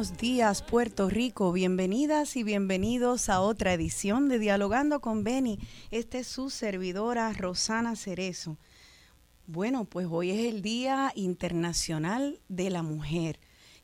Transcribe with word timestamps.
Buenos 0.00 0.16
días 0.16 0.62
Puerto 0.62 1.10
Rico, 1.10 1.52
bienvenidas 1.52 2.34
y 2.36 2.42
bienvenidos 2.42 3.28
a 3.28 3.42
otra 3.42 3.74
edición 3.74 4.30
de 4.30 4.38
Dialogando 4.38 5.02
con 5.02 5.24
Beni. 5.24 5.58
Esta 5.90 6.16
es 6.16 6.26
su 6.26 6.48
servidora 6.48 7.30
Rosana 7.34 7.94
Cerezo. 7.96 8.56
Bueno, 9.46 9.84
pues 9.84 10.06
hoy 10.10 10.30
es 10.30 10.46
el 10.46 10.62
Día 10.62 11.12
Internacional 11.16 12.40
de 12.48 12.70
la 12.70 12.82
Mujer 12.82 13.40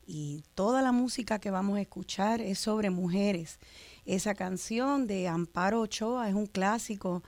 y 0.07 0.43
toda 0.55 0.81
la 0.81 0.91
música 0.91 1.37
que 1.37 1.51
vamos 1.51 1.77
a 1.77 1.81
escuchar 1.81 2.41
es 2.41 2.57
sobre 2.57 2.89
mujeres. 2.89 3.59
Esa 4.07 4.33
canción 4.33 5.05
de 5.05 5.27
Amparo 5.27 5.81
Ochoa 5.81 6.29
es 6.29 6.33
un 6.33 6.47
clásico 6.47 7.21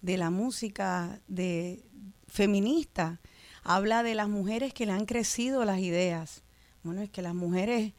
de 0.00 0.16
la 0.16 0.30
música 0.30 1.20
de 1.28 1.84
feminista. 2.26 3.20
Habla 3.62 4.02
de 4.02 4.16
las 4.16 4.28
mujeres 4.28 4.74
que 4.74 4.84
le 4.84 4.90
han 4.90 5.06
crecido 5.06 5.64
las 5.64 5.78
ideas 5.78 6.42
bueno, 6.82 7.02
es 7.02 7.10
que 7.10 7.22
las 7.22 7.34
mujeres, 7.34 7.92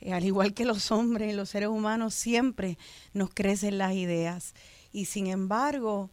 eh, 0.00 0.12
al 0.12 0.24
igual 0.24 0.54
que 0.54 0.64
los 0.64 0.90
hombres 0.90 1.32
y 1.32 1.36
los 1.36 1.50
seres 1.50 1.68
humanos, 1.68 2.14
siempre 2.14 2.78
nos 3.12 3.30
crecen 3.30 3.78
las 3.78 3.94
ideas. 3.94 4.54
Y 4.92 5.06
sin 5.06 5.26
embargo, 5.26 6.10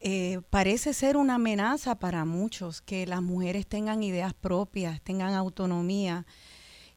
eh, 0.00 0.40
parece 0.50 0.92
ser 0.92 1.16
una 1.16 1.36
amenaza 1.36 1.98
para 1.98 2.24
muchos 2.24 2.82
que 2.82 3.06
las 3.06 3.22
mujeres 3.22 3.66
tengan 3.66 4.02
ideas 4.02 4.34
propias, 4.34 5.00
tengan 5.02 5.34
autonomía. 5.34 6.26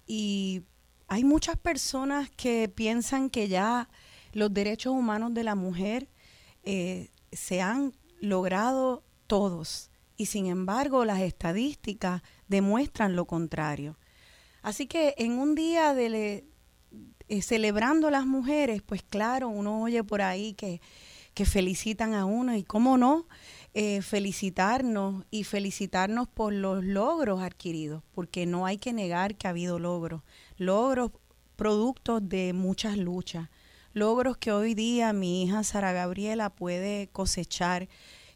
Y 0.05 0.63
hay 1.07 1.23
muchas 1.23 1.57
personas 1.57 2.29
que 2.29 2.69
piensan 2.69 3.29
que 3.29 3.47
ya 3.47 3.89
los 4.33 4.53
derechos 4.53 4.93
humanos 4.93 5.33
de 5.33 5.43
la 5.43 5.55
mujer 5.55 6.09
eh, 6.63 7.09
se 7.31 7.61
han 7.61 7.93
logrado 8.19 9.03
todos. 9.27 9.91
Y 10.17 10.25
sin 10.25 10.47
embargo, 10.47 11.05
las 11.05 11.21
estadísticas 11.21 12.21
demuestran 12.47 13.15
lo 13.15 13.25
contrario. 13.25 13.97
Así 14.61 14.87
que 14.87 15.15
en 15.17 15.33
un 15.39 15.55
día 15.55 15.93
de 15.93 16.45
eh, 17.27 17.41
celebrando 17.41 18.09
las 18.09 18.25
mujeres, 18.25 18.81
pues 18.81 19.03
claro, 19.03 19.49
uno 19.49 19.83
oye 19.83 20.03
por 20.03 20.21
ahí 20.21 20.53
que, 20.53 20.81
que 21.35 21.45
felicitan 21.45 22.13
a 22.13 22.25
uno 22.25 22.55
y 22.55 22.63
cómo 22.63 22.97
no 22.97 23.27
eh, 23.75 24.01
felicitarnos 24.01 25.25
y 25.29 25.43
felicitarnos 25.43 26.27
por 26.27 26.53
los 26.53 26.83
logros 26.83 27.41
adquiridos, 27.41 28.01
porque 28.15 28.47
no 28.47 28.65
hay 28.65 28.79
que 28.79 28.93
negar 28.93 29.35
que 29.35 29.45
ha 29.45 29.51
habido 29.51 29.77
logros, 29.77 30.23
logros 30.57 31.11
productos 31.55 32.27
de 32.27 32.53
muchas 32.53 32.97
luchas, 32.97 33.49
logros 33.93 34.37
que 34.37 34.51
hoy 34.51 34.73
día 34.73 35.13
mi 35.13 35.43
hija 35.43 35.63
Sara 35.63 35.91
Gabriela 35.91 36.49
puede 36.49 37.09
cosechar. 37.09 37.87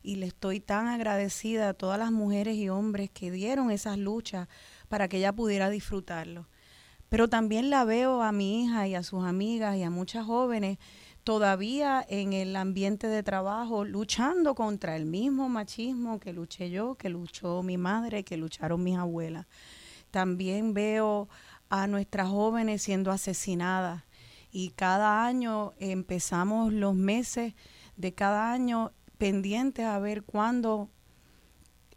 Y 0.06 0.18
le 0.18 0.26
estoy 0.26 0.60
tan 0.60 0.88
agradecida 0.88 1.70
a 1.70 1.74
todas 1.74 1.98
las 1.98 2.12
mujeres 2.12 2.58
y 2.58 2.68
hombres 2.68 3.10
que 3.10 3.32
dieron 3.32 3.72
esas 3.72 3.98
luchas 3.98 4.50
para 4.94 5.08
que 5.08 5.18
ella 5.18 5.34
pudiera 5.34 5.72
disfrutarlo. 5.72 6.48
Pero 7.10 7.28
también 7.28 7.72
la 7.72 7.84
veo 7.84 8.22
a 8.22 8.32
mi 8.32 8.62
hija 8.62 8.88
y 8.88 8.94
a 8.94 9.02
sus 9.02 9.24
amigas 9.24 9.76
y 9.76 9.82
a 9.82 9.90
muchas 9.90 10.24
jóvenes 10.24 10.78
todavía 11.24 12.06
en 12.08 12.32
el 12.32 12.56
ambiente 12.56 13.08
de 13.08 13.24
trabajo 13.24 13.86
luchando 13.86 14.54
contra 14.54 14.96
el 14.96 15.08
mismo 15.08 15.50
machismo 15.50 16.20
que 16.20 16.32
luché 16.32 16.70
yo, 16.70 16.94
que 16.94 17.10
luchó 17.10 17.64
mi 17.64 17.76
madre, 17.76 18.24
que 18.24 18.38
lucharon 18.38 18.84
mis 18.84 18.96
abuelas. 18.96 19.48
También 20.12 20.76
veo 20.76 21.28
a 21.70 21.88
nuestras 21.88 22.30
jóvenes 22.30 22.84
siendo 22.84 23.10
asesinadas 23.10 24.04
y 24.52 24.70
cada 24.76 25.26
año 25.26 25.74
empezamos 25.80 26.72
los 26.72 26.94
meses 26.94 27.56
de 27.98 28.14
cada 28.14 28.52
año 28.52 28.92
pendientes 29.18 29.88
a 29.88 29.98
ver 29.98 30.22
cuándo 30.22 30.92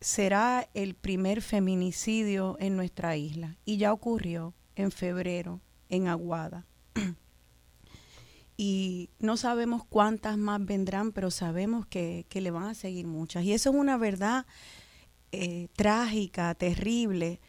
será 0.00 0.68
el 0.74 0.94
primer 0.94 1.42
feminicidio 1.42 2.56
en 2.60 2.76
nuestra 2.76 3.16
isla 3.16 3.56
y 3.64 3.76
ya 3.78 3.92
ocurrió 3.92 4.54
en 4.74 4.90
febrero 4.90 5.60
en 5.88 6.08
Aguada. 6.08 6.66
y 8.56 9.10
no 9.18 9.36
sabemos 9.36 9.84
cuántas 9.84 10.38
más 10.38 10.64
vendrán, 10.64 11.12
pero 11.12 11.30
sabemos 11.30 11.86
que, 11.86 12.26
le 12.32 12.50
van 12.50 12.64
a 12.64 12.74
seguir 12.74 13.06
muchas. 13.06 13.44
Y 13.44 13.52
eso 13.52 13.70
es 13.70 13.76
una 13.76 13.96
verdad 13.96 14.46
eh, 15.32 15.68
trágica, 15.76 16.54
terrible, 16.54 17.40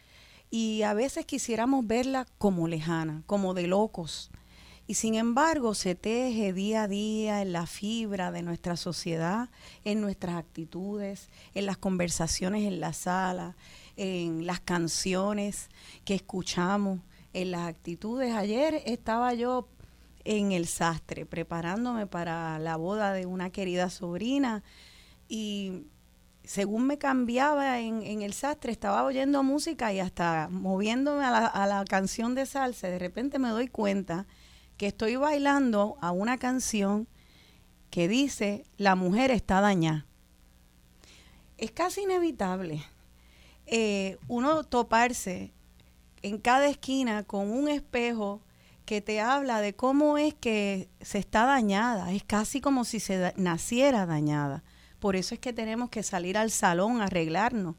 y 0.50 0.82
a 0.82 0.94
veces 0.94 1.26
quisiéramos 1.26 1.86
verla 1.86 2.26
como 2.38 2.68
lejana, 2.68 3.22
como 3.26 3.54
de 3.54 3.66
locos. 3.66 4.30
Y 4.90 4.94
sin 4.94 5.16
embargo 5.16 5.74
se 5.74 5.94
teje 5.94 6.54
día 6.54 6.84
a 6.84 6.88
día 6.88 7.42
en 7.42 7.52
la 7.52 7.66
fibra 7.66 8.30
de 8.32 8.40
nuestra 8.40 8.74
sociedad, 8.74 9.50
en 9.84 10.00
nuestras 10.00 10.36
actitudes, 10.36 11.28
en 11.54 11.66
las 11.66 11.76
conversaciones 11.76 12.64
en 12.64 12.80
la 12.80 12.94
sala, 12.94 13.54
en 13.98 14.46
las 14.46 14.60
canciones 14.60 15.68
que 16.06 16.14
escuchamos, 16.14 17.00
en 17.34 17.50
las 17.50 17.68
actitudes. 17.68 18.34
Ayer 18.34 18.82
estaba 18.86 19.34
yo 19.34 19.68
en 20.24 20.52
el 20.52 20.66
sastre 20.66 21.26
preparándome 21.26 22.06
para 22.06 22.58
la 22.58 22.76
boda 22.76 23.12
de 23.12 23.26
una 23.26 23.50
querida 23.50 23.90
sobrina 23.90 24.62
y 25.28 25.82
según 26.44 26.86
me 26.86 26.96
cambiaba 26.96 27.78
en, 27.78 28.22
el 28.22 28.32
sastre, 28.32 28.72
estaba 28.72 29.04
oyendo 29.04 29.42
música 29.42 29.92
y 29.92 30.00
hasta 30.00 30.48
moviéndome 30.50 31.26
a 31.26 31.30
la, 31.30 31.46
a 31.46 31.66
la 31.66 31.84
canción 31.84 32.34
de 32.34 32.46
salsa, 32.46 32.88
de 32.88 32.98
repente 32.98 33.38
me 33.38 33.50
doy 33.50 33.68
cuenta 33.68 34.26
que 34.78 34.86
estoy 34.86 35.16
bailando 35.16 35.98
a 36.00 36.12
una 36.12 36.38
canción 36.38 37.06
que 37.90 38.08
dice 38.08 38.64
la 38.78 38.94
mujer 38.94 39.30
está 39.30 39.60
dañada. 39.60 40.06
Es 41.58 41.72
casi 41.72 42.02
inevitable 42.02 42.82
eh, 43.70 44.16
uno 44.28 44.64
toparse 44.64 45.52
en 46.22 46.38
cada 46.38 46.68
esquina 46.68 47.24
con 47.24 47.50
un 47.50 47.68
espejo 47.68 48.40
que 48.86 49.02
te 49.02 49.20
habla 49.20 49.60
de 49.60 49.74
cómo 49.74 50.16
es 50.16 50.32
que 50.32 50.88
se 51.02 51.18
está 51.18 51.44
dañada. 51.44 52.12
Es 52.12 52.24
casi 52.24 52.62
como 52.62 52.86
si 52.86 52.98
se 52.98 53.34
naciera 53.36 54.06
dañada. 54.06 54.64
Por 55.00 55.16
eso 55.16 55.34
es 55.34 55.40
que 55.40 55.52
tenemos 55.52 55.90
que 55.90 56.02
salir 56.02 56.38
al 56.38 56.50
salón 56.50 57.02
a 57.02 57.04
arreglarnos 57.04 57.76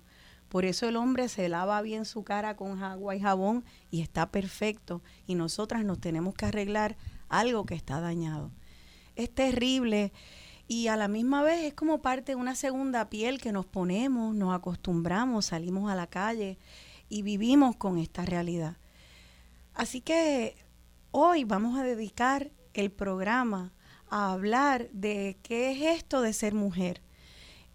por 0.50 0.66
eso 0.66 0.90
el 0.90 0.96
hombre 0.96 1.30
se 1.30 1.48
lava 1.48 1.82
bien 1.82 2.06
su 2.06 2.24
cara 2.24 2.56
con 2.56 2.84
agua 2.84 3.16
y 3.16 3.20
jabón 3.20 3.64
y 3.92 4.02
está 4.02 4.32
perfecto. 4.32 5.02
Y 5.28 5.36
nosotras 5.36 5.86
nos 5.86 6.00
tenemos 6.00 6.34
que 6.34 6.48
arreglar 6.48 6.98
algo 7.30 7.66
que 7.66 7.76
está 7.76 8.02
dañado. 8.02 8.52
Es 9.16 9.34
terrible 9.34 10.12
y 10.68 10.88
a 10.88 10.96
la 10.96 11.08
misma 11.08 11.44
vez 11.44 11.64
es 11.64 11.74
como 11.74 12.02
parte 12.02 12.32
de 12.32 12.36
una 12.36 12.56
segunda 12.56 13.10
piel 13.10 13.40
que 13.40 13.52
nos 13.52 13.66
ponemos, 13.66 14.36
nos 14.36 14.54
acostumbramos, 14.54 15.48
salimos 15.48 15.92
a 15.92 15.96
la 15.96 16.08
calle 16.08 16.58
y 17.10 17.22
vivimos 17.22 17.76
con 17.76 17.98
esta 17.98 18.26
realidad. 18.26 18.78
Así 19.74 20.02
que 20.02 20.56
hoy 21.12 21.44
vamos 21.44 21.78
a 21.78 21.84
dedicar 21.84 22.52
el 22.74 22.92
programa 22.92 23.72
a 24.10 24.32
hablar 24.32 24.90
de 24.92 25.38
qué 25.44 25.72
es 25.72 25.98
esto 25.98 26.22
de 26.22 26.34
ser 26.34 26.54
mujer 26.54 27.02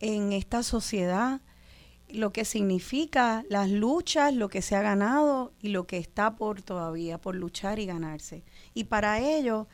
en 0.00 0.32
esta 0.32 0.62
sociedad, 0.62 1.40
lo 2.14 2.32
que 2.32 2.44
significa 2.44 3.44
las 3.48 3.70
luchas, 3.70 4.34
lo 4.34 4.48
que 4.48 4.62
se 4.62 4.76
ha 4.76 4.82
ganado 4.82 5.52
y 5.60 5.68
lo 5.68 5.86
que 5.86 5.98
está 5.98 6.36
por 6.36 6.62
todavía, 6.62 7.18
por 7.18 7.34
luchar 7.34 7.78
y 7.78 7.86
ganarse. 7.86 8.42
Y 8.72 8.84
para 8.84 9.20
ello 9.20 9.66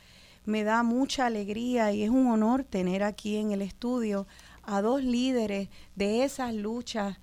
me 0.47 0.65
da 0.65 0.83
mucha 0.83 1.27
alegría 1.27 1.93
y 1.93 2.03
es 2.03 2.11
un 2.11 2.27
honor 2.27 2.65
tener 2.65 3.03
aquí 3.03 3.37
en 3.37 3.53
el 3.53 3.63
estudio 3.63 4.27
a 4.63 4.81
dos 4.81 5.03
líderes 5.03 5.69
de 5.95 6.25
esas 6.25 6.55
luchas 6.55 7.19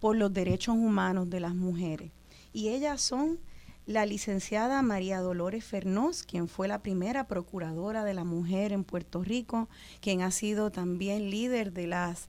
por 0.00 0.16
los 0.16 0.32
derechos 0.32 0.76
humanos 0.76 1.28
de 1.28 1.40
las 1.40 1.54
mujeres. 1.54 2.10
Y 2.52 2.68
ellas 2.68 3.00
son 3.00 3.40
la 3.86 4.06
licenciada 4.06 4.80
María 4.82 5.20
Dolores 5.20 5.64
Fernós, 5.64 6.22
quien 6.22 6.46
fue 6.46 6.68
la 6.68 6.82
primera 6.82 7.26
procuradora 7.26 8.04
de 8.04 8.14
la 8.14 8.24
mujer 8.24 8.72
en 8.72 8.84
Puerto 8.84 9.24
Rico, 9.24 9.68
quien 10.00 10.22
ha 10.22 10.30
sido 10.30 10.70
también 10.70 11.30
líder 11.30 11.72
de 11.72 11.88
las 11.88 12.28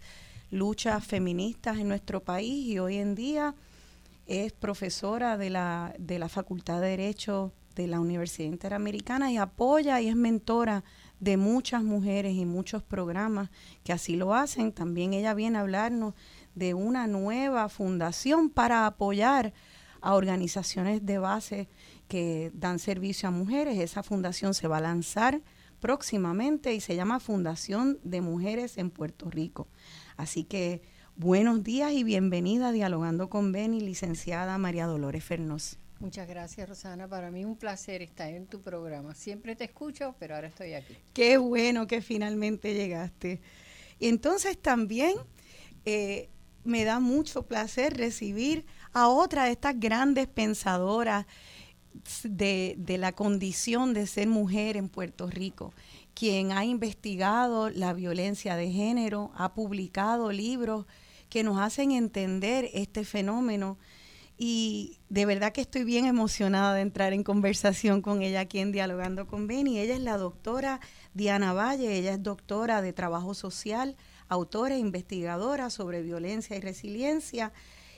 luchas 0.53 1.03
feministas 1.03 1.79
en 1.79 1.87
nuestro 1.87 2.23
país 2.23 2.67
y 2.67 2.77
hoy 2.77 2.97
en 2.97 3.15
día 3.15 3.55
es 4.27 4.53
profesora 4.53 5.35
de 5.35 5.49
la, 5.49 5.95
de 5.97 6.19
la 6.19 6.29
Facultad 6.29 6.79
de 6.79 6.89
Derecho 6.89 7.51
de 7.75 7.87
la 7.87 7.99
Universidad 7.99 8.49
Interamericana 8.49 9.31
y 9.31 9.37
apoya 9.37 9.99
y 9.99 10.09
es 10.09 10.15
mentora 10.15 10.83
de 11.19 11.37
muchas 11.37 11.83
mujeres 11.83 12.35
y 12.35 12.45
muchos 12.45 12.83
programas 12.83 13.49
que 13.83 13.93
así 13.93 14.15
lo 14.15 14.35
hacen. 14.35 14.71
También 14.71 15.13
ella 15.13 15.33
viene 15.33 15.57
a 15.57 15.61
hablarnos 15.61 16.13
de 16.53 16.75
una 16.75 17.07
nueva 17.07 17.67
fundación 17.67 18.51
para 18.51 18.85
apoyar 18.85 19.53
a 20.01 20.13
organizaciones 20.13 21.03
de 21.03 21.17
base 21.17 21.67
que 22.07 22.51
dan 22.53 22.77
servicio 22.77 23.27
a 23.27 23.31
mujeres. 23.31 23.79
Esa 23.79 24.03
fundación 24.03 24.53
se 24.53 24.67
va 24.67 24.77
a 24.77 24.81
lanzar 24.81 25.41
próximamente 25.83 26.73
y 26.73 26.79
se 26.79 26.95
llama 26.95 27.19
Fundación 27.19 27.99
de 28.03 28.21
Mujeres 28.21 28.77
en 28.77 28.89
Puerto 28.89 29.29
Rico. 29.29 29.67
Así 30.17 30.43
que 30.43 30.81
buenos 31.15 31.63
días 31.63 31.91
y 31.93 32.03
bienvenida 32.03 32.69
a 32.69 32.71
Dialogando 32.71 33.29
con 33.29 33.51
Beni, 33.51 33.81
licenciada 33.81 34.57
María 34.57 34.85
Dolores 34.85 35.23
Fernós. 35.23 35.77
Muchas 35.99 36.27
gracias, 36.27 36.67
Rosana. 36.67 37.07
Para 37.07 37.31
mí 37.31 37.45
un 37.45 37.55
placer 37.55 38.01
estar 38.01 38.29
en 38.29 38.45
tu 38.45 38.61
programa. 38.61 39.15
Siempre 39.15 39.55
te 39.55 39.63
escucho, 39.63 40.15
pero 40.19 40.35
ahora 40.35 40.47
estoy 40.47 40.73
aquí. 40.73 40.97
Qué 41.13 41.37
bueno 41.37 41.87
que 41.87 42.01
finalmente 42.01 42.73
llegaste. 42.73 43.39
Y 43.99 44.09
entonces 44.09 44.57
también 44.57 45.15
eh, 45.85 46.29
me 46.63 46.83
da 46.83 46.99
mucho 46.99 47.43
placer 47.43 47.95
recibir 47.95 48.65
a 48.91 49.07
otra 49.07 49.45
de 49.45 49.51
estas 49.51 49.79
grandes 49.79 50.27
pensadoras 50.27 51.25
de, 52.23 52.75
la 52.99 53.11
condición 53.11 53.93
de 53.93 54.07
ser 54.07 54.27
mujer 54.27 54.77
en 54.77 54.89
Puerto 54.89 55.27
Rico, 55.27 55.73
quien 56.13 56.51
ha 56.51 56.65
investigado 56.65 57.69
la 57.69 57.93
violencia 57.93 58.55
de 58.55 58.71
género, 58.71 59.31
ha 59.35 59.53
publicado 59.53 60.31
libros 60.31 60.85
que 61.29 61.43
nos 61.43 61.59
hacen 61.59 61.91
entender 61.91 62.69
este 62.73 63.03
fenómeno 63.05 63.77
y 64.37 64.99
de 65.09 65.25
verdad 65.25 65.51
que 65.51 65.61
estoy 65.61 65.83
bien 65.83 66.05
emocionada 66.05 66.73
de 66.73 66.81
entrar 66.81 67.13
en 67.13 67.23
conversación 67.23 68.01
con 68.01 68.21
ella 68.21 68.41
aquí 68.41 68.59
en 68.59 68.71
Dialogando 68.71 69.27
con 69.27 69.47
Beni. 69.47 69.79
Ella 69.79 69.93
es 69.95 70.01
la 70.01 70.17
doctora 70.17 70.79
Diana 71.13 71.53
Valle, 71.53 71.97
ella 71.97 72.13
es 72.13 72.23
doctora 72.23 72.81
de 72.81 72.93
Trabajo 72.93 73.33
Social, 73.33 73.95
autora 74.27 74.75
e 74.75 74.79
investigadora 74.79 75.69
sobre 75.69 76.01
violencia 76.01 76.57
y 76.57 76.61
resiliencia 76.61 77.53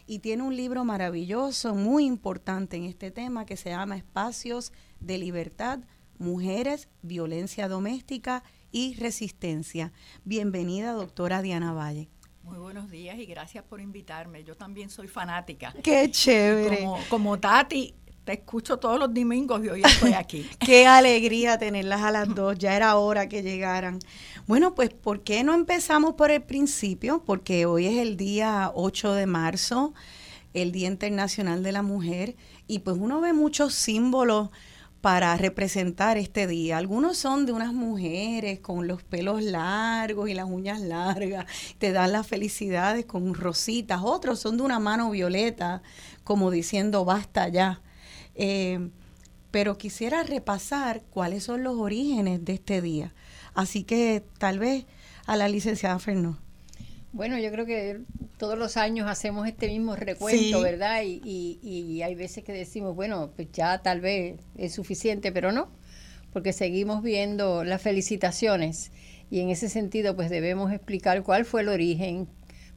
y 0.08 0.20
tiene 0.20 0.44
un 0.44 0.56
libro 0.56 0.86
maravilloso, 0.86 1.74
muy 1.74 2.06
importante 2.06 2.78
en 2.78 2.84
este 2.84 3.12
tema, 3.12 3.46
que 3.46 3.58
se 3.58 3.70
llama 3.70 3.98
Espacios 3.98 4.72
de 5.00 5.18
Libertad, 5.18 5.80
Mujeres, 6.18 6.90
Violencia 7.02 7.68
Doméstica 7.68 8.44
y 8.72 8.96
Resistencia. 8.96 9.92
Bienvenida, 10.24 10.92
doctora 10.94 11.42
Diana 11.42 11.74
Valle. 11.74 12.10
Muy 12.44 12.58
buenos 12.58 12.92
días 12.92 13.18
y 13.18 13.26
gracias 13.26 13.64
por 13.64 13.82
invitarme. 13.82 14.44
Yo 14.44 14.56
también 14.56 14.90
soy 14.90 15.08
fanática. 15.08 15.74
Qué 15.82 16.12
chévere. 16.12 16.82
Como, 16.82 17.00
como 17.10 17.40
Tati, 17.40 17.96
te 18.26 18.34
escucho 18.34 18.78
todos 18.78 19.00
los 19.00 19.14
domingos 19.14 19.64
y 19.64 19.70
hoy 19.70 19.82
estoy 19.84 20.14
aquí. 20.14 20.50
Qué 20.60 20.88
alegría 20.88 21.58
tenerlas 21.58 22.02
a 22.02 22.12
las 22.12 22.34
dos, 22.34 22.58
ya 22.58 22.76
era 22.76 22.98
hora 22.98 23.30
que 23.30 23.44
llegaran. 23.44 24.00
Bueno, 24.48 24.76
pues 24.76 24.90
¿por 24.90 25.24
qué 25.24 25.44
no 25.44 25.54
empezamos 25.54 26.16
por 26.16 26.32
el 26.32 26.42
principio? 26.42 27.24
Porque 27.24 27.66
hoy 27.66 27.86
es 27.86 27.98
el 27.98 28.18
día 28.18 28.72
8 28.74 29.14
de 29.14 29.26
marzo, 29.28 29.94
el 30.54 30.72
Día 30.72 30.88
Internacional 30.88 31.64
de 31.64 31.72
la 31.72 31.84
Mujer, 31.84 32.36
y 32.68 32.80
pues 32.80 32.98
uno 33.00 33.22
ve 33.22 33.34
muchos 33.34 33.74
símbolos 33.76 34.50
para 35.06 35.38
representar 35.38 36.18
este 36.18 36.48
día. 36.48 36.80
Algunos 36.80 37.16
son 37.16 37.46
de 37.46 37.52
unas 37.52 37.74
mujeres 37.74 38.60
con 38.60 38.88
los 38.88 39.04
pelos 39.04 39.44
largos 39.44 40.28
y 40.32 40.34
las 40.34 40.50
uñas 40.50 40.82
largas, 40.82 41.46
te 41.78 41.92
dan 41.92 42.12
las 42.12 42.26
felicidades 42.26 43.06
con 43.06 43.36
rositas. 43.36 44.02
Otros 44.04 44.40
son 44.40 44.58
de 44.58 44.64
una 44.64 44.80
mano 44.80 45.12
violeta, 45.12 45.84
como 46.24 46.50
diciendo 46.50 47.06
basta 47.06 47.48
ya. 47.50 47.84
Eh, 48.34 48.90
pero 49.52 49.78
quisiera 49.78 50.24
repasar 50.24 51.04
cuáles 51.12 51.44
son 51.44 51.62
los 51.62 51.78
orígenes 51.78 52.44
de 52.44 52.54
este 52.56 52.82
día. 52.82 53.14
Así 53.54 53.84
que 53.84 54.24
tal 54.40 54.58
vez 54.58 54.88
a 55.28 55.38
la 55.38 55.48
licenciada 55.48 56.00
Fernó. 56.00 56.40
Bueno, 57.16 57.40
yo 57.40 57.50
creo 57.50 57.66
que 57.66 58.02
todos 58.38 58.60
los 58.60 58.76
años 58.76 59.08
hacemos 59.10 59.48
este 59.48 59.70
mismo 59.70 59.96
recuento, 59.96 60.60
¿verdad? 60.60 61.02
Y, 61.06 61.22
y, 61.64 62.02
hay 62.02 62.14
veces 62.14 62.44
que 62.44 62.52
decimos, 62.52 62.94
bueno, 62.94 63.32
pues 63.38 63.48
ya 63.54 63.78
tal 63.82 64.02
vez 64.02 64.42
es 64.58 64.74
suficiente, 64.74 65.32
pero 65.32 65.54
no, 65.54 65.70
porque 66.34 66.52
seguimos 66.52 67.02
viendo 67.02 67.64
las 67.64 67.82
felicitaciones 67.82 68.92
y 69.32 69.40
en 69.40 69.50
ese 69.50 69.70
sentido 69.70 70.18
pues 70.18 70.30
debemos 70.30 70.74
explicar 70.74 71.24
cuál 71.24 71.46
fue 71.46 71.62
el 71.62 71.70
origen, 71.70 72.28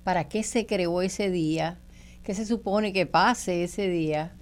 para 0.04 0.28
qué 0.28 0.44
se 0.44 0.66
creó 0.66 1.02
ese 1.02 1.30
día, 1.30 1.80
qué 2.22 2.32
se 2.32 2.46
supone 2.46 2.92
que 2.92 3.06
pase 3.06 3.64
ese 3.64 3.88
día 3.88 4.36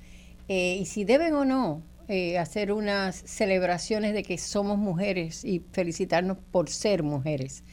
eh, 0.49 0.77
y 0.79 0.85
si 0.85 1.05
deben 1.05 1.33
o 1.33 1.47
no 1.47 1.83
eh, 2.09 2.37
hacer 2.37 2.71
unas 2.71 3.17
celebraciones 3.17 4.13
de 4.13 4.25
que 4.25 4.37
somos 4.37 4.77
mujeres 4.77 5.43
y 5.43 5.63
felicitarnos 5.73 6.37
por 6.53 6.69
ser 6.69 7.03
mujeres. 7.03 7.65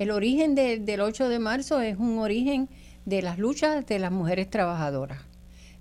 El 0.00 0.10
origen 0.12 0.54
del 0.54 1.00
8 1.02 1.28
de 1.28 1.38
marzo 1.38 1.82
es 1.82 1.98
un 1.98 2.18
origen 2.20 2.70
de 3.04 3.20
las 3.20 3.38
luchas 3.38 3.84
de 3.84 3.98
las 3.98 4.10
mujeres 4.10 4.48
trabajadoras. 4.48 5.20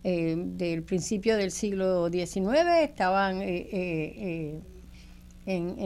Eh, 0.03 0.35
del 0.37 0.83
principio 0.83 1.37
del 1.37 1.51
siglo 1.51 2.09
XIX 2.09 2.81
estaban 2.81 3.41
en, 3.41 4.65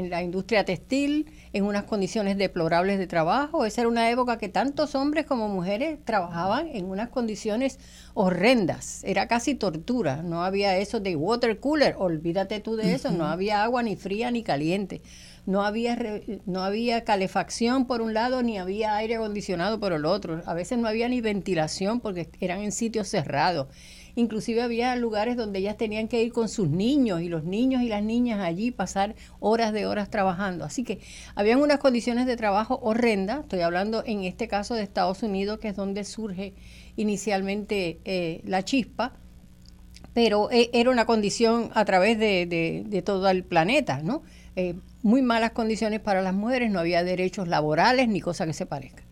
la 0.09 0.23
industria 0.23 0.65
textil, 0.65 1.31
en 1.53 1.63
unas 1.63 1.83
condiciones 1.83 2.35
deplorables 2.35 2.97
de 2.97 3.05
trabajo. 3.05 3.67
Esa 3.67 3.81
era 3.81 3.87
una 3.87 4.09
época 4.09 4.39
que 4.39 4.49
tantos 4.49 4.95
hombres 4.95 5.27
como 5.27 5.47
mujeres 5.47 5.99
trabajaban 6.03 6.69
en 6.73 6.85
unas 6.85 7.09
condiciones 7.09 7.77
horrendas. 8.15 9.03
Era 9.03 9.27
casi 9.27 9.53
tortura. 9.53 10.23
No 10.23 10.43
había 10.43 10.75
eso 10.79 10.99
de 10.99 11.15
water 11.15 11.59
cooler, 11.59 11.93
olvídate 11.99 12.61
tú 12.61 12.77
de 12.77 12.95
eso. 12.95 13.11
No 13.11 13.27
había 13.27 13.63
agua 13.63 13.83
ni 13.83 13.95
fría 13.95 14.31
ni 14.31 14.41
caliente. 14.41 15.03
No 15.45 15.63
había, 15.63 15.97
no 16.45 16.63
había 16.63 17.03
calefacción 17.03 17.85
por 17.85 18.01
un 18.01 18.13
lado, 18.13 18.43
ni 18.43 18.57
había 18.57 18.95
aire 18.95 19.15
acondicionado 19.15 19.79
por 19.79 19.91
el 19.91 20.05
otro. 20.05 20.41
A 20.45 20.53
veces 20.53 20.77
no 20.77 20.87
había 20.87 21.09
ni 21.09 21.19
ventilación 21.19 21.99
porque 21.99 22.29
eran 22.39 22.61
en 22.61 22.71
sitios 22.71 23.09
cerrados. 23.09 23.67
Inclusive 24.15 24.61
había 24.61 24.95
lugares 24.95 25.35
donde 25.35 25.59
ellas 25.59 25.75
tenían 25.75 26.07
que 26.07 26.23
ir 26.23 26.31
con 26.31 26.47
sus 26.47 26.69
niños 26.69 27.21
y 27.21 27.29
los 27.29 27.43
niños 27.43 27.81
y 27.81 27.89
las 27.89 28.03
niñas 28.03 28.39
allí 28.39 28.71
pasar 28.71 29.15
horas 29.39 29.73
de 29.73 29.85
horas 29.85 30.09
trabajando. 30.09 30.63
Así 30.63 30.83
que 30.83 30.99
habían 31.35 31.59
unas 31.59 31.79
condiciones 31.79 32.25
de 32.25 32.37
trabajo 32.37 32.79
horrendas. 32.81 33.41
Estoy 33.41 33.61
hablando 33.61 34.03
en 34.05 34.23
este 34.23 34.47
caso 34.47 34.75
de 34.75 34.83
Estados 34.83 35.23
Unidos, 35.23 35.59
que 35.59 35.69
es 35.69 35.75
donde 35.75 36.05
surge 36.05 36.53
inicialmente 36.95 37.99
eh, 38.05 38.41
la 38.45 38.63
chispa 38.63 39.13
pero 40.13 40.51
eh, 40.51 40.69
era 40.73 40.91
una 40.91 41.05
condición 41.05 41.71
a 41.73 41.85
través 41.85 42.19
de, 42.19 43.03
todo 43.03 43.27
el 43.29 43.43
planeta, 43.43 44.01
¿no? 44.03 44.21
Eh, 44.55 44.75
muy 45.03 45.21
malas 45.21 45.51
condiciones 45.51 45.99
para 45.99 46.21
las 46.21 46.33
mujeres, 46.33 46.71
no 46.71 46.79
había 46.79 47.03
derechos 47.03 47.47
laborales 47.47 48.07
ni 48.07 48.21
cosa 48.21 48.47
que 48.47 48.53
se 48.53 48.65
parezca. 48.65 49.03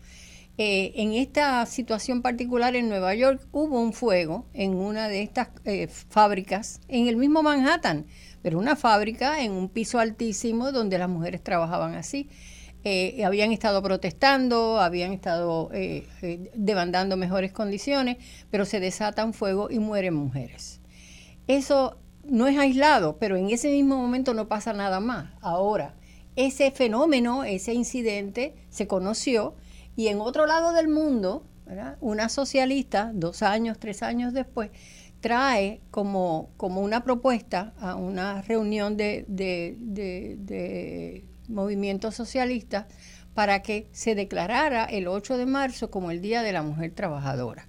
Eh, 0.58 0.92
en 0.96 1.12
esta 1.12 1.64
situación 1.64 2.20
particular 2.20 2.76
en 2.76 2.88
Nueva 2.88 3.14
York 3.14 3.46
hubo 3.52 3.80
un 3.80 3.92
fuego 3.92 4.46
en 4.52 4.74
una 4.74 5.08
de 5.08 5.22
estas 5.22 5.48
eh, 5.64 5.88
fábricas, 5.88 6.80
en 6.88 7.08
el 7.08 7.16
mismo 7.16 7.42
Manhattan, 7.42 8.06
pero 8.42 8.58
una 8.58 8.76
fábrica 8.76 9.42
en 9.42 9.52
un 9.52 9.68
piso 9.68 9.98
altísimo 9.98 10.72
donde 10.72 10.98
las 10.98 11.08
mujeres 11.08 11.42
trabajaban 11.42 11.94
así. 11.94 12.28
Eh, 12.84 13.24
habían 13.24 13.52
estado 13.52 13.80
protestando, 13.82 14.80
habían 14.80 15.12
estado 15.12 15.70
demandando 16.54 17.16
mejores 17.16 17.52
condiciones, 17.52 18.16
pero 18.50 18.64
se 18.64 18.80
desata 18.80 19.24
un 19.24 19.32
fuego 19.32 19.70
y 19.70 19.78
mueren 19.78 20.14
mujeres. 20.14 20.80
Eso 21.46 22.01
no 22.24 22.46
es 22.46 22.58
aislado, 22.58 23.16
pero 23.18 23.36
en 23.36 23.50
ese 23.50 23.70
mismo 23.70 23.96
momento 23.96 24.34
no 24.34 24.48
pasa 24.48 24.72
nada 24.72 25.00
más. 25.00 25.30
Ahora, 25.40 25.94
ese 26.36 26.70
fenómeno, 26.70 27.44
ese 27.44 27.74
incidente 27.74 28.54
se 28.70 28.86
conoció 28.86 29.54
y 29.96 30.08
en 30.08 30.20
otro 30.20 30.46
lado 30.46 30.72
del 30.72 30.88
mundo, 30.88 31.44
una 32.00 32.28
socialista, 32.28 33.10
dos 33.14 33.42
años, 33.42 33.78
tres 33.78 34.02
años 34.02 34.32
después, 34.32 34.70
trae 35.20 35.80
como, 35.90 36.50
como 36.56 36.80
una 36.80 37.04
propuesta 37.04 37.72
a 37.78 37.94
una 37.94 38.42
reunión 38.42 38.96
de, 38.96 39.24
de, 39.28 39.76
de, 39.78 41.24
movimientos 41.48 42.14
socialistas 42.14 42.86
para 43.34 43.62
que 43.62 43.88
se 43.92 44.14
declarara 44.14 44.84
el 44.84 45.06
8 45.06 45.36
de 45.36 45.46
marzo 45.46 45.90
como 45.90 46.10
el 46.10 46.20
Día 46.20 46.42
de 46.42 46.52
la 46.52 46.62
Mujer 46.62 46.92
Trabajadora. 46.92 47.68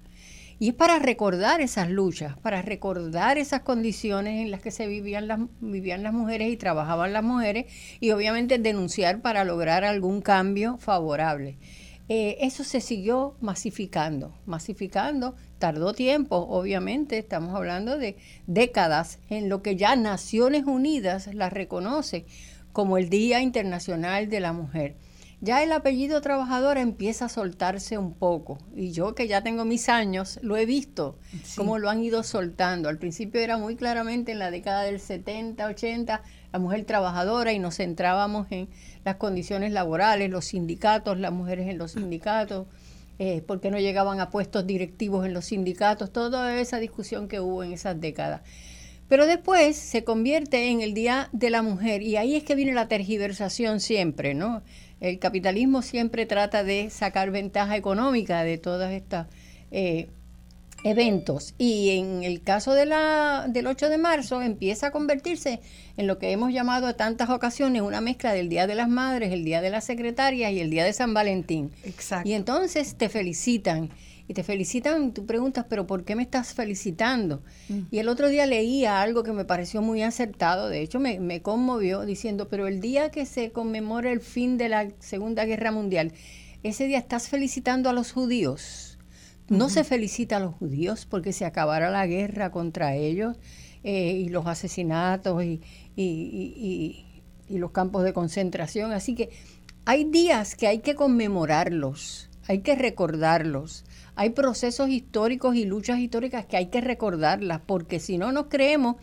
Y 0.64 0.68
es 0.68 0.74
para 0.74 0.98
recordar 0.98 1.60
esas 1.60 1.90
luchas, 1.90 2.38
para 2.38 2.62
recordar 2.62 3.36
esas 3.36 3.60
condiciones 3.60 4.40
en 4.40 4.50
las 4.50 4.62
que 4.62 4.70
se 4.70 4.86
vivían 4.86 5.28
las, 5.28 5.38
vivían 5.60 6.02
las 6.02 6.14
mujeres 6.14 6.50
y 6.50 6.56
trabajaban 6.56 7.12
las 7.12 7.22
mujeres 7.22 7.66
y 8.00 8.12
obviamente 8.12 8.56
denunciar 8.58 9.20
para 9.20 9.44
lograr 9.44 9.84
algún 9.84 10.22
cambio 10.22 10.78
favorable. 10.78 11.58
Eh, 12.08 12.38
eso 12.40 12.64
se 12.64 12.80
siguió 12.80 13.36
masificando, 13.42 14.32
masificando, 14.46 15.36
tardó 15.58 15.92
tiempo, 15.92 16.36
obviamente, 16.36 17.18
estamos 17.18 17.54
hablando 17.54 17.98
de 17.98 18.16
décadas 18.46 19.18
en 19.28 19.50
lo 19.50 19.60
que 19.60 19.76
ya 19.76 19.96
Naciones 19.96 20.64
Unidas 20.64 21.28
la 21.34 21.50
reconoce 21.50 22.24
como 22.72 22.96
el 22.96 23.10
Día 23.10 23.42
Internacional 23.42 24.30
de 24.30 24.40
la 24.40 24.54
Mujer 24.54 24.96
ya 25.44 25.62
el 25.62 25.72
apellido 25.72 26.22
trabajador 26.22 26.78
empieza 26.78 27.26
a 27.26 27.28
soltarse 27.28 27.98
un 27.98 28.14
poco. 28.14 28.58
Y 28.74 28.92
yo 28.92 29.14
que 29.14 29.28
ya 29.28 29.42
tengo 29.42 29.66
mis 29.66 29.90
años, 29.90 30.38
lo 30.42 30.56
he 30.56 30.64
visto, 30.64 31.18
cómo 31.54 31.78
lo 31.78 31.90
han 31.90 32.02
ido 32.02 32.22
soltando. 32.22 32.88
Al 32.88 32.98
principio 32.98 33.42
era 33.42 33.58
muy 33.58 33.76
claramente 33.76 34.32
en 34.32 34.38
la 34.38 34.50
década 34.50 34.84
del 34.84 35.00
70, 35.00 35.66
80, 35.66 36.22
la 36.52 36.58
mujer 36.58 36.84
trabajadora 36.84 37.52
y 37.52 37.58
nos 37.58 37.76
centrábamos 37.76 38.46
en 38.50 38.68
las 39.04 39.16
condiciones 39.16 39.72
laborales, 39.72 40.30
los 40.30 40.46
sindicatos, 40.46 41.18
las 41.18 41.32
mujeres 41.32 41.68
en 41.68 41.76
los 41.76 41.92
sindicatos, 41.92 42.66
eh, 43.18 43.42
porque 43.46 43.70
no 43.70 43.78
llegaban 43.78 44.20
a 44.20 44.30
puestos 44.30 44.66
directivos 44.66 45.26
en 45.26 45.34
los 45.34 45.44
sindicatos, 45.44 46.10
toda 46.10 46.58
esa 46.58 46.78
discusión 46.78 47.28
que 47.28 47.40
hubo 47.40 47.62
en 47.62 47.74
esas 47.74 48.00
décadas. 48.00 48.40
Pero 49.08 49.26
después 49.26 49.76
se 49.76 50.02
convierte 50.02 50.70
en 50.70 50.80
el 50.80 50.94
Día 50.94 51.28
de 51.32 51.50
la 51.50 51.60
Mujer 51.60 52.00
y 52.02 52.16
ahí 52.16 52.34
es 52.34 52.44
que 52.44 52.54
viene 52.54 52.72
la 52.72 52.88
tergiversación 52.88 53.80
siempre, 53.80 54.32
¿no? 54.32 54.62
El 55.04 55.18
capitalismo 55.18 55.82
siempre 55.82 56.24
trata 56.24 56.64
de 56.64 56.88
sacar 56.88 57.30
ventaja 57.30 57.76
económica 57.76 58.42
de 58.42 58.56
todos 58.56 58.90
estos 58.90 59.26
eh, 59.70 60.08
eventos. 60.82 61.52
Y 61.58 61.90
en 61.90 62.24
el 62.24 62.42
caso 62.42 62.72
de 62.72 62.86
la, 62.86 63.44
del 63.46 63.66
8 63.66 63.90
de 63.90 63.98
marzo 63.98 64.40
empieza 64.40 64.86
a 64.86 64.90
convertirse 64.92 65.60
en 65.98 66.06
lo 66.06 66.18
que 66.18 66.30
hemos 66.30 66.54
llamado 66.54 66.86
a 66.86 66.94
tantas 66.94 67.28
ocasiones 67.28 67.82
una 67.82 68.00
mezcla 68.00 68.32
del 68.32 68.48
Día 68.48 68.66
de 68.66 68.76
las 68.76 68.88
Madres, 68.88 69.30
el 69.30 69.44
Día 69.44 69.60
de 69.60 69.68
las 69.68 69.84
Secretarias 69.84 70.52
y 70.52 70.60
el 70.60 70.70
Día 70.70 70.86
de 70.86 70.94
San 70.94 71.12
Valentín. 71.12 71.70
Exacto. 71.84 72.26
Y 72.26 72.32
entonces 72.32 72.94
te 72.94 73.10
felicitan 73.10 73.90
y 74.26 74.34
te 74.34 74.42
felicitan, 74.42 75.12
tú 75.12 75.26
preguntas, 75.26 75.66
pero 75.68 75.86
¿por 75.86 76.04
qué 76.04 76.16
me 76.16 76.22
estás 76.22 76.54
felicitando? 76.54 77.42
Mm. 77.68 77.80
Y 77.90 77.98
el 77.98 78.08
otro 78.08 78.28
día 78.28 78.46
leía 78.46 79.02
algo 79.02 79.22
que 79.22 79.32
me 79.32 79.44
pareció 79.44 79.82
muy 79.82 80.02
acertado, 80.02 80.68
de 80.68 80.80
hecho 80.80 80.98
me, 80.98 81.20
me, 81.20 81.42
conmovió, 81.42 82.02
diciendo, 82.06 82.48
pero 82.48 82.66
el 82.66 82.80
día 82.80 83.10
que 83.10 83.26
se 83.26 83.52
conmemora 83.52 84.10
el 84.10 84.20
fin 84.20 84.56
de 84.56 84.68
la 84.68 84.88
Segunda 84.98 85.44
Guerra 85.44 85.72
Mundial, 85.72 86.12
ese 86.62 86.86
día 86.86 86.98
estás 86.98 87.28
felicitando 87.28 87.90
a 87.90 87.92
los 87.92 88.12
judíos. 88.12 88.98
No 89.50 89.68
se 89.68 89.84
felicita 89.84 90.38
a 90.38 90.40
los 90.40 90.54
judíos 90.54 91.04
porque 91.04 91.34
se 91.34 91.44
acabara 91.44 91.90
la 91.90 92.06
guerra 92.06 92.50
contra 92.50 92.94
ellos 92.94 93.36
eh, 93.82 94.12
y 94.12 94.30
los 94.30 94.46
asesinatos 94.46 95.44
y, 95.44 95.60
y, 95.94 97.04
y 97.46 97.58
los 97.58 97.70
campos 97.70 98.04
de 98.04 98.14
concentración. 98.14 98.92
Así 98.92 99.14
que 99.14 99.28
hay 99.84 100.04
días 100.04 100.54
que 100.54 100.66
hay 100.66 100.78
que 100.78 100.94
conmemorarlos, 100.94 102.30
hay 102.46 102.60
que 102.60 102.74
recordarlos 102.74 103.84
hay 104.16 104.30
procesos 104.30 104.88
históricos 104.88 105.56
y 105.56 105.64
luchas 105.64 105.98
históricas 105.98 106.46
que 106.46 106.56
hay 106.56 106.66
que 106.66 106.80
recordarlas, 106.80 107.60
porque 107.66 108.00
si 108.00 108.18
no 108.18 108.32
nos 108.32 108.46
creemos 108.46 108.96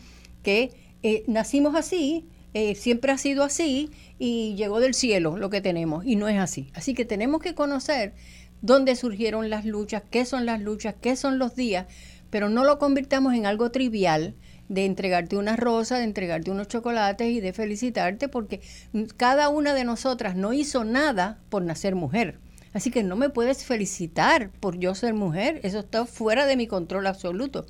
que 0.44 0.72
eh, 1.04 1.24
nacimos 1.28 1.76
así, 1.76 2.26
eh, 2.54 2.76
siempre 2.76 3.12
ha 3.12 3.18
sido 3.18 3.44
así 3.44 3.90
y 4.20 4.56
llegó 4.56 4.80
del 4.80 4.94
cielo 4.94 5.38
lo 5.38 5.50
que 5.50 5.62
tenemos, 5.62 6.06
y 6.06 6.16
no 6.16 6.28
es 6.28 6.40
así. 6.40 6.70
Así 6.74 6.94
que 6.94 7.06
tenemos 7.06 7.42
que 7.42 7.56
conocer 7.56 8.14
dónde 8.62 8.96
surgieron 8.96 9.50
las 9.50 9.66
luchas, 9.66 10.04
qué 10.10 10.26
son 10.26 10.46
las 10.46 10.62
luchas, 10.62 10.96
qué 11.02 11.16
son 11.16 11.40
los 11.40 11.56
días, 11.56 11.88
pero 12.30 12.50
no 12.50 12.64
lo 12.64 12.80
convirtamos 12.80 13.34
en 13.34 13.46
algo 13.46 13.72
trivial 13.72 14.36
de 14.70 14.86
entregarte 14.86 15.36
una 15.36 15.58
rosa, 15.58 15.98
de 15.98 16.06
entregarte 16.06 16.50
unos 16.50 16.70
chocolates 16.70 17.28
y 17.28 17.42
de 17.42 17.52
felicitarte, 17.52 18.30
porque 18.30 18.62
cada 19.18 19.50
una 19.50 19.74
de 19.74 19.84
nosotras 19.84 20.36
no 20.38 20.54
hizo 20.54 20.86
nada 20.86 21.40
por 21.50 21.62
nacer 21.64 21.96
mujer. 21.96 22.40
Así 22.74 22.92
que 22.92 23.04
no 23.04 23.16
me 23.16 23.30
puedes 23.30 23.66
felicitar 23.66 24.50
por 24.60 24.78
yo 24.78 24.96
ser 24.96 25.14
mujer, 25.14 25.60
eso 25.64 25.80
está 25.80 26.06
fuera 26.06 26.46
de 26.46 26.58
mi 26.58 26.68
control 26.68 27.08
absoluto. 27.08 27.66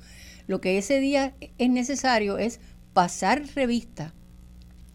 Lo 0.46 0.60
que 0.60 0.78
ese 0.78 1.00
día 1.00 1.34
es 1.58 1.70
necesario 1.70 2.38
es 2.38 2.60
pasar 2.92 3.42
revista 3.54 4.14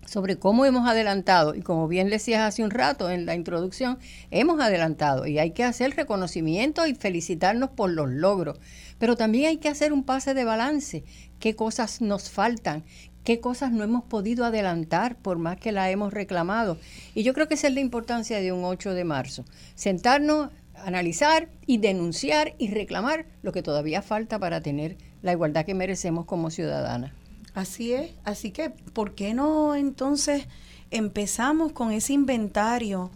sobre 0.05 0.37
cómo 0.37 0.65
hemos 0.65 0.87
adelantado, 0.87 1.53
y 1.53 1.61
como 1.61 1.87
bien 1.87 2.09
decías 2.09 2.41
hace 2.41 2.63
un 2.63 2.71
rato 2.71 3.09
en 3.09 3.25
la 3.25 3.35
introducción, 3.35 3.99
hemos 4.31 4.61
adelantado. 4.61 5.27
Y 5.27 5.37
hay 5.37 5.51
que 5.51 5.65
hacer 5.65 5.95
reconocimiento 5.95 6.87
y 6.87 6.95
felicitarnos 6.95 7.71
por 7.71 7.89
los 7.89 8.09
logros, 8.09 8.59
pero 8.99 9.17
también 9.17 9.47
hay 9.49 9.57
que 9.57 9.67
hacer 9.67 9.91
un 9.91 10.03
pase 10.03 10.33
de 10.33 10.45
balance, 10.45 11.03
qué 11.39 11.55
cosas 11.55 12.01
nos 12.01 12.29
faltan, 12.29 12.85
qué 13.27 13.41
cosas 13.41 13.74
no 13.74 13.84
hemos 13.84 14.05
podido 14.05 14.46
adelantar 14.46 15.17
por 15.17 15.38
más 15.38 15.57
que 15.57 15.74
la 15.74 15.91
hemos 15.91 16.13
reclamado. 16.13 16.77
Y 17.13 17.24
yo 17.24 17.34
creo 17.34 17.50
que 17.50 17.55
esa 17.55 17.67
es 17.67 17.74
la 17.74 17.81
importancia 17.81 18.39
de 18.39 18.53
un 18.53 18.63
8 18.63 18.93
de 18.93 19.03
marzo. 19.03 19.43
Sentarnos, 19.75 20.50
analizar 20.86 21.50
y 21.65 21.79
denunciar 21.79 22.55
y 22.57 22.69
reclamar 22.69 23.25
lo 23.41 23.51
que 23.51 23.62
todavía 23.62 24.01
falta 24.01 24.39
para 24.39 24.62
tener 24.62 24.96
la 25.24 25.34
igualdad 25.34 25.65
que 25.65 25.74
merecemos 25.74 26.24
como 26.24 26.51
ciudadanas. 26.51 27.12
Así 27.53 27.91
es, 27.91 28.12
así 28.24 28.51
que 28.51 28.69
¿por 28.69 29.13
qué 29.13 29.34
no 29.34 29.75
entonces 29.75 30.48
empezamos 30.89 31.74
con 31.74 31.91
ese 31.91 32.13
inventario 32.13 33.12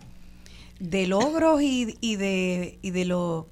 de 0.81 1.07
logros 1.07 1.61
y, 1.61 1.95
y 2.01 2.17
de, 2.17 2.79
y 2.81 2.91
de 2.91 3.05
lo 3.05 3.47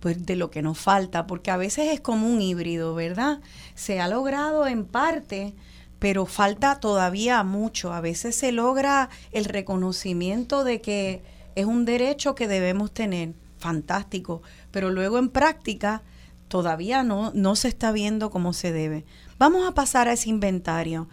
pues 0.00 0.26
de 0.26 0.34
lo 0.34 0.50
que 0.50 0.62
nos 0.62 0.78
falta, 0.78 1.28
porque 1.28 1.52
a 1.52 1.56
veces 1.56 1.92
es 1.92 2.00
como 2.00 2.28
un 2.28 2.42
híbrido, 2.42 2.92
¿verdad? 2.92 3.40
Se 3.76 4.00
ha 4.00 4.08
logrado 4.08 4.66
en 4.66 4.84
parte, 4.84 5.54
pero 6.02 6.26
falta 6.26 6.80
todavía 6.80 7.44
mucho. 7.44 7.92
A 7.92 8.00
veces 8.00 8.34
se 8.34 8.50
logra 8.50 9.08
el 9.30 9.44
reconocimiento 9.44 10.64
de 10.64 10.80
que 10.80 11.22
es 11.54 11.64
un 11.64 11.84
derecho 11.84 12.34
que 12.34 12.48
debemos 12.48 12.90
tener, 12.90 13.34
fantástico, 13.58 14.42
pero 14.72 14.90
luego 14.90 15.20
en 15.20 15.28
práctica 15.28 16.02
todavía 16.48 17.04
no, 17.04 17.30
no 17.36 17.54
se 17.54 17.68
está 17.68 17.92
viendo 17.92 18.32
como 18.32 18.52
se 18.52 18.72
debe. 18.72 19.04
Vamos 19.38 19.64
a 19.64 19.74
pasar 19.74 20.08
a 20.08 20.14
ese 20.14 20.28
inventario. 20.28 21.08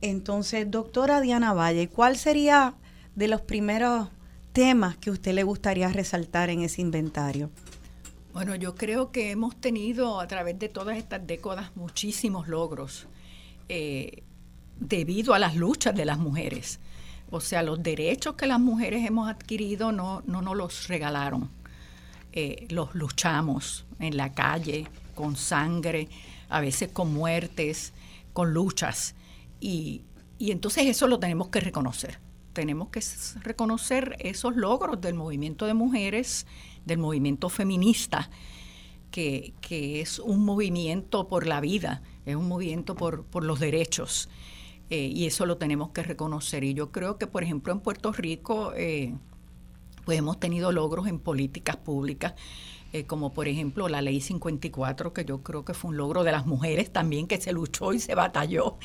Entonces, 0.00 0.68
doctora 0.68 1.20
Diana 1.20 1.52
Valle, 1.52 1.88
¿cuál 1.88 2.16
sería 2.16 2.74
de 3.14 3.28
los 3.28 3.40
primeros 3.40 4.08
temas 4.52 4.96
que 4.96 5.12
usted 5.12 5.32
le 5.34 5.44
gustaría 5.44 5.90
resaltar 5.90 6.50
en 6.50 6.62
ese 6.62 6.80
inventario? 6.80 7.50
Bueno, 8.32 8.56
yo 8.56 8.74
creo 8.74 9.12
que 9.12 9.30
hemos 9.30 9.54
tenido 9.54 10.18
a 10.18 10.26
través 10.26 10.58
de 10.58 10.68
todas 10.68 10.96
estas 10.98 11.24
décadas 11.24 11.70
muchísimos 11.76 12.48
logros. 12.48 13.06
Eh, 13.68 14.22
debido 14.78 15.34
a 15.34 15.38
las 15.38 15.56
luchas 15.56 15.94
de 15.94 16.04
las 16.04 16.18
mujeres. 16.18 16.80
O 17.30 17.40
sea, 17.40 17.62
los 17.62 17.82
derechos 17.82 18.34
que 18.34 18.46
las 18.46 18.60
mujeres 18.60 19.06
hemos 19.06 19.28
adquirido 19.28 19.92
no, 19.92 20.22
no 20.26 20.42
nos 20.42 20.56
los 20.56 20.88
regalaron. 20.88 21.50
Eh, 22.32 22.66
los 22.70 22.94
luchamos 22.94 23.86
en 24.00 24.16
la 24.16 24.34
calle, 24.34 24.86
con 25.14 25.36
sangre, 25.36 26.08
a 26.48 26.60
veces 26.60 26.90
con 26.92 27.12
muertes, 27.14 27.92
con 28.32 28.52
luchas. 28.52 29.14
Y, 29.60 30.02
y 30.38 30.50
entonces 30.50 30.86
eso 30.86 31.06
lo 31.06 31.18
tenemos 31.18 31.48
que 31.48 31.60
reconocer. 31.60 32.18
Tenemos 32.52 32.88
que 32.88 33.00
reconocer 33.42 34.16
esos 34.20 34.56
logros 34.56 35.00
del 35.00 35.14
movimiento 35.14 35.66
de 35.66 35.74
mujeres, 35.74 36.46
del 36.84 36.98
movimiento 36.98 37.48
feminista, 37.48 38.30
que, 39.14 40.00
es 40.00 40.18
un 40.18 40.44
movimiento 40.44 41.28
por 41.28 41.46
la 41.46 41.60
vida, 41.60 42.02
es 42.26 42.34
un 42.34 42.48
movimiento 42.48 42.96
por, 42.96 43.24
por 43.24 43.44
los 43.44 43.60
derechos. 43.60 44.28
Eh, 44.90 45.10
y 45.14 45.26
eso 45.26 45.46
lo 45.46 45.56
tenemos 45.56 45.90
que 45.90 46.02
reconocer. 46.02 46.64
Y 46.64 46.74
yo 46.74 46.90
creo 46.90 47.16
que, 47.16 47.26
por 47.26 47.44
ejemplo, 47.44 47.72
en 47.72 47.80
Puerto 47.80 48.12
Rico, 48.12 48.72
eh, 48.76 49.14
pues 50.04 50.18
hemos 50.18 50.40
tenido 50.40 50.72
logros 50.72 51.06
en 51.06 51.20
políticas 51.20 51.76
públicas, 51.76 52.34
eh, 52.92 53.04
como 53.04 53.32
por 53.32 53.46
ejemplo 53.48 53.88
la 53.88 54.02
ley 54.02 54.20
54, 54.20 55.12
que 55.12 55.24
yo 55.24 55.42
creo 55.42 55.64
que 55.64 55.74
fue 55.74 55.90
un 55.90 55.96
logro 55.96 56.24
de 56.24 56.32
las 56.32 56.44
mujeres 56.44 56.92
también, 56.92 57.28
que 57.28 57.40
se 57.40 57.52
luchó 57.52 57.92
y 57.92 58.00
se 58.00 58.14
batalló. 58.14 58.78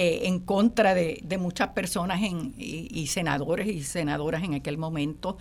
en 0.00 0.38
contra 0.40 0.94
de, 0.94 1.38
muchas 1.40 1.68
personas 1.70 2.22
en, 2.22 2.54
y, 2.56 3.06
senadores 3.08 3.66
y 3.66 3.82
senadoras 3.82 4.44
en 4.44 4.54
aquel 4.54 4.78
momento. 4.78 5.36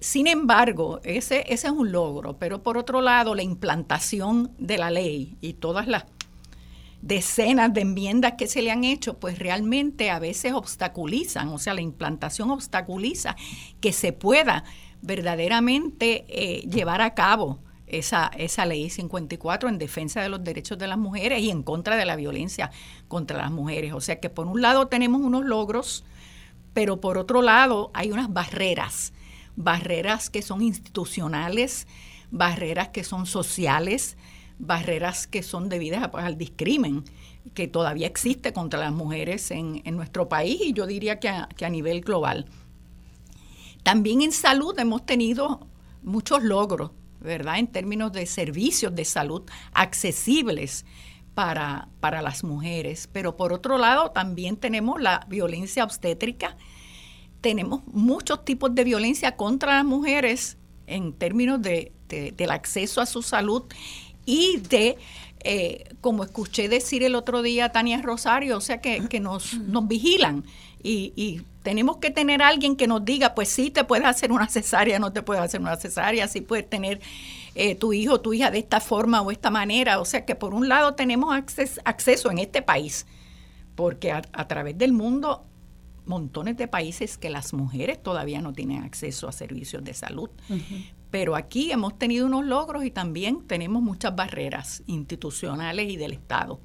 Sin 0.00 0.26
embargo, 0.26 1.00
ese, 1.04 1.44
ese 1.52 1.66
es 1.66 1.72
un 1.72 1.92
logro, 1.92 2.38
pero 2.38 2.62
por 2.62 2.78
otro 2.78 3.00
lado, 3.00 3.34
la 3.34 3.42
implantación 3.42 4.52
de 4.58 4.78
la 4.78 4.90
ley 4.90 5.36
y 5.40 5.54
todas 5.54 5.86
las 5.86 6.04
decenas 7.02 7.72
de 7.72 7.82
enmiendas 7.82 8.34
que 8.36 8.48
se 8.48 8.62
le 8.62 8.70
han 8.70 8.84
hecho, 8.84 9.14
pues 9.14 9.38
realmente 9.38 10.10
a 10.10 10.18
veces 10.18 10.52
obstaculizan, 10.52 11.48
o 11.48 11.58
sea, 11.58 11.74
la 11.74 11.80
implantación 11.80 12.50
obstaculiza 12.50 13.36
que 13.80 13.92
se 13.92 14.12
pueda 14.12 14.64
verdaderamente 15.02 16.24
eh, 16.28 16.62
llevar 16.68 17.00
a 17.02 17.14
cabo 17.14 17.60
esa, 17.86 18.30
esa 18.36 18.66
ley 18.66 18.90
54 18.90 19.68
en 19.68 19.78
defensa 19.78 20.20
de 20.20 20.28
los 20.28 20.42
derechos 20.42 20.78
de 20.78 20.88
las 20.88 20.98
mujeres 20.98 21.40
y 21.40 21.50
en 21.50 21.62
contra 21.62 21.96
de 21.96 22.04
la 22.04 22.16
violencia 22.16 22.70
contra 23.08 23.38
las 23.38 23.50
mujeres. 23.50 23.92
O 23.92 24.00
sea 24.00 24.18
que 24.18 24.30
por 24.30 24.46
un 24.46 24.60
lado 24.60 24.88
tenemos 24.88 25.20
unos 25.20 25.44
logros, 25.44 26.04
pero 26.72 27.00
por 27.00 27.18
otro 27.18 27.42
lado 27.42 27.90
hay 27.94 28.10
unas 28.10 28.32
barreras, 28.32 29.12
barreras 29.56 30.30
que 30.30 30.42
son 30.42 30.62
institucionales, 30.62 31.86
barreras 32.30 32.88
que 32.88 33.04
son 33.04 33.26
sociales, 33.26 34.16
barreras 34.58 35.26
que 35.26 35.42
son 35.42 35.68
debidas 35.68 36.08
pues, 36.08 36.24
al 36.24 36.38
discrimen 36.38 37.04
que 37.54 37.68
todavía 37.68 38.06
existe 38.06 38.52
contra 38.52 38.80
las 38.80 38.92
mujeres 38.92 39.50
en, 39.50 39.82
nuestro 39.96 40.28
país 40.28 40.60
y 40.60 40.72
yo 40.72 40.86
diría 40.86 41.20
que 41.20 41.28
a, 41.28 41.48
que 41.56 41.64
a 41.64 41.70
nivel 41.70 42.00
global. 42.00 42.46
También 43.82 44.20
en 44.22 44.32
salud 44.32 44.76
hemos 44.78 45.06
tenido 45.06 45.66
muchos 46.02 46.42
logros, 46.42 46.90
¿verdad? 47.20 47.58
En 47.58 47.68
términos 47.68 48.12
de 48.12 48.26
servicios 48.26 48.94
de 48.94 49.04
salud 49.04 49.42
accesibles 49.72 50.84
para, 51.34 51.88
para 52.00 52.22
las 52.22 52.42
mujeres. 52.42 53.08
Pero 53.12 53.36
por 53.36 53.52
otro 53.52 53.78
lado, 53.78 54.10
también 54.10 54.56
tenemos 54.56 55.00
la 55.00 55.24
violencia 55.28 55.84
obstétrica. 55.84 56.56
Tenemos 57.40 57.86
muchos 57.86 58.44
tipos 58.44 58.74
de 58.74 58.84
violencia 58.84 59.36
contra 59.36 59.76
las 59.76 59.84
mujeres 59.84 60.56
en 60.86 61.12
términos 61.12 61.60
de, 61.62 61.92
del 62.08 62.50
acceso 62.50 63.00
a 63.00 63.06
su 63.06 63.22
salud 63.22 63.64
y 64.24 64.58
de 64.68 64.96
eh, 65.48 65.84
como 66.00 66.24
escuché 66.24 66.68
decir 66.68 67.04
el 67.04 67.14
otro 67.14 67.40
día 67.42 67.70
Tania 67.70 68.02
Rosario, 68.02 68.56
o 68.56 68.60
sea 68.60 68.80
que, 68.80 69.20
nos, 69.20 69.54
nos 69.54 69.86
vigilan 69.86 70.44
y, 70.82 71.42
tenemos 71.62 71.96
que 71.96 72.12
tener 72.12 72.42
alguien 72.42 72.76
que 72.76 72.86
nos 72.86 73.04
diga, 73.04 73.34
pues 73.34 73.48
sí, 73.48 73.72
te 73.72 73.82
puedes 73.82 74.06
hacer 74.06 74.30
una 74.30 74.46
cesárea, 74.46 75.00
no 75.00 75.12
te 75.12 75.22
puedes 75.22 75.42
hacer 75.42 75.60
una 75.60 75.74
cesárea, 75.74 76.28
sí 76.28 76.40
puedes 76.40 76.70
tener 76.70 77.00
eh, 77.56 77.74
tu 77.74 77.92
hijo, 77.92 78.20
tu 78.20 78.32
hija 78.32 78.52
de 78.52 78.58
esta 78.58 78.78
forma 78.78 79.20
o 79.20 79.32
esta 79.32 79.50
manera. 79.50 79.98
O 79.98 80.04
sea 80.04 80.24
que 80.24 80.36
por 80.36 80.54
un 80.54 80.68
lado 80.68 80.94
tenemos 80.94 81.34
acceso 81.34 82.30
en 82.30 82.38
este 82.38 82.62
país, 82.62 83.04
porque 83.74 84.12
a, 84.12 84.22
través 84.46 84.78
del 84.78 84.92
mundo 84.92 85.44
montones 86.06 86.56
de 86.56 86.68
países 86.68 87.18
que 87.18 87.30
las 87.30 87.52
mujeres 87.52 88.02
todavía 88.02 88.40
no 88.40 88.52
tienen 88.52 88.82
acceso 88.82 89.28
a 89.28 89.32
servicios 89.32 89.84
de 89.84 89.94
salud. 89.94 90.30
Pero 91.10 91.36
aquí 91.36 91.72
hemos 91.72 91.98
tenido 91.98 92.26
unos 92.26 92.44
logros 92.44 92.84
y 92.84 92.90
también 92.90 93.46
tenemos 93.46 93.82
muchas 93.82 94.14
barreras 94.14 94.82
institucionales 94.86 95.90
y 95.90 95.96
del 95.96 96.12
Estado. 96.12 96.60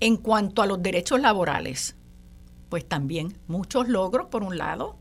En 0.00 0.16
cuanto 0.16 0.62
a 0.62 0.66
los 0.66 0.82
derechos 0.82 1.20
laborales, 1.20 1.96
pues 2.68 2.88
también 2.88 3.36
muchos 3.48 3.88
logros, 3.88 4.28
por 4.28 4.42
un 4.42 4.56
lado, 4.56 4.96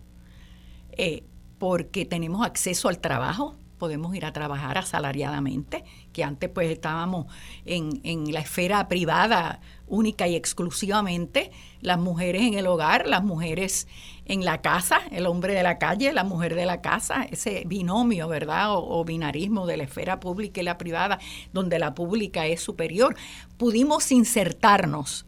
eh, 0.91 1.23
porque 1.57 2.05
tenemos 2.05 2.45
acceso 2.45 2.89
al 2.89 2.99
trabajo, 2.99 3.55
podemos 3.77 4.13
ir 4.15 4.25
a 4.25 4.33
trabajar 4.33 4.77
asalariadamente, 4.77 5.85
que 6.11 6.23
antes 6.23 6.49
pues 6.49 6.69
estábamos 6.69 7.27
en, 7.65 8.01
en, 8.03 8.33
la 8.33 8.41
esfera 8.41 8.87
privada 8.87 9.61
única 9.89 10.27
y 10.27 10.35
exclusivamente, 10.35 11.51
las 11.81 11.99
mujeres 11.99 12.43
en 12.43 12.53
el 12.53 12.67
hogar, 12.67 13.07
las 13.07 13.23
mujeres 13.23 13.87
en 14.25 14.45
la 14.45 14.61
casa, 14.61 15.01
el 15.11 15.25
hombre 15.25 15.53
de 15.53 15.63
la 15.63 15.77
calle, 15.77 16.13
la 16.13 16.23
mujer 16.23 16.55
de 16.55 16.65
la 16.65 16.81
casa, 16.81 17.23
ese 17.23 17.63
binomio, 17.65 18.27
¿verdad? 18.27 18.67
O, 18.71 19.03
binarismo 19.03 19.65
de 19.65 19.77
la 19.77 19.83
esfera 19.83 20.19
pública 20.19 20.61
y 20.61 20.63
la 20.63 20.77
privada, 20.77 21.19
donde 21.51 21.79
la 21.79 21.95
pública 21.95 22.45
es 22.45 22.61
superior. 22.61 23.15
Pudimos 23.57 24.11
insertarnos 24.11 25.25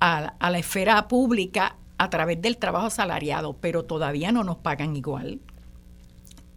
a, 0.00 0.34
a 0.38 0.50
la 0.50 0.58
esfera 0.58 1.06
pública 1.08 1.76
a 1.96 2.10
través 2.10 2.42
del 2.42 2.56
trabajo 2.56 2.86
asalariado, 2.86 3.56
pero 3.60 3.84
todavía 3.84 4.32
no 4.32 4.42
nos 4.42 4.56
pagan 4.56 4.96
igual, 4.96 5.40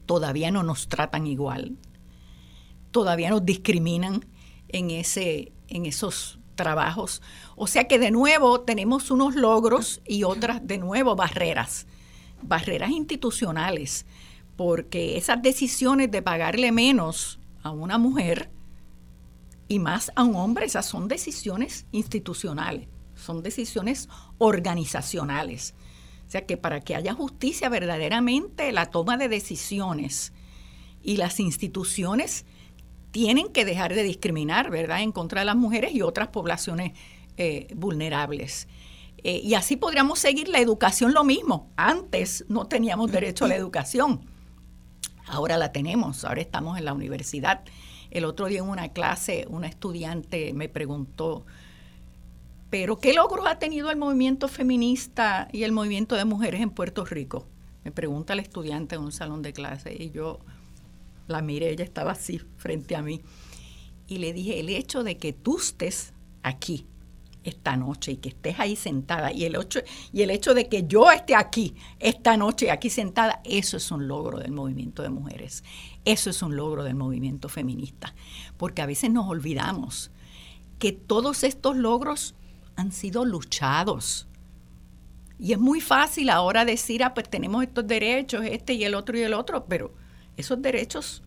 todavía 0.06 0.52
no 0.52 0.64
nos 0.64 0.88
tratan 0.88 1.28
igual, 1.28 1.78
todavía 2.92 3.30
nos 3.30 3.46
discriminan 3.46 4.26
en, 4.70 4.92
ese, 4.92 5.52
en 5.68 5.86
esos 5.86 6.40
trabajos. 6.58 7.22
O 7.56 7.68
sea 7.68 7.88
que 7.88 8.00
de 8.00 8.12
nuevo 8.12 8.60
tenemos 8.60 9.10
unos 9.12 9.36
logros 9.36 10.02
y 10.06 10.26
otras 10.26 10.68
de 10.68 10.78
nuevo 10.78 11.16
barreras, 11.16 11.88
barreras 12.42 12.90
institucionales, 12.90 14.06
porque 14.58 15.16
esas 15.16 15.42
decisiones 15.42 16.12
de 16.12 16.22
pagarle 16.22 16.74
menos 16.74 17.40
a 17.64 17.72
una 17.72 17.98
mujer 17.98 18.50
y 19.70 19.80
más 19.80 20.12
a 20.16 20.24
un 20.24 20.36
hombre, 20.36 20.66
esas 20.66 20.86
son 20.86 21.08
decisiones 21.08 21.86
institucionales, 21.94 22.90
son 23.16 23.42
decisiones 23.42 24.10
organizacionales. 24.38 25.74
O 26.28 26.32
sea 26.32 26.46
que 26.46 26.58
para 26.58 26.82
que 26.82 26.96
haya 26.96 27.14
justicia 27.14 27.70
verdaderamente, 27.70 28.74
la 28.74 28.88
toma 28.88 29.16
de 29.16 29.30
decisiones 29.30 30.34
y 31.02 31.16
las 31.16 31.40
instituciones 31.40 32.46
tienen 33.12 33.50
que 33.50 33.66
dejar 33.66 33.94
de 33.94 34.04
discriminar, 34.04 34.70
¿verdad?, 34.70 35.02
en 35.02 35.12
contra 35.12 35.42
de 35.42 35.46
las 35.46 35.56
mujeres 35.56 35.94
y 35.94 36.02
otras 36.02 36.30
poblaciones 36.30 36.94
eh, 37.38 37.68
vulnerables. 37.76 38.68
Eh, 39.24 39.42
y 39.44 39.56
así 39.56 39.76
podríamos 39.76 40.20
seguir 40.20 40.48
la 40.48 40.60
educación 40.60 41.14
lo 41.14 41.24
mismo. 41.24 41.72
Antes 41.76 42.46
no 42.50 42.68
teníamos 42.68 43.12
derecho 43.12 43.46
a 43.46 43.48
la 43.48 43.56
educación, 43.56 44.22
ahora 45.28 45.58
la 45.58 45.72
tenemos, 45.72 46.24
ahora 46.24 46.42
estamos 46.42 46.78
en 46.78 46.86
la 46.86 46.94
universidad. 46.94 47.64
El 48.10 48.26
otro 48.26 48.48
día 48.48 48.60
en 48.60 48.70
una 48.70 48.90
clase 48.90 49.46
una 49.50 49.68
estudiante 49.68 50.54
me 50.54 50.70
preguntó, 50.70 51.46
pero 52.70 53.00
¿qué 53.00 53.14
logros 53.14 53.46
ha 53.48 53.60
tenido 53.60 53.92
el 53.92 53.98
movimiento 53.98 54.48
feminista 54.48 55.48
y 55.52 55.64
el 55.64 55.72
movimiento 55.72 56.16
de 56.16 56.26
mujeres 56.26 56.62
en 56.62 56.70
Puerto 56.70 57.06
Rico? 57.06 57.48
Me 57.84 57.92
pregunta 57.92 58.34
el 58.34 58.40
estudiante 58.40 58.96
en 58.96 59.02
un 59.02 59.12
salón 59.12 59.42
de 59.42 59.54
clase 59.54 59.96
y 59.98 60.12
yo 60.12 60.40
la 61.28 61.42
miré, 61.42 61.72
ella 61.72 61.84
estaba 61.84 62.12
así 62.12 62.42
frente 62.58 62.96
a 62.96 63.02
mí. 63.02 63.22
Y 64.08 64.20
le 64.20 64.34
dije, 64.34 64.60
el 64.60 64.70
hecho 64.70 65.04
de 65.04 65.18
que 65.18 65.34
tú 65.34 65.58
estés 65.58 66.14
aquí 66.44 66.86
esta 67.44 67.78
noche 67.78 68.14
y 68.14 68.18
que 68.18 68.30
estés 68.30 68.60
ahí 68.60 68.76
sentada 68.76 69.32
y 69.32 69.46
el, 69.46 69.58
y 70.12 70.22
el 70.22 70.30
hecho 70.32 70.54
de 70.54 70.68
que 70.68 70.86
yo 70.86 71.12
esté 71.12 71.36
aquí 71.36 71.76
esta 72.00 72.36
noche 72.36 72.72
aquí 72.72 72.90
sentada, 72.90 73.42
eso 73.46 73.78
es 73.78 73.90
un 73.92 74.08
logro 74.08 74.40
del 74.40 74.52
movimiento 74.52 75.02
de 75.02 75.10
mujeres, 75.10 75.64
eso 76.04 76.30
es 76.30 76.42
un 76.42 76.56
logro 76.56 76.84
del 76.84 76.96
movimiento 76.96 77.48
feminista, 77.48 78.14
porque 78.58 78.82
a 78.82 78.86
veces 78.86 79.12
nos 79.12 79.28
olvidamos 79.28 80.12
que 80.78 80.92
todos 80.92 81.44
estos 81.44 81.78
logros 81.78 82.36
han 82.76 82.92
sido 82.92 83.26
luchados. 83.26 84.28
Y 85.40 85.54
es 85.54 85.60
muy 85.60 85.82
fácil 85.82 86.30
ahora 86.30 86.66
decir, 86.66 87.04
ah, 87.04 87.14
pues 87.14 87.30
tenemos 87.30 87.64
estos 87.64 87.86
derechos, 87.86 88.44
este 88.46 88.74
y 88.74 88.84
el 88.84 88.96
otro 88.96 89.18
y 89.18 89.22
el 89.22 89.34
otro, 89.34 89.66
pero 89.66 89.94
esos 90.38 90.62
derechos 90.62 91.24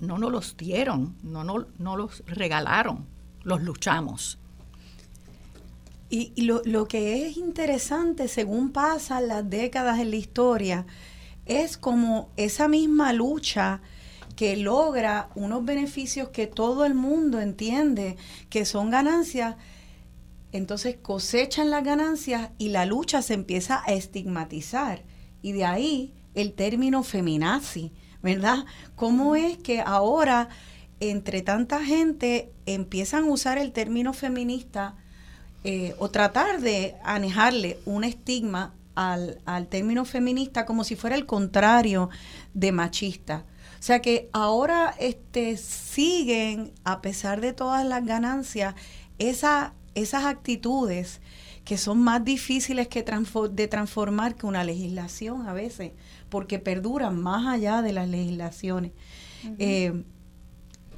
no 0.00 0.18
nos 0.18 0.30
los 0.30 0.56
dieron, 0.56 1.16
no, 1.22 1.44
no, 1.44 1.96
los 1.96 2.22
regalaron, 2.26 3.06
los 3.42 3.62
luchamos. 3.62 4.38
Y, 6.10 6.42
lo, 6.42 6.62
lo, 6.64 6.86
que 6.86 7.26
es 7.26 7.36
interesante, 7.36 8.28
según 8.28 8.70
pasan 8.70 9.28
las 9.28 9.48
décadas 9.48 9.98
en 9.98 10.10
la 10.10 10.16
historia, 10.16 10.86
es 11.46 11.78
como 11.78 12.30
esa 12.36 12.68
misma 12.68 13.12
lucha 13.12 13.80
que 14.36 14.56
logra 14.56 15.30
unos 15.34 15.64
beneficios 15.64 16.28
que 16.28 16.46
todo 16.46 16.84
el 16.84 16.94
mundo 16.94 17.40
entiende 17.40 18.16
que 18.50 18.64
son 18.64 18.90
ganancias, 18.90 19.56
entonces 20.52 20.96
cosechan 21.00 21.70
las 21.70 21.82
ganancias 21.82 22.50
y 22.58 22.68
la 22.68 22.86
lucha 22.86 23.22
se 23.22 23.34
empieza 23.34 23.82
a 23.84 23.94
estigmatizar. 23.94 25.02
Y 25.42 25.52
de 25.52 25.64
ahí 25.64 26.14
el 26.34 26.52
término 26.52 27.02
feminazi, 27.02 27.92
¿verdad? 28.22 28.64
¿Cómo 28.94 29.36
es 29.36 29.56
que 29.58 29.80
ahora, 29.80 30.48
entre 31.00 31.42
tanta 31.42 31.84
gente, 31.84 32.50
empiezan 32.66 33.24
a 33.24 33.30
usar 33.30 33.58
el 33.58 33.72
término 33.72 34.12
feminista 34.12 34.94
eh, 35.64 35.94
o 35.98 36.10
tratar 36.10 36.60
de 36.60 36.96
anejarle 37.04 37.78
un 37.84 38.04
estigma 38.04 38.74
al, 38.94 39.40
al 39.44 39.66
término 39.66 40.04
feminista 40.04 40.64
como 40.64 40.84
si 40.84 40.96
fuera 40.96 41.16
el 41.16 41.26
contrario 41.26 42.10
de 42.54 42.72
machista? 42.72 43.44
O 43.78 43.82
sea 43.82 44.00
que 44.00 44.28
ahora 44.32 44.94
este, 44.98 45.56
siguen, 45.56 46.72
a 46.84 47.02
pesar 47.02 47.40
de 47.40 47.52
todas 47.52 47.84
las 47.84 48.04
ganancias, 48.04 48.74
esa 49.18 49.74
esas 49.96 50.26
actitudes 50.26 51.20
que 51.64 51.78
son 51.78 51.98
más 51.98 52.24
difíciles 52.24 52.86
que 52.86 53.02
de 53.02 53.66
transformar 53.66 54.36
que 54.36 54.46
una 54.46 54.62
legislación 54.62 55.48
a 55.48 55.52
veces, 55.52 55.92
porque 56.28 56.58
perduran 56.58 57.20
más 57.20 57.46
allá 57.46 57.82
de 57.82 57.92
las 57.92 58.08
legislaciones. 58.08 58.92
Eh, 59.58 60.02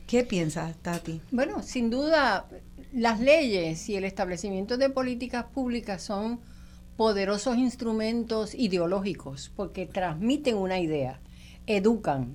¿Qué 0.06 0.24
piensas, 0.24 0.76
Tati? 0.78 1.20
Bueno, 1.30 1.62
sin 1.62 1.90
duda, 1.90 2.48
las 2.92 3.20
leyes 3.20 3.88
y 3.88 3.96
el 3.96 4.04
establecimiento 4.04 4.78
de 4.78 4.88
políticas 4.88 5.44
públicas 5.44 6.02
son 6.02 6.40
poderosos 6.96 7.58
instrumentos 7.58 8.54
ideológicos 8.54 9.52
porque 9.54 9.86
transmiten 9.86 10.56
una 10.56 10.80
idea, 10.80 11.20
educan, 11.66 12.34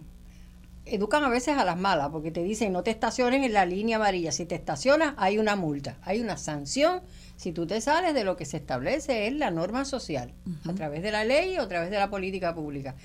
educan 0.85 1.23
a 1.23 1.29
veces 1.29 1.57
a 1.57 1.65
las 1.65 1.77
malas, 1.77 2.09
porque 2.09 2.31
te 2.31 2.43
dicen 2.43 2.71
no 2.71 2.83
te 2.83 2.91
estaciones 2.91 3.43
en 3.43 3.53
la 3.53 3.65
línea 3.65 3.97
amarilla. 3.97 4.31
Si 4.31 4.45
te 4.45 4.55
estacionas, 4.55 5.15
hay 5.17 5.37
una 5.37 5.55
multa, 5.55 5.97
hay 6.03 6.21
una 6.21 6.37
sanción. 6.37 7.01
Si 7.43 7.51
tú 7.51 7.67
te 7.67 7.81
sales 7.81 8.13
de 8.13 8.23
lo 8.23 8.37
que 8.37 8.45
se 8.45 8.55
establece 8.55 9.27
es 9.27 9.33
la 9.33 9.51
norma 9.51 9.83
social, 9.83 10.33
a 10.63 10.73
través 10.75 11.03
de 11.03 11.11
la 11.11 11.25
ley 11.25 11.57
o 11.57 11.63
a 11.63 11.67
través 11.67 11.91
de 11.91 11.97
la 11.97 12.09
política 12.09 12.55
pública. 12.55 12.95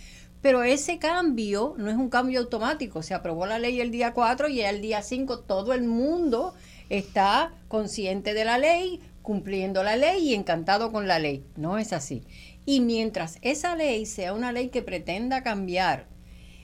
Pero 0.40 0.62
ese 0.62 1.00
cambio 1.00 1.74
no 1.76 1.90
es 1.90 1.96
un 1.96 2.08
cambio 2.08 2.38
automático. 2.38 3.02
Se 3.02 3.14
aprobó 3.14 3.46
la 3.46 3.58
ley 3.58 3.80
el 3.80 3.90
día 3.90 4.12
4 4.12 4.46
y 4.48 4.60
el 4.60 4.80
día 4.80 5.02
5 5.02 5.40
todo 5.40 5.72
el 5.72 5.82
mundo 5.82 6.54
está 6.88 7.52
consciente 7.66 8.32
de 8.32 8.44
la 8.44 8.58
ley, 8.58 9.00
cumpliendo 9.22 9.82
la 9.82 9.96
ley 9.96 10.28
y 10.28 10.34
encantado 10.34 10.92
con 10.92 11.08
la 11.08 11.18
ley. 11.18 11.44
No 11.56 11.76
es 11.76 11.92
así. 11.92 12.22
Y 12.64 12.78
mientras 12.78 13.38
esa 13.42 13.74
ley 13.74 14.06
sea 14.06 14.34
una 14.34 14.52
ley 14.52 14.68
que 14.68 14.82
pretenda 14.82 15.42
cambiar 15.42 16.06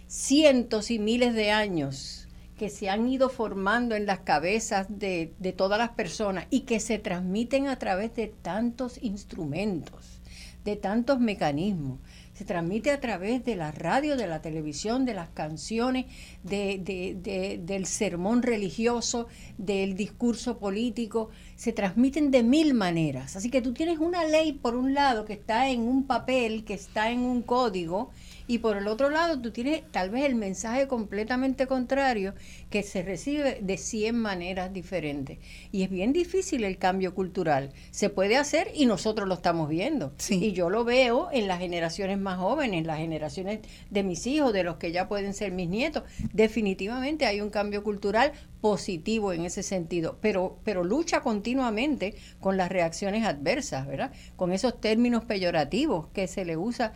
cientos 0.07 0.93
y 0.93 1.01
miles 1.01 1.35
de 1.35 1.51
años 1.51 2.24
que 2.65 2.71
se 2.71 2.89
han 2.89 3.07
ido 3.11 3.29
formando 3.29 3.95
en 3.95 4.07
las 4.07 4.21
cabezas 4.21 4.87
de, 4.89 5.35
todas 5.55 5.79
las 5.79 5.91
personas 5.91 6.47
y 6.49 6.61
que 6.61 6.81
se 6.81 6.99
transmiten 6.99 7.67
a 7.67 7.79
través 7.79 8.17
de 8.17 8.29
tantos 8.29 8.99
instrumentos, 9.03 10.23
de 10.65 10.75
tantos 10.77 11.21
mecanismos, 11.21 11.99
se 12.33 12.47
transmite 12.47 12.91
a 12.91 13.03
través 13.03 13.45
de 13.45 13.55
la 13.55 13.71
radio, 13.71 14.17
de 14.17 14.27
la 14.27 14.41
televisión, 14.41 15.05
de 15.05 15.13
las 15.13 15.29
canciones, 15.29 16.07
de, 16.43 17.61
del 17.63 17.85
sermón 17.85 18.43
religioso, 18.43 19.27
del 19.59 19.95
discurso 19.95 20.57
político, 20.57 21.29
se 21.57 21.75
transmiten 21.75 22.31
de 22.31 22.43
mil 22.45 22.73
maneras. 22.73 23.37
Así 23.37 23.51
que 23.51 23.61
tú 23.61 23.75
tienes 23.75 23.99
una 23.99 24.25
ley 24.25 24.53
por 24.53 24.75
un 24.75 24.95
lado 24.95 25.27
que 25.27 25.35
está 25.35 25.69
en 25.69 25.83
un 25.83 26.07
papel, 26.07 26.65
que 26.65 26.73
está 26.73 27.11
en 27.11 27.21
un 27.21 27.43
código, 27.43 28.11
y 28.47 28.59
por 28.59 28.77
el 28.77 28.87
otro 28.89 29.11
lado 29.11 29.41
tú 29.41 29.51
tienes 29.51 29.83
tal 29.91 30.11
vez 30.11 30.25
el 30.25 30.35
mensaje 30.35 30.87
completamente 30.87 31.67
contrario 31.67 32.35
que 32.71 32.83
se 32.83 33.03
recibe 33.03 33.59
de 33.63 33.79
100 33.79 34.17
maneras 34.17 34.73
diferentes. 34.73 35.39
Y 35.73 35.83
es 35.83 35.91
bien 35.91 36.13
difícil 36.13 36.65
el 36.65 36.79
cambio 36.79 37.15
cultural. 37.15 37.73
Se 37.91 38.11
puede 38.11 38.37
hacer 38.37 38.71
y 38.75 38.87
nosotros 38.87 39.29
lo 39.29 39.35
estamos 39.35 39.69
viendo. 39.69 40.13
Y 40.29 40.53
yo 40.53 40.69
lo 40.69 40.85
veo 40.85 41.29
en 41.33 41.49
las 41.49 41.59
generaciones 41.59 42.19
más 42.19 42.39
jóvenes, 42.39 42.85
las 42.85 42.99
generaciones 42.99 43.61
de 43.91 44.03
mis 44.03 44.27
hijos, 44.27 44.53
de 44.53 44.65
los 44.65 44.77
que 44.77 44.93
ya 44.93 45.09
pueden 45.09 45.33
ser 45.33 45.53
mis 45.53 45.69
nietos. 45.69 46.03
Definitivamente 46.33 47.25
hay 47.25 47.41
un 47.41 47.51
cambio 47.51 47.83
cultural 47.83 48.33
positivo 48.65 49.35
en 49.35 49.45
ese 49.45 49.63
sentido, 49.63 50.17
pero, 50.23 50.59
pero 50.65 50.85
lucha 50.85 51.21
continuamente 51.21 52.15
con 52.41 52.57
las 52.57 52.71
reacciones 52.71 53.27
adversas, 53.27 53.87
¿verdad? 53.87 54.11
Con 54.37 54.53
esos 54.53 54.81
términos 54.81 55.23
peyorativos 55.27 56.07
que 56.15 56.27
se 56.29 56.47
le 56.47 56.57
usa 56.57 56.95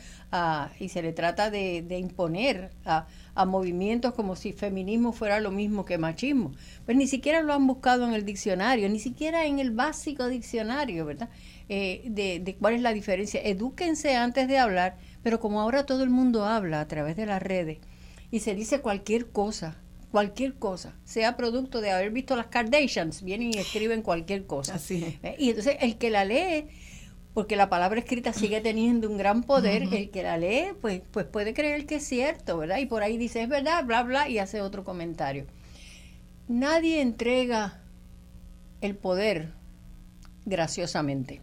y 0.80 0.88
se 0.88 1.02
le 1.02 1.12
trata 1.12 1.50
de, 1.50 1.84
imponer 1.98 2.70
a, 2.86 3.06
movimientos 3.44 4.14
como 4.14 4.34
si 4.34 4.54
feminismo 4.54 5.12
fuera 5.12 5.40
lo 5.40 5.50
mismo 5.50 5.84
que 5.84 5.98
machismo. 5.98 6.52
Pues 6.86 6.96
ni 6.96 7.06
siquiera 7.06 7.42
lo 7.42 7.52
han 7.52 7.66
buscado 7.66 8.06
en 8.06 8.14
el 8.14 8.24
diccionario, 8.24 8.88
ni 8.88 8.98
siquiera 8.98 9.44
en 9.44 9.58
el 9.58 9.70
básico 9.70 10.26
diccionario, 10.26 11.04
¿verdad? 11.04 11.28
Eh, 11.68 12.00
de, 12.06 12.40
de 12.40 12.56
cuál 12.56 12.76
es 12.76 12.80
la 12.80 12.94
diferencia. 12.94 13.42
Edúquense 13.44 14.16
antes 14.16 14.48
de 14.48 14.56
hablar, 14.56 14.96
pero 15.22 15.38
como 15.38 15.60
ahora 15.60 15.84
todo 15.84 16.02
el 16.02 16.08
mundo 16.08 16.46
habla 16.46 16.80
a 16.80 16.88
través 16.88 17.14
de 17.14 17.26
las 17.26 17.42
redes 17.42 17.76
y 18.30 18.40
se 18.40 18.54
dice 18.54 18.80
cualquier 18.80 19.26
cosa, 19.32 19.76
cualquier 20.18 20.54
cosa, 20.54 20.94
sea 21.04 21.36
producto 21.36 21.80
de 21.80 21.92
haber 21.92 22.10
visto 22.10 22.34
las 22.34 22.46
Kardashians, 22.46 23.22
vienen 23.22 23.54
y 23.54 23.58
escriben 23.58 24.02
cualquier 24.02 24.46
cosa. 24.46 24.74
Así 24.74 25.16
eh, 25.22 25.36
Y 25.38 25.50
entonces 25.50 25.76
el 25.80 25.96
que 25.96 26.10
la 26.10 26.24
lee, 26.24 26.66
porque 27.34 27.54
la 27.54 27.68
palabra 27.68 28.00
escrita 28.00 28.32
sigue 28.32 28.60
teniendo 28.60 29.08
un 29.08 29.16
gran 29.16 29.44
poder, 29.44 29.84
el 29.94 30.10
que 30.10 30.24
la 30.24 30.36
lee, 30.36 30.72
pues, 30.80 31.02
pues 31.12 31.24
puede 31.24 31.54
creer 31.54 31.86
que 31.86 31.94
es 31.96 32.04
cierto, 32.04 32.58
¿verdad? 32.58 32.78
Y 32.78 32.86
por 32.86 33.04
ahí 33.04 33.16
dice, 33.16 33.42
es 33.42 33.48
verdad, 33.48 33.84
bla, 33.84 34.02
bla, 34.02 34.28
y 34.28 34.40
hace 34.40 34.60
otro 34.60 34.82
comentario. 34.82 35.46
Nadie 36.48 37.00
entrega 37.00 37.80
el 38.80 38.96
poder 38.96 39.52
graciosamente. 40.46 41.42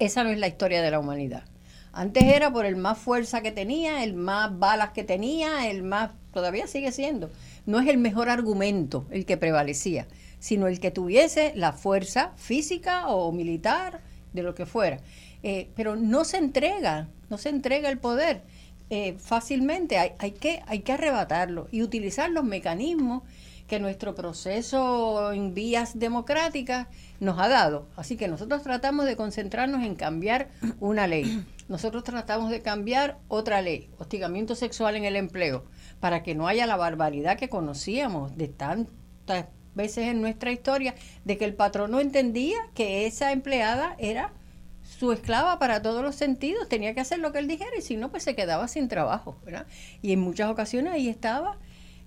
Esa 0.00 0.24
no 0.24 0.30
es 0.30 0.40
la 0.40 0.48
historia 0.48 0.82
de 0.82 0.90
la 0.90 0.98
humanidad. 0.98 1.44
Antes 1.92 2.24
era 2.24 2.52
por 2.52 2.66
el 2.66 2.74
más 2.74 2.98
fuerza 2.98 3.42
que 3.42 3.52
tenía, 3.52 4.02
el 4.02 4.14
más 4.14 4.58
balas 4.58 4.90
que 4.90 5.04
tenía, 5.04 5.70
el 5.70 5.84
más, 5.84 6.10
todavía 6.32 6.66
sigue 6.66 6.90
siendo 6.90 7.30
no 7.66 7.80
es 7.80 7.88
el 7.88 7.98
mejor 7.98 8.28
argumento 8.28 9.06
el 9.10 9.26
que 9.26 9.36
prevalecía, 9.36 10.06
sino 10.38 10.68
el 10.68 10.80
que 10.80 10.90
tuviese 10.90 11.52
la 11.54 11.72
fuerza 11.72 12.32
física 12.36 13.08
o 13.08 13.32
militar, 13.32 14.00
de 14.32 14.42
lo 14.42 14.54
que 14.54 14.66
fuera. 14.66 15.00
Eh, 15.42 15.70
pero 15.74 15.96
no 15.96 16.24
se 16.24 16.38
entrega, 16.38 17.08
no 17.30 17.38
se 17.38 17.48
entrega 17.48 17.88
el 17.88 17.98
poder 17.98 18.42
eh, 18.90 19.16
fácilmente, 19.18 19.98
hay, 19.98 20.12
hay, 20.18 20.32
que, 20.32 20.62
hay 20.66 20.80
que 20.80 20.92
arrebatarlo 20.92 21.68
y 21.72 21.82
utilizar 21.82 22.30
los 22.30 22.44
mecanismos 22.44 23.22
que 23.66 23.80
nuestro 23.80 24.14
proceso 24.14 25.32
en 25.32 25.52
vías 25.52 25.98
democráticas 25.98 26.86
nos 27.18 27.40
ha 27.40 27.48
dado. 27.48 27.88
Así 27.96 28.16
que 28.16 28.28
nosotros 28.28 28.62
tratamos 28.62 29.06
de 29.06 29.16
concentrarnos 29.16 29.84
en 29.84 29.96
cambiar 29.96 30.48
una 30.78 31.08
ley. 31.08 31.44
Nosotros 31.68 32.04
tratamos 32.04 32.50
de 32.50 32.62
cambiar 32.62 33.18
otra 33.26 33.60
ley, 33.60 33.90
hostigamiento 33.98 34.54
sexual 34.54 34.94
en 34.94 35.04
el 35.04 35.16
empleo 35.16 35.64
para 36.00 36.22
que 36.22 36.34
no 36.34 36.48
haya 36.48 36.66
la 36.66 36.76
barbaridad 36.76 37.38
que 37.38 37.48
conocíamos 37.48 38.36
de 38.36 38.48
tantas 38.48 39.46
veces 39.74 40.08
en 40.08 40.20
nuestra 40.20 40.52
historia, 40.52 40.94
de 41.24 41.36
que 41.36 41.44
el 41.44 41.54
patrón 41.54 41.90
no 41.90 42.00
entendía 42.00 42.56
que 42.74 43.06
esa 43.06 43.32
empleada 43.32 43.94
era 43.98 44.32
su 44.82 45.12
esclava 45.12 45.58
para 45.58 45.82
todos 45.82 46.02
los 46.02 46.14
sentidos, 46.14 46.68
tenía 46.68 46.94
que 46.94 47.00
hacer 47.00 47.18
lo 47.18 47.32
que 47.32 47.38
él 47.38 47.48
dijera 47.48 47.76
y 47.76 47.82
si 47.82 47.96
no, 47.96 48.10
pues 48.10 48.22
se 48.22 48.34
quedaba 48.34 48.68
sin 48.68 48.88
trabajo. 48.88 49.36
Y 50.00 50.12
en 50.12 50.20
muchas 50.20 50.50
ocasiones 50.50 50.92
ahí 50.92 51.08
estaba 51.08 51.58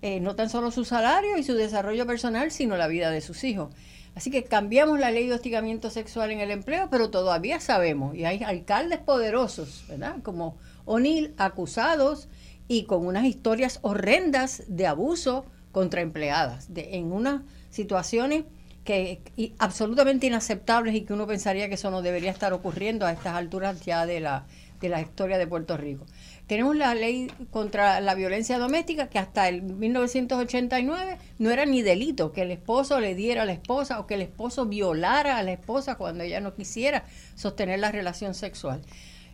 eh, 0.02 0.20
no 0.20 0.36
tan 0.36 0.50
solo 0.50 0.72
su 0.72 0.86
salario 0.86 1.38
y 1.38 1.44
su 1.44 1.54
desarrollo 1.54 2.08
personal, 2.08 2.52
sino 2.52 2.78
la 2.78 2.88
vida 2.88 3.12
de 3.12 3.22
sus 3.22 3.44
hijos. 3.44 3.74
Así 4.16 4.32
que 4.32 4.44
cambiamos 4.44 5.00
la 5.00 5.12
ley 5.12 5.28
de 5.28 5.36
hostigamiento 5.36 5.90
sexual 5.90 6.32
en 6.32 6.40
el 6.40 6.52
empleo, 6.52 6.88
pero 6.90 7.10
todavía 7.10 7.60
sabemos, 7.60 8.16
y 8.16 8.26
hay 8.26 8.44
alcaldes 8.44 9.00
poderosos, 9.00 9.86
¿verdad? 9.88 10.18
Como 10.24 10.58
O'Neill, 10.86 11.34
acusados 11.38 12.28
y 12.70 12.84
con 12.84 13.06
unas 13.06 13.26
historias 13.26 13.80
horrendas 13.82 14.64
de 14.68 14.88
abuso 14.88 15.46
contra 15.74 16.02
empleadas, 16.02 16.74
de, 16.74 16.96
en 16.96 17.12
unas 17.12 17.42
situaciones 17.72 18.46
que 18.86 19.22
absolutamente 19.58 20.28
inaceptables 20.28 20.96
y 20.96 21.02
que 21.02 21.14
uno 21.14 21.28
pensaría 21.28 21.68
que 21.68 21.76
eso 21.76 21.92
no 21.92 22.02
debería 22.02 22.32
estar 22.32 22.54
ocurriendo 22.54 23.06
a 23.06 23.12
estas 23.12 23.34
alturas 23.36 23.82
ya 23.82 24.06
de 24.06 24.20
la, 24.20 24.46
de 24.80 24.90
la 24.90 25.02
historia 25.02 25.38
de 25.38 25.48
Puerto 25.48 25.78
Rico. 25.78 26.06
Tenemos 26.48 26.76
la 26.76 26.96
ley 26.96 27.32
contra 27.52 28.02
la 28.02 28.16
violencia 28.16 28.58
doméstica 28.58 29.08
que 29.08 29.20
hasta 29.20 29.50
el 29.50 29.64
1989 29.64 31.18
no 31.40 31.52
era 31.52 31.66
ni 31.66 31.82
delito 31.82 32.32
que 32.32 32.44
el 32.44 32.52
esposo 32.52 33.00
le 33.00 33.16
diera 33.16 33.44
a 33.44 33.46
la 33.46 33.54
esposa 33.54 34.00
o 34.00 34.08
que 34.08 34.16
el 34.16 34.22
esposo 34.22 34.66
violara 34.66 35.38
a 35.38 35.44
la 35.44 35.54
esposa 35.54 35.96
cuando 35.96 36.24
ella 36.24 36.40
no 36.40 36.54
quisiera 36.54 37.04
sostener 37.36 37.80
la 37.80 37.92
relación 37.92 38.34
sexual. 38.34 38.82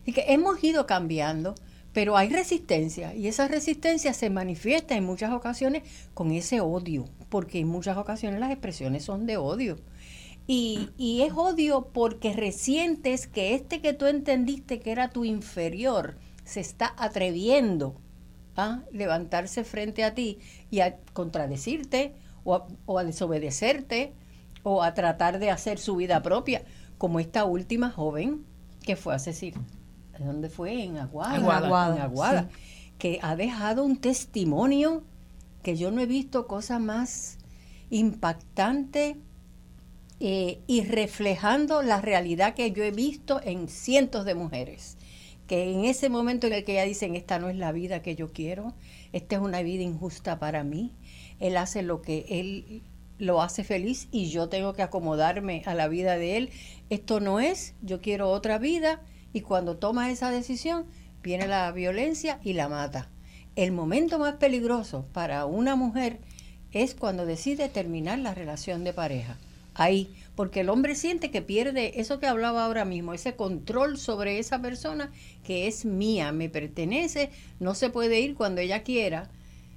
Y 0.04 0.12
que 0.12 0.24
hemos 0.28 0.62
ido 0.62 0.86
cambiando 0.86 1.54
pero 1.96 2.18
hay 2.18 2.28
resistencia 2.28 3.14
y 3.14 3.26
esa 3.26 3.48
resistencia 3.48 4.12
se 4.12 4.28
manifiesta 4.28 4.96
en 4.96 5.04
muchas 5.04 5.32
ocasiones 5.32 5.82
con 6.12 6.30
ese 6.30 6.60
odio, 6.60 7.06
porque 7.30 7.60
en 7.60 7.68
muchas 7.68 7.96
ocasiones 7.96 8.38
las 8.38 8.50
expresiones 8.50 9.02
son 9.02 9.24
de 9.24 9.38
odio. 9.38 9.78
Y, 10.46 10.90
y, 10.98 11.22
es 11.22 11.32
odio 11.32 11.88
porque 11.94 12.34
resientes 12.34 13.26
que 13.26 13.54
este 13.54 13.80
que 13.80 13.94
tú 13.94 14.04
entendiste 14.04 14.78
que 14.78 14.92
era 14.92 15.08
tu 15.08 15.24
inferior 15.24 16.18
se 16.44 16.60
está 16.60 16.94
atreviendo 16.98 17.98
a 18.56 18.82
levantarse 18.92 19.64
frente 19.64 20.04
a 20.04 20.12
ti 20.12 20.38
y 20.70 20.80
a 20.80 20.98
contradecirte 21.14 22.12
o 22.44 22.98
a, 22.98 23.04
desobedecerte 23.04 24.12
o 24.64 24.82
a 24.82 24.92
tratar 24.92 25.38
de 25.38 25.48
hacer 25.48 25.78
su 25.78 25.96
vida 25.96 26.20
propia, 26.20 26.62
como 26.98 27.20
esta 27.20 27.46
última 27.46 27.88
joven 27.88 28.44
que 28.82 28.96
fue 28.96 29.14
asesinada 29.14 29.75
¿dónde 30.18 30.48
fue? 30.48 30.84
En 30.84 30.98
Aguada. 30.98 31.36
en 31.36 32.02
Aguada. 32.02 32.48
Que 32.98 33.18
ha 33.22 33.36
dejado 33.36 33.84
un 33.84 33.96
testimonio 33.96 35.02
que 35.62 35.76
yo 35.76 35.90
no 35.90 36.00
he 36.00 36.06
visto 36.06 36.46
cosa 36.46 36.78
más 36.78 37.38
impactante 37.90 39.16
eh, 40.18 40.60
y 40.66 40.82
reflejando 40.82 41.82
la 41.82 42.00
realidad 42.00 42.54
que 42.54 42.72
yo 42.72 42.82
he 42.84 42.90
visto 42.90 43.40
en 43.42 43.68
cientos 43.68 44.24
de 44.24 44.34
mujeres. 44.34 44.96
Que 45.46 45.72
en 45.72 45.84
ese 45.84 46.08
momento 46.08 46.46
en 46.46 46.54
el 46.54 46.64
que 46.64 46.74
ya 46.74 46.84
dicen, 46.84 47.14
esta 47.14 47.38
no 47.38 47.48
es 47.48 47.56
la 47.56 47.72
vida 47.72 48.02
que 48.02 48.16
yo 48.16 48.32
quiero, 48.32 48.74
esta 49.12 49.36
es 49.36 49.42
una 49.42 49.62
vida 49.62 49.82
injusta 49.82 50.38
para 50.38 50.64
mí, 50.64 50.92
él 51.38 51.56
hace 51.56 51.82
lo 51.82 52.02
que 52.02 52.26
él 52.28 52.82
lo 53.18 53.42
hace 53.42 53.64
feliz 53.64 54.08
y 54.10 54.28
yo 54.30 54.48
tengo 54.48 54.72
que 54.74 54.82
acomodarme 54.82 55.62
a 55.66 55.74
la 55.74 55.88
vida 55.88 56.16
de 56.16 56.36
él. 56.36 56.50
Esto 56.90 57.20
no 57.20 57.40
es, 57.40 57.74
yo 57.82 58.00
quiero 58.00 58.30
otra 58.30 58.58
vida 58.58 59.00
y 59.32 59.42
cuando 59.42 59.76
toma 59.76 60.10
esa 60.10 60.30
decisión, 60.30 60.86
viene 61.22 61.46
la 61.46 61.70
violencia 61.72 62.38
y 62.42 62.52
la 62.52 62.68
mata. 62.68 63.08
El 63.56 63.72
momento 63.72 64.18
más 64.18 64.34
peligroso 64.34 65.06
para 65.12 65.46
una 65.46 65.76
mujer 65.76 66.20
es 66.72 66.94
cuando 66.94 67.26
decide 67.26 67.68
terminar 67.68 68.18
la 68.18 68.34
relación 68.34 68.84
de 68.84 68.92
pareja. 68.92 69.38
Ahí, 69.74 70.14
porque 70.34 70.60
el 70.60 70.70
hombre 70.70 70.94
siente 70.94 71.30
que 71.30 71.42
pierde 71.42 72.00
eso 72.00 72.18
que 72.18 72.26
hablaba 72.26 72.64
ahora 72.64 72.84
mismo, 72.84 73.12
ese 73.12 73.34
control 73.34 73.98
sobre 73.98 74.38
esa 74.38 74.60
persona 74.60 75.10
que 75.44 75.66
es 75.66 75.84
mía, 75.84 76.32
me 76.32 76.48
pertenece, 76.48 77.30
no 77.60 77.74
se 77.74 77.90
puede 77.90 78.20
ir 78.20 78.34
cuando 78.34 78.60
ella 78.60 78.82
quiera, 78.82 79.30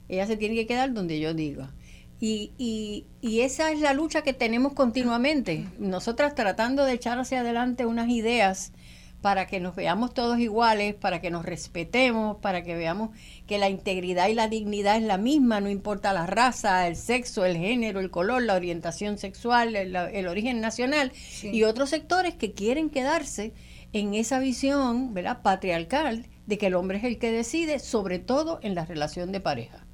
ella 0.08 0.26
se 0.26 0.38
tiene 0.38 0.56
que 0.56 0.68
quedar 0.68 0.94
donde 0.94 1.20
yo 1.20 1.34
diga. 1.34 1.74
Y, 2.22 2.52
y, 2.58 3.06
y, 3.22 3.42
esa 3.42 3.72
es 3.72 3.80
la 3.80 3.94
lucha 3.94 4.24
que 4.24 4.34
tenemos 4.34 4.74
continuamente. 4.74 5.68
Nosotras 5.80 6.36
tratando 6.36 6.84
de 6.84 6.94
echar 6.94 7.18
hacia 7.18 7.40
adelante 7.40 7.86
unas 7.86 8.10
ideas 8.10 8.74
para 9.22 9.48
que 9.48 9.60
nos 9.60 9.76
veamos 9.76 10.14
todos 10.14 10.40
iguales, 10.40 10.96
para 10.96 11.20
que 11.20 11.30
nos 11.30 11.46
respetemos, 11.46 12.38
para 12.38 12.64
que 12.64 12.76
veamos 12.76 13.10
que 13.48 13.58
la 13.58 13.70
integridad 13.70 14.30
y 14.30 14.34
la 14.34 14.48
dignidad 14.48 14.96
es 14.96 15.04
la 15.04 15.18
misma, 15.18 15.60
no 15.60 15.70
importa 15.70 16.14
la 16.14 16.26
raza, 16.26 16.88
el 16.88 16.96
sexo, 16.96 17.44
el 17.44 17.58
género, 17.58 18.00
el 18.00 18.12
color, 18.12 18.44
la 18.44 18.56
orientación 18.56 19.18
sexual, 19.18 19.76
el, 19.76 20.28
origen 20.28 20.62
nacional, 20.62 21.12
y 21.44 21.64
otros 21.64 21.90
sectores 21.90 22.36
que 22.36 22.54
quieren 22.54 22.90
quedarse 22.90 23.54
en 23.92 24.14
esa 24.14 24.40
visión 24.40 25.14
¿verdad? 25.14 25.42
patriarcal 25.42 26.26
de 26.46 26.58
que 26.58 26.68
el 26.68 26.76
hombre 26.76 27.00
es 27.00 27.04
el 27.04 27.20
que 27.20 27.32
decide, 27.32 27.80
sobre 27.80 28.20
todo 28.20 28.60
en 28.64 28.74
la 28.74 28.86
relación 28.86 29.32
de 29.32 29.42
pareja. 29.42 29.86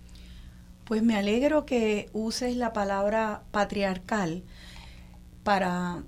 Pues 0.86 1.02
me 1.02 1.16
alegro 1.16 1.66
que 1.66 2.10
uses 2.14 2.56
la 2.56 2.72
palabra 2.72 3.42
patriarcal 3.52 4.44
para 5.44 6.04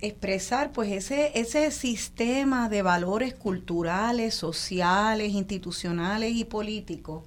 expresar 0.00 0.72
pues 0.72 0.92
ese, 0.92 1.32
ese 1.38 1.70
sistema 1.70 2.68
de 2.68 2.82
valores 2.82 3.34
culturales, 3.34 4.34
sociales, 4.34 5.32
institucionales 5.32 6.34
y 6.34 6.44
políticos 6.44 7.24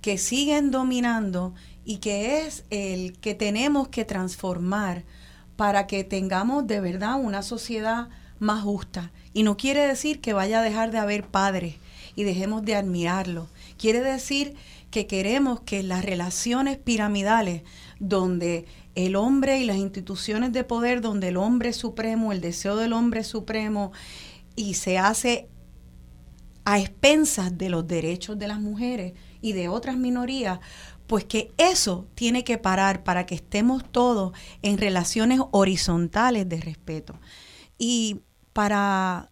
que 0.00 0.18
siguen 0.18 0.70
dominando 0.70 1.54
y 1.84 1.98
que 1.98 2.40
es 2.40 2.64
el 2.70 3.18
que 3.18 3.34
tenemos 3.34 3.88
que 3.88 4.04
transformar 4.04 5.04
para 5.56 5.86
que 5.86 6.04
tengamos 6.04 6.66
de 6.66 6.80
verdad 6.80 7.20
una 7.20 7.42
sociedad 7.42 8.08
más 8.38 8.62
justa. 8.62 9.12
Y 9.32 9.44
no 9.44 9.56
quiere 9.56 9.86
decir 9.86 10.20
que 10.20 10.32
vaya 10.32 10.60
a 10.60 10.62
dejar 10.62 10.90
de 10.90 10.98
haber 10.98 11.26
padres 11.26 11.76
y 12.16 12.24
dejemos 12.24 12.64
de 12.64 12.74
admirarlos. 12.74 13.48
Quiere 13.78 14.00
decir 14.00 14.54
que 14.90 15.06
queremos 15.06 15.60
que 15.60 15.82
las 15.82 16.04
relaciones 16.04 16.76
piramidales 16.76 17.62
donde 17.98 18.66
el 18.94 19.16
hombre 19.16 19.58
y 19.58 19.64
las 19.64 19.76
instituciones 19.76 20.52
de 20.52 20.64
poder 20.64 21.00
donde 21.00 21.28
el 21.28 21.36
hombre 21.36 21.72
supremo, 21.72 22.32
el 22.32 22.40
deseo 22.40 22.76
del 22.76 22.92
hombre 22.92 23.24
supremo, 23.24 23.92
y 24.54 24.74
se 24.74 24.98
hace 24.98 25.48
a 26.64 26.78
expensas 26.78 27.56
de 27.58 27.70
los 27.70 27.86
derechos 27.86 28.38
de 28.38 28.48
las 28.48 28.60
mujeres 28.60 29.14
y 29.40 29.52
de 29.52 29.68
otras 29.68 29.96
minorías, 29.96 30.60
pues 31.06 31.24
que 31.24 31.52
eso 31.56 32.06
tiene 32.14 32.44
que 32.44 32.58
parar 32.58 33.02
para 33.02 33.26
que 33.26 33.34
estemos 33.34 33.84
todos 33.90 34.32
en 34.62 34.78
relaciones 34.78 35.40
horizontales 35.50 36.48
de 36.48 36.60
respeto. 36.60 37.18
Y 37.78 38.20
para 38.52 39.30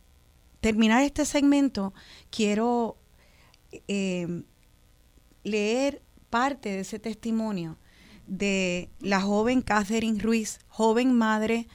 terminar 0.60 1.02
este 1.02 1.24
segmento, 1.24 1.94
quiero 2.30 2.96
eh, 3.88 4.42
leer 5.44 6.02
parte 6.28 6.70
de 6.70 6.80
ese 6.80 6.98
testimonio 6.98 7.78
de 8.30 8.88
la 9.00 9.20
joven 9.20 9.60
Catherine 9.60 10.22
Ruiz, 10.22 10.60
joven 10.68 11.12
madre 11.12 11.66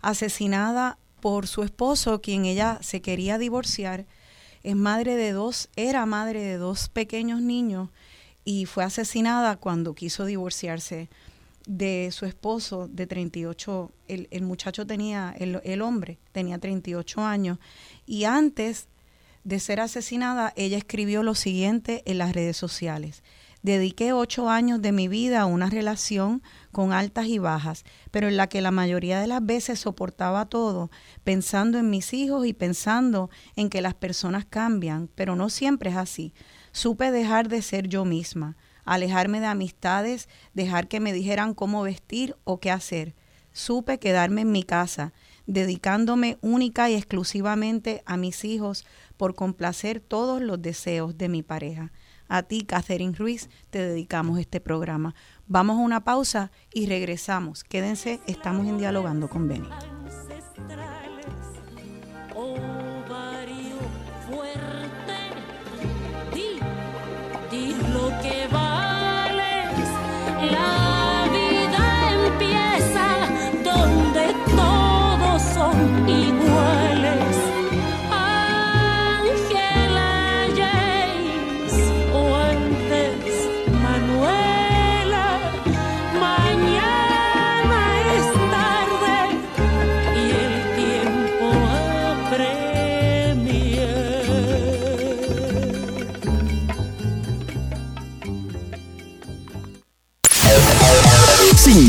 asesinada 0.00 0.96
por 1.20 1.48
su 1.48 1.64
esposo, 1.64 2.22
quien 2.22 2.44
ella 2.44 2.78
se 2.82 3.02
quería 3.02 3.36
divorciar. 3.36 4.06
Es 4.62 4.76
madre 4.76 5.16
de 5.16 5.32
dos, 5.32 5.68
era 5.74 6.06
madre 6.06 6.40
de 6.40 6.56
dos 6.56 6.88
pequeños 6.88 7.42
niños 7.42 7.90
y 8.44 8.66
fue 8.66 8.84
asesinada 8.84 9.56
cuando 9.56 9.94
quiso 9.94 10.24
divorciarse 10.24 11.08
de 11.66 12.10
su 12.12 12.26
esposo 12.26 12.88
de 12.88 13.06
38, 13.06 13.90
el, 14.06 14.28
el 14.30 14.42
muchacho 14.42 14.86
tenía, 14.86 15.34
el, 15.36 15.60
el 15.64 15.82
hombre 15.82 16.18
tenía 16.30 16.58
38 16.58 17.22
años 17.22 17.58
y 18.06 18.24
antes 18.24 18.88
de 19.42 19.58
ser 19.60 19.80
asesinada, 19.80 20.52
ella 20.56 20.78
escribió 20.78 21.22
lo 21.22 21.34
siguiente 21.34 22.02
en 22.06 22.18
las 22.18 22.34
redes 22.34 22.56
sociales. 22.56 23.22
Dediqué 23.64 24.12
ocho 24.12 24.50
años 24.50 24.82
de 24.82 24.92
mi 24.92 25.08
vida 25.08 25.40
a 25.40 25.46
una 25.46 25.70
relación 25.70 26.42
con 26.70 26.92
altas 26.92 27.28
y 27.28 27.38
bajas, 27.38 27.84
pero 28.10 28.28
en 28.28 28.36
la 28.36 28.46
que 28.46 28.60
la 28.60 28.70
mayoría 28.70 29.18
de 29.18 29.26
las 29.26 29.42
veces 29.42 29.80
soportaba 29.80 30.44
todo, 30.44 30.90
pensando 31.24 31.78
en 31.78 31.88
mis 31.88 32.12
hijos 32.12 32.46
y 32.46 32.52
pensando 32.52 33.30
en 33.56 33.70
que 33.70 33.80
las 33.80 33.94
personas 33.94 34.44
cambian, 34.44 35.08
pero 35.14 35.34
no 35.34 35.48
siempre 35.48 35.88
es 35.88 35.96
así. 35.96 36.34
Supe 36.72 37.10
dejar 37.10 37.48
de 37.48 37.62
ser 37.62 37.88
yo 37.88 38.04
misma, 38.04 38.58
alejarme 38.84 39.40
de 39.40 39.46
amistades, 39.46 40.28
dejar 40.52 40.86
que 40.86 41.00
me 41.00 41.14
dijeran 41.14 41.54
cómo 41.54 41.84
vestir 41.84 42.36
o 42.44 42.60
qué 42.60 42.70
hacer. 42.70 43.14
Supe 43.54 43.98
quedarme 43.98 44.42
en 44.42 44.52
mi 44.52 44.64
casa, 44.64 45.14
dedicándome 45.46 46.36
única 46.42 46.90
y 46.90 46.96
exclusivamente 46.96 48.02
a 48.04 48.18
mis 48.18 48.44
hijos 48.44 48.84
por 49.16 49.34
complacer 49.34 50.00
todos 50.00 50.42
los 50.42 50.60
deseos 50.60 51.16
de 51.16 51.30
mi 51.30 51.42
pareja. 51.42 51.92
A 52.34 52.42
ti, 52.42 52.64
Catherine 52.64 53.14
Ruiz, 53.16 53.48
te 53.70 53.78
dedicamos 53.78 54.40
este 54.40 54.60
programa. 54.60 55.14
Vamos 55.46 55.76
a 55.76 55.82
una 55.82 56.02
pausa 56.02 56.50
y 56.72 56.86
regresamos. 56.86 57.62
Quédense, 57.62 58.18
estamos 58.26 58.66
en 58.66 58.76
Dialogando 58.76 59.28
con 59.28 59.46
Beni. 59.46 59.68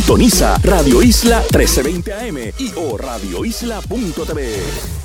Sintoniza 0.05 0.59
Radio 0.61 1.01
Isla 1.01 1.39
1320 1.39 2.13
AM 2.13 2.37
y 2.59 2.71
o 2.75 2.95
radioisla.tv. 2.95 5.04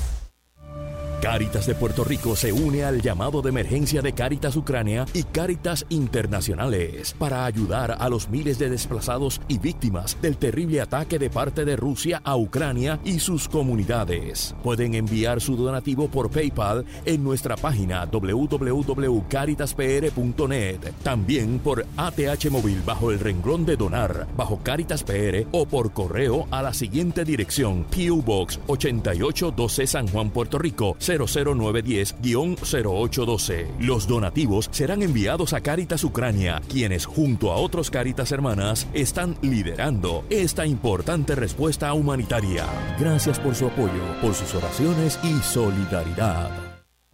Caritas 1.21 1.65
de 1.67 1.75
Puerto 1.75 2.03
Rico 2.03 2.35
se 2.35 2.51
une 2.51 2.83
al 2.83 2.99
llamado 2.99 3.43
de 3.43 3.49
emergencia 3.49 4.01
de 4.01 4.13
Caritas 4.13 4.55
Ucrania 4.55 5.05
y 5.13 5.21
Caritas 5.21 5.85
Internacionales 5.89 7.13
para 7.15 7.45
ayudar 7.45 7.95
a 7.99 8.09
los 8.09 8.27
miles 8.27 8.57
de 8.57 8.71
desplazados 8.71 9.39
y 9.47 9.59
víctimas 9.59 10.17
del 10.19 10.37
terrible 10.37 10.81
ataque 10.81 11.19
de 11.19 11.29
parte 11.29 11.63
de 11.63 11.75
Rusia 11.75 12.21
a 12.23 12.37
Ucrania 12.37 12.99
y 13.05 13.19
sus 13.19 13.47
comunidades. 13.47 14.55
Pueden 14.63 14.95
enviar 14.95 15.41
su 15.41 15.55
donativo 15.55 16.07
por 16.07 16.31
PayPal 16.31 16.85
en 17.05 17.23
nuestra 17.23 17.55
página 17.55 18.07
www.caritaspr.net, 18.07 20.79
también 21.03 21.59
por 21.59 21.85
ATH 21.97 22.49
móvil 22.49 22.81
bajo 22.83 23.11
el 23.11 23.19
renglón 23.19 23.63
de 23.63 23.77
donar 23.77 24.25
bajo 24.35 24.57
Caritas 24.63 25.03
PR 25.03 25.45
o 25.51 25.67
por 25.67 25.93
correo 25.93 26.47
a 26.49 26.63
la 26.63 26.73
siguiente 26.73 27.23
dirección: 27.25 27.85
PO 27.91 28.23
Box 28.23 28.59
8812 28.65 29.85
San 29.85 30.07
Juan, 30.07 30.31
Puerto 30.31 30.57
Rico 30.57 30.95
00910-0812. 31.17 33.79
Los 33.79 34.07
donativos 34.07 34.69
serán 34.71 35.01
enviados 35.01 35.53
a 35.53 35.61
Caritas 35.61 36.03
Ucrania, 36.03 36.61
quienes 36.67 37.05
junto 37.05 37.51
a 37.51 37.55
otros 37.57 37.89
Caritas 37.91 38.31
hermanas 38.31 38.87
están 38.93 39.37
liderando 39.41 40.23
esta 40.29 40.65
importante 40.65 41.35
respuesta 41.35 41.93
humanitaria. 41.93 42.65
Gracias 42.99 43.39
por 43.39 43.55
su 43.55 43.67
apoyo, 43.67 43.91
por 44.21 44.33
sus 44.33 44.53
oraciones 44.55 45.19
y 45.23 45.33
solidaridad. 45.43 46.70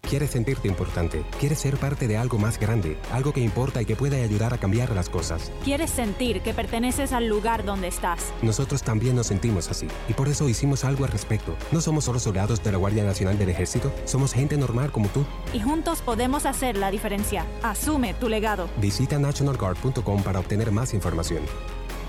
Quieres 0.10 0.30
sentirte 0.30 0.70
importante, 0.70 1.26
quieres 1.38 1.60
ser 1.60 1.76
parte 1.76 2.08
de 2.08 2.16
algo 2.16 2.38
más 2.38 2.58
grande, 2.58 2.98
algo 3.12 3.34
que 3.34 3.42
importa 3.42 3.82
y 3.82 3.86
que 3.86 3.98
puede 3.98 4.24
ayudar 4.24 4.54
a 4.54 4.58
cambiar 4.58 4.96
las 4.96 5.10
cosas. 5.10 5.52
Quieres 5.66 5.90
sentir 5.90 6.40
que 6.42 6.54
perteneces 6.54 7.12
al 7.12 7.28
lugar 7.28 7.66
donde 7.66 7.90
estás. 7.90 8.32
Nosotros 8.42 8.84
también 8.84 9.18
nos 9.18 9.28
sentimos 9.28 9.70
así 9.70 9.88
y 10.08 10.14
por 10.14 10.30
eso 10.30 10.48
hicimos 10.48 10.86
algo 10.86 11.04
al 11.04 11.12
respecto. 11.12 11.58
No 11.74 11.82
somos 11.82 12.06
solo 12.06 12.20
soldados 12.20 12.64
de 12.64 12.72
la 12.72 12.78
Guardia 12.78 13.04
Nacional 13.04 13.38
del 13.38 13.50
Ejército, 13.50 13.92
somos 14.06 14.34
gente 14.34 14.56
normal 14.56 14.94
como 14.94 15.10
tú. 15.10 15.26
Y 15.54 15.60
juntos 15.60 16.02
podemos 16.02 16.46
hacer 16.46 16.78
la 16.78 16.90
diferencia. 16.90 17.46
Asume 17.62 18.14
tu 18.14 18.30
legado. 18.30 18.70
Visita 18.80 19.20
nationalguard.com 19.20 20.24
para 20.24 20.40
obtener 20.40 20.72
más 20.72 20.94
información. 20.94 21.42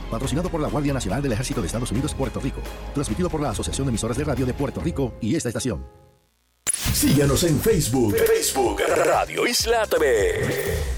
Patrocinado 0.09 0.51
por 0.51 0.61
la 0.61 0.69
Guardia 0.69 0.95
Nacional 0.95 1.21
del 1.21 1.33
Ejército 1.33 1.61
de 1.61 1.67
Estados 1.67 1.91
Unidos, 1.91 2.15
Puerto 2.15 2.39
Rico. 2.39 2.61
Transmitido 2.95 3.29
por 3.29 3.41
la 3.41 3.51
Asociación 3.51 3.87
de 3.87 3.91
Emisoras 3.91 4.17
de 4.17 4.23
Radio 4.23 4.47
de 4.47 4.55
Puerto 4.55 4.81
Rico 4.81 5.15
y 5.21 5.35
esta 5.35 5.49
estación. 5.49 6.08
Síganos 6.93 7.45
en 7.45 7.61
Facebook. 7.61 8.17
Facebook 8.17 8.83
Radio 9.05 9.47
Isla 9.47 9.87
TV. 9.87 10.98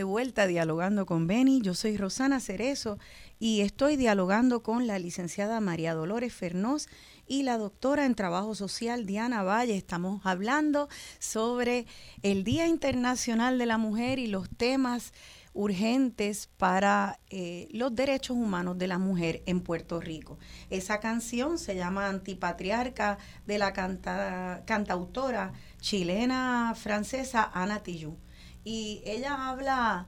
De 0.00 0.04
vuelta 0.04 0.46
dialogando 0.46 1.04
con 1.04 1.26
Beni, 1.26 1.60
yo 1.60 1.74
soy 1.74 1.98
Rosana 1.98 2.40
Cerezo 2.40 2.98
y 3.38 3.60
estoy 3.60 3.98
dialogando 3.98 4.62
con 4.62 4.86
la 4.86 4.98
licenciada 4.98 5.60
María 5.60 5.92
Dolores 5.92 6.32
Fernós 6.32 6.88
y 7.26 7.42
la 7.42 7.58
doctora 7.58 8.06
en 8.06 8.14
Trabajo 8.14 8.54
Social 8.54 9.04
Diana 9.04 9.42
Valle. 9.42 9.76
Estamos 9.76 10.22
hablando 10.24 10.88
sobre 11.18 11.84
el 12.22 12.44
Día 12.44 12.66
Internacional 12.66 13.58
de 13.58 13.66
la 13.66 13.76
Mujer 13.76 14.18
y 14.18 14.26
los 14.26 14.48
temas 14.48 15.12
urgentes 15.52 16.48
para 16.56 17.20
eh, 17.28 17.68
los 17.70 17.94
derechos 17.94 18.38
humanos 18.38 18.78
de 18.78 18.86
la 18.86 18.96
mujer 18.96 19.42
en 19.44 19.60
Puerto 19.60 20.00
Rico. 20.00 20.38
Esa 20.70 20.98
canción 20.98 21.58
se 21.58 21.74
llama 21.74 22.08
Antipatriarca 22.08 23.18
de 23.46 23.58
la 23.58 23.74
canta- 23.74 24.62
cantautora 24.64 25.52
chilena 25.78 26.72
francesa 26.74 27.50
Ana 27.52 27.82
Tijoux 27.82 28.16
y 28.64 29.02
ella 29.04 29.48
habla 29.48 30.06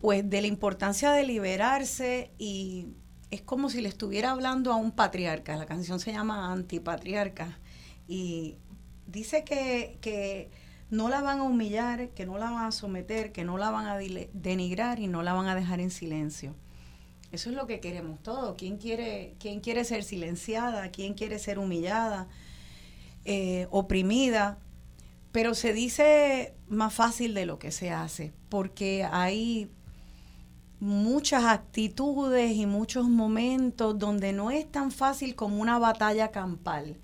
pues 0.00 0.28
de 0.28 0.40
la 0.40 0.46
importancia 0.46 1.12
de 1.12 1.24
liberarse 1.24 2.30
y 2.38 2.88
es 3.30 3.42
como 3.42 3.68
si 3.68 3.80
le 3.80 3.88
estuviera 3.88 4.30
hablando 4.30 4.72
a 4.72 4.76
un 4.76 4.92
patriarca. 4.92 5.56
La 5.56 5.66
canción 5.66 6.00
se 6.00 6.12
llama 6.12 6.52
Antipatriarca 6.52 7.58
y 8.08 8.56
dice 9.06 9.44
que, 9.44 9.98
que 10.00 10.50
no 10.90 11.08
la 11.08 11.20
van 11.20 11.40
a 11.40 11.42
humillar, 11.42 12.08
que 12.10 12.26
no 12.26 12.38
la 12.38 12.50
van 12.50 12.64
a 12.64 12.72
someter, 12.72 13.32
que 13.32 13.44
no 13.44 13.58
la 13.58 13.70
van 13.70 13.86
a 13.86 13.98
denigrar 13.98 14.98
y 14.98 15.06
no 15.06 15.22
la 15.22 15.34
van 15.34 15.46
a 15.46 15.54
dejar 15.54 15.80
en 15.80 15.90
silencio. 15.90 16.54
Eso 17.30 17.50
es 17.50 17.56
lo 17.56 17.66
que 17.66 17.78
queremos 17.78 18.20
todos. 18.22 18.56
¿Quién 18.56 18.78
quiere, 18.78 19.36
quién 19.38 19.60
quiere 19.60 19.84
ser 19.84 20.02
silenciada? 20.02 20.90
¿Quién 20.90 21.14
quiere 21.14 21.38
ser 21.38 21.58
humillada? 21.58 22.26
eh, 23.24 23.66
oprimida? 23.70 24.58
Pero 25.32 25.54
se 25.54 25.72
dice 25.72 26.54
más 26.68 26.92
fácil 26.92 27.34
de 27.34 27.46
lo 27.46 27.58
que 27.58 27.70
se 27.70 27.90
hace, 27.90 28.32
porque 28.48 29.04
hay 29.10 29.70
muchas 30.80 31.44
actitudes 31.44 32.52
y 32.56 32.66
muchos 32.66 33.08
momentos 33.08 33.98
donde 33.98 34.32
no 34.32 34.50
es 34.50 34.70
tan 34.70 34.90
fácil 34.90 35.34
como 35.34 35.60
una 35.60 35.78
batalla 35.78 36.28
campal. 36.30 36.96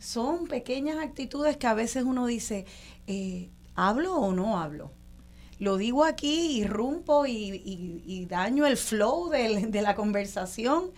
Son 0.00 0.46
pequeñas 0.46 0.98
actitudes 0.98 1.56
que 1.56 1.66
a 1.66 1.74
veces 1.74 2.04
uno 2.04 2.26
dice, 2.26 2.66
eh, 3.06 3.50
¿hablo 3.74 4.16
o 4.16 4.32
no 4.32 4.58
hablo? 4.58 4.90
Lo 5.58 5.76
digo 5.76 6.04
aquí, 6.04 6.62
y, 7.26 7.32
y- 7.32 8.02
y 8.06 8.26
daño 8.26 8.66
el 8.66 8.76
flow 8.76 9.28
del- 9.28 9.70
de 9.70 9.82
la 9.82 9.94
conversación 9.94 10.90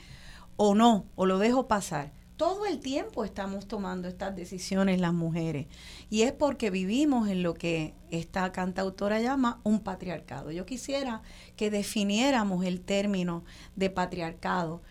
o 0.56 0.74
no, 0.74 1.04
o 1.16 1.26
lo 1.26 1.38
dejo 1.38 1.66
pasar. 1.66 2.12
Todo 2.36 2.66
el 2.66 2.78
tiempo 2.80 3.24
estamos 3.24 3.66
tomando 3.66 4.08
estas 4.08 4.34
decisiones 4.34 5.00
las 5.00 5.12
mujeres 5.12 5.66
y 6.12 6.24
es 6.24 6.32
porque 6.32 6.68
vivimos 6.68 7.30
en 7.30 7.42
lo 7.42 7.54
que 7.54 7.94
esta 8.10 8.52
cantautora 8.52 9.18
llama 9.18 9.62
un 9.64 9.80
patriarcado. 9.80 10.50
Yo 10.50 10.66
quisiera 10.66 11.22
que 11.56 11.70
definiéramos 11.70 12.66
el 12.66 12.82
término 12.82 13.44
de 13.76 13.88
patriarcado, 13.88 14.82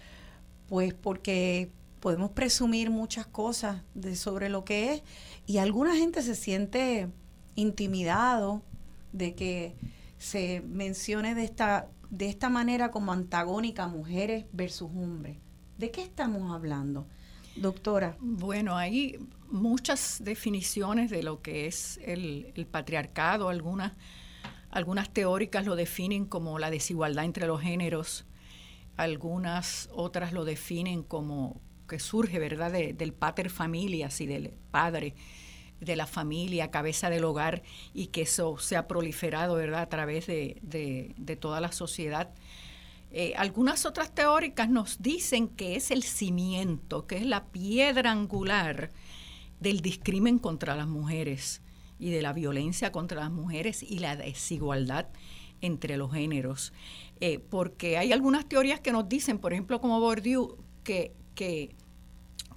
pues 0.67 0.95
porque 0.95 1.69
podemos 1.99 2.31
presumir 2.31 2.89
muchas 2.89 3.27
cosas 3.27 3.83
de 3.93 4.15
sobre 4.15 4.49
lo 4.49 4.65
que 4.65 4.93
es 4.93 5.03
y 5.45 5.59
alguna 5.59 5.95
gente 5.95 6.23
se 6.23 6.33
siente 6.33 7.07
intimidado 7.53 8.63
de 9.13 9.35
que 9.35 9.75
se 10.17 10.61
mencione 10.61 11.35
de 11.35 11.43
esta 11.43 11.87
de 12.09 12.29
esta 12.29 12.49
manera 12.49 12.89
como 12.89 13.11
antagónica 13.11 13.87
mujeres 13.87 14.45
versus 14.53 14.89
hombres. 14.89 15.37
¿De 15.77 15.91
qué 15.91 16.01
estamos 16.01 16.51
hablando? 16.51 17.05
Doctora. 17.57 18.17
Bueno, 18.19 18.75
hay 18.75 19.19
muchas 19.51 20.21
definiciones 20.23 21.09
de 21.09 21.23
lo 21.23 21.41
que 21.41 21.67
es 21.67 21.99
el, 22.03 22.53
patriarcado. 22.71 23.49
Algunas, 23.49 23.93
algunas 24.69 25.09
teóricas 25.13 25.65
lo 25.65 25.75
definen 25.75 26.25
como 26.25 26.59
la 26.59 26.69
desigualdad 26.71 27.25
entre 27.25 27.47
los 27.47 27.61
géneros. 27.61 28.25
Algunas 28.97 29.89
otras 29.93 30.33
lo 30.33 30.45
definen 30.45 31.03
como 31.03 31.61
que 31.87 31.99
surge, 31.99 32.39
¿verdad?, 32.39 32.71
de- 32.71 32.93
del 32.93 33.13
pater 33.13 33.49
familias 33.49 34.21
y 34.21 34.25
del 34.25 34.53
padre 34.71 35.15
de 35.79 35.95
la 35.95 36.05
familia, 36.05 36.69
cabeza 36.71 37.09
del 37.09 37.23
hogar, 37.23 37.63
y 37.93 38.07
que 38.07 38.21
eso 38.21 38.57
se 38.59 38.77
ha 38.77 38.87
proliferado, 38.87 39.55
¿verdad?, 39.55 39.81
a 39.81 39.89
través 39.89 40.27
de, 40.27 40.57
de- 40.61 41.13
de 41.17 41.35
toda 41.35 41.59
la 41.59 41.71
sociedad. 41.71 42.29
Eh, 43.13 43.33
algunas 43.35 43.85
otras 43.85 44.13
teóricas 44.15 44.69
nos 44.69 45.01
dicen 45.01 45.49
que 45.49 45.75
es 45.75 45.91
el 45.91 46.03
cimiento, 46.03 47.07
que 47.07 47.17
es 47.17 47.25
la 47.25 47.45
piedra 47.45 48.11
angular 48.11 48.91
del 49.61 49.79
discrimen 49.79 50.39
contra 50.39 50.75
las 50.75 50.87
mujeres 50.87 51.61
y 51.97 52.09
de 52.09 52.21
la 52.21 52.33
violencia 52.33 52.91
contra 52.91 53.21
las 53.21 53.31
mujeres 53.31 53.83
y 53.83 53.99
la 53.99 54.17
desigualdad 54.17 55.07
entre 55.61 55.95
los 55.97 56.11
géneros. 56.11 56.73
Eh, 57.21 57.37
porque 57.37 57.97
hay 57.97 58.11
algunas 58.11 58.49
teorías 58.49 58.79
que 58.79 58.91
nos 58.91 59.07
dicen, 59.07 59.37
por 59.37 59.53
ejemplo, 59.53 59.79
como 59.79 59.99
Bourdieu, 59.99 60.57
que, 60.83 61.13
que 61.35 61.75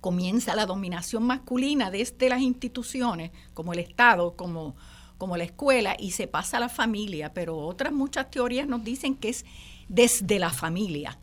comienza 0.00 0.56
la 0.56 0.64
dominación 0.64 1.24
masculina 1.24 1.90
desde 1.90 2.30
las 2.30 2.40
instituciones, 2.40 3.30
como 3.52 3.74
el 3.74 3.80
Estado, 3.80 4.34
como, 4.34 4.74
como 5.18 5.36
la 5.36 5.44
escuela, 5.44 5.96
y 5.98 6.12
se 6.12 6.26
pasa 6.26 6.56
a 6.56 6.60
la 6.60 6.70
familia, 6.70 7.34
pero 7.34 7.58
otras 7.58 7.92
muchas 7.92 8.30
teorías 8.30 8.66
nos 8.66 8.82
dicen 8.82 9.14
que 9.14 9.28
es 9.28 9.44
desde 9.88 10.38
la 10.38 10.50
familia 10.50 11.18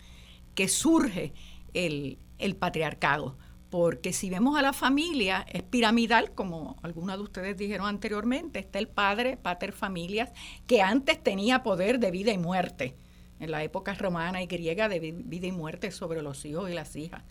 que 0.53 0.67
surge 0.67 1.33
el, 1.73 2.19
el 2.37 2.55
patriarcado 2.55 3.37
porque 3.71 4.11
si 4.11 4.29
vemos 4.29 4.59
a 4.59 4.61
la 4.61 4.73
familia, 4.73 5.45
es 5.49 5.63
piramidal, 5.63 6.31
como 6.33 6.75
algunos 6.83 7.15
de 7.15 7.23
ustedes 7.23 7.57
dijeron 7.57 7.87
anteriormente, 7.87 8.59
está 8.59 8.79
el 8.79 8.89
padre, 8.89 9.37
pater 9.37 9.71
familias, 9.71 10.29
que 10.67 10.81
antes 10.81 11.23
tenía 11.23 11.63
poder 11.63 11.97
de 11.97 12.11
vida 12.11 12.33
y 12.33 12.37
muerte, 12.37 12.97
en 13.39 13.49
la 13.49 13.63
época 13.63 13.93
romana 13.93 14.43
y 14.43 14.47
griega 14.47 14.89
de 14.89 14.99
vida 14.99 15.47
y 15.47 15.53
muerte 15.53 15.89
sobre 15.91 16.21
los 16.21 16.43
hijos 16.43 16.69
y 16.69 16.73
las 16.73 16.97
hijas. 16.97 17.23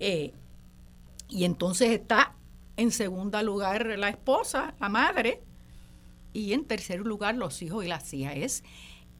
Eh, 0.00 0.32
y 1.28 1.44
entonces 1.44 1.90
está 1.90 2.34
en 2.78 2.90
segundo 2.90 3.40
lugar 3.42 3.98
la 3.98 4.08
esposa, 4.08 4.74
la 4.80 4.88
madre, 4.88 5.42
y 6.32 6.54
en 6.54 6.64
tercer 6.64 7.00
lugar 7.00 7.34
los 7.34 7.60
hijos 7.60 7.84
y 7.84 7.88
las 7.88 8.14
hijas. 8.14 8.62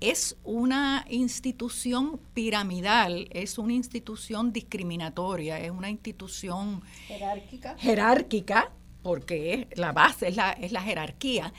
Es 0.01 0.37
una 0.45 1.07
institución 1.09 2.21
piramidal, 2.35 3.29
es 3.31 3.59
una 3.59 3.73
institución 3.73 4.53
discriminatoria, 4.53 5.59
es 5.59 5.71
una 5.71 5.89
institución 5.89 6.83
jerárquica, 7.07 7.77
jerárquica 7.79 8.73
porque 9.03 9.69
es, 9.71 9.79
la 9.79 9.93
base 9.93 10.29
es 10.29 10.37
la, 10.37 10.53
es 10.53 10.73
la 10.73 10.83
jerarquía. 10.83 11.53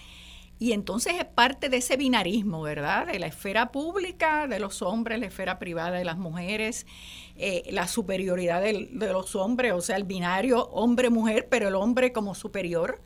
Y 0.60 0.72
entonces 0.72 1.14
es 1.20 1.26
parte 1.26 1.70
de 1.70 1.78
ese 1.78 1.98
binarismo, 1.98 2.64
¿verdad? 2.64 3.08
De 3.08 3.20
la 3.20 3.28
esfera 3.28 3.72
pública 3.72 4.48
de 4.48 4.60
los 4.60 4.82
hombres, 4.82 5.20
la 5.20 5.28
esfera 5.28 5.60
privada 5.60 5.92
de 5.92 6.04
las 6.04 6.18
mujeres, 6.18 6.88
eh, 7.36 7.64
la 7.72 7.88
superioridad 7.88 8.62
de 8.62 8.90
los 8.92 9.36
hombres, 9.36 9.74
o 9.74 9.82
sea, 9.82 9.98
el 9.98 10.04
binario 10.04 10.68
hombre-mujer, 10.70 11.48
pero 11.48 11.68
el 11.68 11.76
hombre 11.76 12.12
como 12.12 12.34
superior. 12.34 13.02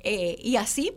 Eh, 0.00 0.36
y 0.40 0.56
así 0.56 0.92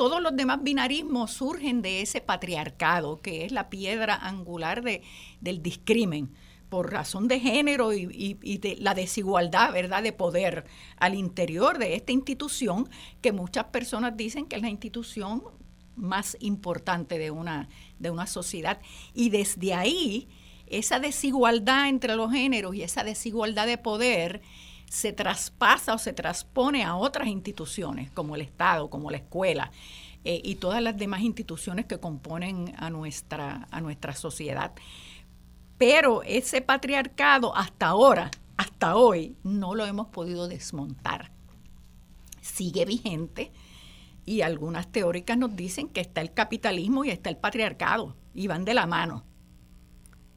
todos 0.00 0.22
los 0.22 0.34
demás 0.34 0.62
binarismos 0.62 1.30
surgen 1.30 1.82
de 1.82 2.00
ese 2.00 2.22
patriarcado, 2.22 3.20
que 3.20 3.44
es 3.44 3.52
la 3.52 3.68
piedra 3.68 4.14
angular 4.14 4.82
de, 4.82 5.02
del 5.42 5.62
discrimen 5.62 6.30
por 6.70 6.90
razón 6.90 7.28
de 7.28 7.38
género 7.38 7.92
y, 7.92 8.34
de 8.62 8.76
la 8.78 8.94
desigualdad, 8.94 9.74
¿verdad?, 9.74 10.02
de 10.02 10.14
poder 10.14 10.64
al 10.96 11.14
interior 11.14 11.76
de 11.76 11.96
esta 11.96 12.12
institución 12.12 12.88
que 13.20 13.32
muchas 13.32 13.64
personas 13.64 14.16
dicen 14.16 14.46
que 14.46 14.56
es 14.56 14.62
la 14.62 14.70
institución 14.70 15.42
más 15.96 16.34
importante 16.40 17.18
de 17.18 17.30
una, 17.30 17.68
de 17.98 18.10
una 18.10 18.26
sociedad. 18.26 18.80
Y 19.12 19.28
desde 19.28 19.74
ahí, 19.74 20.28
esa 20.66 20.98
desigualdad 20.98 21.90
entre 21.90 22.16
los 22.16 22.32
géneros 22.32 22.74
y 22.74 22.84
esa 22.84 23.04
desigualdad 23.04 23.66
de 23.66 23.76
poder 23.76 24.40
se 24.90 25.12
traspasa 25.12 25.94
o 25.94 25.98
se 25.98 26.12
transpone 26.12 26.82
a 26.82 26.96
otras 26.96 27.28
instituciones, 27.28 28.10
como 28.10 28.34
el 28.34 28.40
Estado, 28.42 28.90
como 28.90 29.12
la 29.12 29.18
escuela 29.18 29.70
eh, 30.24 30.40
y 30.42 30.56
todas 30.56 30.82
las 30.82 30.96
demás 30.96 31.20
instituciones 31.20 31.86
que 31.86 32.00
componen 32.00 32.74
a 32.76 32.90
nuestra, 32.90 33.68
a 33.70 33.80
nuestra 33.80 34.16
sociedad. 34.16 34.72
Pero 35.78 36.24
ese 36.24 36.60
patriarcado 36.60 37.54
hasta 37.54 37.86
ahora, 37.86 38.32
hasta 38.56 38.96
hoy, 38.96 39.36
no 39.44 39.76
lo 39.76 39.86
hemos 39.86 40.08
podido 40.08 40.48
desmontar. 40.48 41.30
Sigue 42.40 42.84
vigente 42.84 43.52
y 44.26 44.40
algunas 44.40 44.90
teóricas 44.90 45.38
nos 45.38 45.54
dicen 45.54 45.88
que 45.88 46.00
está 46.00 46.20
el 46.20 46.34
capitalismo 46.34 47.04
y 47.04 47.10
está 47.10 47.30
el 47.30 47.36
patriarcado 47.36 48.16
y 48.34 48.48
van 48.48 48.64
de 48.64 48.74
la 48.74 48.86
mano 48.86 49.29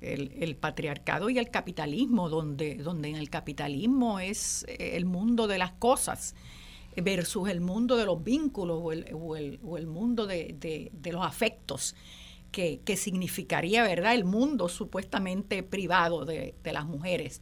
el, 0.03 0.55
patriarcado 0.55 1.29
y 1.29 1.37
el 1.37 1.49
capitalismo, 1.49 2.29
donde, 2.29 2.75
donde 2.75 3.09
en 3.09 3.15
el 3.15 3.29
capitalismo 3.29 4.19
es 4.19 4.65
eh, 4.67 4.91
el 4.95 5.05
mundo 5.05 5.47
de 5.47 5.57
las 5.57 5.71
cosas 5.71 6.35
versus 7.01 7.49
el 7.49 7.61
mundo 7.61 7.97
de 7.97 8.05
los 8.05 8.23
vínculos 8.23 8.79
o 8.81 8.91
el, 8.91 9.05
o 9.13 9.77
el, 9.77 9.87
mundo 9.87 10.27
de, 10.27 10.91
los 11.11 11.25
afectos, 11.25 11.95
que, 12.51 12.81
significaría, 12.97 13.83
¿verdad?, 13.83 14.13
el 14.13 14.25
mundo 14.25 14.69
supuestamente 14.69 15.63
privado 15.63 16.25
de, 16.25 16.53
las 16.63 16.85
mujeres. 16.85 17.41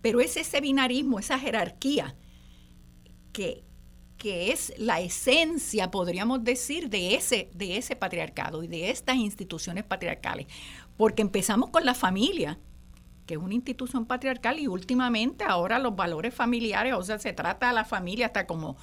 Pero 0.00 0.20
es 0.20 0.36
ese 0.36 0.60
binarismo, 0.60 1.18
esa 1.18 1.38
jerarquía, 1.38 2.14
que, 3.32 3.64
que 4.18 4.52
es 4.52 4.72
la 4.76 5.00
esencia, 5.00 5.90
podríamos 5.90 6.44
decir, 6.44 6.90
de 6.90 7.16
ese, 7.16 7.50
de 7.54 7.78
ese 7.78 7.96
patriarcado 7.96 8.62
y 8.62 8.68
de 8.68 8.90
estas 8.90 9.16
instituciones 9.16 9.82
patriarcales 9.84 10.46
porque 10.96 11.22
empezamos 11.22 11.70
con 11.70 11.84
la 11.84 11.94
familia, 11.94 12.58
que 13.26 13.34
es 13.34 13.40
una 13.40 13.54
institución 13.54 14.06
patriarcal, 14.06 14.58
y 14.58 14.66
últimamente 14.66 15.44
ahora 15.44 15.78
los 15.78 15.96
valores 15.96 16.34
familiares, 16.34 16.94
o 16.94 17.02
sea, 17.02 17.18
se 17.18 17.32
trata 17.32 17.70
a 17.70 17.72
la 17.72 17.84
familia 17.84 18.26
hasta 18.26 18.46
como, 18.46 18.76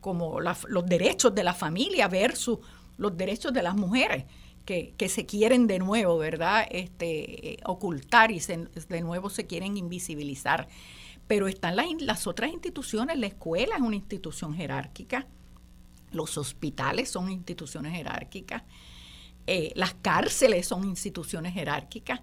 como 0.00 0.40
los 0.40 0.86
derechos 0.86 1.34
de 1.34 1.44
la 1.44 1.54
familia 1.54 2.08
versus 2.08 2.58
los 2.96 3.16
derechos 3.16 3.52
de 3.52 3.62
las 3.62 3.74
mujeres. 3.74 4.24
Que, 4.64 5.08
se 5.08 5.26
quieren 5.26 5.66
de 5.66 5.80
nuevo, 5.80 6.16
¿verdad? 6.18 6.64
Este, 6.70 7.58
ocultar 7.64 8.30
y 8.30 8.38
de 8.38 9.00
nuevo 9.00 9.28
se 9.28 9.44
quieren 9.44 9.76
invisibilizar. 9.76 10.68
Pero 11.26 11.48
están 11.48 11.74
las 12.00 12.28
otras 12.28 12.52
instituciones, 12.52 13.18
la 13.18 13.26
escuela 13.26 13.74
es 13.74 13.82
una 13.82 13.96
institución 13.96 14.54
jerárquica, 14.54 15.26
los 16.12 16.38
hospitales 16.38 17.08
son 17.08 17.30
instituciones 17.30 17.94
jerárquicas, 17.94 18.62
eh, 19.46 19.72
las 19.74 19.94
cárceles 19.94 20.66
son 20.66 20.84
instituciones 20.84 21.54
jerárquicas, 21.54 22.20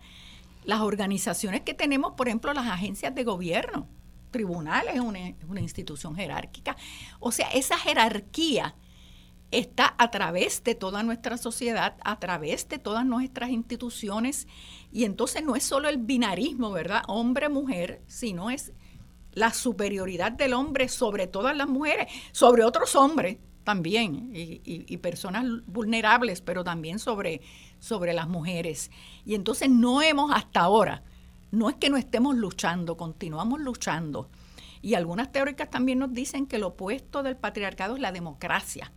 las 0.63 0.81
organizaciones 0.81 1.61
que 1.61 1.73
tenemos, 1.73 2.13
por 2.13 2.27
ejemplo, 2.27 2.53
las 2.53 2.67
agencias 2.67 3.15
de 3.15 3.23
gobierno, 3.23 3.87
tribunales 4.31 4.95
es 4.95 5.01
una, 5.01 5.19
una 5.47 5.61
institución 5.61 6.15
jerárquica. 6.15 6.75
O 7.19 7.31
sea, 7.31 7.47
esa 7.49 7.77
jerarquía 7.77 8.75
está 9.51 9.95
a 9.97 10.11
través 10.11 10.63
de 10.63 10.75
toda 10.75 11.03
nuestra 11.03 11.37
sociedad, 11.37 11.95
a 12.03 12.19
través 12.19 12.67
de 12.67 12.79
todas 12.79 13.05
nuestras 13.05 13.49
instituciones, 13.49 14.47
y 14.91 15.05
entonces 15.05 15.43
no 15.43 15.55
es 15.55 15.63
solo 15.63 15.87
el 15.89 15.97
binarismo, 15.97 16.71
¿verdad? 16.71 17.03
Hombre-mujer, 17.07 18.01
sino 18.07 18.49
es 18.49 18.73
la 19.31 19.53
superioridad 19.53 20.31
del 20.31 20.53
hombre 20.53 20.89
sobre 20.89 21.27
todas 21.27 21.55
las 21.55 21.67
mujeres, 21.67 22.07
sobre 22.31 22.63
otros 22.63 22.95
hombres, 22.95 23.37
también 23.67 24.31
y, 24.33 24.95
personas 24.99 25.43
vulnerables, 25.65 26.39
pero 26.39 26.63
también 26.63 26.99
sobre, 26.99 27.41
sobre 27.79 28.13
las 28.13 28.29
mujeres. 28.29 28.91
Y 29.25 29.35
entonces 29.35 29.69
no 29.69 30.01
hemos 30.01 30.31
hasta 30.33 30.61
ahora, 30.61 31.03
no 31.51 31.69
es 31.69 31.75
que 31.75 31.89
no 31.89 31.97
estemos 31.97 32.37
luchando, 32.37 32.95
continuamos 32.95 33.59
luchando. 33.59 34.29
Y 34.81 34.93
algunas 34.93 35.33
teóricas 35.33 35.69
también 35.69 35.99
nos 35.99 36.13
dicen 36.13 36.47
que 36.47 36.59
lo 36.59 36.67
opuesto 36.67 37.23
del 37.23 37.35
patriarcado 37.35 37.95
es 37.95 38.01
la 38.01 38.13
democracia, 38.13 38.93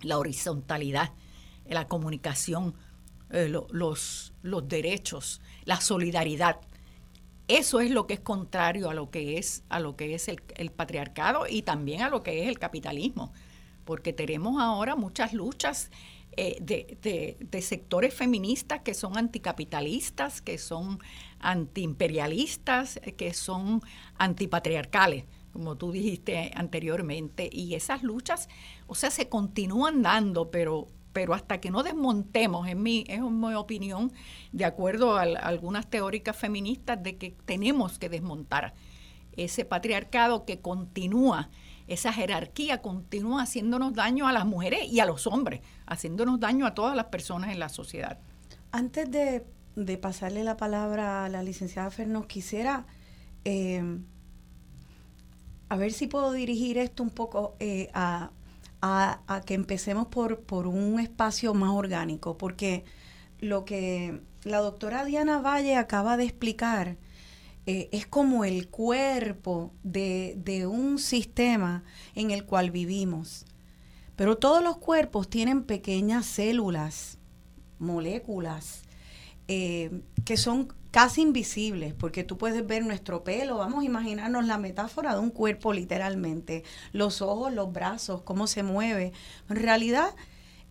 la 0.00 0.16
horizontalidad, 0.16 1.12
la 1.68 1.86
comunicación, 1.86 2.74
eh, 3.28 3.50
los, 3.50 4.32
los 4.40 4.68
derechos, 4.68 5.42
la 5.66 5.82
solidaridad. 5.82 6.60
Eso 7.46 7.80
es 7.80 7.90
lo 7.90 8.06
que 8.06 8.14
es 8.14 8.20
contrario 8.20 8.88
a 8.88 8.94
lo 8.94 9.10
que 9.10 9.36
es, 9.36 9.64
a 9.68 9.80
lo 9.80 9.96
que 9.96 10.14
es 10.14 10.28
el, 10.28 10.42
el 10.56 10.70
patriarcado 10.70 11.46
y 11.46 11.60
también 11.60 12.00
a 12.00 12.08
lo 12.08 12.22
que 12.22 12.42
es 12.42 12.48
el 12.48 12.58
capitalismo 12.58 13.34
porque 13.86 14.12
tenemos 14.12 14.60
ahora 14.60 14.96
muchas 14.96 15.32
luchas 15.32 15.90
eh, 16.36 16.58
de, 16.60 17.62
sectores 17.62 18.12
feministas 18.12 18.80
que 18.82 18.92
son 18.92 19.16
anticapitalistas, 19.16 20.42
que 20.42 20.58
son 20.58 20.98
antiimperialistas, 21.38 23.00
que 23.16 23.32
son 23.32 23.80
antipatriarcales, 24.18 25.24
como 25.54 25.76
tú 25.76 25.92
dijiste 25.92 26.50
anteriormente. 26.54 27.48
Y 27.50 27.74
esas 27.74 28.02
luchas, 28.02 28.50
o 28.86 28.94
sea, 28.94 29.10
se 29.10 29.30
continúan 29.30 30.02
dando, 30.02 30.50
pero, 30.50 30.88
pero 31.14 31.32
hasta 31.32 31.58
que 31.58 31.70
no 31.70 31.82
desmontemos, 31.82 32.68
en 32.68 32.82
mi, 32.82 33.04
es 33.08 33.22
mi 33.22 33.54
opinión, 33.54 34.12
de 34.52 34.66
acuerdo 34.66 35.16
a 35.16 35.22
algunas 35.22 35.88
teóricas 35.88 36.36
feministas, 36.36 37.02
de 37.02 37.16
que 37.16 37.34
tenemos 37.46 37.98
que 37.98 38.10
desmontar 38.10 38.74
ese 39.36 39.64
patriarcado 39.64 40.44
que 40.44 40.60
continúa 40.60 41.50
esa 41.86 42.12
jerarquía 42.12 42.82
continúa 42.82 43.42
haciéndonos 43.42 43.94
daño 43.94 44.26
a 44.26 44.32
las 44.32 44.46
mujeres 44.46 44.84
y 44.90 45.00
a 45.00 45.06
los 45.06 45.26
hombres, 45.26 45.60
haciéndonos 45.86 46.40
daño 46.40 46.66
a 46.66 46.74
todas 46.74 46.96
las 46.96 47.06
personas 47.06 47.52
en 47.52 47.60
la 47.60 47.68
sociedad. 47.68 48.18
Antes 48.72 49.10
de, 49.10 49.44
pasarle 49.98 50.42
la 50.42 50.56
palabra 50.56 51.24
a 51.24 51.28
la 51.28 51.42
licenciada 51.42 51.90
Fernos, 51.90 52.26
quisiera 52.26 52.86
eh, 53.44 53.82
a 55.68 55.76
ver 55.76 55.92
si 55.92 56.06
puedo 56.06 56.32
dirigir 56.32 56.78
esto 56.78 57.02
un 57.02 57.10
poco 57.10 57.56
eh, 57.60 57.88
a, 57.92 58.30
que 59.44 59.54
empecemos 59.54 60.06
por, 60.06 60.40
por 60.40 60.68
un 60.68 61.00
espacio 61.00 61.54
más 61.54 61.70
orgánico, 61.70 62.38
porque 62.38 62.84
lo 63.40 63.64
que 63.64 64.20
la 64.44 64.58
doctora 64.58 65.04
Diana 65.04 65.40
Valle 65.40 65.74
acaba 65.74 66.16
de 66.16 66.24
explicar 66.24 66.96
eh, 67.66 67.88
es 67.92 68.06
como 68.06 68.44
el 68.44 68.68
cuerpo 68.68 69.72
de, 69.82 70.34
de 70.38 70.66
un 70.66 70.98
sistema 70.98 71.84
en 72.14 72.30
el 72.30 72.44
cual 72.44 72.70
vivimos. 72.70 73.44
Pero 74.16 74.38
todos 74.38 74.62
los 74.62 74.78
cuerpos 74.78 75.28
tienen 75.28 75.64
pequeñas 75.64 76.26
células, 76.26 77.18
moléculas, 77.78 78.82
eh, 79.48 80.02
que 80.24 80.36
son 80.36 80.72
casi 80.90 81.20
invisibles, 81.20 81.92
porque 81.92 82.24
tú 82.24 82.38
puedes 82.38 82.66
ver 82.66 82.84
nuestro 82.84 83.22
pelo, 83.22 83.58
vamos 83.58 83.82
a 83.82 83.84
imaginarnos 83.84 84.46
la 84.46 84.56
metáfora 84.56 85.12
de 85.12 85.20
un 85.20 85.30
cuerpo 85.30 85.74
literalmente, 85.74 86.64
los 86.92 87.20
ojos, 87.20 87.52
los 87.52 87.70
brazos, 87.70 88.22
cómo 88.22 88.46
se 88.46 88.62
mueve. 88.62 89.12
En 89.50 89.56
realidad, 89.56 90.14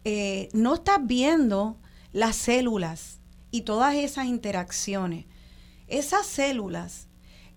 eh, 0.04 0.50
no 0.54 0.74
estás 0.74 0.98
viendo 1.06 1.78
las 2.12 2.36
células 2.36 3.20
y 3.52 3.62
todas 3.62 3.96
esas 3.96 4.26
interacciones. 4.26 5.26
Esas 5.88 6.26
células, 6.26 7.08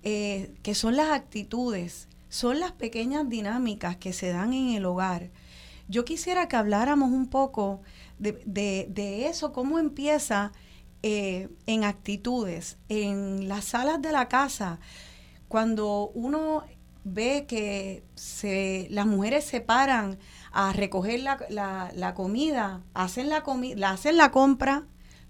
eh, 0.03 0.55
que 0.63 0.75
son 0.75 0.97
las 0.97 1.11
actitudes, 1.11 2.09
son 2.29 2.61
las 2.61 2.73
pequeñas 2.73 3.29
dinámicas 3.29 3.97
que 3.97 4.13
se 4.13 4.31
dan 4.31 4.53
en 4.53 4.71
el 4.71 4.85
hogar. 4.85 5.31
Yo 5.89 6.05
quisiera 6.05 6.49
que 6.49 6.57
habláramos 6.57 7.11
un 7.11 7.29
poco 7.29 7.81
de, 8.19 8.43
de 8.45 9.27
eso, 9.29 9.53
cómo 9.53 9.79
empieza 9.79 10.53
eh, 11.05 11.49
en 11.67 11.85
actitudes, 11.85 12.77
en 12.89 13.47
las 13.47 13.67
salas 13.67 14.03
de 14.03 14.11
la 14.11 14.27
casa, 14.27 14.81
cuando 15.47 16.11
uno 16.13 16.65
ve 17.05 17.47
que 17.47 18.03
se, 18.17 18.89
las 18.91 19.07
mujeres 19.07 19.45
se 19.45 19.61
paran 19.61 20.19
a 20.51 20.73
recoger 20.73 21.21
la, 21.21 21.39
la, 21.95 22.15
comida, 22.15 22.83
hacen 22.95 23.29
la, 23.29 23.45
la 23.77 23.91
hacen 23.91 24.17
la 24.17 24.33
compra, 24.33 24.87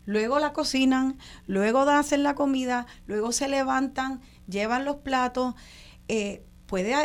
luego 0.08 0.38
la 0.38 0.54
cocinan, 0.54 1.18
luego 1.46 1.80
hacen 1.80 2.22
la 2.22 2.34
comida, 2.34 2.86
luego 3.06 3.30
se 3.30 3.46
levantan, 3.46 4.22
llevan 4.48 4.86
los 4.86 4.96
platos. 4.96 5.54
Eh, 6.08 6.46
puede, 6.64 6.96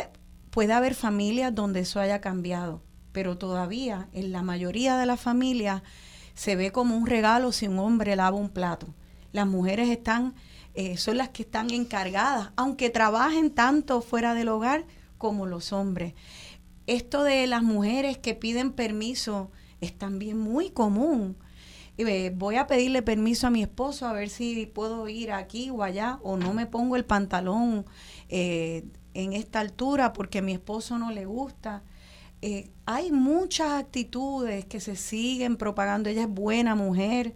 puede 0.48 0.72
haber 0.72 0.94
familias 0.94 1.54
donde 1.54 1.80
eso 1.80 2.00
haya 2.00 2.22
cambiado, 2.22 2.82
pero 3.12 3.36
todavía 3.36 4.08
en 4.12 4.32
la 4.32 4.40
mayoría 4.40 4.96
de 4.96 5.04
las 5.04 5.20
familias 5.20 5.82
se 6.32 6.56
ve 6.56 6.72
como 6.72 6.96
un 6.96 7.06
regalo 7.06 7.52
si 7.52 7.68
un 7.68 7.78
hombre 7.78 8.16
lava 8.16 8.38
un 8.38 8.48
plato. 8.48 8.94
Las 9.32 9.46
mujeres 9.46 9.90
están, 9.90 10.34
eh, 10.72 10.96
son 10.96 11.18
las 11.18 11.28
que 11.28 11.42
están 11.42 11.68
encargadas, 11.72 12.52
aunque 12.56 12.88
trabajen 12.88 13.50
tanto 13.50 14.00
fuera 14.00 14.32
del 14.32 14.48
hogar 14.48 14.86
como 15.18 15.44
los 15.44 15.74
hombres. 15.74 16.14
Esto 16.86 17.22
de 17.22 17.46
las 17.48 17.62
mujeres 17.62 18.16
que 18.16 18.34
piden 18.34 18.72
permiso 18.72 19.50
es 19.82 19.92
también 19.92 20.38
muy 20.38 20.70
común. 20.70 21.36
Eh, 21.96 22.32
voy 22.34 22.56
a 22.56 22.66
pedirle 22.66 23.02
permiso 23.02 23.46
a 23.46 23.50
mi 23.50 23.62
esposo 23.62 24.06
a 24.06 24.12
ver 24.12 24.28
si 24.28 24.66
puedo 24.66 25.08
ir 25.08 25.30
aquí 25.30 25.70
o 25.70 25.82
allá 25.82 26.18
o 26.22 26.36
no 26.36 26.52
me 26.52 26.66
pongo 26.66 26.96
el 26.96 27.04
pantalón 27.04 27.86
eh, 28.28 28.84
en 29.14 29.32
esta 29.32 29.60
altura 29.60 30.12
porque 30.12 30.38
a 30.38 30.42
mi 30.42 30.52
esposo 30.52 30.98
no 30.98 31.12
le 31.12 31.24
gusta. 31.24 31.84
Eh, 32.42 32.70
hay 32.84 33.12
muchas 33.12 33.72
actitudes 33.72 34.64
que 34.66 34.80
se 34.80 34.96
siguen 34.96 35.56
propagando. 35.56 36.10
Ella 36.10 36.22
es 36.22 36.28
buena 36.28 36.74
mujer 36.74 37.34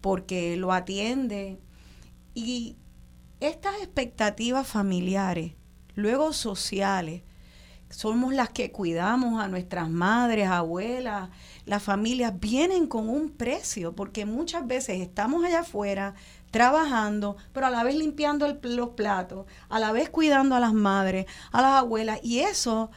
porque 0.00 0.56
lo 0.56 0.72
atiende. 0.72 1.60
Y 2.34 2.76
estas 3.40 3.76
expectativas 3.76 4.66
familiares, 4.66 5.52
luego 5.94 6.32
sociales, 6.32 7.22
somos 7.90 8.34
las 8.34 8.50
que 8.50 8.72
cuidamos 8.72 9.42
a 9.42 9.48
nuestras 9.48 9.88
madres, 9.88 10.48
abuelas, 10.48 11.30
las 11.68 11.82
familias, 11.82 12.40
vienen 12.40 12.86
con 12.86 13.08
un 13.08 13.30
precio, 13.30 13.94
porque 13.94 14.24
muchas 14.24 14.66
veces 14.66 15.00
estamos 15.00 15.44
allá 15.44 15.60
afuera 15.60 16.14
trabajando, 16.50 17.36
pero 17.52 17.66
a 17.66 17.70
la 17.70 17.84
vez 17.84 17.94
limpiando 17.94 18.46
los 18.62 18.88
platos, 18.90 19.46
a 19.68 19.78
la 19.78 19.92
vez 19.92 20.08
cuidando 20.08 20.56
a 20.56 20.60
las 20.60 20.72
madres, 20.72 21.26
a 21.52 21.60
las 21.60 21.72
abuelas, 21.74 22.20
y 22.22 22.40
eso 22.40 22.90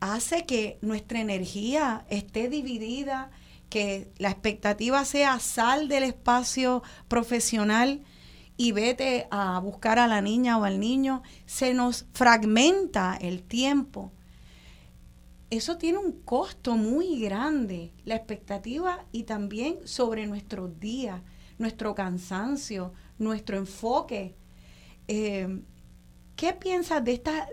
hace 0.00 0.46
que 0.46 0.78
nuestra 0.82 1.20
energía 1.20 2.04
esté 2.10 2.48
dividida, 2.48 3.30
que 3.68 4.10
la 4.18 4.30
expectativa 4.30 5.04
sea 5.04 5.38
sal 5.38 5.86
del 5.86 6.02
espacio 6.02 6.82
profesional 7.06 8.02
y 8.56 8.72
vete 8.72 9.28
a 9.30 9.60
buscar 9.60 10.00
a 10.00 10.08
la 10.08 10.20
niña 10.20 10.58
o 10.58 10.64
al 10.64 10.80
niño, 10.80 11.22
se 11.46 11.72
nos 11.72 12.06
fragmenta 12.12 13.16
el 13.20 13.44
tiempo. 13.44 14.12
Eso 15.50 15.76
tiene 15.76 15.98
un 15.98 16.12
costo 16.12 16.76
muy 16.76 17.20
grande, 17.20 17.92
la 18.04 18.14
expectativa 18.14 19.04
y 19.10 19.24
también 19.24 19.78
sobre 19.84 20.26
nuestros 20.26 20.78
días, 20.78 21.20
nuestro 21.58 21.94
cansancio, 21.94 22.92
nuestro 23.18 23.56
enfoque. 23.56 24.36
Eh, 25.08 25.60
¿Qué 26.36 26.52
piensas 26.52 27.04
de 27.04 27.14
esta, 27.14 27.48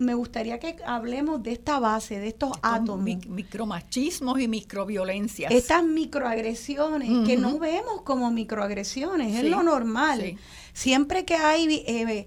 me 0.00 0.14
gustaría 0.14 0.58
que 0.58 0.76
hablemos 0.86 1.42
de 1.42 1.52
esta 1.52 1.78
base, 1.78 2.18
de 2.18 2.28
estos, 2.28 2.52
átomos. 2.62 3.04
micromachismos 3.26 4.40
y 4.40 4.48
microviolencias. 4.48 5.52
Estas 5.52 5.84
microagresiones 5.84 7.26
que 7.26 7.36
no 7.36 7.58
vemos 7.58 8.02
como 8.02 8.30
microagresiones, 8.30 9.36
es 9.36 9.50
lo 9.50 9.62
normal. 9.62 10.38
Siempre 10.72 11.26
que 11.26 11.34
hay, 11.34 11.84
eh, 11.86 12.26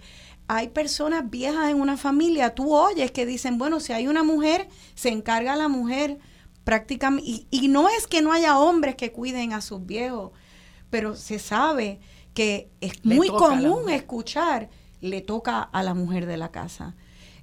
hay 0.56 0.70
personas 0.70 1.30
viejas 1.30 1.70
en 1.70 1.80
una 1.80 1.98
familia, 1.98 2.56
tú 2.56 2.74
oyes 2.74 3.12
que 3.12 3.26
dicen, 3.26 3.58
bueno, 3.58 3.80
si 3.80 3.94
hay 3.94 4.08
una 4.08 4.24
mujer, 4.24 4.68
se 4.96 5.10
encarga 5.10 5.56
la 5.56 5.68
mujer 5.68 6.20
prácticamente. 6.64 7.30
Y, 7.30 7.48
y 7.52 7.68
no 7.68 7.90
es 7.90 8.08
que 8.08 8.22
no 8.22 8.32
haya 8.32 8.58
hombres 8.58 8.96
que 8.96 9.12
cuiden 9.12 9.54
a 9.54 9.62
sus 9.62 9.86
viejos, 9.86 10.32
pero 10.90 11.16
se 11.16 11.40
sabe 11.40 12.00
que 12.34 12.70
es 12.82 13.04
muy 13.06 13.30
común 13.30 13.90
escuchar, 13.90 14.70
le 15.02 15.22
toca 15.22 15.62
a 15.62 15.84
la 15.84 15.94
mujer 15.94 16.26
de 16.26 16.38
la 16.38 16.52
casa. 16.52 16.96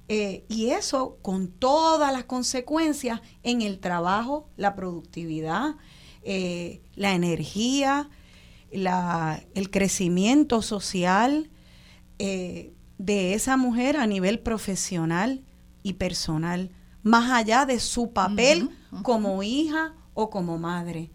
Eh, 0.07 0.43
y 0.49 0.71
eso 0.71 1.17
con 1.21 1.47
todas 1.47 2.11
las 2.11 2.25
consecuencias 2.25 3.21
en 3.43 3.61
el 3.61 3.79
trabajo, 3.79 4.49
la 4.57 4.75
productividad, 4.75 5.75
eh, 6.23 6.81
la 6.95 7.13
energía, 7.13 8.09
el 8.71 9.69
crecimiento 9.69 10.61
social 10.61 11.49
eh, 12.19 12.73
de 13.05 13.33
esa 13.33 13.57
mujer 13.57 13.97
a 13.97 14.05
nivel 14.05 14.39
profesional 14.39 15.43
y 15.81 15.93
personal, 15.93 16.69
más 17.01 17.31
allá 17.31 17.65
de 17.65 17.79
su 17.79 18.13
papel 18.13 18.69
como 19.01 19.41
hija 19.41 19.95
o 20.13 20.29
como 20.29 20.59
madre. 20.59 21.09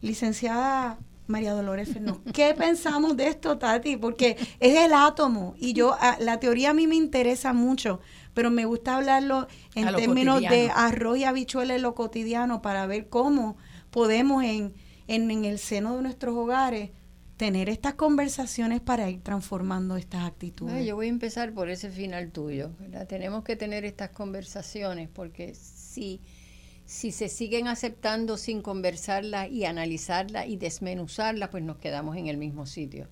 Licenciada 0.00 0.98
María 1.28 1.52
Dolores 1.52 1.92
Fernández. 1.92 2.20
¿Qué 2.32 2.54
pensamos 2.54 3.16
de 3.16 3.28
esto, 3.28 3.56
Tati? 3.56 3.96
Porque 3.96 4.36
es 4.58 4.76
el 4.76 4.92
átomo 4.92 5.54
y 5.58 5.74
yo, 5.74 5.96
ah, 6.00 6.16
la 6.18 6.40
teoría 6.40 6.70
a 6.70 6.74
mí 6.74 6.88
me 6.88 6.96
interesa 6.96 7.52
mucho, 7.52 8.00
pero 8.34 8.50
me 8.50 8.64
gusta 8.64 8.96
hablarlo 8.96 9.46
en 9.76 9.94
términos 9.94 10.40
de 10.40 10.72
arroz 10.74 11.18
y 11.18 11.24
habichuela 11.24 11.76
en 11.76 11.82
lo 11.82 11.94
cotidiano 11.94 12.62
para 12.62 12.86
ver 12.86 13.08
cómo 13.08 13.56
podemos 13.90 14.42
en, 14.42 14.74
en, 15.06 15.44
el 15.44 15.58
seno 15.58 15.96
de 15.96 16.02
nuestros 16.02 16.34
hogares 16.36 16.90
tener 17.36 17.68
estas 17.68 17.94
conversaciones 17.94 18.80
para 18.80 19.10
ir 19.10 19.20
transformando 19.22 19.96
estas 19.96 20.24
actitudes. 20.24 20.86
yo 20.86 20.96
voy 20.96 21.06
a 21.06 21.10
empezar 21.10 21.52
por 21.52 21.68
ese 21.68 21.90
final 21.90 22.30
tuyo. 22.30 22.70
Tenemos 23.08 23.44
que 23.44 23.56
tener 23.56 23.84
estas 23.84 24.10
conversaciones 24.10 25.08
porque 25.08 25.54
si 25.54 26.20
si 26.86 27.10
se 27.10 27.28
siguen 27.28 27.66
aceptando 27.66 28.36
sin 28.36 28.62
conversarlas 28.62 29.50
y 29.50 29.64
analizarlas 29.64 30.46
y 30.46 30.56
desmenuzarlas, 30.56 31.48
pues 31.48 31.64
nos 31.64 31.78
quedamos 31.78 32.16
en 32.16 32.28
el 32.28 32.36
mismo 32.36 32.64
sitio. 32.64 33.08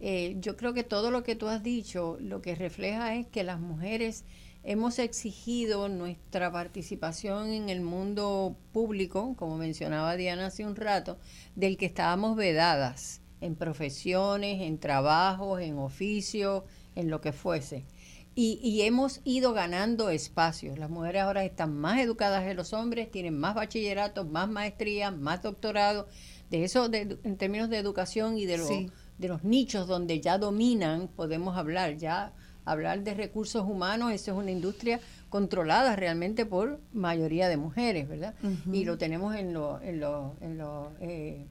Eh, 0.00 0.36
yo 0.40 0.56
creo 0.56 0.74
que 0.74 0.82
todo 0.82 1.12
lo 1.12 1.22
que 1.22 1.36
tú 1.36 1.46
has 1.46 1.62
dicho 1.62 2.18
lo 2.20 2.42
que 2.42 2.56
refleja 2.56 3.14
es 3.14 3.28
que 3.28 3.44
las 3.44 3.60
mujeres 3.60 4.24
hemos 4.64 4.98
exigido 4.98 5.88
nuestra 5.88 6.50
participación 6.50 7.52
en 7.52 7.68
el 7.68 7.80
mundo 7.80 8.56
público, 8.72 9.36
como 9.36 9.56
mencionaba 9.56 10.16
Diana 10.16 10.46
hace 10.46 10.66
un 10.66 10.74
rato, 10.74 11.18
del 11.54 11.76
que 11.76 11.86
estábamos 11.86 12.36
vedadas 12.36 13.21
en 13.42 13.56
profesiones, 13.56 14.62
en 14.62 14.78
trabajos, 14.78 15.60
en 15.60 15.78
oficios, 15.78 16.62
en 16.94 17.10
lo 17.10 17.20
que 17.20 17.32
fuese. 17.32 17.84
Y, 18.34 18.80
hemos 18.80 19.20
ido 19.24 19.52
ganando 19.52 20.08
espacios. 20.08 20.78
Las 20.78 20.88
mujeres 20.88 21.22
ahora 21.22 21.44
están 21.44 21.76
más 21.76 22.00
educadas 22.00 22.44
que 22.44 22.54
los 22.54 22.72
hombres, 22.72 23.10
tienen 23.10 23.38
más 23.38 23.54
bachillerato, 23.54 24.24
más 24.24 24.48
maestría, 24.48 25.10
más 25.10 25.42
doctorado. 25.42 26.08
De 26.50 26.64
eso, 26.64 26.88
en 26.90 27.36
términos 27.36 27.68
de 27.68 27.76
educación 27.76 28.38
y 28.38 28.46
de, 28.46 28.90
de 29.18 29.28
los 29.28 29.44
nichos 29.44 29.86
donde 29.86 30.22
ya 30.22 30.38
dominan, 30.38 31.08
podemos 31.08 31.58
hablar. 31.58 31.98
Ya 31.98 32.32
hablar 32.64 33.02
de 33.02 33.14
recursos 33.14 33.64
humanos, 33.68 34.12
eso 34.12 34.32
es 34.32 34.38
una 34.38 34.50
industria 34.50 35.00
controlada 35.28 35.96
realmente 35.96 36.46
por 36.46 36.80
mayoría 36.92 37.48
de 37.48 37.56
mujeres, 37.56 38.08
¿verdad? 38.08 38.34
Y 38.72 38.84
lo 38.84 38.98
tenemos 38.98 39.34
en, 39.34 39.52
lo, 39.52 39.80
en, 39.80 40.00
lo, 40.00 40.36
en 40.40 40.58
lo, 40.58 40.92
eh, 41.00 41.46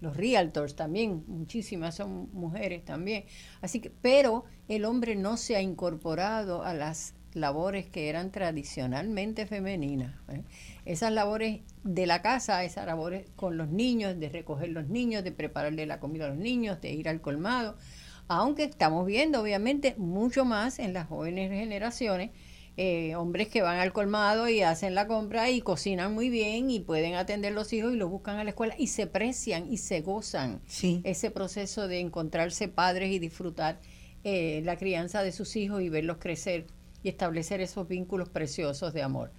los 0.00 0.16
realtors 0.16 0.76
también, 0.76 1.24
muchísimas 1.26 1.94
son 1.96 2.28
mujeres 2.32 2.84
también. 2.84 3.24
Así 3.60 3.80
que, 3.80 3.90
pero 3.90 4.44
el 4.68 4.84
hombre 4.84 5.16
no 5.16 5.36
se 5.36 5.56
ha 5.56 5.62
incorporado 5.62 6.62
a 6.62 6.74
las 6.74 7.14
labores 7.34 7.86
que 7.86 8.08
eran 8.08 8.30
tradicionalmente 8.30 9.46
femeninas. 9.46 10.14
¿eh? 10.28 10.42
Esas 10.84 11.12
labores 11.12 11.60
de 11.82 12.06
la 12.06 12.22
casa, 12.22 12.64
esas 12.64 12.86
labores 12.86 13.28
con 13.36 13.56
los 13.56 13.68
niños, 13.68 14.18
de 14.18 14.28
recoger 14.28 14.68
los 14.70 14.88
niños, 14.88 15.24
de 15.24 15.32
prepararle 15.32 15.84
la 15.86 16.00
comida 16.00 16.26
a 16.26 16.28
los 16.28 16.38
niños, 16.38 16.80
de 16.80 16.92
ir 16.92 17.08
al 17.08 17.20
colmado, 17.20 17.76
aunque 18.28 18.64
estamos 18.64 19.06
viendo 19.06 19.40
obviamente 19.42 19.94
mucho 19.98 20.44
más 20.44 20.78
en 20.78 20.92
las 20.92 21.08
jóvenes 21.08 21.50
generaciones 21.50 22.30
eh, 22.76 23.14
hombres 23.14 23.46
que 23.46 23.62
van 23.62 23.78
al 23.78 23.92
colmado 23.92 24.48
y 24.48 24.62
hacen 24.62 24.96
la 24.96 25.06
compra 25.06 25.48
y 25.48 25.60
cocinan 25.60 26.12
muy 26.12 26.28
bien 26.28 26.70
y 26.70 26.80
pueden 26.80 27.14
atender 27.14 27.52
los 27.52 27.72
hijos 27.72 27.92
y 27.92 27.96
los 27.96 28.10
buscan 28.10 28.38
a 28.38 28.44
la 28.44 28.50
escuela 28.50 28.74
y 28.76 28.88
se 28.88 29.06
precian 29.06 29.72
y 29.72 29.76
se 29.76 30.00
gozan 30.00 30.60
ese 31.04 31.30
proceso 31.30 31.86
de 31.86 32.00
encontrarse 32.00 32.66
padres 32.66 33.12
y 33.12 33.20
disfrutar 33.20 33.78
eh, 34.24 34.60
la 34.64 34.76
crianza 34.76 35.22
de 35.22 35.30
sus 35.30 35.54
hijos 35.54 35.82
y 35.82 35.88
verlos 35.88 36.16
crecer 36.18 36.66
y 37.04 37.10
establecer 37.10 37.60
esos 37.60 37.86
vínculos 37.86 38.28
preciosos 38.28 38.92
de 38.92 39.02
amor. 39.02 39.30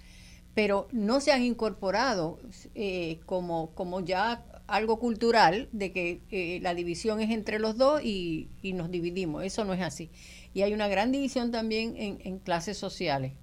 Pero 0.54 0.88
no 0.90 1.20
se 1.20 1.32
han 1.32 1.42
incorporado 1.42 2.38
eh, 2.74 3.20
como, 3.26 3.72
como 3.74 4.00
ya 4.00 4.46
algo 4.66 4.98
cultural 4.98 5.68
de 5.72 5.92
que 5.92 6.58
la 6.62 6.74
división 6.74 7.20
es 7.20 7.30
entre 7.30 7.58
los 7.58 7.76
dos 7.76 8.02
y, 8.02 8.48
y 8.62 8.72
nos 8.72 8.90
dividimos. 8.90 9.44
Eso 9.44 9.66
no 9.66 9.74
es 9.74 9.82
así. 9.82 10.10
Y 10.56 10.62
hay 10.62 10.72
una 10.72 10.88
gran 10.88 11.12
división 11.12 11.50
también 11.50 11.96
en, 11.98 12.38
clases 12.38 12.78
sociales 12.78 13.34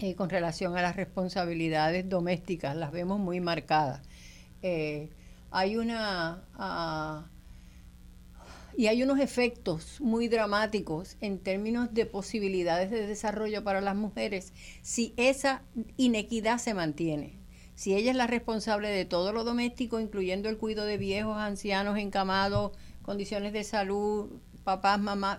eh, 0.00 0.16
con 0.16 0.28
relación 0.28 0.76
a 0.76 0.82
las 0.82 0.96
responsabilidades 0.96 2.08
domésticas, 2.08 2.74
las 2.74 2.90
vemos 2.90 3.20
muy 3.20 3.38
marcadas. 3.38 4.00
Eh, 4.60 5.10
hay 5.52 5.76
una... 5.76 6.42
Ah, 6.56 7.28
y 8.76 8.88
hay 8.88 9.04
unos 9.04 9.20
efectos 9.20 10.00
muy 10.00 10.26
dramáticos 10.26 11.16
en 11.20 11.38
términos 11.38 11.94
de 11.94 12.04
posibilidades 12.04 12.90
de 12.90 13.06
desarrollo 13.06 13.62
para 13.62 13.80
las 13.80 13.94
mujeres 13.94 14.52
si 14.82 15.14
esa 15.16 15.62
inequidad 15.96 16.58
se 16.58 16.74
mantiene. 16.74 17.38
Si 17.76 17.94
ella 17.94 18.10
es 18.10 18.16
la 18.16 18.26
responsable 18.26 18.88
de 18.88 19.04
todo 19.04 19.32
lo 19.32 19.44
doméstico, 19.44 20.00
incluyendo 20.00 20.48
el 20.48 20.58
cuidado 20.58 20.88
de 20.88 20.98
viejos, 20.98 21.36
ancianos, 21.36 21.96
encamados, 21.96 22.72
condiciones 23.02 23.52
de 23.52 23.62
salud, 23.62 24.32
papás, 24.64 24.98
mamás, 24.98 25.38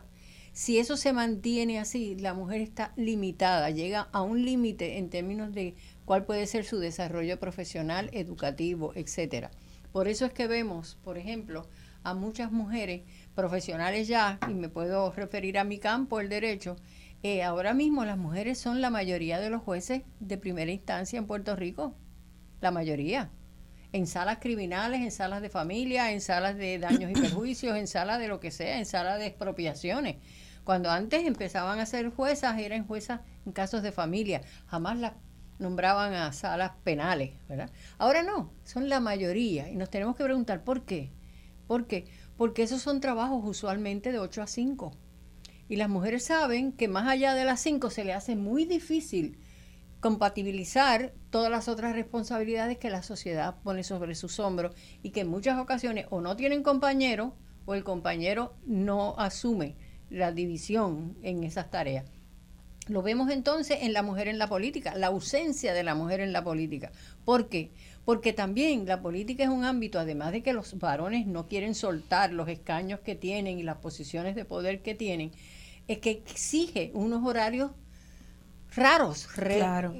si 0.55 0.79
eso 0.79 0.95
se 0.95 1.11
mantiene 1.11 1.79
así, 1.79 2.15
la 2.15 2.33
mujer 2.33 2.61
está 2.61 2.93
limitada, 2.95 3.71
llega 3.71 4.07
a 4.13 4.21
un 4.21 4.45
límite 4.45 4.97
en 4.97 5.09
términos 5.09 5.53
de 5.53 5.75
cuál 6.05 6.23
puede 6.23 6.47
ser 6.47 6.63
su 6.63 6.79
desarrollo 6.79 7.37
profesional, 7.41 8.09
educativo, 8.13 8.93
etcétera. 8.95 9.51
Por 9.91 10.07
eso 10.07 10.25
es 10.25 10.31
que 10.31 10.47
vemos, 10.47 10.97
por 11.03 11.17
ejemplo, 11.17 11.67
a 12.03 12.13
muchas 12.13 12.53
mujeres 12.53 13.01
profesionales 13.35 14.07
ya, 14.07 14.39
y 14.49 14.53
me 14.53 14.69
puedo 14.69 15.11
referir 15.11 15.57
a 15.57 15.65
mi 15.65 15.77
campo, 15.77 16.21
el 16.21 16.29
derecho, 16.29 16.77
eh, 17.21 17.43
ahora 17.43 17.73
mismo 17.73 18.05
las 18.05 18.17
mujeres 18.17 18.57
son 18.57 18.79
la 18.79 18.89
mayoría 18.89 19.41
de 19.41 19.49
los 19.49 19.61
jueces 19.61 20.03
de 20.21 20.37
primera 20.37 20.71
instancia 20.71 21.19
en 21.19 21.27
Puerto 21.27 21.57
Rico, 21.57 21.95
la 22.61 22.71
mayoría, 22.71 23.29
en 23.91 24.07
salas 24.07 24.37
criminales, 24.39 25.01
en 25.01 25.11
salas 25.11 25.41
de 25.41 25.49
familia, 25.49 26.13
en 26.13 26.21
salas 26.21 26.55
de 26.55 26.79
daños 26.79 27.11
y 27.11 27.13
perjuicios, 27.13 27.75
en 27.75 27.87
salas 27.87 28.19
de 28.19 28.29
lo 28.29 28.39
que 28.39 28.51
sea, 28.51 28.79
en 28.79 28.85
salas 28.85 29.19
de 29.19 29.25
expropiaciones. 29.25 30.15
Cuando 30.65 30.89
antes 30.89 31.25
empezaban 31.25 31.79
a 31.79 31.85
ser 31.85 32.09
juezas, 32.09 32.59
eran 32.59 32.87
juezas 32.87 33.21
en 33.45 33.51
casos 33.51 33.83
de 33.83 33.91
familia, 33.91 34.41
jamás 34.65 34.97
las 34.97 35.13
nombraban 35.59 36.13
a 36.15 36.33
salas 36.33 36.71
penales, 36.83 37.33
¿verdad? 37.47 37.69
Ahora 37.99 38.23
no, 38.23 38.51
son 38.63 38.89
la 38.89 38.99
mayoría 38.99 39.69
y 39.69 39.75
nos 39.75 39.91
tenemos 39.91 40.15
que 40.15 40.23
preguntar 40.23 40.63
por 40.63 40.83
qué. 40.83 41.11
¿Por 41.67 41.85
qué? 41.85 42.07
Porque 42.35 42.63
esos 42.63 42.81
son 42.81 42.99
trabajos 42.99 43.43
usualmente 43.45 44.11
de 44.11 44.17
8 44.17 44.41
a 44.41 44.47
5. 44.47 44.91
Y 45.69 45.75
las 45.75 45.87
mujeres 45.87 46.25
saben 46.25 46.71
que 46.71 46.87
más 46.87 47.07
allá 47.07 47.35
de 47.35 47.45
las 47.45 47.59
5 47.61 47.91
se 47.91 48.03
le 48.03 48.13
hace 48.13 48.35
muy 48.35 48.65
difícil 48.65 49.37
compatibilizar 49.99 51.13
todas 51.29 51.51
las 51.51 51.67
otras 51.67 51.93
responsabilidades 51.93 52.79
que 52.79 52.89
la 52.89 53.03
sociedad 53.03 53.55
pone 53.63 53.83
sobre 53.83 54.15
sus 54.15 54.39
hombros 54.39 54.75
y 55.03 55.11
que 55.11 55.21
en 55.21 55.29
muchas 55.29 55.59
ocasiones 55.59 56.07
o 56.09 56.21
no 56.21 56.35
tienen 56.35 56.63
compañero 56.63 57.35
o 57.65 57.75
el 57.75 57.83
compañero 57.83 58.55
no 58.65 59.15
asume 59.19 59.75
la 60.09 60.31
división 60.31 61.17
en 61.23 61.43
esas 61.43 61.69
tareas. 61.71 62.05
Lo 62.87 63.01
vemos 63.01 63.31
entonces 63.31 63.79
en 63.81 63.93
la 63.93 64.03
mujer 64.03 64.27
en 64.27 64.37
la 64.37 64.47
política, 64.47 64.95
la 64.95 65.07
ausencia 65.07 65.73
de 65.73 65.83
la 65.83 65.95
mujer 65.95 66.19
en 66.19 66.31
la 66.31 66.43
política. 66.43 66.91
¿Por 67.23 67.49
qué? 67.49 67.71
Porque 68.05 68.31
también 68.31 68.85
la 68.85 69.01
política 69.01 69.43
es 69.43 69.49
un 69.49 69.63
ámbito, 69.63 69.99
además 69.99 70.31
de 70.31 70.43
que 70.43 70.53
los 70.53 70.77
varones 70.77 71.25
no 71.25 71.47
quieren 71.47 71.73
soltar 71.73 72.31
los 72.31 72.47
escaños 72.47 72.99
que 72.99 73.15
tienen 73.15 73.57
y 73.57 73.63
las 73.63 73.77
posiciones 73.77 74.35
de 74.35 74.45
poder 74.45 74.83
que 74.83 74.93
tienen, 74.93 75.31
es 75.87 75.97
que 75.97 76.11
exige 76.11 76.91
unos 76.93 77.25
horarios 77.25 77.71
raros, 78.75 79.27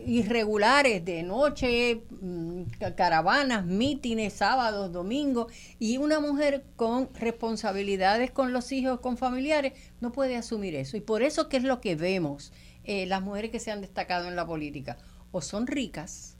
irregulares, 0.05 1.03
de 1.05 1.23
noche, 1.23 2.01
mm, 2.21 2.63
caravanas, 2.95 3.65
mítines, 3.65 4.33
sábados, 4.33 4.91
domingos, 4.91 5.51
y 5.79 5.97
una 5.97 6.19
mujer 6.19 6.65
con 6.75 7.09
responsabilidades 7.13 8.31
con 8.31 8.53
los 8.53 8.71
hijos, 8.71 8.99
con 8.99 9.17
familiares, 9.17 9.73
no 10.01 10.11
puede 10.11 10.35
asumir 10.35 10.75
eso. 10.75 10.97
Y 10.97 11.01
por 11.01 11.23
eso, 11.23 11.47
¿qué 11.47 11.57
es 11.57 11.63
lo 11.63 11.79
que 11.79 11.95
vemos? 11.95 12.51
Eh, 12.83 13.05
las 13.05 13.21
mujeres 13.21 13.51
que 13.51 13.59
se 13.59 13.71
han 13.71 13.81
destacado 13.81 14.27
en 14.27 14.35
la 14.35 14.45
política, 14.45 14.97
o 15.31 15.41
son 15.41 15.67
ricas, 15.67 16.37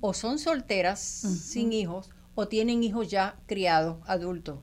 o 0.00 0.14
son 0.14 0.38
solteras 0.38 0.98
sin 0.98 1.74
hijos, 1.74 2.08
o 2.34 2.48
tienen 2.48 2.82
hijos 2.82 3.10
ya 3.10 3.36
criados, 3.46 3.98
adultos. 4.06 4.60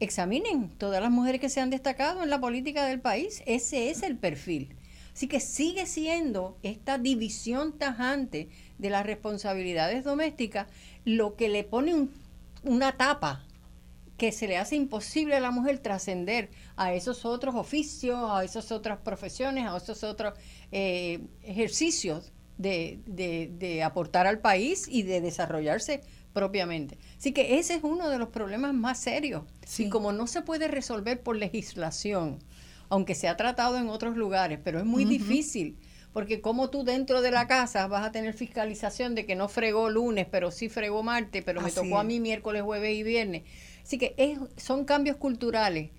Examinen 0.00 0.70
todas 0.76 1.00
las 1.00 1.10
mujeres 1.10 1.40
que 1.40 1.48
se 1.48 1.60
han 1.60 1.70
destacado 1.70 2.22
en 2.22 2.28
la 2.28 2.40
política 2.40 2.84
del 2.86 3.00
país, 3.00 3.42
ese 3.46 3.90
es 3.90 4.02
el 4.02 4.18
perfil 4.18 4.76
Así 5.20 5.28
que 5.28 5.40
sigue 5.40 5.84
siendo 5.84 6.56
esta 6.62 6.96
división 6.96 7.76
tajante 7.76 8.48
de 8.78 8.88
las 8.88 9.04
responsabilidades 9.04 10.02
domésticas 10.02 10.66
lo 11.04 11.36
que 11.36 11.50
le 11.50 11.62
pone 11.62 12.08
una 12.62 12.96
tapa 12.96 13.44
que 14.16 14.32
se 14.32 14.48
le 14.48 14.56
hace 14.56 14.76
imposible 14.76 15.36
a 15.36 15.40
la 15.40 15.50
mujer 15.50 15.78
trascender 15.78 16.48
a 16.74 16.94
esos 16.94 17.26
otros 17.26 17.54
oficios, 17.54 18.18
a 18.30 18.44
esas 18.44 18.72
otras 18.72 19.00
profesiones, 19.00 19.66
a 19.66 19.76
esos 19.76 20.04
otros 20.04 20.32
eh, 20.72 21.20
ejercicios 21.42 22.32
de, 22.56 23.82
aportar 23.84 24.26
al 24.26 24.38
país 24.38 24.86
y 24.88 25.02
de 25.02 25.20
desarrollarse 25.20 26.00
propiamente. 26.32 26.96
Así 27.18 27.32
que 27.32 27.58
ese 27.58 27.74
es 27.74 27.84
uno 27.84 28.08
de 28.08 28.16
los 28.16 28.30
problemas 28.30 28.72
más 28.72 28.98
serios. 28.98 29.42
Y 29.76 29.90
como 29.90 30.12
no 30.12 30.26
se 30.26 30.40
puede 30.40 30.66
resolver 30.66 31.22
por 31.22 31.36
legislación, 31.36 32.38
aunque 32.90 33.14
se 33.14 33.28
ha 33.28 33.36
tratado 33.36 33.78
en 33.78 33.88
otros 33.88 34.16
lugares, 34.16 34.58
pero 34.62 34.80
es 34.80 34.84
muy 34.84 35.04
difícil, 35.04 35.78
porque 36.12 36.40
como 36.40 36.70
tú 36.70 36.82
dentro 36.82 37.22
de 37.22 37.30
la 37.30 37.46
casa 37.46 37.86
vas 37.86 38.04
a 38.04 38.10
tener 38.10 38.34
fiscalización 38.34 39.14
de 39.14 39.24
que 39.24 39.36
no 39.36 39.48
fregó 39.48 39.88
lunes, 39.88 40.26
pero 40.28 40.50
sí 40.50 40.68
fregó 40.68 41.04
martes, 41.04 41.42
pero 41.44 41.60
me 41.62 41.70
tocó 41.70 41.98
a 41.98 42.04
mí 42.04 42.18
miércoles, 42.18 42.62
jueves 42.62 42.94
y 42.96 43.04
viernes. 43.04 43.44
Así 43.82 43.96
que 43.96 44.14
es, 44.18 44.38
son 44.56 44.84
cambios 44.84 45.16
culturales, 45.16 45.92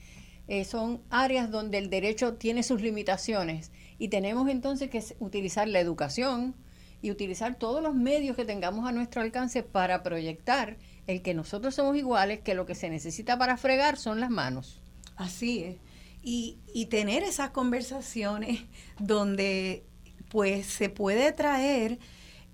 eh, 0.50 0.66
son 0.66 1.02
áreas 1.10 1.50
donde 1.50 1.78
el 1.78 1.90
derecho 1.90 2.34
tiene 2.34 2.62
sus 2.62 2.82
limitaciones 2.82 3.72
y 3.98 4.10
tenemos 4.10 4.50
entonces 4.50 4.90
que 4.90 5.02
utilizar 5.20 5.70
la 5.70 5.80
educación 5.80 6.56
y 7.02 7.10
utilizar 7.10 7.56
todos 7.56 7.82
los 7.82 7.96
medios 7.96 8.36
que 8.36 8.44
tengamos 8.44 8.88
a 8.88 8.92
nuestro 8.92 9.22
alcance 9.22 9.64
para 9.64 10.04
proyectar 10.04 10.78
el 11.08 11.22
que 11.22 11.34
nosotros 11.34 11.74
somos 11.74 11.96
iguales, 11.96 12.42
que 12.42 12.54
lo 12.54 12.66
que 12.66 12.76
se 12.76 12.90
necesita 12.90 13.38
para 13.38 13.56
fregar 13.56 13.98
son 13.98 14.20
las 14.20 14.30
manos. 14.30 14.82
Así 15.16 15.64
es 15.64 15.91
y, 16.24 16.58
tener 16.90 17.24
esas 17.24 17.52
conversaciones 17.52 18.62
donde 19.00 19.86
pues 20.30 20.66
se 20.68 20.90
puede 20.90 21.32
traer 21.32 22.00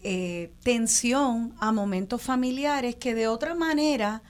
eh, 0.03 0.51
tensión 0.63 1.55
a 1.59 1.71
momentos 1.71 2.21
familiares 2.21 2.95
que 2.95 3.15
de 3.15 3.27
otra 3.27 3.55
manera 3.55 4.23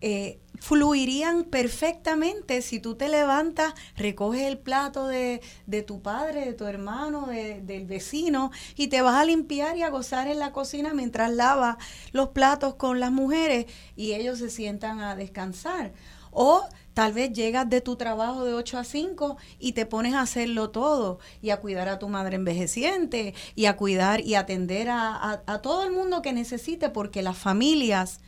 eh, 0.00 0.40
fluirían 0.62 1.42
perfectamente 1.42 2.62
si 2.62 2.78
tú 2.78 2.94
te 2.94 3.08
levantas, 3.08 3.74
recoges 3.96 4.42
el 4.42 4.58
plato 4.58 5.08
de, 5.08 5.40
de 5.66 5.82
tu 5.82 6.02
padre, 6.02 6.44
de 6.44 6.52
tu 6.52 6.66
hermano, 6.66 7.26
del 7.26 7.86
vecino 7.86 8.52
y 8.76 8.86
te 8.86 9.02
vas 9.02 9.16
a 9.16 9.24
limpiar 9.24 9.76
y 9.76 9.82
a 9.82 9.90
gozar 9.90 10.28
en 10.28 10.38
la 10.38 10.52
cocina 10.52 10.94
mientras 10.94 11.32
lavas 11.32 11.78
los 12.12 12.28
platos 12.28 12.74
con 12.74 13.00
las 13.00 13.10
mujeres 13.10 13.66
y 13.96 14.12
ellos 14.12 14.38
se 14.38 14.50
sientan 14.50 15.00
a 15.00 15.16
descansar. 15.16 15.92
O 16.30 16.64
Tal 16.94 17.14
vez 17.14 17.32
llegas 17.32 17.68
de 17.70 17.80
tu 17.80 17.96
trabajo 17.96 18.44
de 18.44 18.52
8 18.52 18.78
a 18.78 18.84
5 18.84 19.38
y 19.58 19.72
te 19.72 19.86
pones 19.86 20.14
a 20.14 20.20
hacerlo 20.20 20.70
todo 20.70 21.18
y 21.40 21.50
a 21.50 21.58
cuidar 21.58 21.88
a 21.88 21.98
tu 21.98 22.08
madre 22.08 22.36
envejeciente 22.36 23.34
y 23.54 23.64
a 23.64 23.76
cuidar 23.76 24.20
y 24.20 24.34
atender 24.34 24.88
a, 24.90 25.42
todo 25.62 25.84
el 25.84 25.92
mundo 25.92 26.20
que 26.20 26.32
necesite 26.32 26.90
porque 26.90 27.22
las 27.22 27.38
familias 27.38 28.20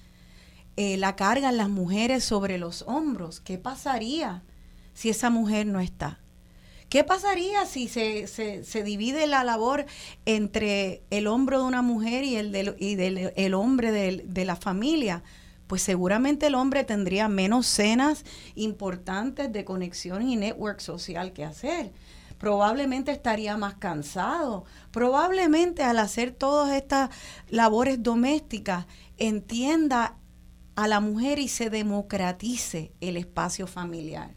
eh, 0.77 0.97
la 0.97 1.15
cargan 1.15 1.59
las 1.59 1.69
mujeres 1.69 2.25
sobre 2.25 2.57
los 2.57 2.83
hombros. 2.83 3.41
¿Qué 3.41 3.59
pasaría 3.59 4.43
si 4.95 5.11
esa 5.11 5.29
mujer 5.29 5.67
no 5.67 5.81
está? 5.81 6.21
¿Qué 6.89 7.05
pasaría 7.05 7.67
si 7.67 7.89
se, 7.89 8.27
se, 8.29 8.83
divide 8.83 9.27
la 9.27 9.43
labor 9.43 9.85
entre 10.27 11.03
el 11.11 11.27
hombro 11.27 11.59
de 11.59 11.65
una 11.65 11.83
mujer 11.83 12.25
y 12.25 12.37
el, 12.37 12.77
y 12.79 12.95
del, 12.95 13.33
el 13.35 13.55
hombre 13.55 13.91
de 13.91 14.45
la 14.45 14.57
familia? 14.57 15.23
Pues 15.67 15.83
seguramente 15.83 16.47
el 16.47 16.55
hombre 16.55 16.85
tendría 16.85 17.29
menos 17.29 17.67
cenas 17.67 18.25
importantes 18.55 19.53
de 19.53 19.65
conexión 19.65 20.23
y 20.29 20.37
network 20.37 20.81
social 20.81 21.33
que 21.33 21.45
hacer. 21.45 21.93
probablemente 22.39 23.11
estaría 23.11 23.57
más 23.57 23.75
cansado, 23.77 24.65
probablemente 24.91 25.83
al 25.83 25.99
hacer 25.99 26.33
todas 26.33 26.75
estas 26.75 27.09
labores 27.49 28.03
domésticas 28.03 28.87
entienda 29.17 30.19
a 30.75 30.89
la 30.89 31.01
mujer 31.01 31.39
y 31.39 31.49
se 31.49 31.71
democratice 31.71 32.93
el 33.01 33.17
espacio 33.17 33.67
familiar. 33.67 34.33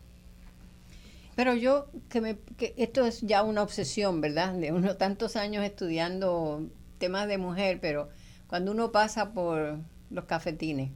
Pero 1.36 1.54
yo, 1.56 1.88
que, 2.08 2.22
me, 2.22 2.38
que 2.56 2.76
esto 2.78 3.06
es 3.06 3.22
ya 3.22 3.44
una 3.44 3.62
obsesión, 3.62 4.22
¿verdad? 4.22 4.54
De 4.54 4.72
unos 4.72 4.98
tantos 4.98 5.36
años 5.36 5.66
estudiando 5.66 6.64
temas 7.00 7.28
de 7.28 7.38
mujer, 7.38 7.80
pero 7.82 8.10
cuando 8.48 8.72
uno 8.72 8.92
pasa 8.92 9.34
por 9.34 9.80
los 10.10 10.26
cafetines 10.26 10.92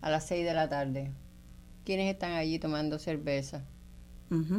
a 0.00 0.10
las 0.10 0.26
seis 0.26 0.44
de 0.44 0.54
la 0.54 0.68
tarde, 0.68 1.10
¿quiénes 1.84 2.12
están 2.12 2.32
allí 2.32 2.58
tomando 2.58 2.98
cerveza? 2.98 3.64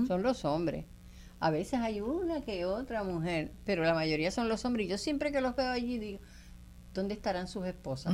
Son 0.05 0.21
los 0.21 0.43
hombres. 0.43 0.85
A 1.39 1.49
veces 1.49 1.79
hay 1.79 2.01
una 2.01 2.41
que 2.41 2.65
otra 2.65 3.03
mujer, 3.03 3.51
pero 3.63 3.83
la 3.83 3.93
mayoría 3.93 4.29
son 4.31 4.49
los 4.49 4.65
hombres. 4.65 4.85
Y 4.85 4.89
yo 4.89 4.97
siempre 4.97 5.31
que 5.31 5.39
los 5.39 5.55
veo 5.55 5.69
allí 5.69 5.97
digo, 5.97 6.19
¿dónde 6.93 7.13
estarán 7.13 7.47
sus 7.47 7.65
esposas? 7.65 8.13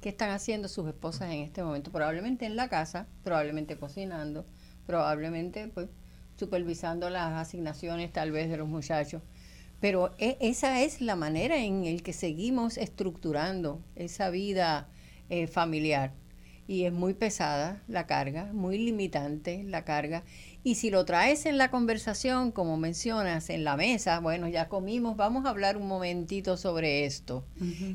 ¿Qué 0.00 0.10
están 0.10 0.30
haciendo 0.30 0.68
sus 0.68 0.86
esposas 0.86 1.32
en 1.32 1.40
este 1.40 1.64
momento? 1.64 1.90
Probablemente 1.90 2.46
en 2.46 2.54
la 2.54 2.68
casa, 2.68 3.06
probablemente 3.24 3.76
cocinando, 3.76 4.46
probablemente 4.86 5.68
pues 5.68 5.88
supervisando 6.38 7.10
las 7.10 7.32
asignaciones 7.32 8.12
tal 8.12 8.30
vez 8.30 8.48
de 8.48 8.56
los 8.56 8.68
muchachos. 8.68 9.22
Pero 9.80 10.12
e, 10.18 10.38
esa 10.40 10.82
es 10.82 11.00
la 11.00 11.16
manera 11.16 11.56
en 11.58 11.84
el 11.84 12.02
que 12.02 12.12
seguimos 12.12 12.78
estructurando 12.78 13.82
esa 13.94 14.30
vida 14.30 14.88
eh, 15.28 15.46
familiar. 15.46 16.12
Y 16.68 16.84
es 16.84 16.92
muy 16.92 17.14
pesada 17.14 17.82
la 17.86 18.06
carga, 18.06 18.50
muy 18.52 18.78
limitante 18.78 19.62
la 19.62 19.84
carga. 19.84 20.24
Y 20.64 20.74
si 20.74 20.90
lo 20.90 21.04
traes 21.04 21.46
en 21.46 21.58
la 21.58 21.70
conversación, 21.70 22.50
como 22.50 22.76
mencionas, 22.76 23.50
en 23.50 23.62
la 23.62 23.76
mesa, 23.76 24.18
bueno, 24.18 24.48
ya 24.48 24.68
comimos, 24.68 25.16
vamos 25.16 25.46
a 25.46 25.50
hablar 25.50 25.76
un 25.76 25.86
momentito 25.86 26.56
sobre 26.56 27.04
esto. 27.04 27.44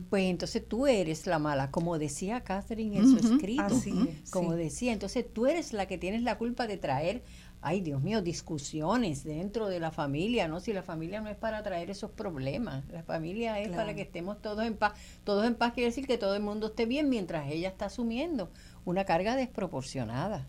Pues 0.09 0.23
entonces 0.23 0.65
tú 0.65 0.87
eres 0.87 1.27
la 1.27 1.37
mala, 1.37 1.69
como 1.69 1.99
decía 1.99 2.45
Catherine 2.45 2.97
en 2.97 3.11
su 3.11 3.17
escrito. 3.17 3.81
como 4.29 4.55
decía, 4.55 4.93
entonces 4.93 5.25
tú 5.33 5.47
eres 5.47 5.73
la 5.73 5.85
que 5.85 5.97
tienes 5.97 6.21
la 6.21 6.37
culpa 6.37 6.65
de 6.65 6.77
traer 6.77 7.23
ay 7.61 7.81
Dios 7.81 8.01
mío, 8.01 8.21
discusiones 8.21 9.23
dentro 9.23 9.67
de 9.67 9.79
la 9.79 9.91
familia, 9.91 10.47
¿no? 10.47 10.59
Si 10.59 10.73
la 10.73 10.81
familia 10.81 11.21
no 11.21 11.29
es 11.29 11.37
para 11.37 11.61
traer 11.61 11.91
esos 11.91 12.11
problemas, 12.11 12.83
la 12.89 13.03
familia 13.03 13.59
es 13.59 13.69
para 13.69 13.93
que 13.93 14.01
estemos 14.01 14.41
todos 14.41 14.65
en 14.65 14.75
paz. 14.75 14.93
Todos 15.23 15.45
en 15.45 15.55
paz 15.55 15.73
quiere 15.73 15.89
decir 15.89 16.07
que 16.07 16.17
todo 16.17 16.35
el 16.35 16.41
mundo 16.41 16.67
esté 16.67 16.85
bien 16.85 17.09
mientras 17.09 17.49
ella 17.51 17.69
está 17.69 17.85
asumiendo 17.85 18.51
una 18.83 19.05
carga 19.05 19.35
desproporcionada. 19.35 20.47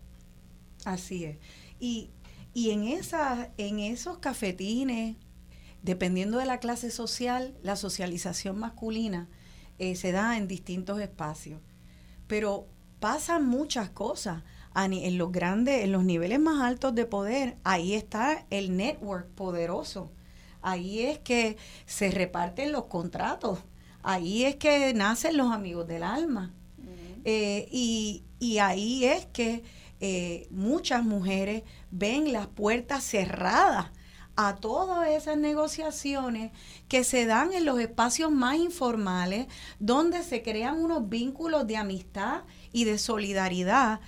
Así 0.85 1.25
es. 1.25 1.37
Y, 1.79 2.09
y 2.53 2.71
en, 2.71 2.83
esa, 2.83 3.51
en 3.57 3.79
esos 3.79 4.17
cafetines, 4.17 5.15
dependiendo 5.83 6.39
de 6.39 6.45
la 6.45 6.59
clase 6.59 6.89
social, 6.89 7.55
la 7.61 7.75
socialización 7.75 8.57
masculina 8.57 9.29
eh, 9.77 9.95
se 9.95 10.11
da 10.11 10.35
en 10.37 10.47
distintos 10.47 10.99
espacios. 10.99 11.61
Pero 12.27 12.67
pasan 12.99 13.45
muchas 13.45 13.89
cosas 13.89 14.43
en 14.75 15.17
los 15.17 15.31
grandes, 15.31 15.83
en 15.83 15.91
los 15.91 16.03
niveles 16.03 16.39
más 16.39 16.61
altos 16.61 16.95
de 16.95 17.05
poder, 17.05 17.57
ahí 17.63 17.93
está 17.93 18.45
el 18.49 18.75
network 18.75 19.27
poderoso. 19.29 20.11
Ahí 20.61 21.01
es 21.01 21.19
que 21.19 21.57
se 21.85 22.09
reparten 22.09 22.71
los 22.71 22.85
contratos. 22.85 23.59
Ahí 24.01 24.45
es 24.45 24.55
que 24.55 24.93
nacen 24.93 25.37
los 25.37 25.51
amigos 25.51 25.87
del 25.87 26.03
alma. 26.03 26.53
Eh, 27.25 27.67
y, 27.71 28.23
ahí 28.59 29.05
es 29.05 29.25
que 29.27 29.63
eh, 30.01 30.47
muchas 30.49 31.03
mujeres 31.03 31.63
ven 31.91 32.33
las 32.33 32.47
puertas 32.47 33.03
cerradas 33.03 33.91
a 34.35 34.55
todas 34.55 35.07
esas 35.09 35.37
negociaciones 35.37 36.51
que 36.87 37.03
se 37.03 37.25
dan 37.25 37.53
en 37.53 37.65
los 37.65 37.79
espacios 37.79 38.31
más 38.31 38.57
informales, 38.57 39.47
donde 39.79 40.23
se 40.23 40.41
crean 40.41 40.83
unos 40.83 41.07
vínculos 41.07 41.67
de 41.67 41.77
amistad 41.77 42.41
y 42.71 42.85
de 42.85 42.97
solidaridad 42.97 43.99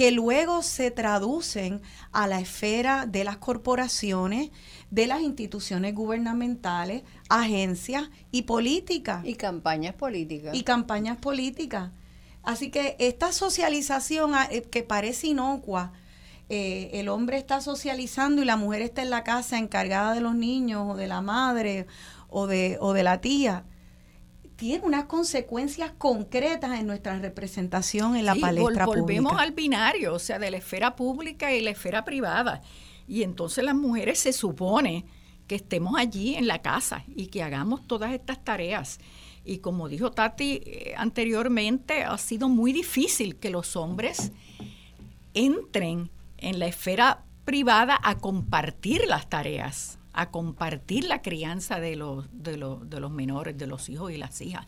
que 0.00 0.12
luego 0.12 0.62
se 0.62 0.90
traducen 0.90 1.82
a 2.10 2.26
la 2.26 2.40
esfera 2.40 3.04
de 3.04 3.22
las 3.22 3.36
corporaciones, 3.36 4.48
de 4.90 5.06
las 5.06 5.20
instituciones 5.20 5.94
gubernamentales, 5.94 7.02
agencias 7.28 8.08
y 8.30 8.44
políticas. 8.44 9.22
Y 9.26 9.34
campañas 9.34 9.92
políticas. 9.92 10.56
Y 10.56 10.62
campañas 10.62 11.18
políticas. 11.18 11.90
Así 12.42 12.70
que 12.70 12.96
esta 12.98 13.30
socialización 13.30 14.34
ah, 14.34 14.48
eh, 14.50 14.62
que 14.62 14.82
parece 14.82 15.26
inocua, 15.26 15.92
eh, 16.48 16.88
el 16.94 17.10
hombre 17.10 17.36
está 17.36 17.60
socializando 17.60 18.40
y 18.40 18.46
la 18.46 18.56
mujer 18.56 18.80
está 18.80 19.02
en 19.02 19.10
la 19.10 19.22
casa 19.22 19.58
encargada 19.58 20.14
de 20.14 20.22
los 20.22 20.34
niños 20.34 20.86
o 20.88 20.96
de 20.96 21.08
la 21.08 21.20
madre 21.20 21.86
o 22.30 22.46
de, 22.46 22.78
o 22.80 22.94
de 22.94 23.02
la 23.02 23.20
tía, 23.20 23.66
tiene 24.60 24.84
unas 24.84 25.06
consecuencias 25.06 25.90
concretas 25.96 26.78
en 26.78 26.86
nuestra 26.86 27.18
representación 27.18 28.14
en 28.14 28.26
la 28.26 28.34
palestra 28.34 28.84
vol 28.84 29.00
volvemos 29.00 29.32
al 29.38 29.52
binario, 29.52 30.12
o 30.12 30.18
sea, 30.18 30.38
de 30.38 30.50
la 30.50 30.58
esfera 30.58 30.96
pública 30.96 31.54
y 31.54 31.62
la 31.62 31.70
esfera 31.70 32.04
privada. 32.04 32.60
Y 33.08 33.22
entonces 33.22 33.64
las 33.64 33.74
mujeres 33.74 34.18
se 34.18 34.34
supone 34.34 35.06
que 35.46 35.54
estemos 35.54 35.94
allí 35.96 36.34
en 36.34 36.46
la 36.46 36.60
casa 36.60 37.04
y 37.16 37.28
que 37.28 37.42
hagamos 37.42 37.86
todas 37.86 38.12
estas 38.12 38.44
tareas. 38.44 39.00
Y 39.46 39.60
como 39.60 39.88
dijo 39.88 40.10
Tati 40.10 40.60
eh, 40.62 40.94
anteriormente, 40.94 42.04
ha 42.04 42.18
sido 42.18 42.50
muy 42.50 42.74
difícil 42.74 43.36
que 43.36 43.48
los 43.48 43.76
hombres 43.76 44.30
entren 45.32 46.10
en 46.36 46.58
la 46.58 46.66
esfera 46.66 47.24
privada 47.46 47.98
a 48.02 48.18
compartir 48.18 49.06
las 49.08 49.26
tareas 49.30 49.99
a 50.12 50.30
compartir 50.30 51.04
la 51.04 51.22
crianza 51.22 51.80
de 51.80 51.96
los, 51.96 52.26
de, 52.32 52.56
los, 52.56 52.88
de 52.88 53.00
los 53.00 53.10
menores, 53.10 53.56
de 53.56 53.66
los 53.66 53.88
hijos 53.88 54.12
y 54.12 54.16
las 54.16 54.40
hijas. 54.40 54.66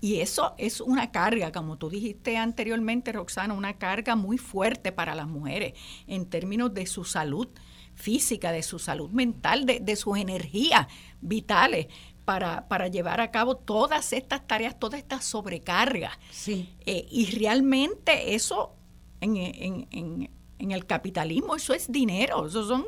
Y 0.00 0.20
eso 0.20 0.54
es 0.58 0.80
una 0.80 1.10
carga, 1.10 1.52
como 1.52 1.78
tú 1.78 1.90
dijiste 1.90 2.36
anteriormente, 2.36 3.12
Roxana, 3.12 3.54
una 3.54 3.78
carga 3.78 4.16
muy 4.16 4.38
fuerte 4.38 4.92
para 4.92 5.14
las 5.14 5.28
mujeres 5.28 5.74
en 6.06 6.26
términos 6.26 6.74
de 6.74 6.86
su 6.86 7.04
salud 7.04 7.48
física, 7.94 8.50
de 8.50 8.62
su 8.62 8.78
salud 8.78 9.10
mental, 9.10 9.66
de, 9.66 9.80
de 9.80 9.96
sus 9.96 10.18
energías 10.18 10.86
vitales. 11.20 11.86
Para, 12.24 12.68
para, 12.68 12.86
llevar 12.86 13.20
a 13.20 13.32
cabo 13.32 13.56
todas 13.56 14.12
estas 14.12 14.46
tareas, 14.46 14.78
toda 14.78 14.96
esta 14.96 15.20
sobrecarga. 15.20 16.12
Sí. 16.30 16.68
Eh, 16.86 17.04
y 17.10 17.26
realmente 17.36 18.36
eso 18.36 18.76
en, 19.20 19.36
en, 19.36 19.88
en 19.90 20.30
el 20.70 20.86
capitalismo 20.86 21.56
eso 21.56 21.72
es 21.72 21.90
dinero, 21.90 22.46
eso 22.46 22.66
son 22.66 22.86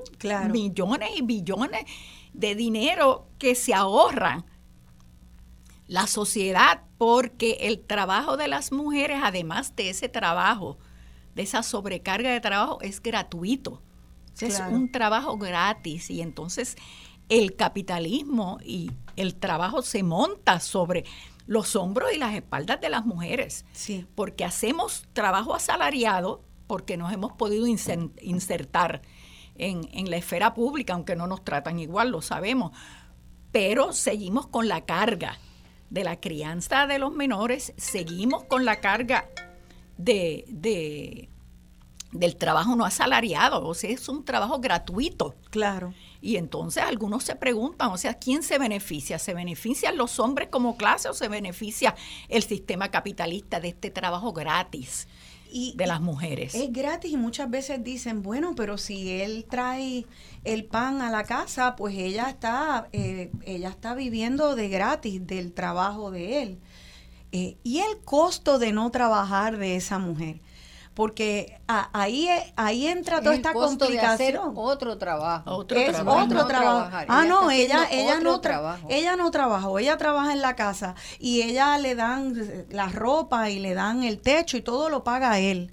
millones 0.51 1.11
y 1.17 1.23
billones 1.23 1.85
de 2.33 2.55
dinero 2.55 3.27
que 3.39 3.55
se 3.55 3.75
ahorran 3.75 4.45
la 5.87 6.07
sociedad 6.07 6.83
porque 6.99 7.59
el 7.63 7.81
trabajo 7.81 8.37
de 8.37 8.49
las 8.49 8.73
mujeres, 8.73 9.21
además 9.23 9.75
de 9.77 9.91
ese 9.91 10.09
trabajo, 10.09 10.79
de 11.35 11.43
esa 11.43 11.63
sobrecarga 11.63 12.31
de 12.31 12.41
trabajo, 12.41 12.81
es 12.81 13.03
gratuito. 13.03 13.83
Es 14.41 14.61
un 14.61 14.91
trabajo 14.91 15.37
gratis 15.37 16.11
y 16.11 16.23
entonces 16.23 16.77
el 17.29 17.55
capitalismo 17.55 18.59
y 18.65 18.91
el 19.17 19.35
trabajo 19.35 19.83
se 19.83 20.03
monta 20.03 20.59
sobre 20.61 21.05
los 21.47 21.77
hombros 21.77 22.13
y 22.15 22.19
las 22.19 22.35
espaldas 22.35 22.81
de 22.81 22.89
las 22.89 23.05
mujeres. 23.05 23.65
Sí. 23.73 24.07
Porque 24.15 24.45
hacemos 24.45 25.05
trabajo 25.13 25.55
asalariado 25.55 26.43
porque 26.73 26.97
nos 26.97 27.13
hemos 27.13 27.33
podido 27.33 27.67
insertar 27.67 29.03
en, 29.57 30.11
la 30.11 30.17
esfera 30.17 30.55
pública, 30.55 30.95
aunque 30.95 31.17
no 31.17 31.27
nos 31.27 31.45
tratan 31.45 31.79
igual, 31.79 32.09
lo 32.09 32.23
sabemos, 32.23 32.73
pero 33.51 33.93
seguimos 33.93 34.47
con 34.47 34.69
la 34.69 34.87
carga 34.87 35.39
de 35.91 36.03
la 36.03 36.19
crianza 36.19 36.87
de 36.87 36.99
los 36.99 37.13
menores, 37.13 37.75
seguimos 37.77 38.45
con 38.45 38.65
la 38.65 38.81
carga 38.81 39.29
de, 39.99 40.47
de, 40.49 41.29
del 42.11 42.37
trabajo 42.37 42.75
no 42.75 42.87
asalariado, 42.87 43.69
o 43.69 43.75
sea, 43.75 43.91
es 43.91 44.09
un 44.09 44.25
trabajo 44.25 44.59
gratuito. 44.59 45.35
Claro. 45.51 45.93
Y 46.23 46.37
entonces 46.37 46.83
algunos 46.83 47.23
se 47.23 47.37
preguntan, 47.37 47.91
o 47.91 47.99
sea, 47.99 48.15
¿quién 48.15 48.43
se 48.43 48.57
beneficia? 48.57 49.19
¿Se 49.19 49.35
benefician 49.35 49.99
los 49.99 50.19
hombres 50.19 50.49
como 50.49 50.79
clase 50.79 51.11
o 51.11 51.13
se 51.13 51.29
beneficia 51.29 51.95
el 52.31 52.43
sistema 52.43 52.91
capitalista 52.91 53.61
de 53.61 53.69
este 53.69 53.91
trabajo 53.91 54.33
gratis? 54.33 55.07
De 55.75 55.87
las 55.87 56.01
mujeres. 56.01 56.55
Es 56.55 56.73
gratis 56.73 57.13
y 57.13 57.17
muchas 57.17 57.51
veces 57.51 57.83
dicen, 57.85 58.23
bueno, 58.23 58.55
pero 58.55 58.79
si 58.79 59.11
él 59.11 59.47
trae 59.49 60.07
el 60.45 60.65
pan 60.65 61.01
a 61.03 61.11
la 61.11 61.25
casa, 61.25 61.77
pues 61.77 61.97
ella 61.97 62.29
está, 62.29 62.89
eh, 62.93 63.31
ella 63.45 63.69
está 63.69 63.95
viviendo 63.95 64.57
de 64.57 64.69
gratis 64.69 65.27
del 65.27 65.53
trabajo 65.53 66.11
de 66.11 66.43
él. 66.43 66.59
Eh, 67.33 67.57
y 67.63 67.79
el 67.79 67.99
costo 68.05 68.59
de 68.59 68.73
no 68.73 68.91
trabajar 68.91 69.57
de 69.57 69.77
esa 69.77 69.99
mujer 69.99 70.41
porque 70.95 71.59
ahí 71.67 72.29
ahí 72.57 72.87
entra 72.87 73.21
toda 73.21 73.35
esta 73.35 73.53
complicación. 73.53 74.53
otro 74.55 74.99
trabajo. 74.99 75.57
Otro 75.57 75.79
es 75.79 75.99
otro 75.99 76.47
trabajo. 76.47 76.97
ah, 77.09 77.25
no, 77.27 77.51
ella 77.51 77.89
ella 77.91 78.21
no 78.21 78.41
ella 78.89 79.17
no 79.17 79.31
trabajó, 79.31 79.79
ella 79.79 79.97
trabaja 79.97 80.33
en 80.33 80.43
la 80.43 80.55
casa 80.57 80.95
y 81.19 81.43
ella 81.43 81.79
le 81.79 81.95
dan 81.95 82.35
la 82.71 82.89
ropa 82.89 83.51
y 83.51 83.59
le 83.59 83.75
dan 83.75 84.03
el 84.03 84.21
techo 84.21 84.57
y 84.57 84.63
todo 84.63 84.89
lo 84.91 85.05
paga 85.05 85.39
él. 85.39 85.73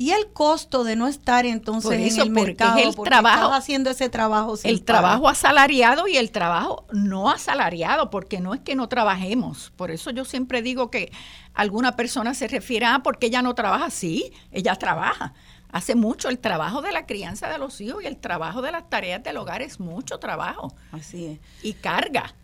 Y 0.00 0.12
el 0.12 0.32
costo 0.32 0.84
de 0.84 0.94
no 0.94 1.08
estar 1.08 1.44
entonces 1.44 1.90
Por 1.90 1.94
eso, 1.98 2.22
en 2.22 2.28
el 2.28 2.32
porque 2.32 2.46
mercado, 2.46 2.78
es 2.78 2.86
el 2.86 2.94
porque 2.94 3.10
trabajo- 3.10 3.52
haciendo 3.52 3.90
ese 3.90 4.08
trabajo 4.08 4.56
sin 4.56 4.70
el 4.70 4.84
trabajo 4.84 5.28
asalariado 5.28 6.06
y 6.06 6.16
el 6.16 6.30
trabajo 6.30 6.86
no 6.92 7.28
asalariado, 7.30 8.08
porque 8.08 8.38
no 8.40 8.54
es 8.54 8.60
que 8.60 8.76
no 8.76 8.88
trabajemos. 8.88 9.72
Por 9.76 9.90
eso 9.90 10.10
yo 10.12 10.24
siempre 10.24 10.62
digo 10.62 10.88
que 10.90 11.10
alguna 11.52 11.96
persona 11.96 12.32
se 12.34 12.46
refiere 12.46 12.86
a 12.86 13.00
porque 13.00 13.26
ella 13.26 13.42
no 13.42 13.54
trabaja. 13.56 13.90
Sí, 13.90 14.32
ella 14.52 14.76
trabaja. 14.76 15.34
Hace 15.70 15.96
mucho 15.96 16.28
el 16.28 16.38
trabajo 16.38 16.80
de 16.80 16.92
la 16.92 17.04
crianza 17.04 17.48
de 17.48 17.58
los 17.58 17.80
hijos 17.80 18.02
y 18.02 18.06
el 18.06 18.16
trabajo 18.16 18.62
de 18.62 18.72
las 18.72 18.88
tareas 18.88 19.22
del 19.24 19.36
hogar 19.36 19.60
es 19.62 19.80
mucho 19.80 20.18
trabajo 20.18 20.72
Así 20.92 21.26
es. 21.26 21.40
y 21.62 21.72
carga. 21.74 22.34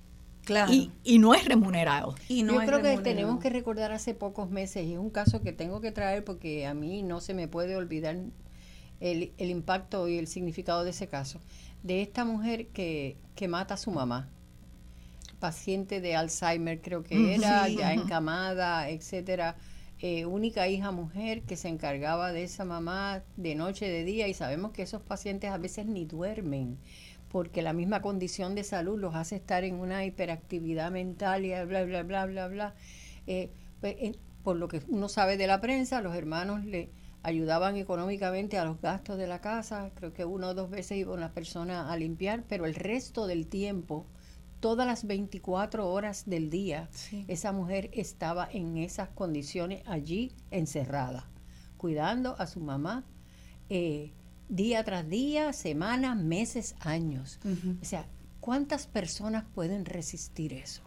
Claro. 0.44 0.72
Y, 0.72 0.92
y 1.02 1.18
no 1.18 1.34
es 1.34 1.44
remunerado. 1.46 2.14
Y 2.28 2.42
no 2.42 2.54
Yo 2.54 2.60
es 2.62 2.66
creo 2.68 2.82
que 2.82 2.98
tenemos 2.98 3.40
que 3.40 3.50
recordar 3.50 3.92
hace 3.92 4.14
pocos 4.14 4.50
meses, 4.50 4.84
y 4.86 4.92
es 4.94 4.98
un 4.98 5.10
caso 5.10 5.40
que 5.42 5.52
tengo 5.52 5.80
que 5.80 5.92
traer 5.92 6.24
porque 6.24 6.66
a 6.66 6.74
mí 6.74 7.02
no 7.02 7.20
se 7.20 7.34
me 7.34 7.48
puede 7.48 7.76
olvidar 7.76 8.16
el, 9.00 9.32
el 9.38 9.50
impacto 9.50 10.08
y 10.08 10.18
el 10.18 10.26
significado 10.26 10.84
de 10.84 10.90
ese 10.90 11.08
caso, 11.08 11.40
de 11.82 12.02
esta 12.02 12.24
mujer 12.24 12.68
que, 12.68 13.16
que 13.34 13.48
mata 13.48 13.74
a 13.74 13.76
su 13.76 13.90
mamá, 13.90 14.28
paciente 15.38 16.00
de 16.00 16.16
Alzheimer 16.16 16.80
creo 16.80 17.02
que 17.02 17.34
era, 17.34 17.66
Sí. 17.66 17.76
ya 17.76 17.92
encamada, 17.92 18.88
etcétera, 18.88 19.56
eh, 20.00 20.26
única 20.26 20.68
hija 20.68 20.90
mujer 20.90 21.42
que 21.42 21.56
se 21.56 21.68
encargaba 21.68 22.32
de 22.32 22.44
esa 22.44 22.64
mamá 22.64 23.22
de 23.36 23.54
noche, 23.54 23.88
de 23.88 24.04
día, 24.04 24.28
y 24.28 24.34
sabemos 24.34 24.72
que 24.72 24.82
esos 24.82 25.02
pacientes 25.02 25.50
a 25.50 25.58
veces 25.58 25.86
ni 25.86 26.04
duermen 26.04 26.78
porque 27.34 27.62
la 27.62 27.72
misma 27.72 28.00
condición 28.00 28.54
de 28.54 28.62
salud 28.62 28.96
los 28.96 29.16
hace 29.16 29.34
estar 29.34 29.64
en 29.64 29.74
una 29.74 30.04
hiperactividad 30.04 30.92
mental 30.92 31.44
y 31.44 31.48
bla, 31.64 31.82
bla, 31.82 32.04
bla, 32.04 32.26
bla, 32.26 32.46
bla. 32.46 32.74
Eh, 33.26 33.50
pues, 33.80 33.96
eh, 33.98 34.12
por 34.44 34.54
lo 34.54 34.68
que 34.68 34.82
uno 34.86 35.08
sabe 35.08 35.36
de 35.36 35.48
la 35.48 35.60
prensa, 35.60 36.00
los 36.00 36.14
hermanos 36.14 36.64
le 36.64 36.92
ayudaban 37.24 37.76
económicamente 37.76 38.56
a 38.56 38.64
los 38.64 38.80
gastos 38.80 39.18
de 39.18 39.26
la 39.26 39.40
casa, 39.40 39.90
creo 39.96 40.12
que 40.12 40.24
una 40.24 40.46
o 40.46 40.54
dos 40.54 40.70
veces 40.70 40.96
iba 40.96 41.12
una 41.12 41.32
persona 41.32 41.90
a 41.92 41.96
limpiar, 41.96 42.44
pero 42.48 42.66
el 42.66 42.76
resto 42.76 43.26
del 43.26 43.48
tiempo, 43.48 44.06
todas 44.60 44.86
las 44.86 45.04
24 45.04 45.90
horas 45.90 46.26
del 46.26 46.50
día, 46.50 46.88
Sí. 46.92 47.24
esa 47.26 47.50
mujer 47.50 47.90
estaba 47.94 48.48
en 48.48 48.76
esas 48.76 49.08
condiciones 49.08 49.82
allí 49.86 50.30
encerrada, 50.52 51.28
cuidando 51.78 52.36
a 52.38 52.46
su 52.46 52.60
mamá. 52.60 53.04
eh, 53.70 54.12
día 54.48 54.84
tras 54.84 55.08
día, 55.08 55.52
semanas, 55.52 56.16
meses, 56.16 56.74
años. 56.80 57.38
O 57.80 57.84
sea, 57.84 58.06
¿cuántas 58.40 58.86
personas 58.86 59.44
pueden 59.54 59.84
resistir 59.84 60.52
eso? 60.52 60.82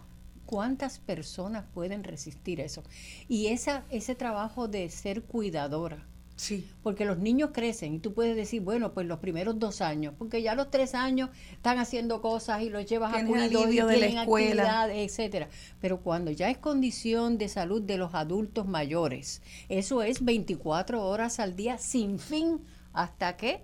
¿Cuántas 0.46 1.00
personas 1.00 1.66
pueden 1.74 2.04
resistir 2.04 2.60
eso? 2.62 2.84
Y 3.28 3.48
esa, 3.48 3.84
ese 3.90 4.16
trabajo 4.16 4.68
de 4.68 4.90
ser 4.90 5.24
cuidadora, 5.24 6.06
Sí. 6.38 6.66
porque 6.84 7.04
los 7.04 7.18
niños 7.18 7.50
crecen 7.52 7.96
y 7.96 8.00
tú 8.00 8.14
puedes 8.14 8.36
decir, 8.36 8.62
bueno, 8.62 8.94
pues 8.94 9.08
los 9.08 9.18
primeros 9.20 9.58
dos 9.60 9.82
años, 9.82 10.14
porque 10.20 10.44
ya 10.44 10.54
los 10.54 10.70
tres 10.70 10.94
años 10.94 11.32
están 11.52 11.80
haciendo 11.80 12.22
cosas 12.22 12.62
y 12.62 12.70
los 12.70 12.86
llevas 12.86 13.14
a 13.14 13.26
cuido 13.26 13.70
y 13.70 13.76
de 13.76 13.98
la 13.98 14.06
escuela. 14.22 14.22
actividades, 14.22 15.12
etcétera. 15.12 15.50
Pero 15.82 16.00
cuando 16.02 16.30
ya 16.32 16.50
es 16.52 16.60
condición 16.60 17.38
de 17.40 17.50
salud 17.50 17.82
de 17.82 17.98
los 17.98 18.14
adultos 18.14 18.68
mayores, 18.68 19.42
eso 19.68 20.04
es 20.04 20.24
24 20.24 21.04
horas 21.06 21.40
al 21.40 21.56
día 21.56 21.78
sin 21.80 22.20
fin 22.20 22.62
hasta 22.94 23.38
que 23.38 23.64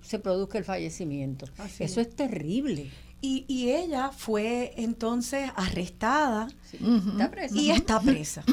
se 0.00 0.18
produzca 0.18 0.58
el 0.58 0.64
fallecimiento. 0.64 1.46
Así 1.58 1.84
eso 1.84 2.00
es. 2.00 2.14
terrible. 2.14 2.90
Y, 3.20 3.44
y 3.48 3.70
ella 3.70 4.10
fue 4.10 4.72
entonces 4.76 5.50
arrestada 5.56 6.48
Está 6.72 7.30
presa. 7.30 7.56
y 7.56 7.70
está 7.70 8.00
presa. 8.00 8.44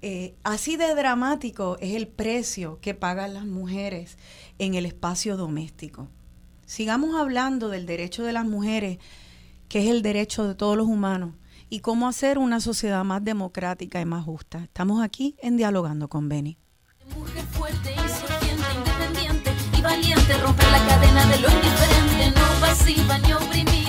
Eh, 0.00 0.36
así 0.44 0.76
de 0.76 0.94
dramático 0.94 1.76
es 1.80 1.94
el 1.96 2.06
precio 2.06 2.78
que 2.80 2.94
pagan 2.94 3.34
las 3.34 3.44
mujeres 3.44 4.16
en 4.58 4.74
el 4.74 4.86
espacio 4.86 5.36
doméstico. 5.36 6.08
Sigamos 6.66 7.16
hablando 7.16 7.68
del 7.68 7.84
derecho 7.84 8.22
de 8.22 8.32
las 8.32 8.46
mujeres, 8.46 8.98
que 9.68 9.80
es 9.80 9.86
el 9.88 10.02
derecho 10.02 10.46
de 10.46 10.54
todos 10.54 10.76
los 10.76 10.86
humanos, 10.86 11.34
y 11.68 11.80
cómo 11.80 12.06
hacer 12.08 12.38
una 12.38 12.60
sociedad 12.60 13.04
más 13.04 13.24
democrática 13.24 14.00
y 14.00 14.04
más 14.04 14.24
justa. 14.24 14.62
Estamos 14.64 15.02
aquí 15.02 15.34
en 15.42 15.56
Dialogando 15.56 16.08
con 16.08 16.28
Beni. 16.28 16.56
Mujer 17.16 17.44
fuerte, 17.46 17.92
y 18.06 18.07
valiente, 19.98 20.32
romper 20.38 20.66
la 20.70 20.86
cadena 20.86 21.24
de 21.26 21.38
lo 21.40 21.48
indiferente, 21.50 22.30
no 22.38 22.60
pasiva 22.60 23.18
ni 23.18 23.32
oprimida, 23.32 23.87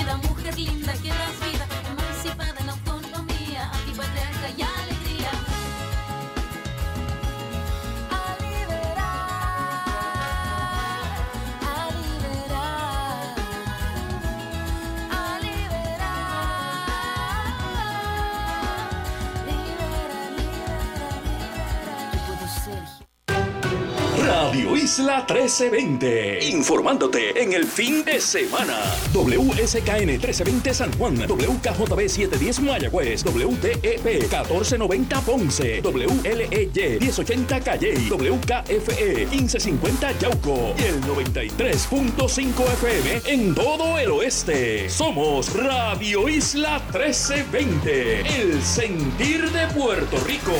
Radio 24.50 24.76
Isla 24.76 25.24
1320. 25.28 26.48
Informándote 26.48 27.40
en 27.40 27.52
el 27.52 27.64
fin 27.64 28.04
de 28.04 28.20
semana. 28.20 28.80
WSKN 29.14 30.06
1320 30.06 30.74
San 30.74 30.92
Juan. 30.98 31.14
WKJB 31.18 32.08
710 32.08 32.60
Mayagüez. 32.62 33.22
WTEP 33.24 34.04
1490 34.04 35.20
Ponce. 35.20 35.80
WLEY 35.80 36.98
1080 36.98 37.60
Calle. 37.60 37.94
WKFE 38.10 39.26
1550 39.26 40.18
Yauco. 40.18 40.74
Y 40.76 40.82
el 40.82 41.00
93.5 41.02 42.72
FM 42.72 43.22
en 43.26 43.54
todo 43.54 43.98
el 43.98 44.10
oeste. 44.10 44.90
Somos 44.90 45.54
Radio 45.54 46.28
Isla 46.28 46.80
1320. 46.92 48.20
El 48.22 48.60
sentir 48.60 49.48
de 49.52 49.68
Puerto 49.68 50.16
Rico. 50.26 50.56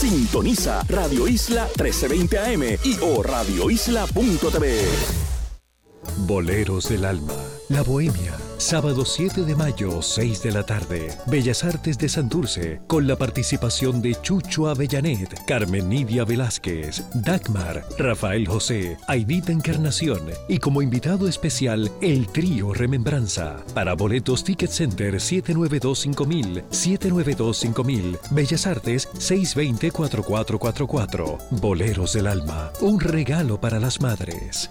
Sintoniza 0.00 0.82
Radio 0.88 1.28
Isla 1.28 1.64
1320 1.76 2.38
AM 2.38 2.62
y 2.84 2.96
o 3.02 3.22
radioisla.tv. 3.22 4.82
Boleros 6.26 6.88
del 6.88 7.04
Alma, 7.04 7.34
La 7.70 7.82
Bohemia, 7.84 8.34
sábado 8.56 9.04
7 9.04 9.44
de 9.44 9.54
mayo, 9.54 10.02
6 10.02 10.42
de 10.42 10.50
la 10.50 10.66
tarde, 10.66 11.16
Bellas 11.26 11.62
Artes 11.62 11.96
de 11.98 12.08
Santurce, 12.08 12.80
con 12.88 13.06
la 13.06 13.14
participación 13.14 14.02
de 14.02 14.16
Chucho 14.20 14.68
Avellanet, 14.68 15.44
Carmen 15.46 15.88
Nidia 15.88 16.24
Velázquez, 16.24 17.04
Dagmar, 17.14 17.84
Rafael 17.96 18.48
José, 18.48 18.96
Aidita 19.06 19.52
Encarnación 19.52 20.22
y 20.48 20.58
como 20.58 20.82
invitado 20.82 21.28
especial, 21.28 21.92
el 22.00 22.26
trío 22.26 22.74
Remembranza. 22.74 23.58
Para 23.72 23.94
boletos 23.94 24.42
Ticket 24.42 24.70
Center 24.70 25.14
7925000, 25.14 26.64
7925000, 26.70 28.18
Bellas 28.32 28.66
Artes 28.66 29.08
620-4444. 29.12 31.38
Boleros 31.52 32.14
del 32.14 32.26
Alma, 32.26 32.72
un 32.80 32.98
regalo 32.98 33.60
para 33.60 33.78
las 33.78 34.00
madres. 34.00 34.68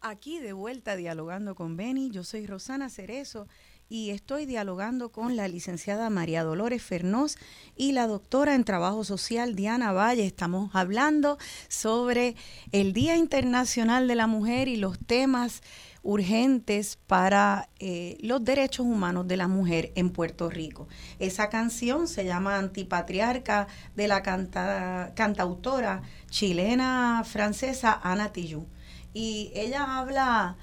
Aquí 0.00 0.40
de 0.40 0.52
vuelta 0.52 0.96
dialogando 0.96 1.54
con 1.54 1.76
Beni, 1.76 2.10
yo 2.10 2.24
soy 2.24 2.46
Rosana 2.46 2.90
Cerezo 2.90 3.46
y 3.88 4.10
estoy 4.10 4.46
dialogando 4.46 5.10
con 5.10 5.36
la 5.36 5.48
licenciada 5.48 6.08
María 6.10 6.44
Dolores 6.44 6.82
Fernós 6.82 7.36
y 7.76 7.92
la 7.92 8.06
doctora 8.06 8.54
en 8.54 8.64
Trabajo 8.64 9.04
Social 9.04 9.54
Diana 9.54 9.92
Valle. 9.92 10.24
Estamos 10.24 10.70
hablando 10.74 11.38
sobre 11.68 12.36
el 12.72 12.92
Día 12.92 13.16
Internacional 13.16 14.08
de 14.08 14.14
la 14.14 14.26
Mujer 14.26 14.68
y 14.68 14.76
los 14.76 14.98
temas 14.98 15.62
urgentes 16.02 16.98
para 17.06 17.68
eh, 17.78 18.18
los 18.20 18.44
derechos 18.44 18.86
humanos 18.86 19.28
de 19.28 19.36
la 19.36 19.46
mujer 19.48 19.92
en 19.94 20.10
Puerto 20.10 20.50
Rico. 20.50 20.88
Esa 21.18 21.48
canción 21.48 22.08
se 22.08 22.24
llama 22.24 22.58
Antipatriarca 22.58 23.68
de 23.94 24.08
la 24.08 24.22
cantautora 24.22 26.02
chilena 26.28 27.22
francesa 27.24 28.00
Ana 28.02 28.32
Tijoux 28.32 28.66
y 29.14 29.52
ella 29.54 29.98
habla 29.98 30.56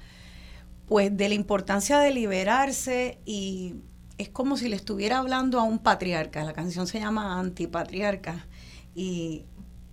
pues 0.90 1.16
de 1.16 1.28
la 1.28 1.36
importancia 1.36 2.00
de 2.00 2.10
liberarse 2.10 3.20
y 3.24 3.76
es 4.18 4.28
como 4.28 4.56
si 4.56 4.68
le 4.68 4.74
estuviera 4.74 5.18
hablando 5.18 5.60
a 5.60 5.62
un 5.62 5.78
patriarca. 5.78 6.42
La 6.42 6.52
canción 6.52 6.88
se 6.88 6.98
llama 6.98 7.38
Antipatriarca 7.38 8.48
y 8.92 9.44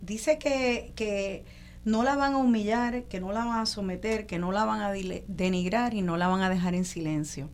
dice 0.02 0.40
que, 0.40 0.94
que 0.96 1.46
no 1.86 2.04
la 2.04 2.16
van 2.16 2.34
a 2.34 2.38
humillar, 2.38 3.04
que 3.04 3.20
no 3.20 3.32
la 3.32 3.46
van 3.46 3.60
a 3.60 3.68
someter, 3.68 4.26
que 4.26 4.40
no 4.40 4.52
la 4.52 4.66
van 4.66 4.82
a 4.82 4.92
denigrar 4.92 5.94
y 5.94 6.02
no 6.02 6.18
la 6.18 6.30
van 6.30 6.42
a 6.42 6.50
dejar 6.50 6.74
en 6.74 6.84
silencio. 6.84 7.52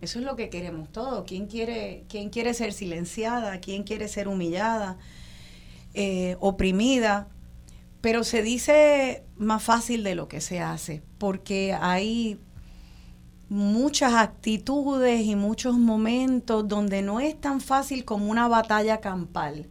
Eso 0.00 0.18
es 0.18 0.24
lo 0.24 0.34
que 0.34 0.48
queremos 0.48 0.90
todos. 0.90 1.24
¿Quién 1.26 1.48
quiere, 1.48 2.06
quién 2.08 2.30
quiere 2.30 2.54
ser 2.54 2.72
silenciada? 2.72 3.60
¿Quién 3.60 3.82
quiere 3.82 4.08
ser 4.08 4.28
humillada? 4.28 4.96
Eh, 5.92 6.38
oprimida? 6.40 7.28
Pero 8.00 8.24
se 8.24 8.42
dice 8.42 9.24
más 9.36 9.62
fácil 9.62 10.02
de 10.04 10.14
lo 10.14 10.26
que 10.26 10.40
se 10.40 10.60
hace, 10.60 11.02
porque 11.18 11.76
hay 11.78 12.40
muchas 13.52 14.14
actitudes 14.14 15.26
y 15.26 15.36
muchos 15.36 15.76
momentos 15.76 16.66
donde 16.66 17.02
no 17.02 17.20
es 17.20 17.38
tan 17.38 17.60
fácil 17.60 18.06
como 18.06 18.30
una 18.30 18.48
batalla 18.48 19.00
campal. 19.00 19.66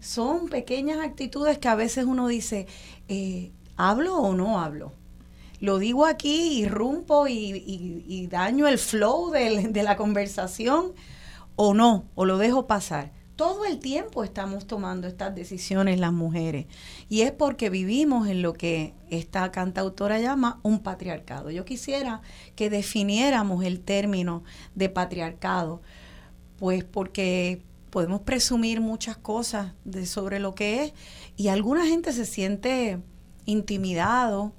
Son 0.00 0.48
pequeñas 0.48 0.98
actitudes 1.00 1.58
que 1.58 1.66
a 1.66 1.74
veces 1.74 2.04
uno 2.04 2.28
dice, 2.28 2.68
eh, 3.08 3.50
¿hablo 3.76 4.16
o 4.18 4.34
no 4.34 4.60
hablo? 4.60 4.92
Lo 5.58 5.78
digo 5.78 6.06
aquí, 6.06 6.60
irrumpo 6.60 7.26
y, 7.26 7.64
y, 8.06 8.26
daño 8.28 8.68
el 8.68 8.78
flow 8.78 9.30
de 9.30 9.82
la 9.82 9.96
conversación 9.96 10.92
o 11.56 11.74
no, 11.74 12.04
o 12.14 12.26
lo 12.26 12.38
dejo 12.38 12.68
pasar. 12.68 13.10
Todo 13.36 13.64
el 13.64 13.80
tiempo 13.80 14.22
estamos 14.22 14.64
tomando 14.64 15.08
estas 15.08 15.34
decisiones 15.34 15.98
las 15.98 16.12
mujeres 16.12 16.66
y 17.08 17.22
es 17.22 17.32
porque 17.32 17.68
vivimos 17.68 18.28
en 18.28 18.42
lo 18.42 18.52
que 18.52 18.94
esta 19.10 19.50
cantautora 19.50 20.20
llama 20.20 20.60
un 20.62 20.78
patriarcado. 20.78 21.50
Yo 21.50 21.64
quisiera 21.64 22.20
que 22.54 22.70
definiéramos 22.70 23.64
el 23.64 23.80
término 23.80 24.44
de 24.76 24.88
patriarcado, 24.88 25.82
pues 26.58 26.84
porque 26.84 27.60
podemos 27.90 28.20
presumir 28.20 28.80
muchas 28.80 29.16
cosas 29.16 29.72
de 29.84 30.06
sobre 30.06 30.38
lo 30.38 30.54
que 30.54 30.84
es 30.84 30.92
y 31.36 31.48
alguna 31.48 31.86
gente 31.86 32.12
se 32.12 32.26
siente 32.26 33.00
intimidado 33.46 34.52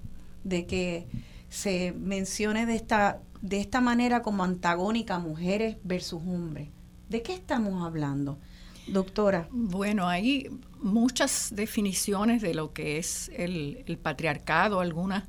de 0.43 0.65
que 0.65 1.07
se 1.47 1.93
mencione 1.93 2.65
de 2.65 2.75
esta 2.75 3.21
de 3.41 3.61
esta 3.61 3.79
manera 3.79 4.21
como 4.21 4.43
antagónica 4.43 5.19
mujeres 5.19 5.77
versus 5.83 6.21
hombres. 6.23 6.69
¿De 7.09 7.21
qué 7.21 7.33
estamos 7.33 7.85
hablando? 7.85 8.39
Doctora. 8.87 9.47
Bueno, 9.51 10.07
hay 10.07 10.49
muchas 10.79 11.53
definiciones 11.55 12.41
de 12.41 12.53
lo 12.53 12.73
que 12.73 12.97
es 12.97 13.31
el, 13.35 13.97
patriarcado. 14.01 14.79
Algunas, 14.79 15.23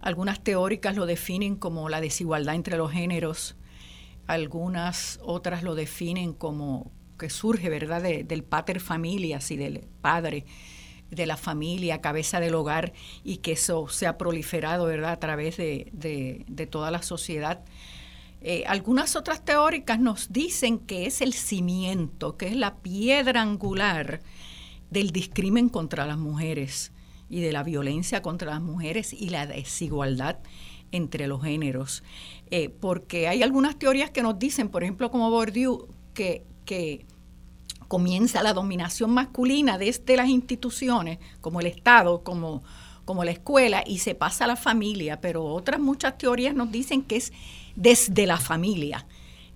algunas 0.00 0.42
teóricas 0.42 0.94
lo 0.96 1.06
definen 1.06 1.56
como 1.56 1.88
la 1.88 2.00
desigualdad 2.00 2.54
entre 2.54 2.76
los 2.76 2.92
géneros. 2.92 3.56
Algunas 4.26 5.18
otras 5.22 5.62
lo 5.62 5.74
definen 5.74 6.34
como 6.34 6.92
que 7.18 7.30
surge, 7.30 7.68
¿verdad?, 7.70 8.02
del 8.02 8.44
pater 8.44 8.80
familias 8.80 9.50
y 9.50 9.56
del 9.56 9.86
padre 10.00 10.44
de 11.10 11.26
la 11.26 11.36
familia, 11.36 12.00
cabeza 12.00 12.40
del 12.40 12.54
hogar, 12.54 12.92
y 13.22 13.36
que 13.38 13.52
eso 13.52 13.88
se 13.88 14.06
ha 14.06 14.18
proliferado, 14.18 14.86
¿verdad?, 14.86 15.12
a 15.12 15.20
través 15.20 15.56
de, 15.56 15.90
de 16.46 16.66
toda 16.66 16.90
la 16.90 17.02
sociedad. 17.02 17.64
Eh, 18.46 18.64
algunas 18.66 19.16
otras 19.16 19.42
teóricas 19.42 19.98
nos 19.98 20.30
dicen 20.30 20.78
que 20.78 21.06
es 21.06 21.22
el 21.22 21.32
cimiento, 21.32 22.36
que 22.36 22.48
es 22.48 22.56
la 22.56 22.76
piedra 22.76 23.40
angular 23.40 24.20
del 24.90 25.12
discrimen 25.12 25.70
contra 25.70 26.04
las 26.04 26.18
mujeres 26.18 26.92
y 27.30 27.40
de 27.40 27.52
la 27.52 27.62
violencia 27.62 28.20
contra 28.20 28.50
las 28.50 28.60
mujeres 28.60 29.14
y 29.14 29.30
la 29.30 29.46
desigualdad 29.46 30.40
entre 30.92 31.26
los 31.26 31.42
géneros. 31.42 32.02
Eh, 32.50 32.68
porque 32.68 33.28
hay 33.28 33.42
algunas 33.42 33.78
teorías 33.78 34.10
que 34.10 34.22
nos 34.22 34.38
dicen, 34.38 34.68
por 34.68 34.82
ejemplo, 34.82 35.10
como 35.10 35.30
Bourdieu, 35.30 35.88
que, 36.12 36.44
que 36.66 37.06
comienza 37.88 38.42
la 38.42 38.52
dominación 38.52 39.10
masculina 39.10 39.78
desde 39.78 40.18
las 40.18 40.28
instituciones, 40.28 41.18
como 41.40 41.60
el 41.60 41.66
Estado, 41.66 42.22
como, 42.22 42.62
como 43.06 43.24
la 43.24 43.30
escuela, 43.30 43.82
y 43.86 44.00
se 44.00 44.14
pasa 44.14 44.44
a 44.44 44.48
la 44.48 44.56
familia, 44.56 45.22
pero 45.22 45.46
otras 45.46 45.80
muchas 45.80 46.18
teorías 46.18 46.54
nos 46.54 46.70
dicen 46.70 47.00
que 47.02 47.16
es 47.16 47.32
desde 47.76 48.26
la 48.26 48.38
familia 48.38 49.06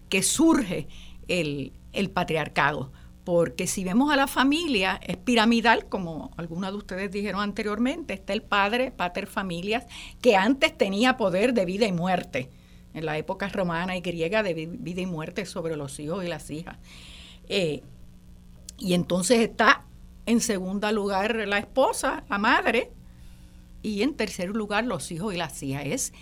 que 0.08 0.22
surge 0.22 0.88
el, 1.28 1.72
patriarcado. 2.12 2.92
Porque 3.24 3.66
si 3.66 3.84
vemos 3.84 4.10
a 4.10 4.16
la 4.16 4.26
familia, 4.26 4.98
es 5.06 5.18
piramidal, 5.18 5.86
como 5.86 6.30
algunos 6.38 6.70
de 6.70 6.78
ustedes 6.78 7.10
dijeron 7.10 7.42
anteriormente, 7.42 8.14
está 8.14 8.32
el 8.32 8.40
padre, 8.40 8.90
pater 8.90 9.26
familias, 9.26 9.84
que 10.22 10.34
antes 10.34 10.76
tenía 10.76 11.18
poder 11.18 11.52
de 11.52 11.66
vida 11.66 11.86
y 11.86 11.92
muerte, 11.92 12.48
en 12.94 13.04
la 13.04 13.18
época 13.18 13.48
romana 13.48 13.96
y 13.96 14.00
griega 14.00 14.42
de 14.42 14.54
vida 14.54 15.02
y 15.02 15.06
muerte 15.06 15.44
sobre 15.44 15.76
los 15.76 16.00
hijos 16.00 16.24
y 16.24 16.28
las 16.28 16.50
hijas. 16.50 16.78
Eh, 17.50 17.82
y 18.78 18.94
entonces 18.94 19.40
está 19.40 19.84
en 20.24 20.40
segundo 20.40 20.90
lugar 20.90 21.46
la 21.46 21.58
esposa, 21.58 22.24
la 22.30 22.38
madre, 22.38 22.90
y 23.82 24.02
en 24.02 24.14
tercer 24.14 24.50
lugar 24.50 24.84
los 24.84 25.10
hijos 25.12 25.34
y 25.34 25.36
las 25.36 25.62
hijas. 25.62 25.82
Es 25.84 26.12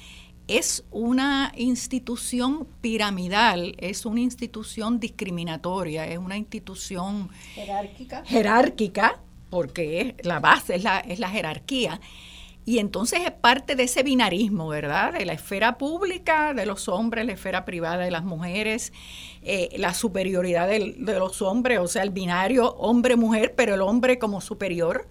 es 0.49 0.85
una 0.91 1.53
institución 1.57 2.69
piramidal, 2.81 3.75
es 3.79 4.07
una 4.07 4.21
institución 4.21 5.01
discriminatoria, 5.01 6.07
es 6.07 6.19
una 6.19 6.37
institución 6.37 7.31
jerárquica, 7.55 8.25
jerárquica 8.25 9.21
porque 9.51 10.15
es 10.19 10.27
la 10.27 10.41
base, 10.41 10.77
es 10.77 10.85
la, 10.85 11.01
es 11.01 11.19
la 11.19 11.29
jerarquía. 11.29 12.01
Y 12.65 12.81
entonces 12.81 13.21
es 13.25 13.31
parte 13.31 13.77
de 13.77 13.85
ese 13.85 14.03
binarismo, 14.03 14.67
¿verdad? 14.67 15.13
De 15.13 15.25
la 15.25 15.35
esfera 15.35 15.79
pública 15.79 16.53
de 16.53 16.67
los 16.67 16.89
hombres, 16.89 17.25
la 17.25 17.33
esfera 17.33 17.65
privada 17.65 18.05
de 18.05 18.11
las 18.11 18.25
mujeres, 18.25 18.93
eh, 19.43 19.69
la 19.79 19.95
superioridad 19.95 20.67
de 20.67 20.97
los 20.97 21.43
hombres, 21.43 21.79
o 21.79 21.87
sea, 21.87 22.03
el 22.03 22.11
binario 22.11 22.73
hombre-mujer, 22.75 23.55
pero 23.57 23.75
el 23.75 23.83
hombre 23.83 24.19
como 24.19 24.41
superior. 24.41 25.09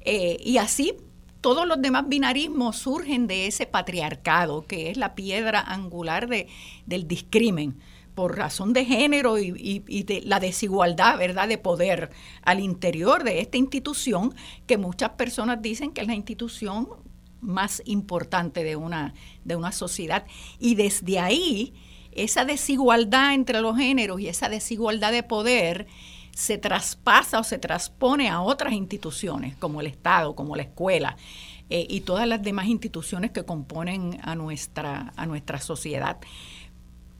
Eh, 0.00 0.38
y 0.40 0.56
así 0.56 0.96
todos 1.40 1.66
los 1.66 1.80
demás 1.80 2.08
binarismos 2.08 2.76
surgen 2.76 3.26
de 3.26 3.46
ese 3.46 3.66
patriarcado, 3.66 4.66
que 4.66 4.90
es 4.90 4.96
la 4.96 5.14
piedra 5.14 5.60
angular 5.60 6.28
de, 6.28 6.48
del 6.86 7.06
discrimen 7.06 7.78
por 8.18 8.36
razón 8.36 8.72
de 8.72 8.84
género 8.84 9.38
y, 9.38 9.78
de 9.78 10.22
la 10.24 10.40
desigualdad, 10.40 11.16
¿verdad?, 11.18 11.46
de 11.46 11.56
poder 11.56 12.10
al 12.42 12.58
interior 12.58 13.22
de 13.22 13.38
esta 13.38 13.58
institución, 13.58 14.34
que 14.66 14.76
muchas 14.76 15.10
personas 15.10 15.62
dicen 15.62 15.92
que 15.92 16.00
es 16.00 16.08
la 16.08 16.16
institución 16.16 16.88
más 17.40 17.80
importante 17.84 18.64
de 18.64 18.74
una, 18.74 19.14
de 19.44 19.54
una 19.54 19.70
sociedad. 19.70 20.26
Y 20.58 20.74
desde 20.74 21.20
ahí, 21.20 21.74
esa 22.10 22.44
desigualdad 22.44 23.34
entre 23.34 23.60
los 23.60 23.76
géneros 23.76 24.20
y 24.20 24.26
esa 24.26 24.48
desigualdad 24.48 25.12
de 25.12 25.22
poder 25.22 25.86
se 26.38 26.56
traspasa 26.56 27.40
o 27.40 27.42
se 27.42 27.58
transpone 27.58 28.28
a 28.28 28.40
otras 28.40 28.72
instituciones, 28.72 29.56
como 29.56 29.80
el 29.80 29.88
Estado, 29.88 30.36
como 30.36 30.54
la 30.54 30.62
escuela. 30.62 31.16
eh, 31.68 31.84
y 31.90 32.02
todas 32.02 32.28
las 32.28 32.42
demás 32.42 32.66
instituciones 32.68 33.32
que 33.32 33.42
componen 33.44 34.20
a 34.22 34.36
nuestra, 34.36 35.12
a 35.16 35.26
nuestra 35.26 35.60
sociedad. 35.60 36.16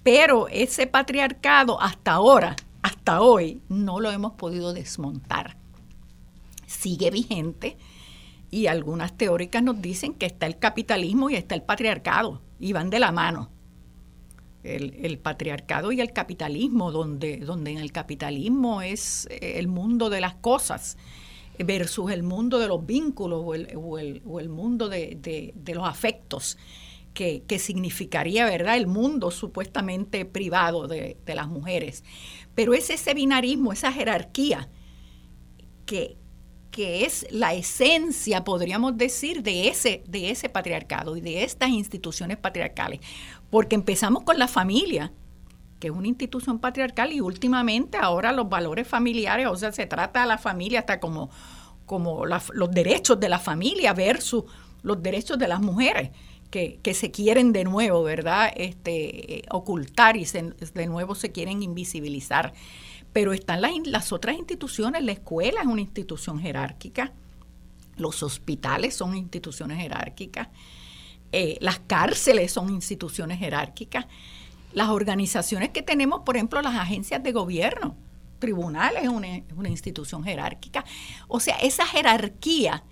Pero 0.05 0.47
ese 0.49 0.87
patriarcado 0.87 1.83
hasta 1.83 2.13
ahora, 2.13 2.55
hasta 2.81 3.21
hoy, 3.21 3.61
no 3.69 3.99
lo 3.99 4.13
hemos 4.13 4.35
podido 4.35 4.73
desmontar. 4.73 5.57
Sigue 6.67 7.11
vigente 7.11 7.77
y 8.53 8.69
algunas 8.69 9.17
teóricas 9.17 9.65
nos 9.65 9.83
dicen 9.83 10.15
que 10.15 10.27
está 10.27 10.47
el 10.47 10.59
capitalismo 10.59 11.29
y 11.29 11.35
está 11.35 11.57
el 11.57 11.63
patriarcado 11.63 12.41
y 12.61 12.73
van 12.73 12.89
de 12.89 13.01
la 13.01 13.11
mano. 13.11 13.51
El, 14.65 15.19
patriarcado 15.19 15.93
y 15.93 16.01
el 16.01 16.13
capitalismo, 16.13 16.93
donde, 16.93 17.39
donde 17.39 17.71
en 17.71 17.79
el 17.79 17.93
capitalismo 17.93 18.83
es 18.83 19.29
el 19.31 19.69
mundo 19.69 20.11
de 20.11 20.21
las 20.21 20.35
cosas 20.35 20.97
versus 21.65 22.11
el 22.11 22.23
mundo 22.23 22.59
de 22.59 22.69
los 22.69 22.85
vínculos 22.85 23.43
o 23.45 23.55
el, 23.55 23.69
o 23.77 24.41
el, 24.41 24.49
mundo 24.49 24.89
de, 24.89 25.53
los 25.67 25.89
afectos, 25.89 26.57
que, 27.15 27.59
significaría, 27.59 28.45
¿verdad?, 28.45 28.77
el 28.77 28.87
mundo 28.87 29.31
supuestamente 29.31 30.25
privado 30.25 30.87
de, 30.87 31.17
las 31.27 31.49
mujeres. 31.49 32.05
Pero 32.55 32.75
es 32.75 32.91
ese 32.91 33.13
binarismo, 33.15 33.73
esa 33.73 33.93
jerarquía, 33.93 34.69
que, 35.85 36.17
que 36.71 37.05
es 37.05 37.27
la 37.31 37.55
esencia, 37.55 38.45
podríamos 38.45 38.97
decir, 38.97 39.43
de 39.43 39.69
ese, 39.69 40.05
de 40.07 40.31
ese 40.31 40.49
patriarcado 40.49 41.17
y 41.17 41.21
de 41.21 41.43
estas 41.43 41.71
instituciones 41.71 42.37
patriarcales. 42.37 43.01
Porque 43.51 43.75
empezamos 43.75 44.25
con 44.25 44.39
la 44.39 44.49
familia, 44.49 45.13
que 45.81 45.89
es 45.89 45.93
una 45.93 46.09
institución 46.09 46.59
patriarcal 46.59 47.13
y 47.13 47.21
últimamente 47.21 47.99
ahora 47.99 48.33
los 48.33 48.49
valores 48.49 48.87
familiares, 48.87 49.47
o 49.47 49.57
sea, 49.57 49.73
se 49.73 49.87
trata 49.87 50.23
a 50.23 50.27
la 50.27 50.39
familia 50.39 50.81
hasta 50.81 51.01
como, 51.01 51.31
como 51.87 52.27
los 52.27 52.71
derechos 52.71 53.19
de 53.21 53.29
la 53.29 53.39
familia 53.39 53.95
versus 53.95 54.45
los 54.83 55.03
derechos 55.03 55.39
de 55.39 55.49
las 55.49 55.61
mujeres. 55.61 56.11
Que, 56.51 56.81
se 56.95 57.11
quieren 57.11 57.53
de 57.53 57.65
nuevo, 57.65 58.03
¿verdad? 58.03 58.51
Este, 58.57 59.43
ocultar 59.51 60.17
y 60.17 60.25
de 60.25 60.87
nuevo 60.87 61.15
se 61.15 61.31
quieren 61.31 61.63
invisibilizar. 61.63 62.55
Pero 63.13 63.35
están 63.35 63.61
las 63.85 64.13
otras 64.13 64.37
instituciones, 64.37 65.03
la 65.03 65.13
escuela 65.13 65.61
es 65.61 65.67
una 65.67 65.83
institución 65.83 66.41
jerárquica, 66.41 67.13
los 67.99 68.23
hospitales 68.23 68.95
son 68.95 69.15
instituciones 69.15 69.79
jerárquicas, 69.79 70.49
eh, 71.33 71.59
las 71.61 71.81
cárceles 71.81 72.53
son 72.53 72.71
instituciones 72.71 73.39
jerárquicas, 73.39 74.07
las 74.73 74.89
organizaciones 74.89 75.71
que 75.71 75.83
tenemos, 75.83 76.21
por 76.25 76.37
ejemplo, 76.37 76.63
las 76.63 76.77
agencias 76.77 77.23
de 77.23 77.33
gobierno, 77.33 77.97
tribunales 78.39 79.03
es 79.03 79.09
una, 79.09 79.29
una 79.57 79.69
institución 79.69 80.23
jerárquica. 80.25 80.85
O 81.27 81.41
sea, 81.41 81.57
esa 81.57 81.87
jerarquía 81.87 82.85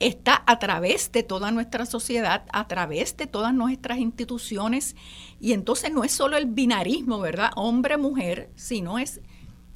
está 0.00 0.42
a 0.46 0.58
través 0.58 1.10
de 1.12 1.22
toda 1.22 1.50
nuestra 1.50 1.84
sociedad, 1.84 2.44
a 2.52 2.68
través 2.68 3.16
de 3.16 3.26
todas 3.26 3.52
nuestras 3.52 3.98
instituciones, 3.98 4.94
y 5.40 5.52
entonces 5.52 5.92
no 5.92 6.04
es 6.04 6.12
solo 6.12 6.36
el 6.36 6.46
binarismo, 6.46 7.18
¿verdad? 7.18 7.50
Hombre-mujer, 7.56 8.50
sino 8.54 8.98
es 8.98 9.20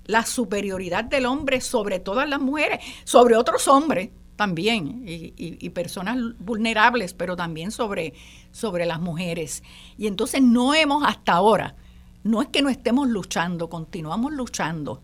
la 0.05 0.24
superioridad 0.24 1.05
del 1.05 1.26
hombre 1.26 1.61
sobre 1.61 1.99
todas 1.99 2.28
las 2.28 2.40
mujeres, 2.40 2.80
sobre 3.05 3.36
otros 3.36 3.68
hombres 3.68 4.11
también, 4.37 5.03
y, 5.07 5.68
personas 5.70 6.18
vulnerables, 6.39 7.14
pero 7.14 7.37
también 7.37 7.70
sobre, 7.70 8.14
sobre 8.51 8.87
las 8.87 9.01
mujeres. 9.01 9.62
Y 9.97 10.07
entonces 10.07 10.43
no 10.43 10.74
hemos 10.74 11.05
hasta 11.07 11.33
ahora, 11.33 11.76
no 12.24 12.43
es 12.43 12.49
que 12.49 12.62
no 12.62 12.68
estemos 12.68 13.09
luchando, 13.09 13.68
continuamos 13.68 14.33
luchando. 14.33 15.03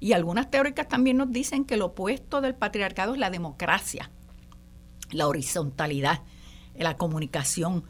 Y 0.00 0.12
algunas 0.12 0.50
teóricas 0.50 0.88
también 0.88 1.16
nos 1.16 1.30
dicen 1.32 1.64
que 1.64 1.76
lo 1.76 1.86
opuesto 1.86 2.40
del 2.40 2.54
patriarcado 2.54 3.14
es 3.14 3.18
la 3.18 3.30
democracia, 3.30 4.10
la 5.10 5.26
horizontalidad, 5.26 6.22
la 6.76 6.96
comunicación, 6.96 7.84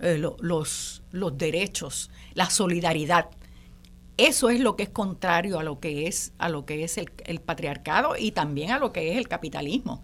eh, 0.00 0.18
los, 0.18 1.02
los 1.10 1.38
derechos, 1.38 2.10
la 2.34 2.48
solidaridad. 2.50 3.30
Eso 4.16 4.50
es 4.50 4.60
lo 4.60 4.76
que 4.76 4.84
es 4.84 4.88
contrario 4.88 5.58
a 5.58 5.62
lo 5.62 5.80
que 5.80 6.06
es, 6.06 6.32
a 6.38 6.48
lo 6.48 6.64
que 6.64 6.84
es 6.84 6.98
el, 6.98 7.40
patriarcado 7.40 8.14
y 8.16 8.32
también 8.32 8.72
a 8.72 8.78
lo 8.78 8.92
que 8.92 9.12
es 9.12 9.16
el 9.16 9.28
capitalismo, 9.28 10.02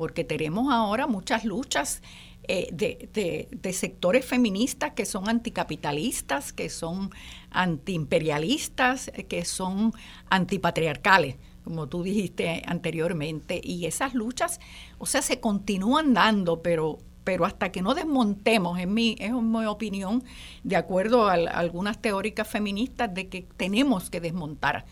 porque 0.00 0.24
tenemos 0.24 0.72
ahora 0.72 1.06
muchas 1.06 1.44
luchas 1.44 2.00
eh, 2.44 2.70
de, 2.72 3.72
sectores 3.74 4.24
feministas 4.24 4.94
que 4.94 5.04
son 5.04 5.28
anticapitalistas, 5.28 6.54
que 6.54 6.70
son 6.70 7.10
antiimperialistas, 7.50 9.12
que 9.28 9.44
son 9.44 9.92
antipatriarcales, 10.30 11.36
como 11.64 11.86
tú 11.86 12.02
dijiste 12.02 12.62
anteriormente, 12.64 13.60
y 13.62 13.84
esas 13.84 14.14
luchas, 14.14 14.58
o 14.96 15.04
sea, 15.04 15.20
se 15.20 15.38
continúan 15.38 16.14
dando, 16.14 16.62
pero 16.62 16.96
pero 17.22 17.44
hasta 17.44 17.70
que 17.70 17.82
no 17.82 17.92
desmontemos, 17.92 18.78
en 18.78 18.94
mi, 18.94 19.16
es 19.18 19.32
mi 19.32 19.66
opinión, 19.66 20.24
de 20.64 20.76
acuerdo 20.76 21.28
a, 21.28 21.34
algunas 21.34 22.00
teóricas 22.00 22.48
feministas, 22.48 23.12
de 23.12 23.28
que 23.28 23.46
tenemos 23.58 24.08
que 24.08 24.22
desmontar 24.22 24.86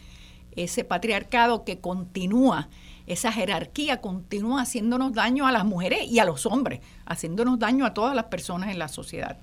ese 0.55 0.85
patriarcado 0.85 1.65
que 1.65 1.79
continúa, 1.79 2.69
esa 3.09 3.33
jerarquía 3.33 4.01
continúa 4.01 4.63
haciéndonos 4.63 5.13
daño 5.13 5.47
a 5.47 5.53
las 5.53 5.65
mujeres 5.65 6.01
y 6.07 6.19
a 6.19 6.25
los 6.25 6.47
hombres, 6.47 6.81
haciéndonos 7.07 7.59
daño 7.59 7.85
a 7.85 7.95
todas 7.95 8.15
las 8.15 8.27
personas 8.27 8.71
en 8.71 8.79
la 8.79 8.89
sociedad. 8.89 9.39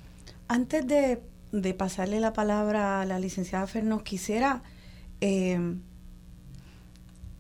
Antes 0.48 0.86
de, 0.88 1.22
pasarle 1.74 2.20
la 2.20 2.34
palabra 2.34 3.02
a 3.02 3.06
la 3.06 3.20
licenciada 3.20 3.66
Fernos, 3.66 4.04
quisiera 4.04 4.62
eh, 5.22 5.78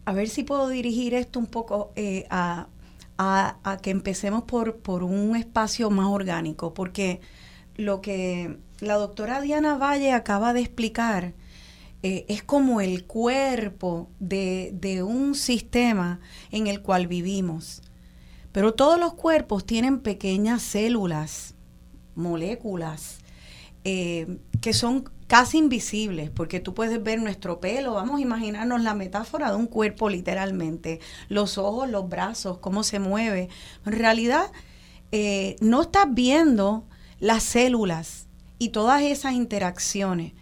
a 0.05 0.13
ver 0.13 0.29
si 0.29 0.43
puedo 0.43 0.69
dirigir 0.69 1.13
esto 1.13 1.39
un 1.39 1.47
poco 1.47 1.91
eh, 1.95 2.25
a, 2.29 2.67
a, 3.17 3.77
que 3.81 3.89
empecemos 3.89 4.43
por, 4.43 4.77
por 4.77 5.03
un 5.03 5.35
espacio 5.35 5.89
más 5.89 6.07
orgánico, 6.07 6.73
porque 6.73 7.21
lo 7.75 8.01
que 8.01 8.57
la 8.79 8.95
doctora 8.95 9.41
Diana 9.41 9.77
Valle 9.77 10.11
acaba 10.13 10.53
de 10.53 10.61
explicar 10.61 11.33
eh, 12.03 12.25
es 12.27 12.43
como 12.43 12.81
el 12.81 13.05
cuerpo 13.05 14.09
de, 14.19 14.71
de, 14.73 15.03
un 15.03 15.35
sistema 15.35 16.19
en 16.51 16.67
el 16.67 16.81
cual 16.81 17.07
vivimos. 17.07 17.81
Pero 18.51 18.73
todos 18.73 18.99
los 18.99 19.13
cuerpos 19.13 19.65
tienen 19.65 19.99
pequeñas 19.99 20.61
células, 20.61 21.55
moléculas, 22.15 23.19
eh, 23.83 24.39
que 24.61 24.73
son 24.73 25.09
casi 25.27 25.57
invisibles, 25.57 26.29
porque 26.29 26.59
tú 26.59 26.73
puedes 26.73 27.01
ver 27.03 27.21
nuestro 27.21 27.59
pelo, 27.59 27.93
vamos 27.93 28.17
a 28.17 28.21
imaginarnos 28.21 28.81
la 28.81 28.93
metáfora 28.93 29.49
de 29.49 29.57
un 29.57 29.67
cuerpo 29.67 30.09
literalmente, 30.09 30.99
los 31.29 31.57
ojos, 31.57 31.89
los 31.89 32.07
brazos, 32.09 32.57
cómo 32.59 32.83
se 32.83 32.99
mueve. 32.99 33.49
En 33.85 33.93
realidad, 33.93 34.51
eh, 35.11 35.55
no 35.61 35.83
estás 35.83 36.07
viendo 36.09 36.85
las 37.19 37.43
células 37.43 38.27
y 38.57 38.69
todas 38.69 39.01
esas 39.03 39.33
interacciones. 39.33 40.33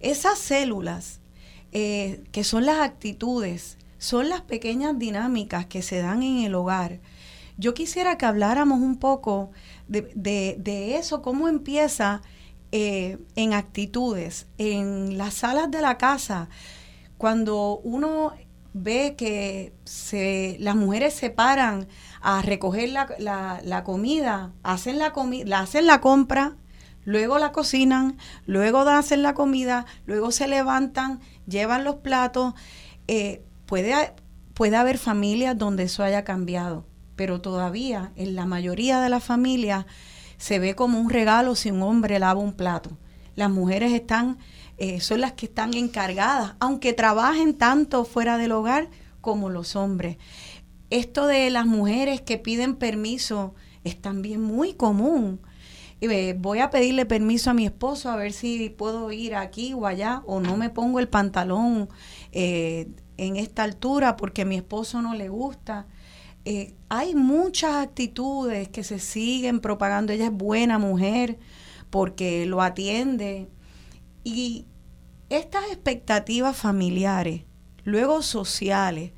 Esas 0.00 0.38
células, 0.38 1.20
eh, 1.72 2.24
que 2.32 2.44
son 2.44 2.66
las 2.66 2.80
actitudes, 2.80 3.78
son 3.98 4.28
las 4.28 4.40
pequeñas 4.40 4.98
dinámicas 4.98 5.66
que 5.66 5.82
se 5.82 6.00
dan 6.00 6.22
en 6.22 6.38
el 6.38 6.54
hogar. 6.54 7.00
Yo 7.58 7.74
quisiera 7.74 8.16
que 8.16 8.26
habláramos 8.26 8.80
un 8.80 8.96
poco 8.96 9.50
de, 9.88 10.56
de 10.58 10.96
eso, 10.96 11.20
cómo 11.20 11.48
empieza 11.48 12.22
eh, 12.72 13.18
en 13.34 13.52
actitudes, 13.52 14.46
en 14.56 15.18
las 15.18 15.34
salas 15.34 15.72
de 15.72 15.82
la 15.82 15.98
casa, 15.98 16.48
cuando 17.18 17.80
uno 17.82 18.32
ve 18.72 19.16
que 19.18 19.72
se, 19.84 20.56
las 20.60 20.76
mujeres 20.76 21.14
se 21.14 21.30
paran 21.30 21.88
a 22.20 22.42
recoger 22.42 22.90
la, 22.90 23.60
la, 23.64 23.82
comida, 23.82 24.52
hacen 24.62 25.00
la, 25.00 25.12
la 25.44 25.58
hacen 25.58 25.86
la 25.86 26.00
compra, 26.00 26.56
luego 27.04 27.38
la 27.38 27.52
cocinan, 27.52 28.16
luego 28.46 28.80
hacen 28.80 29.22
la 29.22 29.34
comida, 29.34 29.86
luego 30.06 30.30
se 30.30 30.48
levantan, 30.48 31.20
llevan 31.46 31.84
los 31.84 31.96
platos. 31.96 32.54
Eh, 33.08 33.42
puede, 33.66 34.14
puede 34.54 34.76
haber 34.76 34.98
familias 34.98 35.56
donde 35.56 35.84
eso 35.84 36.02
haya 36.02 36.24
cambiado, 36.24 36.86
pero 37.16 37.40
todavía 37.40 38.12
en 38.16 38.34
la 38.34 38.46
mayoría 38.46 39.00
de 39.00 39.08
las 39.08 39.24
familias 39.24 39.86
se 40.36 40.58
ve 40.58 40.74
como 40.74 40.98
un 40.98 41.10
regalo 41.10 41.54
si 41.54 41.70
un 41.70 41.82
hombre 41.82 42.18
lava 42.18 42.40
un 42.40 42.54
plato. 42.54 42.96
Las 43.36 43.50
mujeres 43.50 43.92
están, 43.92 44.38
eh, 44.78 45.00
son 45.00 45.20
las 45.20 45.32
que 45.32 45.46
están 45.46 45.74
encargadas, 45.74 46.54
aunque 46.60 46.92
trabajen 46.92 47.54
tanto 47.54 48.04
fuera 48.04 48.38
del 48.38 48.52
hogar 48.52 48.88
como 49.20 49.50
los 49.50 49.76
hombres. 49.76 50.16
Esto 50.90 51.26
de 51.26 51.50
las 51.50 51.66
mujeres 51.66 52.20
que 52.20 52.38
piden 52.38 52.74
permiso 52.74 53.54
es 53.84 54.00
también 54.00 54.40
muy 54.40 54.74
común. 54.74 55.40
Eh, 56.02 56.34
voy 56.38 56.60
a 56.60 56.70
pedirle 56.70 57.04
permiso 57.04 57.50
a 57.50 57.54
mi 57.54 57.66
esposo 57.66 58.10
a 58.10 58.16
ver 58.16 58.32
si 58.32 58.70
puedo 58.70 59.12
ir 59.12 59.34
aquí 59.34 59.74
o 59.74 59.86
allá 59.86 60.22
o 60.26 60.40
no 60.40 60.56
me 60.56 60.70
pongo 60.70 60.98
el 60.98 61.08
pantalón 61.08 61.90
eh, 62.32 62.88
en 63.18 63.36
esta 63.36 63.64
altura 63.64 64.16
porque 64.16 64.42
a 64.42 64.44
mi 64.46 64.56
esposo 64.56 65.02
no 65.02 65.14
le 65.14 65.28
gusta. 65.28 65.86
Eh, 66.46 66.74
hay 66.88 67.14
muchas 67.14 67.74
actitudes 67.74 68.68
que 68.68 68.82
se 68.82 68.98
siguen 68.98 69.60
propagando. 69.60 70.12
Ella 70.12 70.26
es 70.26 70.32
buena 70.32 70.78
mujer 70.78 71.38
porque 71.90 72.46
lo 72.46 72.62
atiende. 72.62 73.48
Y 74.24 74.66
estas 75.28 75.64
expectativas 75.66 76.56
familiares, 76.56 77.42
luego 77.84 78.22
sociales, 78.22 79.12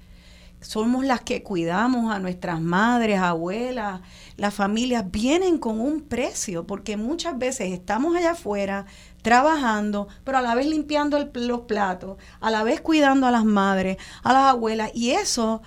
somos 0.60 1.04
las 1.04 1.20
que 1.20 1.42
cuidamos 1.42 2.12
a 2.12 2.18
nuestras 2.18 2.60
madres, 2.60 3.18
abuelas, 3.18 4.00
las 4.42 4.52
familias, 4.54 5.10
vienen 5.10 5.56
con 5.56 5.80
un 5.80 6.02
precio, 6.02 6.66
porque 6.66 6.96
muchas 6.96 7.38
veces 7.38 7.72
estamos 7.72 8.16
allá 8.16 8.32
afuera 8.32 8.86
trabajando, 9.22 10.08
pero 10.24 10.38
a 10.38 10.42
la 10.42 10.56
vez 10.56 10.66
limpiando 10.66 11.16
el- 11.16 11.30
los 11.46 11.60
platos, 11.60 12.18
a 12.40 12.50
la 12.50 12.64
vez 12.64 12.80
cuidando 12.80 13.28
a 13.28 13.30
las 13.30 13.44
madres, 13.44 13.98
a 14.24 14.32
las 14.32 14.50
abuelas, 14.50 14.90
y 14.94 15.12
eso 15.12 15.62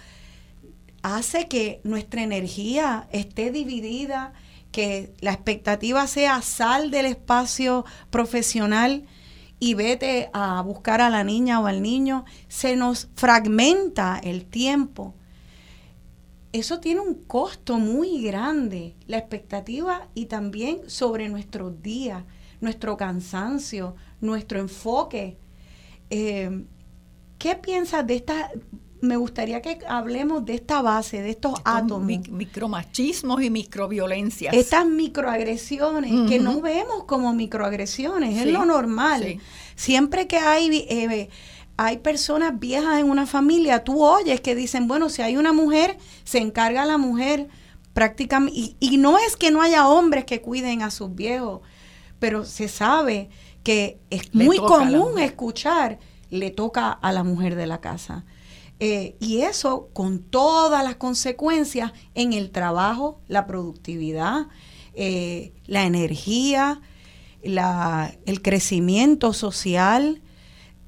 hace 1.04 1.48
que 1.48 1.80
nuestra 1.86 2.22
energía 2.22 3.08
esté 3.12 3.50
dividida, 3.50 4.34
que 4.74 5.14
la 5.22 5.32
expectativa 5.32 6.06
sea 6.06 6.42
sal 6.42 6.92
del 6.92 7.06
espacio 7.06 7.86
profesional 8.10 9.06
y 9.58 9.74
vete 9.74 10.30
a 10.34 10.62
buscar 10.62 11.00
a 11.00 11.10
la 11.10 11.24
niña 11.24 11.62
o 11.62 11.68
al 11.68 11.82
niño, 11.82 12.26
se 12.50 12.76
nos 12.76 13.08
fragmenta 13.16 14.20
el 14.22 14.44
tiempo. 14.46 15.16
Eso 16.60 16.80
tiene 16.80 17.02
un 17.02 17.16
costo 17.26 17.78
muy 17.80 18.22
grande, 18.22 18.96
la 19.08 19.18
expectativa 19.18 20.08
y 20.14 20.28
también 20.28 20.90
sobre 20.90 21.28
nuestros 21.30 21.82
días, 21.82 22.24
nuestro 22.62 22.96
cansancio, 22.96 23.96
nuestro 24.22 24.60
enfoque. 24.60 25.38
Eh, 26.10 26.64
¿Qué 27.38 27.56
piensas 27.56 28.08
de 28.08 28.16
esta? 28.16 28.52
Me 29.02 29.18
gustaría 29.18 29.62
que 29.62 29.80
hablemos 29.88 30.46
de 30.46 30.56
esta 30.56 30.82
base, 30.82 31.22
de 31.22 31.32
estos 31.32 31.56
átomos. 31.66 32.08
mic- 32.08 32.30
micromachismos 32.30 33.42
y 33.44 33.50
microviolencias. 33.50 34.54
Estas 34.54 34.88
microagresiones 34.88 36.30
que 36.30 36.40
no 36.40 36.62
vemos 36.62 37.04
como 37.06 37.34
microagresiones, 37.34 38.38
es 38.38 38.48
lo 38.48 38.66
normal. 38.66 39.22
sí. 39.24 39.40
Siempre 39.76 40.26
que 40.26 40.38
hay, 40.38 40.86
eh, 40.90 41.30
hay 41.78 41.98
personas 41.98 42.60
viejas 42.60 43.00
en 43.00 43.10
una 43.10 43.26
familia, 43.26 43.84
tú 43.84 44.04
oyes 44.04 44.42
que 44.42 44.56
dicen, 44.56 44.88
bueno, 44.88 45.10
si 45.10 45.22
hay 45.22 45.38
una 45.38 45.54
mujer, 45.54 45.98
se 46.24 46.38
encarga 46.38 46.86
la 46.86 46.98
mujer 46.98 47.50
prácticamente. 47.94 48.58
Y, 48.58 48.78
y 48.80 48.98
no 48.98 49.18
es 49.18 49.36
que 49.36 49.52
no 49.52 49.62
haya 49.62 49.88
hombres 49.88 50.26
que 50.26 50.42
cuiden 50.42 50.82
a 50.82 50.92
sus 50.92 51.14
viejos, 51.14 51.62
pero 52.20 52.46
se 52.46 52.68
sabe 52.68 53.30
que 53.64 54.00
es 54.10 54.34
Le 54.34 54.46
muy 54.46 54.58
común 54.58 55.20
escuchar, 55.20 56.00
le 56.30 56.52
toca 56.52 56.92
a 56.92 57.12
la 57.12 57.24
mujer 57.24 57.56
de 57.56 57.68
la 57.68 57.82
casa. 57.82 58.26
Eh, 58.80 59.16
y 59.20 59.42
eso 59.42 59.90
con 59.94 60.20
todas 60.20 60.84
las 60.84 60.98
consecuencias 60.98 61.94
en 62.14 62.34
el 62.34 62.52
trabajo, 62.52 63.22
la 63.28 63.48
productividad, 63.48 64.48
eh, 64.94 65.54
la 65.66 65.86
energía, 65.86 66.82
la, 67.42 68.14
el 68.26 68.42
crecimiento 68.42 69.34
social 69.34 70.22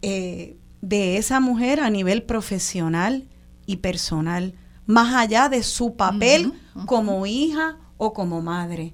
eh, 0.01 0.57
de 0.81 1.17
esa 1.17 1.39
mujer 1.39 1.79
a 1.79 1.89
nivel 1.89 2.23
profesional 2.23 3.27
y 3.65 3.77
personal, 3.77 4.53
más 4.85 5.15
allá 5.15 5.49
de 5.49 5.63
su 5.63 5.95
papel 5.95 6.53
como 6.85 7.25
hija 7.25 7.77
o 7.97 8.13
como 8.13 8.41
madre. 8.41 8.93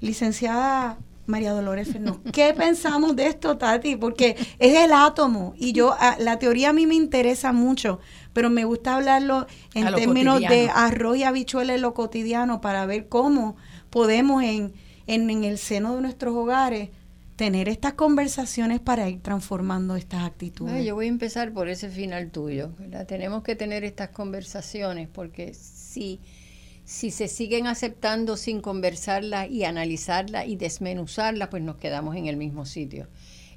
Licenciada 0.00 0.98
María 1.26 1.52
Dolores 1.52 1.88
Fernández, 1.92 2.20
¿qué 2.32 2.54
pensamos 2.54 3.14
de 3.14 3.26
esto, 3.26 3.58
Tati? 3.58 3.96
Porque 3.96 4.36
es 4.58 4.76
el 4.76 4.92
átomo 4.92 5.54
y 5.56 5.72
yo, 5.72 5.94
ah, 5.98 6.16
la 6.18 6.38
teoría 6.38 6.70
a 6.70 6.72
mí 6.72 6.86
me 6.86 6.94
interesa 6.94 7.52
mucho, 7.52 8.00
pero 8.32 8.50
me 8.50 8.64
gusta 8.64 8.96
hablarlo 8.96 9.46
en 9.74 9.94
términos 9.94 10.40
de 10.40 10.70
arroz 10.74 11.16
y 11.18 11.24
habichuela 11.24 11.74
en 11.74 11.82
lo 11.82 11.94
cotidiano 11.94 12.60
para 12.60 12.86
ver 12.86 13.08
cómo 13.08 13.56
podemos 13.90 14.42
en, 14.42 14.72
en, 15.06 15.30
en 15.30 15.44
el 15.44 15.58
seno 15.58 15.94
de 15.96 16.02
nuestros 16.02 16.34
hogares 16.34 16.90
tener 17.38 17.68
estas 17.68 17.92
conversaciones 17.92 18.80
para 18.80 19.08
ir 19.08 19.20
transformando 19.22 19.94
estas 19.94 20.24
actitudes. 20.24 20.84
Yo 20.84 20.96
voy 20.96 21.06
a 21.06 21.08
empezar 21.08 21.52
por 21.52 21.68
ese 21.68 21.88
final 21.88 22.32
tuyo. 22.32 22.72
Tenemos 23.06 23.44
que 23.44 23.54
tener 23.54 23.84
estas 23.84 24.08
conversaciones 24.08 25.06
porque 25.08 25.54
si, 25.54 26.18
si 26.84 27.12
se 27.12 27.28
siguen 27.28 27.68
aceptando 27.68 28.36
sin 28.36 28.60
conversarlas 28.60 29.48
y 29.50 29.62
analizarlas 29.62 30.48
y 30.48 30.56
desmenuzarlas, 30.56 31.46
pues 31.46 31.62
nos 31.62 31.76
quedamos 31.76 32.16
en 32.16 32.26
el 32.26 32.36
mismo 32.36 32.66
sitio. 32.66 33.06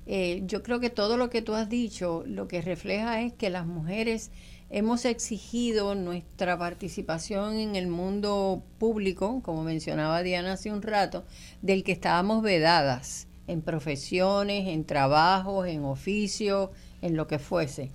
Eh, 0.05 0.43
yo 0.45 0.61
creo 0.61 0.79
que 0.79 0.91
todo 0.91 1.17
lo 1.17 1.31
que 1.31 1.41
tú 1.41 1.55
has 1.55 1.67
dicho 1.67 2.23
lo 2.27 2.47
que 2.47 2.61
refleja 2.61 3.23
es 3.23 3.33
que 3.33 3.49
las 3.49 3.65
mujeres 3.65 4.29
hemos 4.69 5.05
exigido 5.05 5.95
nuestra 5.95 6.55
participación 6.55 7.57
en 7.57 7.75
el 7.75 7.87
mundo 7.87 8.63
público, 8.77 9.41
como 9.41 9.63
mencionaba 9.63 10.21
Diana 10.21 10.53
hace 10.53 10.71
un 10.71 10.83
rato, 10.83 11.25
del 11.63 11.83
que 11.83 11.93
estábamos 11.93 12.43
vedadas 12.43 13.27
en 13.51 13.61
profesiones, 13.61 14.67
en 14.67 14.85
trabajos, 14.85 15.67
en 15.67 15.83
oficios, 15.85 16.69
en 17.01 17.15
lo 17.15 17.27
que 17.27 17.39
fuese. 17.39 17.91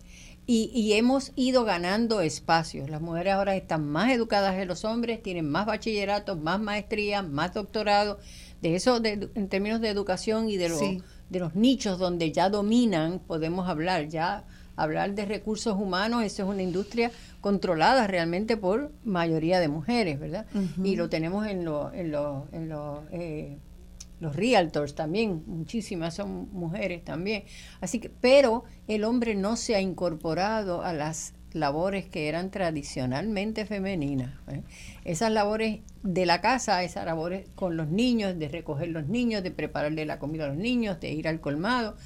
Y, 0.49 0.71
y 0.73 0.93
hemos 0.93 1.33
ido 1.35 1.65
ganando 1.65 2.21
espacios. 2.21 2.89
Las 2.89 3.01
mujeres 3.01 3.33
ahora 3.35 3.57
están 3.57 3.89
más 3.89 4.13
educadas 4.13 4.55
que 4.55 4.65
los 4.65 4.85
hombres, 4.85 5.21
tienen 5.23 5.51
más 5.51 5.67
bachilleratos, 5.67 6.39
más 6.39 6.61
maestrías, 6.61 7.27
más 7.29 7.53
doctorados. 7.55 8.19
De 8.63 8.77
eso, 8.77 9.01
de- 9.01 9.29
en 9.35 9.49
términos 9.49 9.81
de 9.81 9.89
educación 9.89 10.49
y 10.49 10.57
de, 10.57 10.69
los 10.69 10.79
Sí. 10.79 11.03
de 11.31 11.41
los 11.41 11.55
nichos 11.57 11.99
donde 11.99 12.31
ya 12.31 12.49
dominan, 12.49 13.19
podemos 13.19 13.69
hablar. 13.69 14.09
Ya 14.09 14.45
hablar 14.77 15.15
de 15.15 15.25
recursos 15.25 15.75
humanos, 15.75 16.23
eso 16.23 16.43
es 16.45 16.49
una 16.49 16.63
industria 16.63 17.11
controlada 17.41 18.07
realmente 18.07 18.57
por 18.57 18.93
mayoría 19.05 19.59
de 19.59 19.69
mujeres, 19.69 20.21
¿verdad? 20.21 20.47
Y 20.85 20.95
lo 20.97 21.09
tenemos 21.09 21.47
en, 21.47 21.65
lo- 21.65 21.93
en, 21.93 22.13
lo- 22.13 22.47
en 22.53 22.69
lo, 22.69 23.03
eh, 23.11 23.59
los 24.21 24.35
realtors 24.35 24.95
también, 24.95 25.43
muchísimas 25.47 26.15
son 26.15 26.49
mujeres 26.53 27.05
también. 27.05 27.45
Así 27.81 27.99
que, 27.99 28.09
pero 28.09 28.65
el 28.89 29.05
hombre 29.05 29.35
no 29.35 29.57
se 29.57 29.75
ha 29.75 29.81
incorporado 29.81 30.83
a 30.83 30.93
las 30.93 31.35
labores 31.53 32.07
que 32.07 32.29
eran 32.29 32.51
tradicionalmente 32.51 33.67
femeninas. 33.67 34.35
¿eh? 34.49 34.63
Esas 35.05 35.33
labores 35.33 35.81
de 36.03 36.27
la 36.27 36.41
casa, 36.41 36.83
esas 36.83 37.07
labores 37.07 37.49
con 37.55 37.77
los 37.77 37.89
niños, 37.89 38.39
de 38.39 38.49
recoger 38.49 38.89
los 38.89 39.07
niños, 39.07 39.43
de 39.43 39.51
prepararle 39.51 40.07
la 40.07 40.19
comida 40.19 40.45
a 40.45 40.49
los 40.49 40.57
niños, 40.57 41.01
de 41.01 41.11
ir 41.13 41.29
al 41.29 41.41
colmado, 41.41 41.97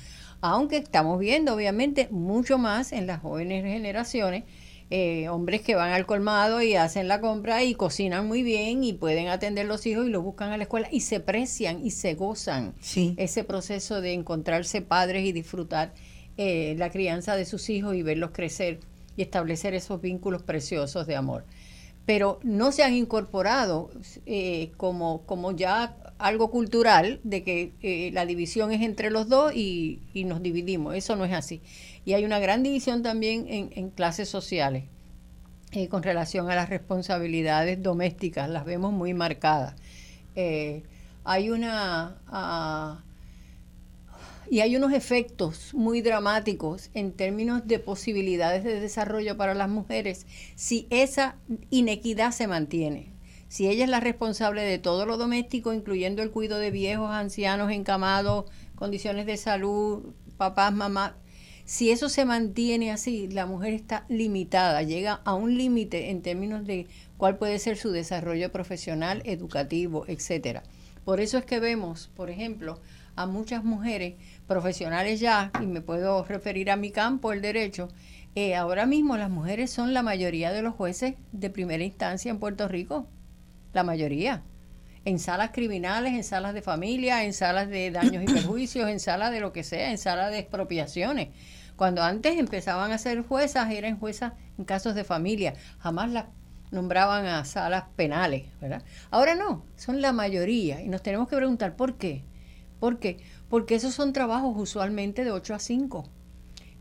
aunque 0.40 0.78
estamos 0.78 1.18
viendo 1.18 1.54
obviamente 1.54 2.08
mucho 2.10 2.58
más 2.58 2.92
en 2.92 3.06
las 3.06 3.20
jóvenes 3.20 3.64
generaciones 3.64 4.44
eh, 4.90 5.28
hombres 5.28 5.60
que 5.62 5.76
van 5.76 5.92
al 5.92 6.04
colmado 6.04 6.62
y 6.62 6.74
hacen 6.74 7.06
la 7.06 7.20
compra 7.20 7.62
y 7.62 7.74
cocinan 7.74 8.26
muy 8.26 8.42
bien 8.42 8.82
y 8.82 8.92
pueden 8.92 9.28
atender 9.28 9.66
los 9.66 9.86
hijos 9.86 10.06
y 10.06 10.10
los 10.10 10.22
buscan 10.24 10.50
a 10.52 10.56
la 10.56 10.64
escuela 10.64 10.88
y 10.90 11.00
se 11.00 11.20
precian 11.20 11.84
y 11.84 11.92
se 11.92 12.14
gozan 12.14 12.74
Sí. 12.80 13.14
ese 13.16 13.44
proceso 13.44 14.00
de 14.00 14.12
encontrarse 14.14 14.82
padres 14.82 15.24
y 15.24 15.32
disfrutar 15.32 15.94
eh, 16.36 16.74
la 16.78 16.90
crianza 16.90 17.36
de 17.36 17.44
sus 17.44 17.70
hijos 17.70 17.94
y 17.94 18.02
verlos 18.02 18.30
crecer 18.32 18.80
y 19.16 19.22
establecer 19.22 19.74
esos 19.74 20.00
vínculos 20.00 20.42
preciosos 20.42 21.06
de 21.06 21.14
amor. 21.16 21.44
Pero 22.06 22.40
no 22.42 22.72
se 22.72 22.82
han 22.82 22.94
incorporado 22.94 23.90
eh, 24.26 24.72
como, 24.76 25.22
como 25.26 25.52
ya 25.52 25.96
algo 26.18 26.50
cultural 26.50 27.20
de 27.24 27.44
que 27.44 27.72
eh, 27.82 28.10
la 28.12 28.26
división 28.26 28.72
es 28.72 28.80
entre 28.82 29.10
los 29.10 29.28
dos 29.28 29.54
y, 29.54 30.00
y 30.14 30.24
nos 30.24 30.42
dividimos. 30.42 30.94
Eso 30.96 31.14
no 31.14 31.24
es 31.24 31.32
así. 31.32 31.60
Y 32.04 32.14
hay 32.14 32.24
una 32.24 32.38
gran 32.38 32.62
división 32.62 33.02
también 33.02 33.46
en, 33.48 33.90
clases 33.90 34.28
sociales 34.28 34.84
eh, 35.72 35.88
con 35.88 36.02
relación 36.02 36.50
a 36.50 36.54
las 36.54 36.68
responsabilidades 36.68 37.82
domésticas, 37.82 38.48
las 38.48 38.64
vemos 38.64 38.92
muy 38.92 39.14
marcadas. 39.14 39.74
Eh, 40.34 40.82
hay 41.24 41.50
una... 41.50 42.16
ah, 42.28 43.02
y 44.50 44.60
hay 44.60 44.74
unos 44.74 44.92
efectos 44.92 45.72
muy 45.74 46.02
dramáticos 46.02 46.90
en 46.94 47.12
términos 47.12 47.68
de 47.68 47.78
posibilidades 47.78 48.64
de 48.64 48.80
desarrollo 48.80 49.36
para 49.36 49.54
las 49.54 49.68
mujeres 49.68 50.26
si 50.56 50.88
esa 50.90 51.36
inequidad 51.70 52.32
se 52.32 52.48
mantiene. 52.48 53.12
Si 53.46 53.68
ella 53.68 53.84
es 53.84 53.90
la 53.90 54.00
responsable 54.00 54.62
de 54.62 54.78
todo 54.78 55.06
lo 55.06 55.18
doméstico, 55.18 55.72
incluyendo 55.72 56.22
el 56.22 56.32
cuidado 56.32 56.60
de 56.60 56.72
viejos, 56.72 57.10
ancianos, 57.10 57.70
encamados, 57.70 58.50
condiciones 58.74 59.26
de 59.26 59.36
salud, 59.36 60.14
papás, 60.36 60.72
mamás, 60.72 61.12
si 61.70 61.92
eso 61.92 62.08
se 62.08 62.24
mantiene 62.24 62.90
así, 62.90 63.28
la 63.28 63.46
mujer 63.46 63.74
está 63.74 64.04
limitada, 64.08 64.82
llega 64.82 65.20
a 65.24 65.34
un 65.34 65.56
límite 65.56 66.10
en 66.10 66.20
términos 66.20 66.66
de 66.66 66.88
cuál 67.16 67.38
puede 67.38 67.60
ser 67.60 67.76
su 67.76 67.92
desarrollo 67.92 68.50
profesional, 68.50 69.22
educativo, 69.24 70.04
etcétera. 70.08 70.64
Por 71.04 71.20
eso 71.20 71.38
es 71.38 71.44
que 71.44 71.60
vemos, 71.60 72.10
por 72.16 72.28
ejemplo, 72.28 72.80
a 73.14 73.26
muchas 73.26 73.62
mujeres 73.62 74.16
profesionales 74.48 75.20
ya, 75.20 75.52
y 75.62 75.66
me 75.66 75.80
puedo 75.80 76.24
referir 76.24 76.72
a 76.72 76.76
mi 76.76 76.90
campo, 76.90 77.32
el 77.32 77.40
derecho, 77.40 77.88
eh, 78.34 78.56
ahora 78.56 78.84
mismo 78.84 79.16
las 79.16 79.30
mujeres 79.30 79.70
son 79.70 79.94
la 79.94 80.02
mayoría 80.02 80.50
de 80.50 80.62
los 80.62 80.74
jueces 80.74 81.14
de 81.30 81.50
primera 81.50 81.84
instancia 81.84 82.32
en 82.32 82.40
Puerto 82.40 82.66
Rico, 82.66 83.06
la 83.74 83.84
mayoría, 83.84 84.42
en 85.04 85.20
salas 85.20 85.50
criminales, 85.52 86.14
en 86.14 86.24
salas 86.24 86.52
de 86.52 86.62
familia, 86.62 87.22
en 87.22 87.32
salas 87.32 87.68
de 87.68 87.92
daños 87.92 88.24
y 88.24 88.26
perjuicios, 88.26 88.90
en 88.90 88.98
salas 88.98 89.30
de 89.30 89.38
lo 89.38 89.52
que 89.52 89.62
sea, 89.62 89.92
en 89.92 89.98
salas 89.98 90.32
de 90.32 90.40
expropiaciones. 90.40 91.28
Cuando 91.80 92.02
antes 92.02 92.38
empezaban 92.38 92.92
a 92.92 92.98
ser 92.98 93.22
juezas, 93.22 93.70
eran 93.70 93.98
juezas 93.98 94.34
en 94.58 94.66
casos 94.66 94.94
de 94.94 95.02
familia, 95.02 95.54
jamás 95.78 96.10
las 96.10 96.26
nombraban 96.70 97.24
a 97.24 97.42
salas 97.46 97.84
penales, 97.96 98.48
¿verdad? 98.60 98.82
Ahora 99.10 99.34
no, 99.34 99.64
son 99.76 100.02
la 100.02 100.12
mayoría 100.12 100.82
y 100.82 100.88
nos 100.88 101.02
tenemos 101.02 101.26
que 101.26 101.36
preguntar 101.36 101.76
por 101.76 101.96
qué. 101.96 102.22
¿Por 102.80 102.98
qué? 102.98 103.16
Porque 103.48 103.76
esos 103.76 103.94
son 103.94 104.12
trabajos 104.12 104.52
usualmente 104.58 105.24
de 105.24 105.30
8 105.30 105.54
a 105.54 105.58
5. 105.58 106.04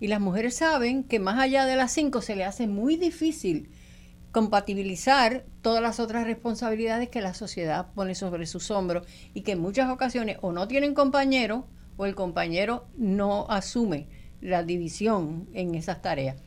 Y 0.01 0.07
las 0.07 0.19
mujeres 0.19 0.57
saben 0.57 1.05
que 1.05 1.19
más 1.19 1.39
allá 1.39 1.65
de 1.65 1.77
las 1.77 1.93
5 1.93 2.21
se 2.21 2.35
le 2.35 2.43
hace 2.43 2.67
muy 2.67 2.97
difícil 2.97 3.69
compatibilizar 4.33 5.45
todas 5.61 5.81
las 5.81 6.01
otras 6.01 6.25
responsabilidades 6.25 7.07
que 7.07 7.21
la 7.21 7.33
sociedad 7.33 7.87
pone 7.95 8.15
sobre 8.15 8.45
sus 8.47 8.69
hombros 8.69 9.07
y 9.33 9.43
que 9.43 9.53
en 9.53 9.61
muchas 9.61 9.89
ocasiones 9.89 10.39
o 10.41 10.51
no 10.51 10.67
tienen 10.67 10.93
compañero 10.93 11.67
o 11.95 12.05
el 12.05 12.15
compañero 12.15 12.85
no 12.97 13.45
asume 13.49 14.18
la 14.41 14.63
división 14.63 15.47
en 15.53 15.75
esas 15.75 16.01
tareas. 16.01 16.37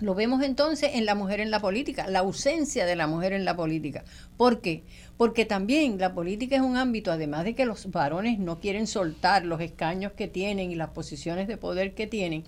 Lo 0.00 0.14
vemos 0.14 0.42
entonces 0.42 0.92
en 0.94 1.04
la 1.04 1.14
mujer 1.14 1.40
en 1.40 1.50
la 1.50 1.60
política, 1.60 2.06
la 2.06 2.20
ausencia 2.20 2.86
de 2.86 2.96
la 2.96 3.06
mujer 3.06 3.34
en 3.34 3.44
la 3.44 3.54
política. 3.54 4.04
¿Por 4.38 4.62
qué? 4.62 4.84
Porque 5.18 5.44
también 5.44 5.98
la 5.98 6.14
política 6.14 6.56
es 6.56 6.62
un 6.62 6.78
ámbito, 6.78 7.12
además 7.12 7.44
de 7.44 7.54
que 7.54 7.66
los 7.66 7.90
varones 7.90 8.38
no 8.38 8.60
quieren 8.60 8.86
soltar 8.86 9.44
los 9.44 9.60
escaños 9.60 10.12
que 10.12 10.26
tienen 10.26 10.70
y 10.70 10.74
las 10.74 10.90
posiciones 10.90 11.48
de 11.48 11.58
poder 11.58 11.94
que 11.94 12.06
tienen, 12.06 12.44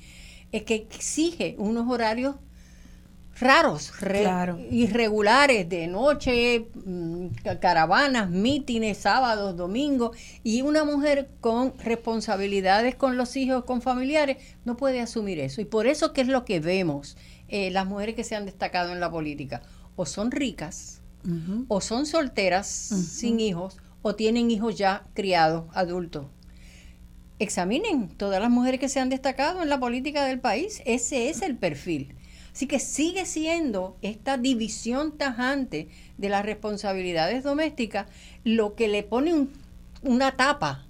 es 0.50 0.62
que 0.62 0.76
exige 0.76 1.54
unos 1.58 1.90
horarios 1.90 2.36
raros, 3.38 3.92
irregulares, 4.70 5.68
de 5.68 5.86
noche, 5.86 6.66
mm, 6.84 7.26
caravanas, 7.60 8.30
mítines, 8.30 8.98
sábados, 8.98 9.56
domingos, 9.56 10.16
y 10.42 10.62
una 10.62 10.84
mujer 10.84 11.30
con 11.40 11.74
responsabilidades 11.78 12.94
con 12.94 13.16
los 13.16 13.36
hijos, 13.36 13.64
con 13.64 13.82
familiares, 13.82 14.36
no 14.64 14.76
puede 14.76 15.00
asumir 15.00 15.40
eso. 15.40 15.60
Y 15.60 15.64
por 15.64 15.86
eso, 15.86 16.12
¿qué 16.12 16.20
es 16.22 16.28
lo 16.28 16.44
que 16.44 16.60
vemos? 16.60 17.16
Eh, 17.48 17.70
las 17.70 17.86
mujeres 17.86 18.14
que 18.14 18.24
se 18.24 18.36
han 18.36 18.46
destacado 18.46 18.92
en 18.92 19.00
la 19.00 19.10
política, 19.10 19.62
o 19.96 20.06
son 20.06 20.30
ricas, 20.30 21.00
o 21.68 21.80
son 21.80 22.06
solteras 22.06 22.66
sin 22.66 23.38
hijos, 23.38 23.76
o 24.02 24.16
tienen 24.16 24.50
hijos 24.50 24.76
ya 24.76 25.04
criados, 25.14 25.66
adultos. 25.72 26.26
Examinen 27.38 28.08
todas 28.08 28.40
las 28.40 28.50
mujeres 28.50 28.80
que 28.80 28.88
se 28.88 29.00
han 29.00 29.08
destacado 29.08 29.62
en 29.62 29.68
la 29.68 29.78
política 29.78 30.24
del 30.24 30.40
país. 30.40 30.82
Ese 30.84 31.28
es 31.28 31.42
el 31.42 31.56
perfil. 31.56 32.16
Así 32.52 32.66
que 32.66 32.78
sigue 32.78 33.24
siendo 33.24 33.96
esta 34.02 34.36
división 34.36 35.16
tajante 35.16 35.88
de 36.18 36.28
las 36.28 36.44
responsabilidades 36.44 37.44
domésticas 37.44 38.06
lo 38.44 38.74
que 38.74 38.88
le 38.88 39.02
pone 39.02 39.48
una 40.02 40.36
tapa 40.36 40.84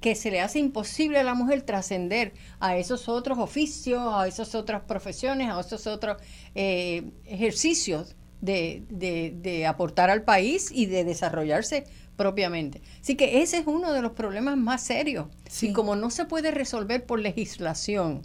que 0.00 0.14
se 0.14 0.30
le 0.30 0.40
hace 0.40 0.58
imposible 0.58 1.18
a 1.18 1.24
la 1.24 1.34
mujer 1.34 1.62
trascender 1.62 2.32
a 2.60 2.76
esos 2.76 3.08
otros 3.08 3.38
oficios, 3.38 4.00
a 4.14 4.26
esas 4.26 4.54
otras 4.54 4.82
profesiones, 4.82 5.50
a 5.50 5.60
esos 5.60 5.86
otros 5.86 6.18
eh, 6.54 7.10
ejercicios 7.24 8.14
de, 8.40 9.64
aportar 9.68 10.10
al 10.10 10.22
país 10.22 10.70
y 10.72 10.86
de 10.86 11.04
desarrollarse 11.04 11.84
propiamente. 12.16 12.82
Así 13.00 13.16
que 13.16 13.42
ese 13.42 13.58
es 13.58 13.66
uno 13.66 13.92
de 13.92 14.02
los 14.02 14.12
problemas 14.12 14.56
más 14.56 14.82
serios. 14.82 15.26
Y 15.60 15.72
como 15.72 15.96
no 15.96 16.10
se 16.10 16.24
puede 16.24 16.50
resolver 16.50 17.04
por 17.04 17.18
legislación, 17.18 18.22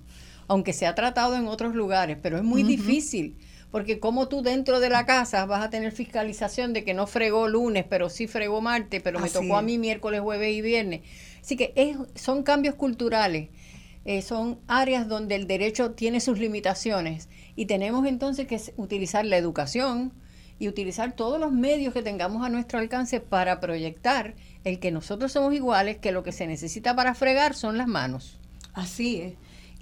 aunque 0.51 0.73
se 0.73 0.85
ha 0.85 0.95
tratado 0.95 1.37
en 1.37 1.47
otros 1.47 1.75
lugares, 1.75 2.17
pero 2.21 2.35
es 2.35 2.43
muy 2.43 2.63
difícil 2.63 3.37
porque 3.71 4.01
como 4.01 4.27
tú 4.27 4.41
dentro 4.41 4.81
de 4.81 4.89
la 4.89 5.05
casa 5.05 5.45
vas 5.45 5.63
a 5.63 5.69
tener 5.69 5.93
fiscalización 5.93 6.73
de 6.73 6.83
que 6.83 6.93
no 6.93 7.07
fregó 7.07 7.47
lunes, 7.47 7.85
pero 7.89 8.09
sí 8.09 8.27
fregó 8.27 8.59
martes, 8.59 9.01
pero 9.01 9.21
me 9.21 9.29
tocó 9.29 9.55
a 9.55 9.61
mí 9.61 9.77
miércoles, 9.77 10.19
jueves 10.19 10.53
y 10.53 10.59
viernes. 10.59 11.03
Así 11.41 11.55
que 11.55 11.71
es, 11.77 11.95
son 12.15 12.43
cambios 12.43 12.75
culturales, 12.75 13.47
eh, 14.03 14.21
son 14.21 14.59
áreas 14.67 15.07
donde 15.07 15.35
el 15.35 15.47
derecho 15.47 15.91
tiene 15.91 16.19
sus 16.19 16.37
limitaciones 16.37 17.29
y 17.55 17.65
tenemos 17.67 18.05
entonces 18.05 18.45
que 18.45 18.59
utilizar 18.75 19.25
la 19.25 19.37
educación 19.37 20.11
y 20.59 20.67
utilizar 20.67 21.15
todos 21.15 21.39
los 21.39 21.53
medios 21.53 21.93
que 21.93 22.03
tengamos 22.03 22.45
a 22.45 22.49
nuestro 22.49 22.77
alcance 22.77 23.21
para 23.21 23.61
proyectar 23.61 24.35
el 24.65 24.79
que 24.79 24.91
nosotros 24.91 25.31
somos 25.31 25.53
iguales, 25.53 25.97
que 25.97 26.11
lo 26.11 26.23
que 26.23 26.33
se 26.33 26.45
necesita 26.45 26.93
para 26.93 27.15
fregar 27.15 27.55
son 27.55 27.77
las 27.77 27.87
manos. 27.87 28.37
Así 28.73 29.21
es. 29.21 29.33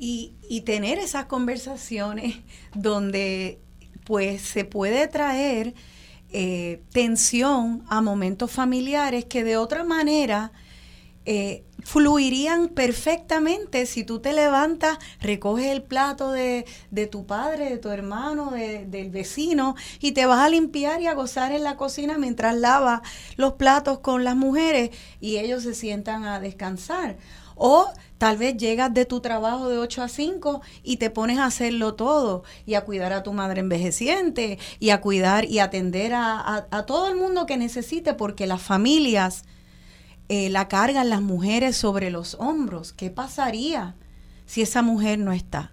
Y, 0.01 0.61
tener 0.65 0.97
esas 0.97 1.25
conversaciones 1.25 2.37
donde 2.73 3.59
pues 4.05 4.41
se 4.41 4.63
puede 4.63 5.07
traer 5.07 5.73
eh, 6.31 6.81
tensión 6.91 7.83
a 7.89 8.01
momentos 8.01 8.51
familiares 8.51 9.25
que 9.25 9.43
de 9.43 9.57
otra 9.57 9.83
manera 9.83 10.51
eh, 11.25 11.63
fluirían 11.83 12.69
perfectamente 12.69 13.85
si 13.85 14.03
tú 14.03 14.19
te 14.19 14.33
levantas, 14.33 14.97
recoges 15.21 15.67
el 15.67 15.83
plato 15.83 16.31
de, 16.31 16.65
tu 17.11 17.25
padre, 17.27 17.69
de 17.69 17.77
tu 17.77 17.89
hermano, 17.89 18.51
del 18.51 19.11
vecino 19.11 19.75
y 19.99 20.13
te 20.13 20.25
vas 20.25 20.39
a 20.39 20.49
limpiar 20.49 21.01
y 21.01 21.07
a 21.07 21.13
gozar 21.13 21.51
en 21.51 21.63
la 21.63 21.77
cocina 21.77 22.17
mientras 22.17 22.55
lavas 22.55 23.01
los 23.35 23.53
platos 23.53 23.99
con 23.99 24.23
las 24.23 24.35
mujeres 24.35 24.89
y 25.19 25.37
ellos 25.37 25.63
se 25.63 25.75
sientan 25.75 26.25
a 26.25 26.39
descansar. 26.39 27.17
O 27.55 27.91
tal 28.19 28.37
vez 28.37 28.57
llegas 28.57 28.93
de 28.93 29.05
tu 29.05 29.21
trabajo 29.21 29.69
de 29.69 29.79
8 29.79 30.03
a 30.03 30.09
5 30.09 30.61
y 30.83 30.97
te 30.97 31.09
pones 31.09 31.39
a 31.39 31.45
hacerlo 31.45 31.95
todo 31.95 32.43
y 32.65 32.75
a 32.75 32.81
cuidar 32.81 33.13
a 33.13 33.23
tu 33.23 33.33
madre 33.33 33.61
envejeciente 33.61 34.59
y 34.79 34.91
a 34.91 35.01
cuidar 35.01 35.45
y 35.45 35.59
atender 35.59 36.11
a, 36.13 36.67
todo 36.85 37.07
el 37.07 37.15
mundo 37.15 37.45
que 37.45 37.57
necesite 37.57 38.13
porque 38.13 38.45
las 38.45 38.61
familias 38.61 39.45
eh, 40.27 40.49
la 40.49 40.67
cargan 40.67 41.09
las 41.09 41.21
mujeres 41.21 41.77
sobre 41.77 42.11
los 42.11 42.35
hombros. 42.35 42.91
¿Qué 42.91 43.09
pasaría 43.09 43.95
si 44.45 44.61
esa 44.61 44.81
mujer 44.81 45.17
no 45.17 45.31
está? 45.31 45.71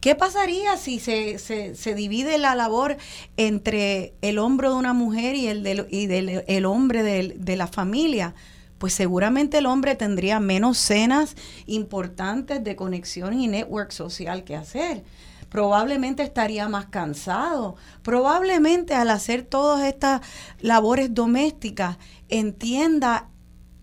¿Qué 0.00 0.16
pasaría 0.16 0.76
si 0.76 0.98
se, 0.98 1.38
se, 1.38 1.94
divide 1.94 2.38
la 2.38 2.54
labor 2.54 2.96
entre 3.36 4.14
el 4.20 4.38
hombro 4.38 4.70
de 4.70 4.76
una 4.76 4.94
mujer 4.94 5.36
y 5.36 5.46
el, 5.46 5.86
y 5.90 6.06
del, 6.06 6.44
el 6.46 6.64
hombre 6.66 7.02
de 7.02 7.56
la 7.56 7.66
familia? 7.68 8.34
Pues 8.78 8.94
seguramente 8.94 9.58
el 9.58 9.66
hombre 9.66 9.94
tendría 9.94 10.40
menos 10.40 10.78
cenas 10.78 11.34
importantes 11.66 12.62
de 12.62 12.76
conexión 12.76 13.38
y 13.38 13.48
network 13.48 13.90
social 13.90 14.44
que 14.44 14.56
hacer. 14.56 15.04
Probablemente 15.48 16.22
estaría 16.22 16.68
más 16.68 16.86
cansado. 16.86 17.76
Probablemente 18.02 18.94
al 18.94 19.10
hacer 19.10 19.42
todas 19.42 19.86
estas 19.86 20.20
labores 20.60 21.14
domésticas 21.14 21.98
entienda 22.28 23.28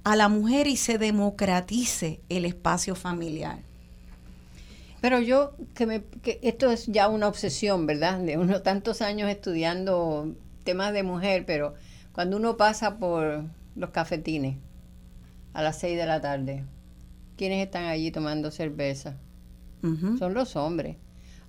a 0.03 0.15
la 0.15 0.29
mujer 0.29 0.67
y 0.67 0.77
se 0.77 0.97
democratice 0.97 2.21
el 2.29 2.45
espacio 2.45 2.95
familiar. 2.95 3.59
Pero 5.01 5.19
yo, 5.19 5.55
que, 5.73 5.85
me, 5.85 6.03
que 6.03 6.39
esto 6.41 6.71
es 6.71 6.85
ya 6.87 7.09
una 7.09 7.27
obsesión, 7.27 7.85
¿verdad? 7.85 8.19
De 8.19 8.37
unos 8.37 8.63
tantos 8.63 9.01
años 9.01 9.29
estudiando 9.29 10.33
temas 10.63 10.93
de 10.93 11.03
mujer, 11.03 11.45
pero 11.45 11.73
cuando 12.11 12.37
uno 12.37 12.57
pasa 12.57 12.97
por 12.97 13.43
los 13.75 13.89
cafetines, 13.89 14.57
a 15.55 15.63
las 15.63 15.79
6 15.79 15.97
de 15.97 16.05
la 16.05 16.19
tarde. 16.19 16.65
¿Quiénes 17.37 17.65
están 17.65 17.85
allí 17.85 18.11
tomando 18.11 18.51
cerveza? 18.51 19.15
Son 20.19 20.33
los 20.33 20.55
hombres. 20.55 20.97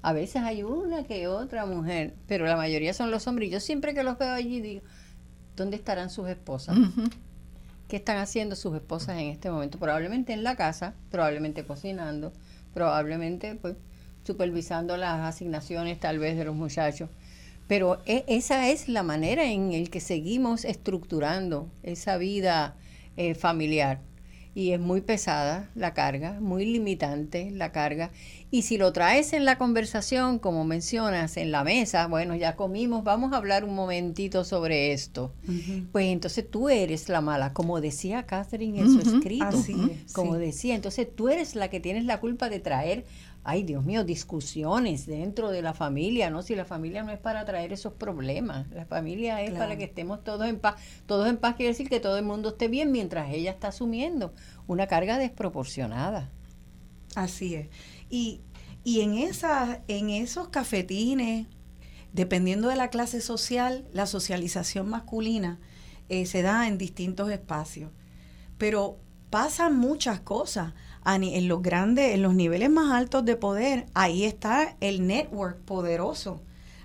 A 0.02 0.12
veces 0.12 0.42
hay 0.42 0.62
una 0.62 1.04
que 1.04 1.26
otra 1.26 1.66
mujer, 1.66 2.14
pero 2.28 2.46
la 2.46 2.56
mayoría 2.56 2.94
son 2.94 3.10
los 3.10 3.26
hombres. 3.26 3.48
Y 3.48 3.52
yo 3.52 3.60
siempre 3.60 3.94
que 3.94 4.04
los 4.04 4.16
veo 4.16 4.32
allí 4.32 4.60
digo, 4.60 4.82
¿dónde 5.56 5.76
estarán 5.76 6.10
sus 6.10 6.28
esposas? 6.28 6.76
¿Qué 7.88 7.96
están 7.96 8.18
haciendo 8.18 8.54
sus 8.54 8.76
esposas 8.76 9.18
en 9.18 9.26
este 9.26 9.50
momento? 9.50 9.78
Probablemente 9.78 10.32
en 10.32 10.44
la 10.44 10.54
casa, 10.54 10.94
probablemente 11.10 11.64
cocinando, 11.64 12.32
probablemente 12.74 13.56
pues 13.56 13.74
supervisando 14.22 14.96
las 14.96 15.20
asignaciones 15.20 15.98
tal 15.98 16.20
vez 16.20 16.36
de 16.36 16.44
los 16.44 16.54
muchachos. 16.54 17.10
Pero 17.66 18.00
e, 18.06 18.24
esa 18.28 18.68
es 18.68 18.88
la 18.88 19.02
manera 19.02 19.50
en 19.50 19.72
el 19.72 19.90
que 19.90 19.98
seguimos 20.00 20.64
estructurando 20.64 21.68
esa 21.82 22.18
vida 22.18 22.76
eh, 23.16 23.34
familiar. 23.34 24.00
Y 24.54 24.72
es 24.72 24.80
muy 24.80 25.02
pesada 25.02 25.68
la 25.74 25.92
carga, 25.92 26.40
muy 26.40 26.64
limitante 26.64 27.50
la 27.50 27.72
carga. 27.72 28.10
Y 28.50 28.62
si 28.62 28.78
lo 28.78 28.90
traes 28.90 29.34
en 29.34 29.44
la 29.44 29.58
conversación, 29.58 30.38
como 30.38 30.64
mencionas, 30.64 31.36
en 31.36 31.52
la 31.52 31.62
mesa, 31.62 32.06
bueno, 32.06 32.34
ya 32.34 32.56
comimos, 32.56 33.04
vamos 33.04 33.34
a 33.34 33.36
hablar 33.36 33.64
un 33.64 33.74
momentito 33.74 34.44
sobre 34.44 34.92
esto. 34.92 35.34
Pues 35.92 36.06
entonces 36.06 36.50
tú 36.50 36.70
eres 36.70 37.10
la 37.10 37.20
mala, 37.20 37.52
como 37.52 37.82
decía 37.82 38.24
Catherine 38.24 38.80
en 38.80 38.92
su 38.94 39.00
escrito. 39.00 39.62
como 40.14 40.36
decía, 40.36 40.74
entonces 40.74 41.06
tú 41.14 41.28
eres 41.28 41.54
la 41.54 41.68
que 41.68 41.80
tienes 41.80 42.06
la 42.06 42.18
culpa 42.18 42.48
de 42.48 42.58
traer 42.58 43.04
ay 43.46 43.62
Dios 43.62 43.84
mío, 43.84 44.02
discusiones 44.02 45.06
dentro 45.06 45.50
de 45.50 45.62
la 45.62 45.72
familia, 45.72 46.30
¿no? 46.30 46.42
Si 46.42 46.56
la 46.56 46.64
familia 46.64 47.04
no 47.04 47.12
es 47.12 47.18
para 47.20 47.44
traer 47.44 47.72
esos 47.72 47.92
problemas, 47.92 48.68
la 48.72 48.84
familia 48.86 49.40
es 49.40 49.52
para 49.52 49.76
que 49.78 49.84
estemos 49.84 50.24
todos 50.24 50.48
en 50.48 50.58
paz. 50.58 50.74
Todos 51.06 51.28
en 51.28 51.36
paz 51.36 51.54
quiere 51.54 51.70
decir 51.70 51.88
que 51.88 52.00
todo 52.00 52.18
el 52.18 52.24
mundo 52.24 52.50
esté 52.50 52.66
bien 52.66 52.90
mientras 52.90 53.32
ella 53.32 53.52
está 53.52 53.68
asumiendo 53.68 54.34
una 54.66 54.88
carga 54.88 55.16
desproporcionada. 55.16 56.28
Así 57.14 57.54
es. 57.54 57.68
Y, 58.10 58.40
y 58.82 59.02
en, 59.02 59.14
esa, 59.14 59.80
en 59.86 60.10
esos 60.10 60.48
cafetines, 60.48 61.46
dependiendo 62.12 62.68
de 62.68 62.76
la 62.76 62.90
clase 62.90 63.20
social, 63.20 63.86
la 63.92 64.06
socialización 64.06 64.88
masculina 64.88 65.60
eh, 66.08 66.26
se 66.26 66.42
da 66.42 66.66
en 66.66 66.78
distintos 66.78 67.30
espacios. 67.30 67.92
Pero 68.58 68.98
pasan 69.30 69.78
muchas 69.78 70.18
cosas 70.18 70.74
en 71.14 71.48
los 71.48 71.62
grandes, 71.62 72.14
en 72.14 72.22
los 72.22 72.34
niveles 72.34 72.68
más 72.68 72.92
altos 72.92 73.24
de 73.24 73.36
poder, 73.36 73.86
ahí 73.94 74.24
está 74.24 74.76
el 74.80 75.06
network 75.06 75.60
poderoso. 75.60 76.42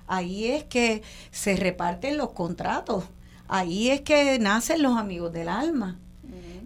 Ahí 0.08 0.48
es 0.48 0.64
que 0.66 1.02
se 1.32 1.56
reparten 1.56 2.18
los 2.18 2.32
contratos. 2.32 3.06
Ahí 3.48 3.90
es 3.90 4.02
que 4.02 4.38
nacen 4.40 4.82
los 4.82 4.98
amigos 4.98 5.34
del 5.34 5.50
alma. 5.50 6.00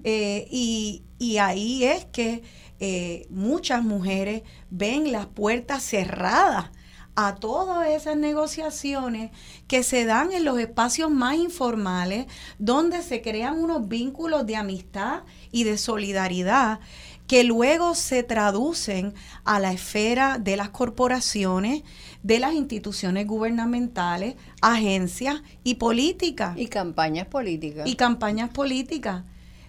Eh, 0.04 0.48
y, 0.52 1.04
y 1.18 1.38
ahí 1.38 1.84
es 1.84 2.06
que 2.06 2.44
eh, 2.80 3.26
muchas 3.30 3.84
mujeres 3.84 4.44
ven 4.70 5.12
las 5.12 5.26
puertas 5.26 5.82
cerradas 5.82 6.72
a 7.16 7.36
todas 7.36 7.88
esas 7.88 8.18
negociaciones 8.18 9.32
que 9.68 9.84
se 9.84 10.06
dan 10.06 10.34
en 10.34 10.44
los 10.44 10.60
espacios 10.60 11.10
más 11.10 11.38
informales, 11.38 12.28
donde 12.60 13.02
se 13.02 13.22
crean 13.22 13.58
unos 13.58 13.88
vínculos 13.88 14.46
de 14.46 14.58
amistad 14.58 15.24
y 15.52 15.64
de 15.64 15.78
solidaridad 15.78 16.80
que 17.28 17.44
luego 17.44 17.96
se 17.96 18.24
traducen 18.24 19.14
a 19.44 19.60
la 19.60 19.72
esfera 19.72 20.38
de 20.38 20.58
las 20.58 20.70
corporaciones, 20.70 21.84
de 22.24 22.40
las 22.40 22.54
instituciones 22.54 23.26
gubernamentales, 23.28 24.36
agencias 24.62 25.42
y 25.64 25.76
políticas. 25.76 26.58
Y 26.58 26.68
campañas 26.68 27.28
políticas. 27.28 27.88
Y 27.88 27.96
campañas 27.96 28.50
políticas. 28.50 29.24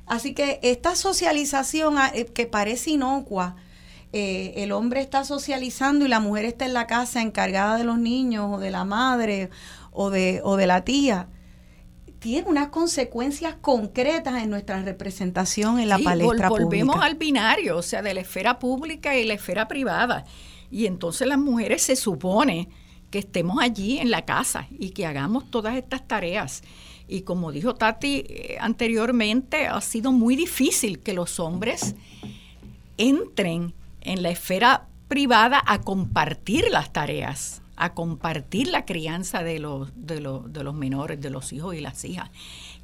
Así 0.06 0.34
que 0.34 0.60
esta 0.62 0.94
socialización 0.94 1.98
ah, 1.98 2.10
eh, 2.14 2.26
que 2.26 2.46
parece 2.46 2.90
inocua, 2.90 3.56
eh, 4.12 4.54
el 4.62 4.72
hombre 4.72 5.00
está 5.00 5.24
socializando 5.24 6.04
y 6.04 6.08
la 6.08 6.20
mujer 6.20 6.44
está 6.44 6.64
en 6.64 6.74
la 6.74 6.86
casa 6.86 7.20
encargada 7.22 7.76
de 7.76 7.84
los 7.84 7.98
niños 7.98 8.48
o 8.54 8.58
de 8.58 8.70
la 8.70 8.84
madre 8.84 9.50
o 9.90 10.10
de, 10.10 10.40
o 10.44 10.56
de 10.56 10.66
la 10.66 10.84
tía, 10.84 11.28
tiene 12.26 12.48
unas 12.48 12.70
consecuencias 12.70 13.54
concretas 13.60 14.42
en 14.42 14.50
nuestra 14.50 14.82
representación 14.82 15.78
en 15.78 15.88
la 15.88 15.98
Sí, 15.98 16.02
palestra 16.02 16.48
vol- 16.48 16.58
volvemos 16.64 16.96
pública. 16.96 17.06
al 17.06 17.14
binario, 17.14 17.76
o 17.76 17.82
sea, 17.82 18.02
de 18.02 18.14
la 18.14 18.22
esfera 18.22 18.58
pública 18.58 19.16
y 19.16 19.24
la 19.24 19.34
esfera 19.34 19.68
privada. 19.68 20.24
Y 20.68 20.86
entonces 20.86 21.28
las 21.28 21.38
mujeres 21.38 21.82
se 21.82 21.94
supone 21.94 22.68
que 23.12 23.20
estemos 23.20 23.62
allí 23.62 23.98
en 23.98 24.10
la 24.10 24.24
casa 24.24 24.66
y 24.76 24.90
que 24.90 25.06
hagamos 25.06 25.48
todas 25.52 25.76
estas 25.76 26.08
tareas. 26.08 26.62
Y 27.06 27.20
como 27.20 27.52
dijo 27.52 27.76
Tati 27.76 28.24
eh, 28.28 28.56
anteriormente, 28.60 29.68
ha 29.68 29.80
sido 29.80 30.10
muy 30.10 30.34
difícil 30.34 30.98
que 30.98 31.12
los 31.12 31.38
hombres 31.38 31.94
entren 32.98 33.72
en 34.00 34.24
la 34.24 34.30
esfera 34.30 34.88
privada 35.06 35.62
a 35.64 35.80
compartir 35.80 36.64
las 36.72 36.92
tareas, 36.92 37.62
a 37.76 37.92
compartir 37.94 38.68
la 38.68 38.84
crianza 38.84 39.42
de 39.42 39.58
los, 39.58 39.90
de 39.94 40.20
los, 40.20 40.52
de 40.52 40.64
los 40.64 40.74
menores, 40.74 41.20
de 41.20 41.30
los 41.30 41.52
hijos 41.52 41.74
y 41.74 41.80
las 41.80 42.04
hijas. 42.04 42.30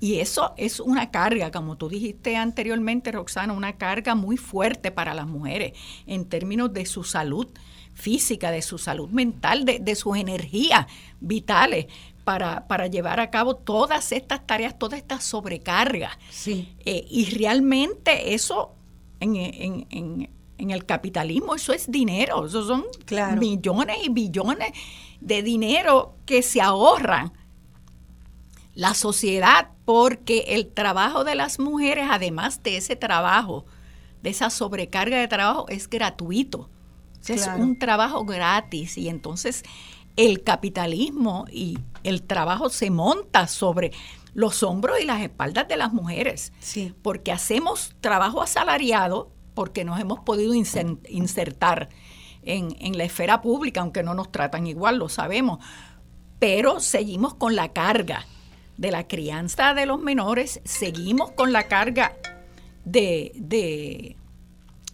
Y 0.01 0.17
eso 0.19 0.53
es 0.57 0.81
una 0.81 1.11
carga, 1.11 1.51
como 1.51 1.77
tú 1.77 1.89
dijiste 1.89 2.37
anteriormente, 2.37 3.11
Roxana, 3.13 3.53
una 3.53 3.75
carga 3.75 4.15
muy 4.15 4.37
fuerte 4.37 4.91
para 4.91 5.15
las 5.15 5.27
mujeres 5.27 5.73
en 6.07 6.25
términos 6.27 6.73
de 6.73 6.85
su 6.87 7.05
salud 7.05 7.47
física, 7.95 8.51
de 8.51 8.63
su 8.63 8.79
salud 8.79 9.09
mental, 9.11 9.65
de, 9.65 9.79
de 9.79 9.95
sus 9.95 10.17
energías 10.17 10.87
vitales 11.21 11.87
para, 12.25 12.67
para 12.67 12.87
llevar 12.87 13.21
a 13.21 13.31
cabo 13.31 13.57
todas 13.57 14.13
estas 14.13 14.47
tareas, 14.47 14.79
toda 14.79 14.97
esta 14.97 15.21
sobrecarga. 15.21 16.19
Sí. 16.31 16.75
Eh, 16.85 17.05
y 17.11 17.27
realmente 17.37 18.35
eso 18.35 18.75
en, 19.21 19.37
en- 19.37 19.87
en- 19.91 20.31
en 20.63 20.71
el 20.71 20.85
capitalismo, 20.87 21.55
eso 21.55 21.73
es 21.73 21.91
dinero, 21.91 22.47
eso 22.47 22.65
son 22.67 22.85
Claro. 23.05 23.41
millones 23.41 23.99
y 24.05 24.09
billones 24.09 24.73
de 25.21 25.43
dinero 25.43 26.15
que 26.25 26.43
se 26.43 26.61
ahorran 26.61 27.33
la 28.75 28.95
sociedad 28.95 29.69
porque 29.85 30.45
el 30.49 30.69
trabajo 30.69 31.25
de 31.25 31.35
las 31.35 31.59
mujeres, 31.59 32.07
además 32.11 32.63
de 32.63 32.77
ese 32.79 32.97
trabajo, 32.97 33.67
de 34.23 34.31
esa 34.31 34.51
sobrecarga 34.51 35.19
de 35.19 35.29
trabajo, 35.29 35.67
es 35.69 35.89
gratuito. 35.91 36.71
Claro. 37.25 37.41
Es 37.41 37.49
un 37.61 37.79
trabajo 37.79 38.25
gratis 38.25 38.97
y 38.99 39.09
entonces 39.09 39.63
el 40.17 40.43
capitalismo 40.43 41.45
y 41.51 41.79
el 42.03 42.23
trabajo 42.23 42.69
se 42.69 42.91
monta 42.91 43.47
sobre 43.47 43.93
los 44.35 44.63
hombros 44.63 44.99
y 45.01 45.05
las 45.05 45.21
espaldas 45.23 45.69
de 45.69 45.77
las 45.77 45.93
mujeres. 45.93 46.53
Sí. 46.61 46.95
Porque 47.03 47.33
hacemos 47.33 47.95
trabajo 48.01 48.43
asalariado 48.43 49.31
porque 49.63 49.85
nos 49.85 50.01
hemos 50.01 50.19
podido 50.19 50.55
insertar 50.55 51.89
en, 52.43 52.77
en 52.81 52.99
la 52.99 53.05
esfera 53.05 53.41
pública, 53.43 53.81
aunque 53.81 54.03
no 54.03 54.13
nos 54.13 54.33
tratan 54.33 54.67
igual, 54.67 54.97
lo 54.99 55.09
sabemos. 55.09 55.61
Pero 56.41 56.81
seguimos 56.81 57.35
con 57.35 57.55
la 57.55 57.69
carga 57.73 58.27
de 58.77 58.91
la 58.91 59.07
crianza 59.07 59.73
de 59.73 59.87
los 59.87 60.01
menores, 60.01 60.61
seguimos 60.65 61.31
con 61.31 61.53
la 61.53 61.69
carga 61.69 62.17
de, 62.85 63.31
de- 63.37 64.17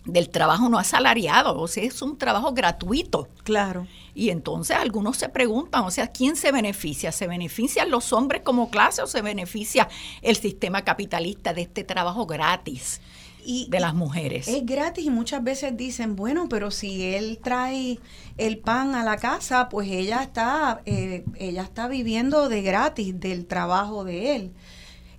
del 0.04 0.28
trabajo 0.28 0.68
no 0.68 0.78
asalariado, 0.78 1.58
o 1.58 1.66
sea, 1.66 1.84
es 1.84 2.02
un 2.02 2.18
trabajo 2.18 2.52
gratuito. 2.52 3.26
Claro. 3.44 3.86
Y 4.14 4.28
entonces 4.28 4.76
algunos 4.76 5.16
se 5.16 5.30
preguntan, 5.30 5.84
o 5.84 5.90
sea, 5.90 6.08
¿quién 6.08 6.36
se 6.36 6.52
beneficia? 6.52 7.10
¿Se 7.10 7.26
benefician 7.26 7.90
los 7.90 8.12
hombres 8.12 8.42
como 8.42 8.68
clase 8.68 9.00
o 9.00 9.06
se 9.06 9.22
beneficia 9.22 9.88
el 10.20 10.36
sistema 10.36 10.82
capitalista 10.82 11.54
de 11.54 11.62
este 11.62 11.84
trabajo 11.84 12.26
gratis 12.26 13.00
Y, 13.44 13.66
de 13.70 13.80
las 13.80 13.94
mujeres? 13.94 14.48
Es 14.48 14.64
gratis 14.66 15.04
y 15.04 15.10
muchas 15.10 15.42
veces 15.42 15.76
dicen, 15.76 16.16
bueno, 16.16 16.48
pero 16.48 16.70
si 16.70 17.14
él 17.14 17.38
trae 17.42 17.98
el 18.36 18.58
pan 18.58 18.94
a 18.94 19.04
la 19.04 19.16
casa, 19.16 19.68
pues 19.68 19.88
ella 19.90 20.22
está, 20.22 20.82
eh, 20.84 21.24
ella 21.38 21.62
está 21.62 21.88
viviendo 21.88 22.48
de 22.48 22.62
gratis 22.62 23.18
del 23.18 23.46
trabajo 23.46 24.04
de 24.04 24.36
él. 24.36 24.52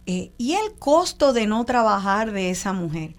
Eh, 0.06 0.32
y 0.38 0.54
el 0.54 0.74
costo 0.80 1.34
de 1.34 1.48
no 1.48 1.66
trabajar 1.66 2.32
de 2.32 2.50
esa 2.50 2.74
mujer. 2.74 3.16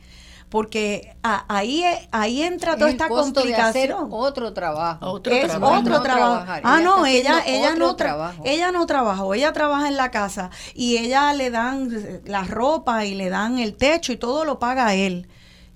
Porque 0.50 1.16
a- 1.22 1.44
ahí, 1.48 1.84
e- 1.84 2.08
ahí 2.10 2.42
entra 2.42 2.74
toda 2.74 2.88
Es 2.88 2.94
esta 2.94 3.08
costo 3.08 3.42
de 3.44 3.54
hacer 3.54 3.90
complicación. 3.92 4.08
otro 4.10 4.52
trabajo. 4.52 5.06
Otro 5.12 5.32
es 5.32 5.46
trabajo. 5.46 5.78
otro 5.78 5.94
No 5.94 6.02
trabajo. 6.02 6.30
trabajar. 6.44 6.62
Ah, 6.64 6.74
Ella 6.80 6.84
no, 6.84 7.06
ella, 7.06 7.42
ella 7.46 7.74
no 7.76 7.92
tra- 7.92 7.96
trabajo. 7.96 8.42
ella 8.44 8.72
no 8.72 8.84
trabajó, 8.86 9.34
ella 9.34 9.52
trabaja 9.52 9.86
en 9.88 9.96
la 9.96 10.10
casa 10.10 10.50
y 10.74 10.96
ella 10.98 11.32
le 11.34 11.50
dan 11.50 12.20
la 12.24 12.42
ropa 12.44 13.04
y 13.04 13.14
le 13.14 13.28
dan 13.30 13.58
el 13.60 13.76
techo 13.76 14.12
y 14.12 14.16
todo 14.16 14.44
lo 14.44 14.58
paga 14.58 14.94
él. 14.94 15.28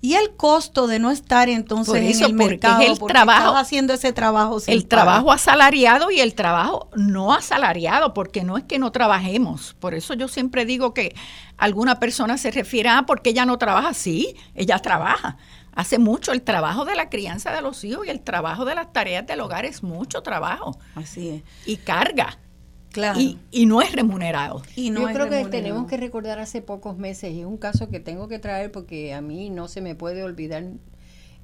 Y 0.05 0.17
el 0.17 0.37
costo 0.37 0.87
de 0.87 0.99
no 0.99 1.11
estar 1.11 1.49
entonces 1.49 1.95
eso, 2.17 2.27
en 2.27 2.33
el 2.33 2.37
porque 2.37 2.51
mercado, 2.51 2.83
es 2.83 2.91
el 2.91 2.99
porque 2.99 3.15
trabajo- 3.15 3.47
estás 3.49 3.63
haciendo 3.63 3.95
ese 3.95 4.13
trabajo 4.13 4.61
sin 4.61 4.75
el 4.75 4.87
trabajo 4.87 5.33
asalariado 5.33 6.11
y 6.11 6.21
el 6.21 6.35
trabajo 6.35 6.91
no 6.95 7.33
asalariado, 7.33 8.13
porque 8.13 8.45
no 8.45 8.59
es 8.59 8.65
que 8.65 8.79
no 8.79 8.93
trabajemos. 8.93 9.75
Por 9.81 9.95
eso 9.95 10.13
yo 10.13 10.29
siempre 10.29 10.67
digo 10.67 10.93
que 10.93 11.15
alguna 11.57 12.01
persona 12.01 12.37
se 12.37 12.51
refiere 12.51 12.91
a 12.91 13.05
porque 13.07 13.31
ella 13.31 13.47
no 13.47 13.57
trabaja. 13.57 13.95
Sí, 13.95 14.37
ella 14.55 14.79
trabaja. 14.79 15.39
Hace 15.75 15.99
mucho 15.99 16.33
el 16.33 16.43
trabajo 16.43 16.85
de 16.85 16.95
la 16.97 17.09
crianza 17.09 17.51
de 17.51 17.63
los 17.63 17.83
hijos 17.83 18.07
y 18.07 18.11
el 18.11 18.21
trabajo 18.21 18.67
de 18.67 18.75
las 18.75 18.93
tareas 18.93 19.27
del 19.27 19.41
hogar 19.41 19.65
es 19.65 19.83
mucho 19.83 20.23
trabajo 20.23 20.77
Así 20.97 21.31
es. 21.31 21.43
y 21.67 21.79
carga. 21.79 22.37
Claro. 22.95 23.21
Y, 23.21 23.39
y 23.51 23.67
no 23.67 23.81
es 23.83 23.93
remunerado. 23.93 24.63
Y 24.77 24.91
no 24.91 25.03
Yo 25.03 25.09
es 25.09 25.17
creo 25.17 25.29
que 25.29 25.45
tenemos 25.47 25.87
que 25.87 25.97
recordar 25.97 26.39
hace 26.39 26.63
pocos 26.63 26.97
meses, 26.99 27.33
y 27.33 27.41
es 27.41 27.47
un 27.47 27.59
caso 27.59 27.89
que 27.91 28.01
tengo 28.01 28.29
que 28.29 28.39
traer 28.39 28.71
porque 28.73 29.15
a 29.15 29.21
mí 29.21 29.51
no 29.51 29.69
se 29.69 29.81
me 29.81 29.95
puede 29.95 30.23
olvidar 30.25 30.65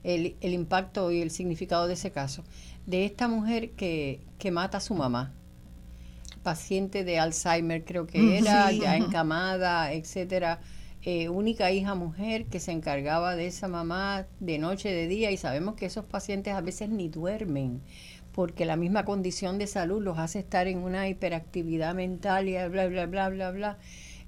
el, 0.05 0.36
el 0.40 0.55
impacto 0.55 1.10
y 1.12 1.22
el 1.22 1.31
significado 1.31 1.86
de 1.89 1.94
ese 1.94 2.12
caso, 2.12 2.44
de 2.86 3.05
esta 3.06 3.28
mujer 3.28 3.72
que, 3.72 4.20
que 4.39 4.51
mata 4.52 4.78
a 4.78 4.81
su 4.81 4.94
mamá, 4.94 5.35
paciente 6.43 7.05
de 7.05 7.18
Alzheimer 7.18 7.85
creo 7.85 8.06
que 8.06 8.39
Ujú, 8.39 8.39
era, 8.39 8.72
sí. 8.72 8.81
ya 8.81 8.97
encamada, 8.97 9.93
etcétera, 9.93 10.60
eh, 11.02 11.28
única 11.28 11.70
hija 11.70 11.94
mujer 11.94 12.47
que 12.47 12.60
se 12.60 12.72
encargaba 12.72 13.36
de 13.36 13.47
esa 13.47 13.68
mamá 13.68 14.27
de 14.40 14.59
noche, 14.59 14.90
de 14.90 15.06
día, 15.09 15.31
y 15.31 15.36
sabemos 15.36 15.74
que 15.74 15.86
esos 15.86 16.05
pacientes 16.05 16.55
a 16.55 16.60
veces 16.60 16.89
ni 16.90 17.09
duermen 17.09 17.81
porque 18.32 18.65
la 18.65 18.77
misma 18.77 19.05
condición 19.05 19.59
de 19.59 19.66
salud 19.66 20.02
los 20.02 20.19
hace 20.19 20.39
estar 20.39 20.66
en 20.66 20.78
una 20.78 21.09
hiperactividad 21.09 21.94
mental 21.94 22.48
y 22.48 22.52
bla, 22.69 22.86
bla, 22.89 23.07
bla, 23.07 23.28
bla, 23.28 23.51
bla. 23.51 23.78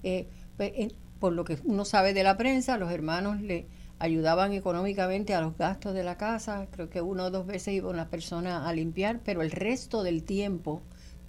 Eh, 0.03 0.27
pues, 0.57 0.71
por 1.19 1.33
lo 1.33 1.45
que 1.45 1.57
uno 1.63 1.85
sabe 1.85 2.13
de 2.13 2.23
la 2.23 2.35
prensa, 2.37 2.77
los 2.77 2.91
hermanos 2.91 3.39
le 3.41 3.65
ayudaban 3.99 4.51
económicamente 4.51 5.33
a 5.33 5.39
los 5.41 5.57
gastos 5.57 5.93
de 5.93 6.03
la 6.03 6.17
casa, 6.17 6.67
creo 6.71 6.89
que 6.89 7.01
una 7.01 7.23
o 7.25 7.31
dos 7.31 7.45
veces 7.45 7.73
iba 7.73 7.89
una 7.89 8.09
persona 8.09 8.67
a 8.67 8.73
limpiar, 8.73 9.21
pero 9.23 9.41
el 9.41 9.51
resto 9.51 10.03
del 10.03 10.23
tiempo, 10.23 10.81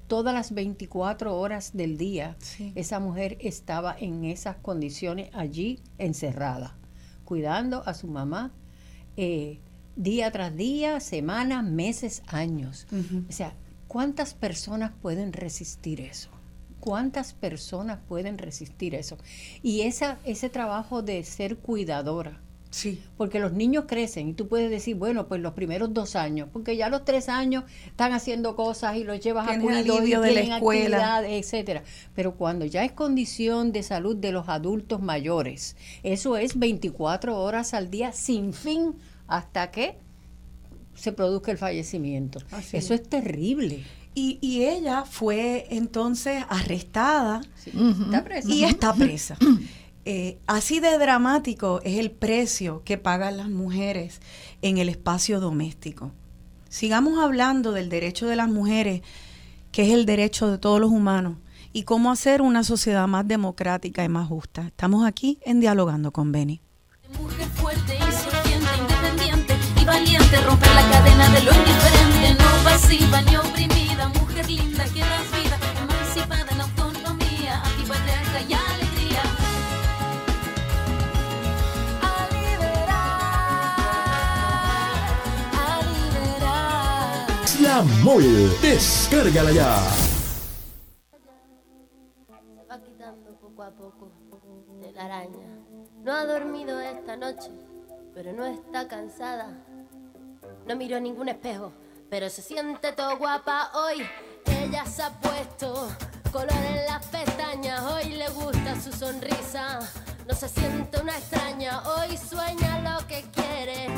todas 0.08 0.34
las 0.34 0.52
24 0.52 1.36
horas 1.38 1.70
del 1.76 1.96
día, 1.96 2.36
Sí. 2.40 2.72
esa 2.74 2.98
mujer 2.98 3.38
estaba 3.40 3.94
en 3.96 4.24
esas 4.24 4.56
condiciones 4.56 5.30
allí 5.32 5.80
encerrada, 5.98 6.76
cuidando 7.24 7.86
a 7.86 7.94
su 7.94 8.08
mamá. 8.08 8.52
eh, 9.16 9.60
día 9.96 10.30
tras 10.30 10.56
día, 10.56 11.00
semanas, 11.00 11.64
meses, 11.64 12.22
años. 12.26 12.86
O 13.28 13.32
sea, 13.32 13.54
¿cuántas 13.88 14.34
personas 14.34 14.92
pueden 15.02 15.32
resistir 15.32 16.00
eso? 16.00 16.30
¿Cuántas 16.80 17.32
personas 17.32 17.98
pueden 18.08 18.36
resistir 18.38 18.94
eso? 18.94 19.16
Y 19.62 19.82
esa, 19.82 20.18
ese 20.24 20.50
trabajo 20.50 21.00
de 21.02 21.22
ser 21.24 21.56
cuidadora, 21.56 22.40
Sí. 22.70 23.00
porque 23.16 23.38
los 23.38 23.52
niños 23.52 23.84
crecen 23.86 24.28
y 24.30 24.34
tú 24.34 24.48
puedes 24.48 24.68
decir, 24.68 24.96
bueno, 24.96 25.28
pues 25.28 25.40
los 25.40 25.54
primeros 25.54 25.94
dos 25.94 26.16
años, 26.16 26.48
porque 26.52 26.76
ya 26.76 26.88
los 26.88 27.04
tres 27.04 27.28
años 27.28 27.62
están 27.86 28.12
haciendo 28.12 28.56
cosas 28.56 28.96
y 28.96 29.04
los 29.04 29.20
llevas 29.20 29.48
a 29.48 29.60
cuido 29.60 29.80
y 29.96 29.98
alivio 29.98 30.20
de 30.20 30.32
la 30.32 30.56
escuela. 30.56 31.22
etcétera. 31.26 31.84
Pero 32.16 32.34
cuando 32.34 32.64
ya 32.66 32.84
es 32.84 32.90
condición 32.92 33.70
de 33.72 33.84
salud 33.84 34.16
de 34.16 34.32
los 34.32 34.48
adultos 34.48 35.00
mayores, 35.00 35.76
eso 36.02 36.36
es 36.36 36.58
24 36.58 37.40
horas 37.40 37.74
al 37.74 37.90
día 37.90 38.10
sin 38.12 38.52
fin 38.52 38.96
hasta 39.26 39.70
que 39.70 39.98
se 40.94 41.12
produzca 41.12 41.50
el 41.50 41.58
fallecimiento. 41.58 42.38
Así 42.50 42.76
eso 42.76 42.94
es. 42.94 43.02
terrible. 43.08 43.84
Y, 44.14 44.38
y 44.40 44.64
ella 44.64 45.04
fue 45.04 45.66
entonces 45.70 46.44
arrestada 46.48 47.40
Está 47.66 48.22
presa. 48.24 48.48
y 48.48 48.64
está 48.64 48.94
presa. 48.94 49.36
Eh, 50.04 50.38
así 50.46 50.80
de 50.80 50.98
dramático 50.98 51.80
es 51.82 51.98
el 51.98 52.10
precio 52.10 52.82
que 52.84 52.98
pagan 52.98 53.38
las 53.38 53.48
mujeres 53.48 54.20
en 54.62 54.76
el 54.78 54.88
espacio 54.90 55.40
doméstico. 55.40 56.12
Sigamos 56.68 57.18
hablando 57.18 57.72
del 57.72 57.88
derecho 57.88 58.26
de 58.26 58.36
las 58.36 58.48
mujeres, 58.48 59.00
que 59.72 59.82
es 59.84 59.90
el 59.94 60.04
derecho 60.06 60.50
de 60.50 60.58
todos 60.58 60.78
los 60.78 60.90
humanos, 60.90 61.38
y 61.72 61.84
cómo 61.84 62.12
hacer 62.12 62.42
una 62.42 62.62
sociedad 62.64 63.08
más 63.08 63.26
democrática 63.26 64.04
y 64.04 64.08
más 64.08 64.28
justa. 64.28 64.66
Estamos 64.66 65.06
aquí 65.06 65.38
en 65.44 65.58
Dialogando 65.60 66.12
con 66.12 66.30
Beni. 66.32 66.60
Mujer 67.18 67.46
fuerte 67.48 67.96
y 69.84 69.86
valiente, 69.86 70.36
romper 70.40 70.70
la 70.74 70.90
cadena 70.90 71.28
de 71.28 71.42
lo 71.42 71.52
indiferente, 71.52 72.34
no 72.42 72.64
pasiva 72.64 73.20
ni 73.22 73.36
oprimida, 73.36 74.08
mujer 74.08 74.48
linda 74.48 74.84
que 74.84 75.00
das 75.00 75.30
vida, 75.32 75.58
emancipada 75.82 76.50
en 76.50 76.60
autonomía, 76.60 77.62
antipatriarca 77.62 78.40
y 78.48 78.54
alegría. 78.54 79.22
A 82.02 82.28
liberar, 82.32 82.88
a 85.52 85.64
liberar. 85.92 87.36
La 87.60 87.82
Mole, 88.02 88.48
descárgala 88.62 89.52
ya. 89.52 89.76
Se 92.56 92.64
va 92.70 92.80
quitando 92.80 93.36
poco 93.38 93.62
a 93.62 93.70
poco 93.70 94.10
de 94.80 94.92
la 94.92 95.04
araña. 95.04 95.48
No 96.02 96.12
ha 96.12 96.24
dormido 96.24 96.80
esta 96.80 97.16
noche, 97.16 97.50
pero 98.14 98.32
no 98.32 98.46
está 98.46 98.88
cansada. 98.88 99.62
No 100.66 100.76
miró 100.76 100.98
ningún 100.98 101.28
espejo, 101.28 101.72
pero 102.08 102.30
se 102.30 102.40
siente 102.40 102.92
todo 102.92 103.18
guapa 103.18 103.70
hoy. 103.74 104.02
Ella 104.46 104.86
se 104.86 105.02
ha 105.02 105.10
puesto 105.20 105.88
color 106.32 106.52
en 106.52 106.86
las 106.86 107.06
pestañas, 107.06 107.82
hoy 107.82 108.14
le 108.14 108.28
gusta 108.30 108.80
su 108.80 108.90
sonrisa. 108.90 109.80
No 110.26 110.34
se 110.34 110.48
siente 110.48 111.00
una 111.00 111.18
extraña, 111.18 111.82
hoy 111.82 112.16
sueña 112.16 112.80
lo 112.98 113.06
que 113.06 113.24
quiere. 113.32 113.88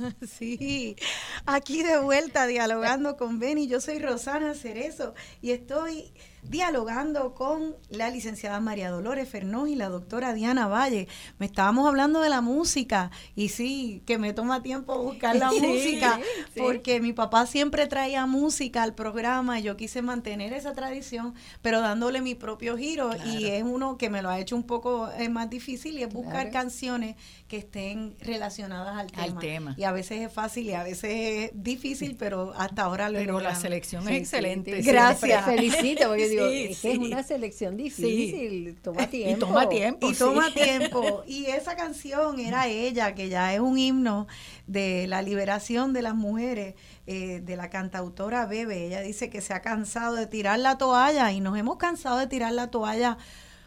Sí, 0.26 0.96
aquí 1.44 1.82
de 1.82 1.98
vuelta 1.98 2.46
dialogando 2.46 3.18
con 3.18 3.38
Beni. 3.38 3.68
Yo 3.68 3.82
soy 3.82 3.98
Rosana 3.98 4.54
Cerezo 4.54 5.12
y 5.42 5.50
estoy 5.50 6.14
dialogando 6.42 7.34
con 7.34 7.76
la 7.88 8.10
licenciada 8.10 8.60
María 8.60 8.90
Dolores 8.90 9.28
Fernós 9.28 9.68
y 9.68 9.74
la 9.76 9.88
doctora 9.88 10.32
Diana 10.34 10.66
Valle. 10.68 11.08
Me 11.38 11.46
estábamos 11.46 11.86
hablando 11.86 12.20
de 12.20 12.28
la 12.28 12.40
música 12.40 13.10
y 13.34 13.48
sí, 13.50 14.02
que 14.06 14.18
me 14.18 14.32
toma 14.32 14.62
tiempo 14.62 14.98
buscar 15.02 15.36
la 15.36 15.50
Sí, 15.60 15.60
música 15.60 16.20
sí. 16.54 16.60
porque 16.60 17.00
mi 17.00 17.12
papá 17.12 17.46
siempre 17.46 17.86
traía 17.86 18.26
música 18.26 18.82
al 18.82 18.94
programa 18.94 19.58
y 19.58 19.62
yo 19.62 19.76
quise 19.76 20.02
mantener 20.02 20.52
esa 20.52 20.72
tradición, 20.72 21.34
pero 21.62 21.80
dándole 21.80 22.20
mi 22.20 22.34
propio 22.34 22.76
giro 22.76 23.10
y 23.26 23.46
es 23.46 23.62
uno 23.62 23.96
que 23.96 24.10
me 24.10 24.22
lo 24.22 24.28
ha 24.30 24.38
hecho 24.38 24.56
un 24.56 24.62
poco 24.64 25.10
eh, 25.18 25.28
más 25.28 25.50
difícil 25.50 25.98
y 25.98 26.02
es 26.02 26.12
buscar 26.12 26.30
Claro. 26.30 26.50
canciones 26.52 27.16
que 27.48 27.56
estén 27.58 28.14
relacionadas 28.20 28.96
al 28.96 29.10
tema. 29.10 29.22
Al 29.24 29.38
tema. 29.38 29.74
Y 29.76 29.82
a 29.84 29.92
veces 29.92 30.20
es 30.20 30.32
fácil 30.32 30.66
y 30.66 30.72
a 30.74 30.82
veces 30.84 31.10
es 31.12 31.50
difícil, 31.54 32.16
pero 32.16 32.52
hasta 32.56 32.82
ahora 32.82 33.08
lo 33.10 33.18
he 33.18 33.24
Pero 33.24 33.40
la 33.40 33.54
selección 33.56 34.04
Sí, 34.06 34.12
es 34.14 34.18
excelente. 34.20 34.76
sí, 34.76 34.82
sí. 34.82 34.88
Gracias. 34.88 35.44
Felicito, 35.50 36.08
porque 36.08 36.29
digo, 36.30 36.48
Sí, 36.48 36.66
es 36.70 36.80
que 36.80 36.92
es 36.92 36.98
una 36.98 37.22
selección 37.22 37.76
difícil, 37.76 38.78
toma 38.82 39.06
tiempo. 39.08 39.36
Y 39.36 39.38
toma 39.38 39.68
tiempo. 39.68 40.10
y 40.10 40.14
sí. 40.14 40.18
toma 40.18 40.50
tiempo. 40.54 41.22
Y 41.26 41.46
esa 41.46 41.76
canción 41.76 42.40
era 42.40 42.68
ella, 42.68 43.14
que 43.14 43.28
ya 43.28 43.52
es 43.54 43.60
un 43.60 43.78
himno 43.78 44.26
de 44.66 45.06
la 45.06 45.22
liberación 45.22 45.92
de 45.92 46.02
las 46.02 46.14
mujeres, 46.14 46.74
eh, 47.06 47.40
de 47.40 47.56
la 47.56 47.70
cantautora 47.70 48.46
Bebe. 48.46 48.86
Ella 48.86 49.00
dice 49.00 49.30
que 49.30 49.40
se 49.40 49.52
ha 49.52 49.60
cansado 49.60 50.14
de 50.14 50.26
tirar 50.26 50.58
la 50.58 50.78
toalla 50.78 51.32
y 51.32 51.40
nos 51.40 51.58
hemos 51.58 51.76
cansado 51.76 52.18
de 52.18 52.26
tirar 52.26 52.52
la 52.52 52.70
toalla 52.70 53.18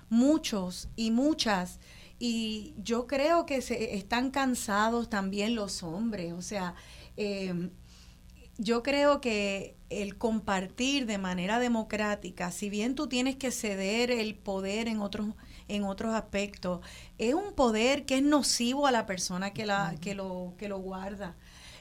muchos 0.10 0.90
y 0.96 1.12
muchas. 1.12 1.80
Y 2.20 2.74
yo 2.78 3.08
creo 3.08 3.46
que 3.46 3.62
se 3.62 3.96
están 3.96 4.32
cansados 4.32 5.10
también 5.10 5.56
los 5.56 5.84
hombres. 5.84 6.34
O 6.34 6.42
sea, 6.42 6.76
eh, 7.18 7.70
yo 8.58 8.84
creo 8.84 9.20
que 9.20 9.76
el 10.02 10.18
compartir 10.18 11.06
de 11.06 11.18
manera 11.18 11.60
democrática, 11.60 12.52
si 12.52 12.70
bien 12.70 12.96
tú 12.96 13.08
tienes 13.08 13.36
que 13.36 13.52
ceder 13.52 14.10
el 14.12 14.36
poder 14.36 14.88
en 14.88 15.00
otros 15.02 15.28
en 15.70 15.84
otros 15.86 16.14
aspectos, 16.14 16.82
es 17.18 17.34
un 17.34 17.54
poder 17.54 18.06
que 18.06 18.18
es 18.18 18.24
nocivo 18.24 18.86
a 18.86 18.92
la 18.92 19.06
persona 19.06 19.54
que 19.54 19.66
la 19.66 19.96
que 20.02 20.16
lo 20.16 20.54
que 20.58 20.68
lo 20.68 20.80
guarda. 20.80 21.36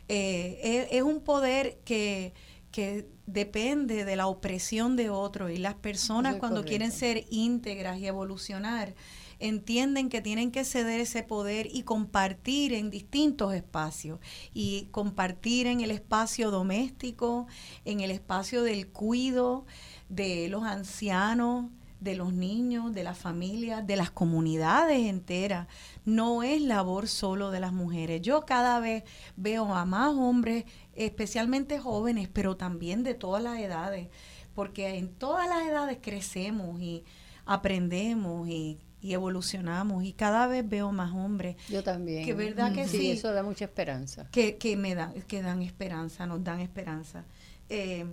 Eh, 0.09 0.60
es, 0.62 0.98
es 0.98 1.02
un 1.02 1.20
poder 1.20 1.78
que 1.84 2.32
que 2.72 3.06
depende 3.26 4.05
de 4.05 4.16
la 4.16 4.26
opresión 4.26 4.97
de 4.97 5.10
otro 5.10 5.51
y 5.51 5.59
las 5.59 5.74
personas 5.74 6.36
cuando 6.36 6.64
quieren 6.64 6.90
ser 6.90 7.26
íntegras 7.30 7.98
y 7.98 8.06
evolucionar 8.06 8.94
entienden 9.43 10.09
que 10.09 10.23
tienen 10.23 10.52
que 10.52 10.64
ceder 10.64 11.01
ese 11.01 11.24
poder 11.24 11.69
y 11.70 11.82
compartir 11.82 12.73
en 12.73 12.90
distintos 12.90 13.52
espacios 13.55 14.20
y 14.55 14.89
compartir 14.93 15.66
en 15.66 15.81
el 15.81 15.90
espacio 15.90 16.52
doméstico, 16.52 17.48
en 17.85 18.01
el 18.01 18.12
espacio 18.12 18.62
del 18.62 18.89
cuido 18.89 19.66
de 20.09 20.48
los 20.48 20.62
ancianos, 20.62 21.66
de 21.98 22.14
los 22.14 22.32
niños, 22.32 22.93
de 22.94 23.02
las 23.02 23.19
familias, 23.19 23.85
de 23.85 23.97
las 23.97 24.12
comunidades 24.12 25.09
enteras. 25.09 25.66
No 26.05 26.44
es 26.44 26.62
labor 26.62 27.09
solo 27.09 27.51
de 27.51 27.60
las 27.60 27.73
mujeres. 27.73 28.23
Yo 28.23 28.43
cada 28.43 28.78
vez 28.78 29.02
veo 29.36 29.74
a 29.74 29.85
más 29.85 30.14
hombres, 30.14 30.64
especialmente 30.94 31.81
jóvenes, 31.81 32.28
pero 32.32 32.56
también 32.56 33.02
de 33.02 33.14
todas 33.14 33.43
las 33.43 33.59
edades, 33.59 34.09
porque 34.55 34.98
en 34.98 35.12
todas 35.14 35.48
las 35.48 35.66
edades 35.66 35.98
crecemos 36.01 36.81
y 36.81 37.05
aprendemos 37.44 38.48
y, 38.48 38.78
y 39.02 39.14
evolucionamos 39.14 40.04
y 40.04 40.12
cada 40.12 40.46
vez 40.46 40.66
veo 40.66 40.92
más 40.92 41.12
hombres 41.12 41.56
Yo 41.68 41.82
también. 41.82 42.24
Que 42.24 42.34
verdad 42.34 42.72
que 42.72 42.86
sí. 42.86 43.10
eso 43.10 43.32
da 43.32 43.42
mucha 43.42 43.64
esperanza. 43.64 44.28
que, 44.30 44.56
que 44.56 44.76
me 44.76 44.94
dan, 44.94 45.12
que 45.22 45.42
dan 45.42 45.60
esperanza, 45.60 46.24
nos 46.26 46.42
dan 46.44 46.60
esperanza. 46.60 47.24
Eh, 47.68 48.06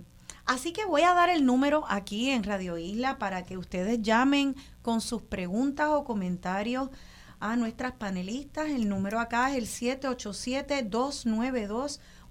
así 0.44 0.72
que 0.72 0.84
voy 0.84 1.02
a 1.02 1.14
dar 1.14 1.30
el 1.30 1.46
número 1.46 1.84
aquí 1.88 2.30
en 2.30 2.42
Radio 2.42 2.76
Isla 2.76 3.18
para 3.18 3.46
que 3.46 3.56
ustedes 3.56 4.02
llamen 4.02 4.56
con 4.82 5.00
sus 5.00 5.22
preguntas 5.22 5.88
o 5.90 6.04
comentarios 6.04 6.90
a 7.38 7.56
nuestras 7.56 7.92
panelistas. 7.92 8.68
El 8.68 8.88
número 8.88 9.20
acá 9.20 9.50
es 9.50 9.56
el 9.56 9.66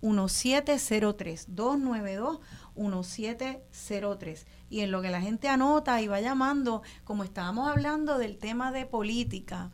787-292-1703. 0.02 2.40
292-1703. 2.76 4.46
Y 4.70 4.82
en 4.82 4.92
lo 4.92 5.02
que 5.02 5.10
la 5.10 5.22
gente 5.22 5.48
anota 5.48 6.02
y 6.02 6.08
va 6.08 6.22
llamando, 6.22 6.82
como 7.04 7.24
estábamos 7.24 7.70
hablando 7.70 8.18
del 8.18 8.38
tema 8.38 8.72
de 8.72 8.86
política, 8.86 9.72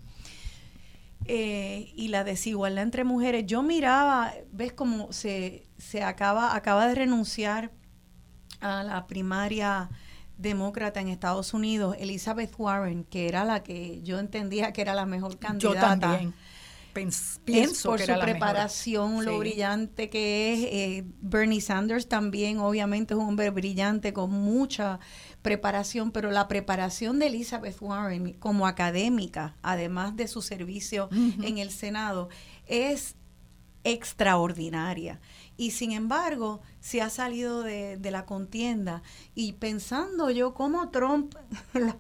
eh, 1.27 1.91
y 1.95 2.09
la 2.09 2.23
desigualdad 2.23 2.83
entre 2.83 3.03
mujeres. 3.03 3.45
Yo 3.47 3.63
miraba, 3.63 4.31
ves 4.51 4.73
cómo 4.73 5.11
se, 5.11 5.65
se 5.77 6.03
acaba, 6.03 6.55
acaba 6.55 6.87
de 6.87 6.93
renunciar 6.93 7.71
a 8.61 8.83
la 8.83 9.07
primaria 9.07 9.89
demócrata 10.37 11.01
en 11.01 11.07
Estados 11.07 11.53
Unidos, 11.53 11.95
Elizabeth 11.99 12.53
Warren, 12.57 13.05
que 13.05 13.27
era 13.27 13.43
la 13.43 13.63
que 13.63 14.01
yo 14.03 14.19
entendía 14.19 14.71
que 14.71 14.81
era 14.81 14.93
la 14.93 15.05
mejor 15.05 15.33
Yo 15.33 15.39
candidata. 15.39 15.99
también. 15.99 16.33
Pens- 16.95 17.33
Es 17.33 17.39
pienso 17.43 17.89
por 17.89 17.97
que 17.99 18.05
su 18.05 18.11
era 18.11 18.19
la 18.19 18.25
mejor. 18.25 18.39
preparación, 18.39 19.25
lo 19.25 19.33
Sí. 19.33 19.37
brillante 19.39 20.09
que 20.09 20.53
es. 20.53 20.59
Eh, 20.71 21.03
Bernie 21.21 21.59
Sanders 21.59 22.07
también, 22.07 22.57
obviamente, 22.59 23.13
es 23.13 23.19
un 23.19 23.27
hombre 23.27 23.49
brillante 23.49 24.13
con 24.13 24.31
mucha 24.31 24.99
preparación, 25.41 26.11
pero 26.11 26.31
la 26.31 26.47
preparación 26.47 27.19
de 27.19 27.27
Elizabeth 27.27 27.75
Warren 27.81 28.33
como 28.39 28.65
académica, 28.65 29.57
además 29.61 30.15
de 30.15 30.27
su 30.29 30.41
servicio 30.41 31.09
en 31.11 31.57
el 31.57 31.69
Senado, 31.69 32.29
es 32.65 33.15
extraordinaria. 33.83 35.19
Y 35.57 35.71
sin 35.71 35.91
embargo, 35.91 36.61
se 36.79 37.01
ha 37.01 37.09
salido 37.09 37.61
de, 37.63 37.97
de 37.97 38.11
la 38.11 38.25
contienda. 38.25 39.03
Y 39.35 39.53
pensando 39.53 40.29
yo 40.31 40.53
cómo 40.53 40.89
Trump, 40.89 41.35
la- 41.73 41.97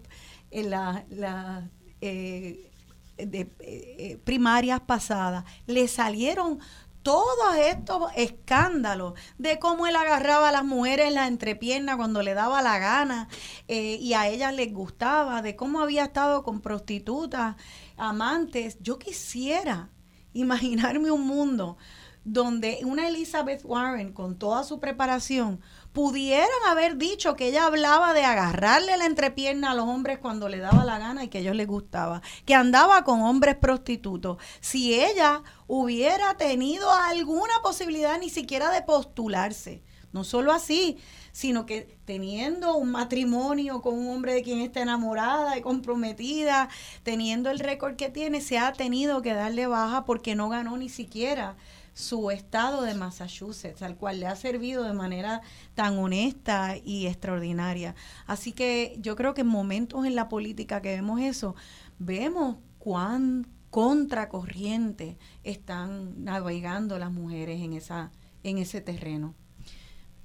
la, 0.51 1.05
la, 1.09 1.69
eh, 2.01 2.71
de 3.17 3.41
eh, 3.41 3.51
eh, 3.59 4.17
primarias 4.23 4.81
pasadas, 4.81 5.45
le 5.67 5.87
salieron 5.87 6.59
todos 7.05 7.55
estos 7.59 8.11
escándalos 8.15 9.13
de 9.37 9.59
cómo 9.59 9.85
él 9.85 9.95
agarraba 9.95 10.49
a 10.49 10.51
las 10.51 10.65
mujeres 10.65 11.09
en 11.09 11.13
la 11.13 11.27
entrepierna 11.27 11.97
cuando 11.97 12.23
le 12.23 12.33
daba 12.33 12.63
la 12.63 12.79
gana 12.79 13.27
eh, 13.67 13.97
y 14.01 14.13
a 14.13 14.27
ellas 14.27 14.55
les 14.55 14.73
gustaba, 14.73 15.43
de 15.43 15.55
cómo 15.55 15.81
había 15.81 16.05
estado 16.05 16.41
con 16.41 16.61
prostitutas, 16.61 17.57
amantes. 17.95 18.79
Yo 18.81 18.97
quisiera 18.97 19.91
imaginarme 20.33 21.11
un 21.11 21.27
mundo 21.27 21.77
donde 22.23 22.79
una 22.83 23.07
Elizabeth 23.07 23.61
Warren 23.63 24.11
con 24.11 24.39
toda 24.39 24.63
su 24.63 24.79
preparación 24.79 25.61
pudieran 25.95 26.49
haber 26.67 26.97
dicho 26.97 27.37
que 27.37 27.47
ella 27.47 27.65
hablaba 27.65 28.13
de 28.13 28.25
agarrarle 28.25 28.97
la 28.97 29.05
entrepierna 29.05 29.71
a 29.71 29.75
los 29.75 29.85
hombres 29.85 30.19
cuando 30.19 30.49
le 30.49 30.59
daba 30.59 30.83
la 30.83 30.99
gana 30.99 31.23
y 31.23 31.29
que 31.29 31.37
a 31.37 31.41
ellos 31.41 31.55
les 31.55 31.67
gustaba, 31.67 32.21
que 32.45 32.53
andaba 32.53 33.05
con 33.05 33.21
hombres 33.21 33.55
prostitutos. 33.55 34.37
Si 34.59 34.93
ella 34.93 35.41
hubiera 35.67 36.35
tenido 36.35 36.91
alguna 36.91 37.53
posibilidad 37.63 38.19
ni 38.19 38.29
siquiera 38.29 38.69
de 38.71 38.81
postularse, 38.81 39.81
No 40.11 40.23
solo 40.23 40.53
así, 40.53 40.97
sino 41.33 41.65
que 41.65 41.97
teniendo 42.05 42.75
un 42.75 42.91
matrimonio 42.91 43.81
con 43.81 43.97
un 43.97 44.07
hombre 44.09 44.33
de 44.33 44.43
quien 44.43 44.61
está 44.61 44.81
enamorada 44.81 45.57
y 45.57 45.61
comprometida, 45.61 46.69
teniendo 47.03 47.49
el 47.49 47.59
récord 47.59 47.95
que 47.95 48.09
tiene, 48.09 48.39
se 48.39 48.57
ha 48.57 48.71
tenido 48.71 49.21
que 49.21 49.33
darle 49.33 49.67
baja 49.67 50.05
porque 50.05 50.35
no 50.35 50.47
ganó 50.47 50.77
ni 50.77 50.87
siquiera 50.87 51.55
su 51.95 52.29
estado 52.29 52.83
de 52.83 52.93
Massachusetts, 52.93 53.81
al 53.81 53.95
cual 53.95 54.19
le 54.19 54.27
ha 54.27 54.35
servido 54.35 54.83
de 54.83 54.93
manera 54.93 55.41
tan 55.73 55.97
honesta 55.97 56.75
y 56.77 57.07
extraordinaria. 57.07 57.95
Así 58.27 58.51
que 58.51 58.97
yo 58.99 59.15
creo 59.15 59.33
que 59.33 59.41
en 59.41 59.47
momentos 59.47 60.05
en 60.05 60.13
la 60.13 60.29
política 60.29 60.81
que 60.81 60.89
vemos 60.89 61.21
eso, 61.21 61.55
vemos 61.97 62.57
cuán 62.77 63.47
contracorriente 63.71 65.17
están 65.43 66.23
navegando 66.23 66.99
las 66.99 67.11
mujeres 67.11 67.61
en 67.61 67.73
esa 67.73 68.11
en 68.43 68.59
ese 68.59 68.79
terreno. 68.81 69.33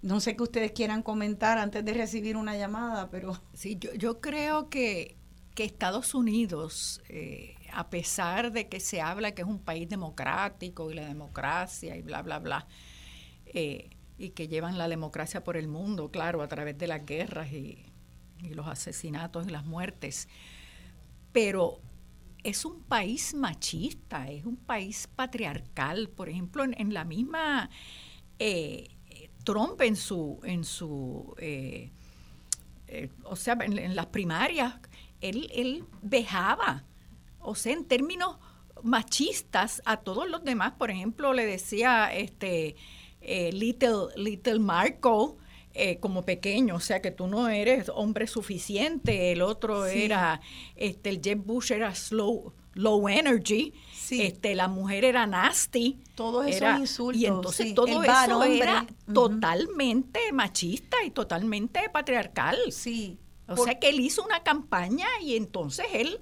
No 0.03 0.21
sé 0.21 0.37
qué 0.37 0.43
ustedes 0.43 0.73
quieran 0.73 1.03
comentar 1.03 1.59
antes 1.59 1.85
de 1.85 1.95
recibir 1.95 2.37
una 2.37 2.57
llamada, 2.57 3.11
pero 3.11 3.41
sí, 3.55 3.79
yo, 3.79 3.95
yo 3.95 4.21
creo 4.21 4.69
que, 4.69 5.17
que 5.55 5.65
Estados 5.65 6.15
Unidos 6.15 7.03
eh, 7.09 7.55
a 7.73 7.91
pesar 7.91 8.53
de 8.53 8.69
que 8.69 8.81
se 8.81 9.01
habla 9.01 9.33
que 9.33 9.43
es 9.43 9.49
un 9.49 9.59
país 9.59 9.89
democrático 9.89 10.91
y 10.91 10.95
la 10.95 11.07
democracia 11.07 11.97
y 11.97 12.03
bla, 12.03 12.23
bla, 12.23 12.39
bla, 12.39 12.67
eh, 13.47 13.91
y 14.19 14.31
que 14.31 14.49
llevan 14.49 14.79
la 14.79 14.89
democracia 14.89 15.43
por 15.45 15.57
el 15.57 15.69
mundo, 15.69 16.11
claro, 16.11 16.43
a 16.43 16.49
través 16.49 16.77
de 16.79 16.87
las 16.87 17.05
guerras 17.05 17.53
y, 17.53 17.87
los 18.55 18.69
asesinatos 18.69 19.47
y 19.47 19.51
las 19.51 19.67
muertes, 19.67 20.27
pero 21.31 21.83
es 22.43 22.65
un 22.65 22.83
país 22.83 23.35
machista, 23.35 24.31
es 24.31 24.47
un 24.47 24.57
país 24.57 25.09
patriarcal. 25.15 26.09
Por 26.09 26.31
ejemplo, 26.31 26.65
en, 26.65 26.95
la 26.95 27.05
misma 27.05 27.69
eh, 28.39 28.97
Trump 29.45 29.79
en 29.83 29.95
su, 29.95 30.41
en 30.43 30.65
su 30.65 31.35
eh, 31.39 33.09
o 33.23 33.37
sea, 33.37 33.57
en, 33.61 33.95
las 33.95 34.07
primarias, 34.07 34.75
él, 35.21 35.49
él 35.55 35.85
vejaba 36.03 36.85
o 37.41 37.55
sea, 37.55 37.73
en 37.73 37.85
términos 37.85 38.39
machistas 38.83 39.83
a 39.85 39.99
todos 39.99 40.29
los 40.29 40.45
demás. 40.45 40.73
Por 40.79 40.91
ejemplo, 40.91 41.33
le 41.33 41.47
decía 41.47 42.12
este 42.15 42.77
eh, 43.21 43.53
Little, 43.53 44.09
Little 44.17 44.59
Marco 44.59 45.37
eh, 45.73 45.99
como 45.99 46.25
pequeño, 46.25 46.77
o 46.77 46.81
sea 46.81 47.01
que 47.01 47.11
tú 47.11 47.27
no 47.27 47.49
eres 47.49 47.91
hombre 47.95 48.27
suficiente, 48.27 49.31
el 49.33 49.41
otro 49.41 49.87
era, 49.87 50.41
este, 50.75 51.11
el 51.11 51.23
Jeb 51.23 51.39
Bush 51.45 51.71
era 51.71 51.95
slow, 51.95 52.53
low 52.75 53.09
energy, 53.09 53.73
este, 54.11 54.57
la 54.57 54.67
mujer 54.67 55.05
era 55.05 55.27
nasty. 55.29 55.99
Todos 56.17 56.47
esos 56.49 56.81
insultos. 56.81 57.23
Y 57.23 57.27
entonces 57.27 57.75
todo 57.75 58.03
eso 58.03 58.43
era 58.43 58.85
totalmente 59.12 60.33
machista 60.33 60.97
y 61.05 61.11
totalmente 61.11 61.89
patriarcal. 61.93 62.59
Sí. 62.73 63.19
O 63.47 63.57
sea 63.65 63.79
que 63.79 63.91
él 63.91 64.01
hizo 64.01 64.25
una 64.25 64.43
campaña 64.43 65.07
y 65.23 65.37
entonces 65.37 65.87
él 65.93 66.21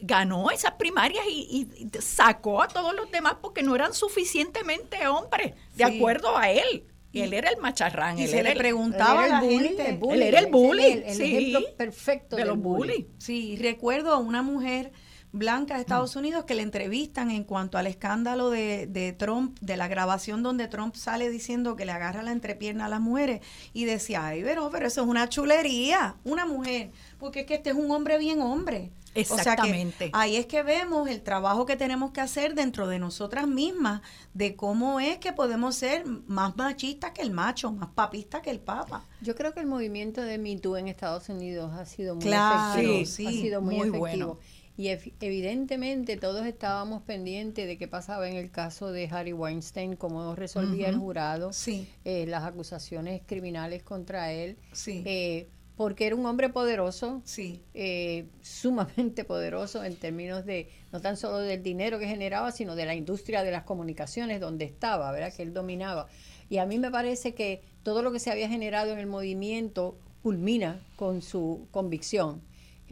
ganó 0.00 0.50
esas 0.50 0.72
primarias 0.72 1.24
y, 1.28 1.68
sacó 2.00 2.62
a 2.62 2.68
todos 2.68 2.94
los 2.94 3.10
demás 3.10 3.36
porque 3.40 3.62
no 3.62 3.74
eran 3.74 3.94
suficientemente 3.94 5.06
hombres, 5.06 5.54
de 5.76 5.84
acuerdo 5.84 6.36
a 6.36 6.50
él. 6.50 6.84
Y 7.12 7.22
él 7.22 7.32
era 7.32 7.50
el 7.50 7.56
macharrán. 7.56 8.18
Y 8.18 8.22
él 8.22 8.28
se 8.28 8.38
era 8.38 8.50
le 8.50 8.56
preguntaba 8.56 9.24
a 9.24 9.28
la 9.28 9.40
gente. 9.40 9.98
él 10.10 10.22
era 10.22 10.38
el 10.38 10.46
bully. 10.46 10.84
El, 10.84 11.02
ejemplo 11.02 11.60
perfecto 11.76 12.36
de 12.36 12.44
los 12.44 12.56
bully. 12.56 13.08
Sí, 13.18 13.56
recuerdo 13.56 14.12
a 14.12 14.18
una 14.18 14.42
mujer 14.42 14.92
blanca 15.32 15.74
de 15.74 15.80
Estados 15.80 16.16
Unidos 16.16 16.44
que 16.44 16.54
le 16.54 16.62
entrevistan 16.62 17.30
en 17.30 17.44
cuanto 17.44 17.78
al 17.78 17.86
escándalo 17.86 18.50
de, 18.50 18.86
de, 18.86 19.12
Trump, 19.12 19.58
de 19.60 19.76
la 19.76 19.88
grabación 19.88 20.42
donde 20.42 20.68
Trump 20.68 20.94
sale 20.94 21.30
diciendo 21.30 21.76
que 21.76 21.84
le 21.84 21.92
agarra 21.92 22.22
la 22.22 22.32
entrepierna 22.32 22.86
a 22.86 22.88
las 22.88 23.00
mujeres 23.00 23.40
y 23.72 23.84
decía, 23.84 24.26
ay, 24.26 24.42
pero, 24.42 24.70
pero 24.70 24.86
eso 24.86 25.02
es 25.02 25.06
una 25.06 25.28
chulería, 25.28 26.16
una 26.24 26.46
mujer, 26.46 26.90
porque 27.18 27.40
es 27.40 27.46
que 27.46 27.54
este 27.54 27.70
es 27.70 27.76
un 27.76 27.90
hombre 27.90 28.18
bien 28.18 28.40
hombre. 28.40 28.90
Exactamente. 29.14 30.10
ahí 30.12 30.36
es 30.36 30.46
que 30.46 30.62
vemos 30.62 31.08
el 31.08 31.20
trabajo 31.22 31.66
que 31.66 31.76
tenemos 31.76 32.12
que 32.12 32.20
hacer 32.20 32.54
dentro 32.54 32.86
de 32.86 32.98
nosotras 32.98 33.48
mismas, 33.48 34.02
de 34.34 34.54
cómo 34.54 35.00
es 35.00 35.18
que 35.18 35.32
podemos 35.32 35.74
ser 35.74 36.06
más 36.06 36.56
machistas 36.56 37.10
que 37.10 37.22
el 37.22 37.32
macho, 37.32 37.72
más 37.72 37.88
papistas 37.90 38.40
que 38.40 38.50
el 38.50 38.60
papa. 38.60 39.04
Yo 39.20 39.34
creo 39.34 39.52
que 39.52 39.60
el 39.60 39.66
movimiento 39.66 40.22
de 40.22 40.38
Me 40.38 40.56
Too 40.56 40.76
en 40.76 40.88
Estados 40.88 41.28
Unidos 41.28 41.72
ha 41.74 41.84
sido 41.86 42.14
muy 42.14 42.24
claro, 42.24 42.80
efectivo. 42.80 43.06
Sí, 43.06 43.26
ha 43.26 43.30
sido 43.30 43.60
muy, 43.60 43.76
efectivo. 43.76 43.98
Bueno. 43.98 44.38
Y 44.80 44.88
evidentemente 44.88 46.16
todos 46.16 46.46
estábamos 46.46 47.02
pendientes 47.02 47.66
de 47.66 47.76
qué 47.76 47.86
pasaba 47.86 48.30
en 48.30 48.36
el 48.36 48.50
caso 48.50 48.90
de 48.92 49.10
Harry 49.12 49.34
Weinstein, 49.34 49.94
cómo 49.94 50.34
resolvía 50.34 50.88
el 50.88 50.96
jurado 50.96 51.50
eh, 52.06 52.24
las 52.26 52.44
acusaciones 52.44 53.20
criminales 53.26 53.82
contra 53.82 54.32
él. 54.32 54.56
Sí. 54.72 55.02
Eh, 55.04 55.48
porque 55.76 56.06
era 56.06 56.16
un 56.16 56.24
hombre 56.24 56.48
poderoso, 56.48 57.20
sí. 57.26 57.60
Eh, 57.74 58.24
sumamente 58.40 59.24
poderoso 59.24 59.84
en 59.84 59.96
términos 59.96 60.46
de 60.46 60.70
no 60.92 61.02
tan 61.02 61.18
solo 61.18 61.40
del 61.40 61.62
dinero 61.62 61.98
que 61.98 62.06
generaba, 62.06 62.50
sino 62.50 62.74
de 62.74 62.86
la 62.86 62.94
industria 62.94 63.42
de 63.42 63.50
las 63.50 63.64
comunicaciones 63.64 64.40
donde 64.40 64.64
estaba, 64.64 65.12
¿verdad? 65.12 65.30
Que 65.30 65.42
él 65.42 65.52
dominaba. 65.52 66.08
Y 66.48 66.56
a 66.56 66.64
mí 66.64 66.78
me 66.78 66.90
parece 66.90 67.34
que 67.34 67.60
todo 67.82 68.00
lo 68.00 68.12
que 68.12 68.18
se 68.18 68.30
había 68.30 68.48
generado 68.48 68.94
en 68.94 68.98
el 68.98 69.08
movimiento 69.08 69.98
culmina 70.22 70.80
con 70.96 71.20
su 71.20 71.66
convicción, 71.70 72.40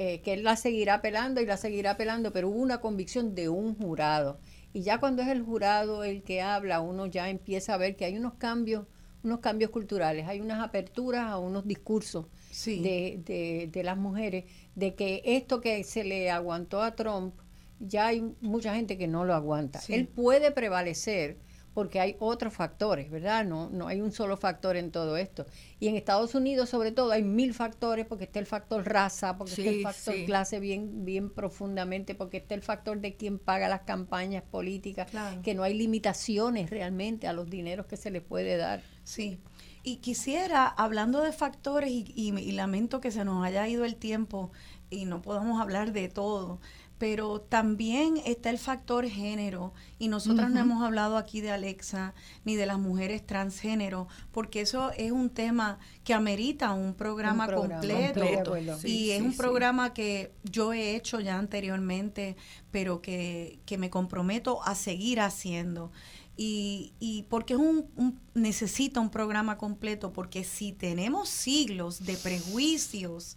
eh, 0.01 0.21
que 0.21 0.33
él 0.33 0.45
la 0.45 0.55
seguirá 0.55 0.95
apelando 0.95 1.41
y 1.41 1.47
la 1.47 1.57
seguirá 1.57 1.91
apelando, 1.91 2.33
pero 2.33 2.49
hubo 2.49 2.61
una 2.61 2.81
convicción 2.81 3.35
de 3.35 3.49
un 3.49 3.75
jurado. 3.75 4.39
Y 4.73 4.83
ya 4.83 5.01
cuando 5.01 5.23
es 5.23 5.29
el 5.29 5.43
jurado 5.43 6.05
el 6.05 6.23
que 6.23 6.41
habla, 6.41 6.81
uno 6.81 7.07
ya 7.07 7.29
empieza 7.29 7.75
a 7.75 7.79
ver 7.79 7.97
que 7.97 8.05
hay 8.05 8.17
unos 8.17 8.35
cambios, 8.35 8.87
unos 9.25 9.41
cambios 9.41 9.73
culturales, 9.73 10.29
hay 10.29 10.41
unas 10.41 10.63
aperturas 10.63 11.27
a 11.27 11.39
unos 11.39 11.67
discursos 11.67 12.27
de, 12.65 13.69
de, 13.73 13.83
las 13.83 13.97
mujeres, 13.97 14.45
de 14.77 14.95
que 14.95 15.21
esto 15.25 15.61
que 15.61 15.83
se 15.83 16.05
le 16.05 16.31
aguantó 16.31 16.81
a 16.81 16.95
Trump, 16.95 17.35
ya 17.81 18.07
hay 18.07 18.21
mucha 18.41 18.77
gente 18.77 18.99
que 18.99 19.09
no 19.09 19.25
lo 19.25 19.35
aguanta. 19.35 19.81
Él 19.89 20.07
puede 20.07 20.53
prevalecer 20.53 21.39
porque 21.79 22.01
hay 22.01 22.17
otros 22.19 22.55
factores, 22.55 23.09
¿verdad? 23.09 23.45
No, 23.45 23.71
no 23.71 23.87
hay 23.87 24.01
un 24.01 24.11
solo 24.11 24.37
factor 24.37 24.77
en 24.77 24.91
todo 24.91 25.17
esto. 25.17 25.47
Y 25.79 25.87
en 25.87 25.95
Estados 25.95 26.35
Unidos, 26.35 26.69
sobre 26.69 26.91
todo, 26.91 27.13
hay 27.13 27.23
mil 27.23 27.55
factores, 27.55 28.05
porque 28.05 28.25
está 28.25 28.41
el 28.41 28.47
factor 28.47 28.85
raza, 28.85 29.39
porque 29.39 29.53
está 29.53 29.71
el 29.71 29.83
factor 29.85 30.15
clase 30.27 30.59
bien, 30.59 31.05
bien 31.05 31.31
profundamente, 31.31 32.17
porque 32.17 32.39
está 32.39 32.57
el 32.57 32.63
factor 32.63 33.01
de 33.01 33.15
quién 33.15 33.39
paga 33.39 33.69
las 33.69 33.83
campañas 33.83 34.43
políticas, 34.43 35.07
que 35.45 35.55
no 35.55 35.63
hay 35.63 35.75
limitaciones 35.75 36.69
realmente 36.69 37.29
a 37.29 37.33
los 37.33 37.49
dineros 37.49 37.87
que 37.87 37.97
se 37.97 38.11
les 38.11 38.23
puede 38.23 38.57
dar. 38.57 38.83
Sí. 39.05 39.39
Y 39.85 39.99
quisiera, 39.99 40.67
hablando 40.67 41.23
de 41.23 41.31
factores, 41.31 41.93
y, 41.93 42.51
lamento 42.51 43.01
que 43.01 43.13
se 43.13 43.25
nos 43.25 43.47
haya 43.47 43.69
ido 43.69 43.85
el 43.85 43.95
tiempo 43.95 44.51
y 44.91 45.05
no 45.05 45.23
podamos 45.23 45.61
hablar 45.61 45.93
de 45.93 46.09
todo, 46.09 46.59
pero 46.99 47.41
también 47.41 48.21
está 48.27 48.51
el 48.51 48.59
factor 48.59 49.09
género 49.09 49.73
y 49.99 50.09
nosotras 50.09 50.51
no 50.51 50.61
hemos 50.61 50.83
hablado 50.83 51.17
aquí 51.17 51.41
de 51.41 51.53
Alexa 51.53 52.13
ni 52.45 52.57
de 52.57 52.67
las 52.67 52.79
mujeres 52.79 53.25
transgénero 53.25 54.09
porque 54.33 54.61
eso 54.61 54.91
es 54.97 55.13
un 55.13 55.31
tema 55.31 55.79
que 56.03 56.13
amerita 56.13 56.73
un 56.73 56.95
programa, 56.95 57.47
completo, 57.53 58.57
y 58.85 59.11
es 59.11 59.23
un 59.23 59.37
programa 59.37 59.95
que 59.95 60.33
yo 60.43 60.73
he 60.73 60.97
hecho 60.97 61.21
ya 61.21 61.39
anteriormente 61.39 62.37
pero 62.71 63.01
que, 63.01 63.61
que 63.65 63.79
me 63.79 63.91
comprometo 63.91 64.63
a 64.65 64.75
seguir 64.75 65.21
haciendo. 65.21 65.91
Y, 66.37 66.93
y 67.01 67.25
porque 67.25 67.55
es 67.55 67.61
un, 67.61 68.21
necesita 68.35 69.01
un 69.01 69.11
programa 69.11 69.59
completo, 69.59 70.13
porque 70.13 70.45
si 70.45 70.73
tenemos 70.73 71.29
siglos 71.29 72.05
de 72.05 72.17
prejuicios 72.17 73.37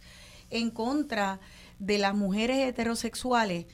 en 0.51 0.69
contra 0.69 1.39
de 1.82 1.98
las 1.98 2.16
mujeres 2.16 2.70
heterosexuales, 2.70 3.66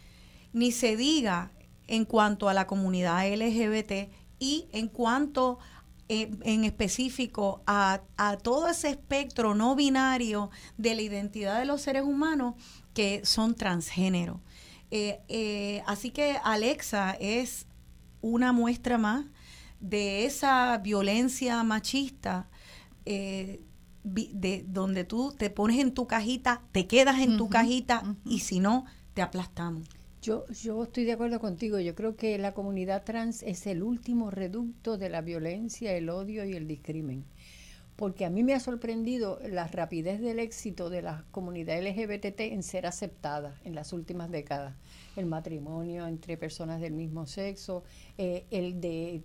ni 0.54 0.72
se 0.72 0.96
diga 0.96 1.52
en 1.88 2.06
cuanto 2.06 2.50
a 2.50 2.54
la 2.54 2.66
comunidad 2.66 3.28
LGBT 3.28 4.10
y 4.40 4.68
en 4.72 4.88
cuanto 4.88 5.60
eh, 6.08 6.32
en 6.44 6.64
específico 6.64 7.62
a, 7.68 8.02
todo 8.42 8.70
ese 8.70 8.90
espectro 8.90 9.56
no 9.56 9.76
binario 9.76 10.50
de 10.78 10.96
la 10.96 11.02
identidad 11.02 11.60
de 11.60 11.66
los 11.66 11.82
seres 11.82 12.04
humanos 12.04 12.56
que 12.94 13.26
son 13.26 13.56
transgénero. 13.56 14.42
Eh, 14.90 15.20
eh, 15.28 15.84
así 15.86 16.12
que 16.12 16.40
Alexa 16.46 17.12
es 17.20 17.68
una 18.22 18.54
muestra 18.54 18.98
más 18.98 19.26
de 19.82 20.26
esa 20.26 20.78
violencia 20.78 21.62
machista 21.64 22.50
de 24.08 24.66
donde 24.68 25.04
tú 25.04 25.34
te 25.38 25.50
pones 25.50 25.80
en 25.80 25.94
tu 25.94 26.08
cajita, 26.08 26.62
te 26.72 26.88
quedas 26.88 27.20
en 27.20 27.38
tu 27.38 27.50
cajita 27.50 28.16
y 28.26 28.40
si 28.40 28.60
no, 28.60 28.86
te 29.14 29.22
aplastamos. 29.22 29.88
Yo, 30.22 30.46
yo 30.50 30.84
estoy 30.84 31.06
de 31.06 31.14
acuerdo 31.14 31.40
contigo. 31.40 31.80
Yo 31.80 31.96
creo 31.96 32.16
que 32.16 32.38
la 32.38 32.54
comunidad 32.54 33.04
trans 33.04 33.44
es 33.44 33.68
el 33.68 33.84
último 33.84 34.32
reducto 34.32 34.98
de 34.98 35.10
la 35.10 35.22
violencia, 35.22 35.94
el 35.94 36.10
odio 36.10 36.44
y 36.46 36.54
el 36.54 36.68
discrimen. 36.68 37.26
porque 37.96 38.26
a 38.26 38.30
mí 38.30 38.44
me 38.44 38.54
ha 38.54 38.60
sorprendido 38.60 39.40
la 39.50 39.68
rapidez 39.68 40.22
del 40.22 40.40
éxito 40.40 40.90
de 40.92 41.02
la 41.02 41.26
comunidad 41.32 41.82
LGBT 41.82 42.42
en 42.42 42.62
ser 42.62 42.86
aceptada 42.86 43.60
en 43.64 43.74
las 43.74 43.92
últimas 43.92 44.30
décadas. 44.30 44.76
El 45.16 45.26
matrimonio 45.26 46.06
entre 46.08 46.38
personas 46.38 46.80
del 46.80 46.94
mismo 46.94 47.26
sexo, 47.26 47.84
eh, 48.20 48.46
el 48.52 48.80
de, 48.82 49.24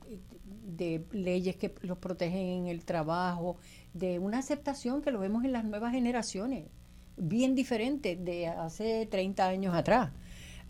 de 0.65 1.05
leyes 1.13 1.57
que 1.57 1.75
los 1.83 1.99
protegen 1.99 2.47
en 2.63 2.67
el 2.69 2.85
trabajo, 2.85 3.59
de 3.95 4.19
una 4.19 4.39
aceptación 4.39 5.03
que 5.03 5.11
lo 5.11 5.21
vemos 5.21 5.45
en 5.45 5.53
las 5.53 5.65
nuevas 5.65 5.93
generaciones, 5.93 6.65
bien 7.17 7.55
diferente 7.55 8.17
de 8.17 8.49
hace 8.49 9.07
30 9.07 9.47
años 9.47 9.75
atrás. 9.75 10.11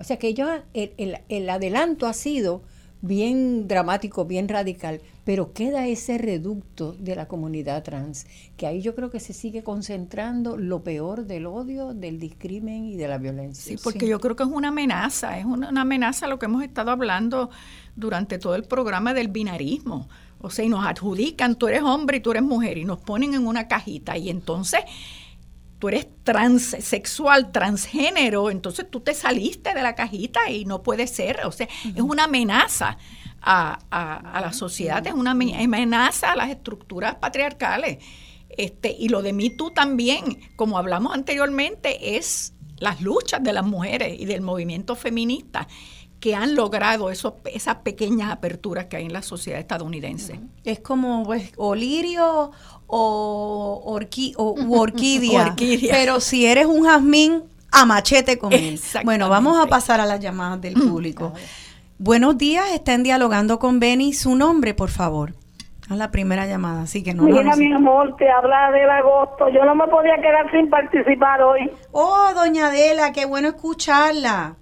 O 0.01 0.05
sea 0.05 0.19
que 0.19 0.29
ellos, 0.29 0.49
el, 0.75 0.93
el, 0.97 1.19
el 1.29 1.49
adelanto 1.49 2.07
ha 2.07 2.13
sido 2.13 2.63
bien 3.03 3.67
dramático, 3.67 4.25
bien 4.25 4.49
radical, 4.49 5.01
pero 5.25 5.53
queda 5.53 5.87
ese 5.89 6.19
reducto 6.19 6.93
de 6.93 7.17
la 7.17 7.27
comunidad 7.27 7.83
trans, 7.83 8.27
que 8.57 8.67
ahí 8.67 8.81
yo 8.81 8.95
creo 8.95 9.11
que 9.11 9.19
se 9.19 9.33
sigue 9.33 9.65
concentrando 9.65 10.57
lo 10.57 10.83
peor 10.85 11.27
del 11.27 11.47
odio, 11.47 11.95
del 11.95 12.21
discrimen 12.21 12.85
y 12.85 12.97
de 12.97 13.09
la 13.09 13.19
violencia. 13.19 13.77
Sí, 13.77 13.83
porque 13.83 14.07
yo 14.07 14.21
creo 14.21 14.37
que 14.37 14.45
es 14.45 14.49
una 14.49 14.69
amenaza, 14.69 15.37
es 15.37 15.45
una, 15.45 15.69
una 15.69 15.83
amenaza 15.83 16.29
lo 16.29 16.39
que 16.39 16.47
hemos 16.47 16.63
estado 16.63 16.93
hablando 16.93 17.51
durante 17.97 18.39
todo 18.39 18.55
el 18.55 18.65
programa 18.65 19.13
del 19.15 19.29
binarismo. 19.29 20.09
O 20.43 20.51
sea, 20.51 20.65
y 20.65 20.69
nos 20.69 20.85
adjudican, 20.85 21.57
tú 21.57 21.69
eres 21.69 21.83
hombre 21.83 22.19
y 22.19 22.21
tú 22.21 22.33
eres 22.33 22.43
mujer, 22.43 22.79
y 22.79 22.85
nos 22.85 23.01
ponen 23.01 23.35
en 23.35 23.47
una 23.47 23.69
cajita, 23.69 24.19
y 24.19 24.29
entonces 24.29 24.81
tú 25.79 25.89
eres 25.89 26.07
transexual, 26.23 27.51
transgénero, 27.51 28.51
entonces 28.51 28.89
tú 28.89 29.01
te 29.01 29.15
saliste 29.15 29.75
de 29.75 29.83
la 29.83 29.97
cajita 29.97 30.49
y 30.49 30.65
no 30.65 30.83
puede 30.83 31.09
ser. 31.09 31.41
O 31.45 31.51
sea, 31.51 31.69
es 31.85 32.01
una 32.01 32.25
amenaza 32.25 32.99
a, 33.41 33.81
a, 33.91 34.39
a, 34.39 34.41
la 34.41 34.53
sociedad, 34.53 35.05
es 35.05 35.13
una 35.13 35.33
amenaza 35.33 36.33
a 36.33 36.37
las 36.37 36.51
estructuras 36.51 37.17
patriarcales. 37.17 37.99
Este, 38.49 38.95
y 38.97 39.09
lo 39.09 39.23
de 39.23 39.33
mí 39.33 39.57
tú 39.57 39.73
también, 39.73 40.39
como 40.55 40.79
hablamos 40.79 41.15
anteriormente, 41.15 42.17
es 42.17 42.55
las 42.77 43.01
luchas 43.01 43.43
de 43.43 43.53
las 43.53 43.65
mujeres 43.65 44.21
y 44.21 44.25
del 44.25 44.41
movimiento 44.41 44.95
feminista 44.95 45.67
que 46.23 46.37
han 46.37 46.55
logrado 46.55 47.11
esos, 47.11 47.35
esas 47.47 47.79
pequeñas 47.79 48.31
aperturas 48.31 48.85
que 48.85 48.97
hay 48.97 49.07
en 49.07 49.13
la 49.13 49.23
sociedad 49.23 49.59
estadounidense. 49.59 50.39
Es 50.63 50.79
como 50.79 51.25
pues, 51.25 51.53
o 51.57 51.75
lirio 51.75 52.53
o, 52.87 53.83
orqui, 53.85 54.33
o 54.37 54.53
u 54.53 54.75
orquídea, 54.81 55.47
orquídea, 55.49 55.93
pero 55.93 56.21
si 56.21 56.47
eres 56.47 56.67
un 56.67 56.85
jazmín, 56.85 57.43
a 57.73 57.85
machete 57.87 58.39
con 58.39 58.53
él. 58.53 58.79
Bueno, 59.03 59.29
vamos 59.29 59.59
a 59.61 59.67
pasar 59.67 59.99
a 59.99 60.07
las 60.07 60.21
llamadas 60.21 60.61
del 60.61 60.75
público. 60.75 61.33
Buenos 61.99 62.39
días, 62.39 62.67
estén 62.73 63.03
dialogando 63.03 63.59
con 63.59 63.81
Benny. 63.81 64.13
Su 64.13 64.37
nombre, 64.37 64.75
por 64.75 64.91
favor. 64.91 65.33
Es 65.91 65.97
la 65.97 66.13
primera 66.13 66.47
llamada, 66.47 66.83
así 66.83 67.03
que 67.03 67.15
no. 67.15 67.25
Mira, 67.25 67.43
no 67.43 67.57
mi 67.57 67.73
amor, 67.73 68.15
te 68.17 68.31
habla 68.31 68.71
del 68.71 68.89
agosto. 68.89 69.49
Yo 69.49 69.65
no 69.65 69.75
me 69.75 69.89
podía 69.89 70.15
quedar 70.17 70.49
sin 70.53 70.71
participar 70.71 71.43
hoy. 71.43 71.69
Oh, 71.91 72.31
doña 72.33 72.69
Adela, 72.69 73.13
qué 73.13 73.25
bueno 73.25 73.49
escucharla. 73.49 74.57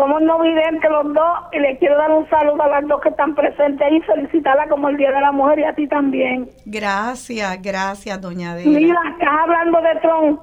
Somos 0.00 0.22
no 0.22 0.38
videntes 0.40 0.90
los 0.90 1.12
dos 1.12 1.38
y 1.52 1.58
le 1.58 1.76
quiero 1.76 1.98
dar 1.98 2.10
un 2.10 2.26
saludo 2.30 2.62
a 2.62 2.68
las 2.68 2.88
dos 2.88 3.02
que 3.02 3.10
están 3.10 3.34
presentes 3.34 3.82
ahí 3.86 3.98
y 3.98 4.00
felicitarla 4.00 4.66
como 4.68 4.88
el 4.88 4.96
Día 4.96 5.10
de 5.12 5.20
la 5.20 5.30
Mujer 5.30 5.58
y 5.58 5.64
a 5.64 5.74
ti 5.74 5.86
también. 5.88 6.48
Gracias, 6.64 7.60
gracias, 7.60 8.18
doña 8.18 8.52
Adela. 8.52 8.78
Mira, 8.78 8.98
estás 9.12 9.28
hablando 9.42 9.78
de 9.82 9.94
Trump 10.00 10.40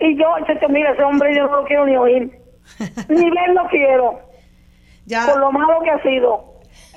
y 0.00 0.18
yo, 0.18 0.26
che, 0.46 0.68
mira, 0.68 0.90
ese 0.92 1.02
hombre 1.02 1.34
yo 1.34 1.46
no 1.46 1.62
lo 1.62 1.64
quiero 1.64 1.86
ni 1.86 1.96
oír. 1.96 2.30
ni 3.08 3.30
verlo 3.30 3.62
quiero. 3.70 4.20
Ya. 5.06 5.24
Por 5.26 5.40
lo 5.40 5.50
malo 5.50 5.80
que 5.82 5.90
ha 5.92 6.02
sido. 6.02 6.44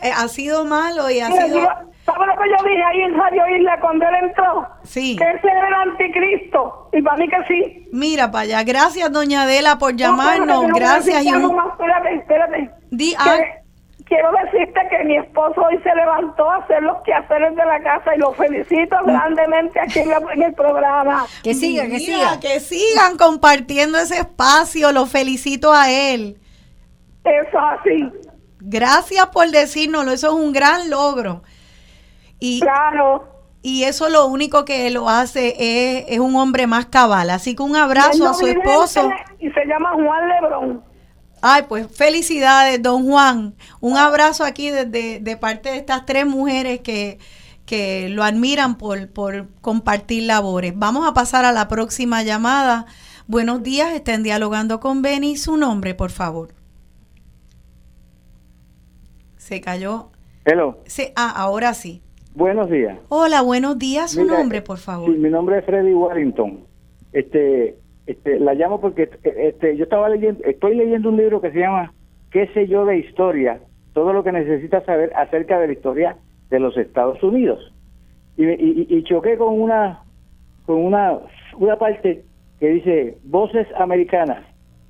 Eh, 0.04 0.12
ha 0.14 0.28
sido 0.28 0.66
malo 0.66 1.10
y 1.10 1.22
ha 1.22 1.30
Mira, 1.30 1.46
sido... 1.46 1.60
yo- 1.60 1.70
¿Sabes 2.06 2.28
lo 2.28 2.34
que 2.36 2.50
yo 2.50 2.70
dije 2.70 2.84
ahí 2.84 3.02
en 3.02 3.18
Radio 3.18 3.48
Isla 3.58 3.80
cuando 3.80 4.06
él 4.08 4.16
entró? 4.24 4.68
Sí. 4.84 5.16
Que 5.16 5.24
ese 5.24 5.48
era 5.48 5.68
el 5.70 5.90
anticristo. 5.90 6.90
Y 6.92 7.02
para 7.02 7.18
mí 7.18 7.30
que 7.30 7.38
sí. 7.48 7.88
Mira 7.94 8.30
para 8.30 8.44
allá. 8.44 8.64
Gracias, 8.64 9.12
doña 9.12 9.44
Adela, 9.44 9.78
por 9.78 9.94
No, 9.94 9.98
llamarnos. 9.98 10.68
no, 10.68 10.76
Gracias. 10.76 11.24
Y 11.24 11.32
un- 11.32 11.42
no, 11.44 11.70
espérate, 11.70 12.16
espérate. 12.16 12.70
Di, 12.92 13.12
Que- 13.12 13.16
ah. 13.20 13.38
Quiero 14.06 14.32
decirte 14.44 14.80
que 14.92 15.04
mi 15.06 15.16
esposo 15.18 15.62
hoy 15.62 15.80
se 15.82 15.96
levantó 15.96 16.48
a 16.52 16.58
hacer 16.58 16.84
los 16.84 17.02
quehaceres 17.04 17.56
de 17.56 17.66
la 17.66 17.82
casa 17.82 18.14
y 18.16 18.20
lo 18.20 18.34
felicito 18.34 18.96
grandemente 19.06 19.80
aquí 19.80 20.00
en, 20.00 20.10
la- 20.10 20.22
en 20.34 20.44
el 20.44 20.54
programa. 20.54 21.26
Que 21.42 21.54
siga, 21.56 21.84
que 21.84 21.90
Mira, 21.98 22.00
siga. 22.34 22.40
que 22.42 22.60
sigan 22.60 23.18
compartiendo 23.18 23.98
ese 23.98 24.18
espacio. 24.18 24.92
Lo 24.92 25.06
felicito 25.06 25.74
a 25.74 25.90
él. 25.90 26.38
Eso 27.24 27.48
es 27.48 27.80
así. 27.80 28.12
Gracias 28.60 29.26
por 29.28 29.50
decírnoslo. 29.50 30.12
Eso 30.12 30.28
es 30.28 30.34
un 30.34 30.52
gran 30.52 30.90
logro. 30.90 31.42
Y, 32.44 32.60
claro. 32.60 33.26
Y 33.62 33.86
eso 33.86 34.10
lo 34.10 34.26
único 34.26 34.66
que 34.66 34.90
lo 34.90 35.08
hace 35.08 35.56
es, 35.58 36.06
es 36.10 36.20
un 36.20 36.36
hombre 36.36 36.68
más 36.68 36.88
cabal. 36.88 37.30
Así 37.30 37.56
que 37.56 37.64
un 37.64 37.78
abrazo 37.78 38.18
no 38.18 38.30
a 38.32 38.34
su 38.34 38.46
esposo. 38.46 39.10
Y 39.40 39.50
se 39.50 39.66
llama 39.66 39.94
Juan 39.94 40.28
Lebrón. 40.28 40.84
Ay, 41.42 41.64
pues 41.70 41.88
felicidades, 41.96 42.82
don 42.82 43.08
Juan. 43.08 43.56
Un 43.80 43.96
abrazo 43.96 44.44
aquí 44.44 44.72
desde 44.72 45.22
de 45.22 45.38
parte 45.38 45.70
de 45.70 45.78
estas 45.78 46.06
tres 46.06 46.26
mujeres 46.26 46.82
que, 46.82 47.18
que 47.66 48.10
lo 48.10 48.24
admiran 48.26 48.78
por, 48.78 49.10
por 49.10 49.48
compartir 49.62 50.24
labores. 50.24 50.74
Vamos 50.76 51.08
a 51.08 51.14
pasar 51.14 51.46
a 51.46 51.54
la 51.54 51.70
próxima 51.70 52.24
llamada. 52.24 52.88
Buenos 53.28 53.64
días, 53.64 53.94
estén 53.94 54.22
dialogando 54.22 54.82
con 54.82 55.02
Benny. 55.02 55.38
Su 55.38 55.56
nombre, 55.56 55.96
por 55.96 56.12
favor. 56.12 56.54
Se 59.38 59.62
cayó. 59.62 60.10
Hello, 60.44 60.80
Se, 60.88 61.14
ah, 61.16 61.32
ahora 61.34 61.74
sí. 61.74 62.03
Buenos 62.36 62.70
días. 62.70 62.98
Hola, 63.10 63.42
buenos 63.42 63.78
días. 63.78 64.12
Su 64.12 64.24
Mira, 64.24 64.38
nombre, 64.38 64.62
por 64.62 64.78
favor. 64.78 65.10
Sí, 65.12 65.18
mi 65.18 65.30
nombre 65.30 65.60
es 65.60 65.66
Freddy 65.66 65.94
Warrington. 65.94 66.66
Este, 67.12 67.78
este, 68.08 68.40
la 68.40 68.54
llamo 68.54 68.82
porque 68.82 69.10
este, 69.24 69.78
yo 69.78 69.84
estaba 69.84 70.10
leyendo, 70.10 70.44
estoy 70.44 70.76
leyendo 70.76 71.10
un 71.10 71.18
libro 71.18 71.42
que 71.42 71.52
se 71.52 71.60
llama 71.60 71.94
¿Qué 72.32 72.48
sé 72.54 72.68
yo 72.68 72.86
de 72.86 72.98
historia? 72.98 73.60
Todo 73.94 74.12
lo 74.12 74.24
que 74.24 74.32
necesitas 74.32 74.84
saber 74.86 75.12
acerca 75.16 75.60
de 75.60 75.68
la 75.68 75.74
historia 75.74 76.18
de 76.50 76.60
los 76.60 76.76
Estados 76.78 77.22
Unidos. 77.22 77.74
Y, 78.38 78.46
y, 78.46 78.88
y 78.90 79.04
choqué 79.04 79.38
con 79.38 79.62
una, 79.62 80.04
con 80.66 80.78
una, 80.78 81.20
una 81.58 81.78
parte 81.78 82.24
que 82.60 82.70
dice 82.70 83.18
Voces 83.24 83.68
Americanas, 83.78 84.44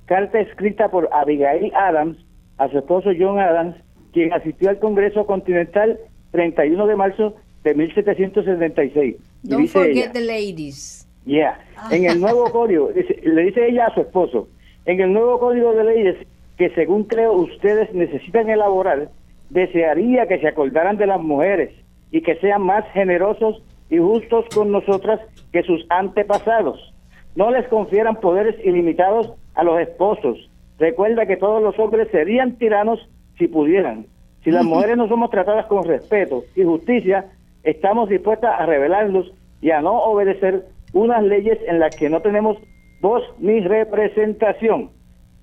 carta 0.06 0.40
escrita 0.40 0.88
por 0.90 1.08
Abigail 1.12 1.72
Adams 1.74 2.16
a 2.56 2.68
su 2.68 2.78
esposo 2.78 3.10
John 3.18 3.38
Adams, 3.38 3.76
quien 4.12 4.32
asistió 4.32 4.70
al 4.70 4.78
Congreso 4.78 5.26
Continental 5.26 5.98
31 6.34 6.86
de 6.88 6.96
marzo 6.96 7.34
de 7.62 7.74
1776. 7.74 9.16
Y 9.44 9.48
Don't 9.48 9.62
dice 9.62 9.78
forget 9.78 9.96
ella, 9.96 10.12
the 10.12 10.20
ladies. 10.20 11.06
Yeah. 11.24 11.58
En 11.92 12.04
el 12.04 12.20
nuevo 12.20 12.44
código, 12.52 12.90
le 12.90 13.42
dice 13.44 13.68
ella 13.68 13.86
a 13.86 13.94
su 13.94 14.00
esposo, 14.00 14.48
en 14.84 15.00
el 15.00 15.12
nuevo 15.12 15.38
código 15.38 15.72
de 15.72 15.84
leyes 15.84 16.16
que 16.58 16.70
según 16.70 17.04
creo 17.04 17.34
ustedes 17.34 17.92
necesitan 17.94 18.50
elaborar, 18.50 19.10
desearía 19.50 20.26
que 20.26 20.40
se 20.40 20.48
acordaran 20.48 20.96
de 20.96 21.06
las 21.06 21.20
mujeres 21.20 21.70
y 22.10 22.20
que 22.22 22.34
sean 22.36 22.62
más 22.62 22.84
generosos 22.92 23.62
y 23.88 23.98
justos 23.98 24.44
con 24.52 24.72
nosotras 24.72 25.20
que 25.52 25.62
sus 25.62 25.86
antepasados. 25.88 26.92
No 27.36 27.50
les 27.52 27.66
confieran 27.68 28.16
poderes 28.16 28.56
ilimitados 28.64 29.32
a 29.54 29.62
los 29.62 29.80
esposos. 29.80 30.50
Recuerda 30.78 31.26
que 31.26 31.36
todos 31.36 31.62
los 31.62 31.78
hombres 31.78 32.08
serían 32.10 32.56
tiranos 32.56 33.08
si 33.38 33.46
pudieran. 33.46 34.06
Si 34.44 34.50
las 34.50 34.64
mujeres 34.64 34.96
no 34.96 35.08
somos 35.08 35.30
tratadas 35.30 35.66
con 35.66 35.84
respeto 35.84 36.44
y 36.54 36.62
justicia, 36.64 37.26
estamos 37.62 38.08
dispuestas 38.10 38.60
a 38.60 38.66
rebelarnos 38.66 39.32
y 39.62 39.70
a 39.70 39.80
no 39.80 39.92
obedecer 40.02 40.66
unas 40.92 41.22
leyes 41.24 41.58
en 41.66 41.78
las 41.80 41.96
que 41.96 42.10
no 42.10 42.20
tenemos 42.20 42.58
voz 43.00 43.22
ni 43.38 43.60
representación. 43.60 44.90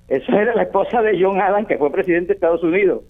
Eso 0.08 0.32
era 0.34 0.54
la 0.56 0.64
esposa 0.64 1.02
de 1.02 1.18
John 1.22 1.42
Adams, 1.42 1.68
que 1.68 1.78
fue 1.78 1.92
presidente 1.92 2.28
de 2.28 2.34
Estados 2.36 2.64
Unidos. 2.64 3.02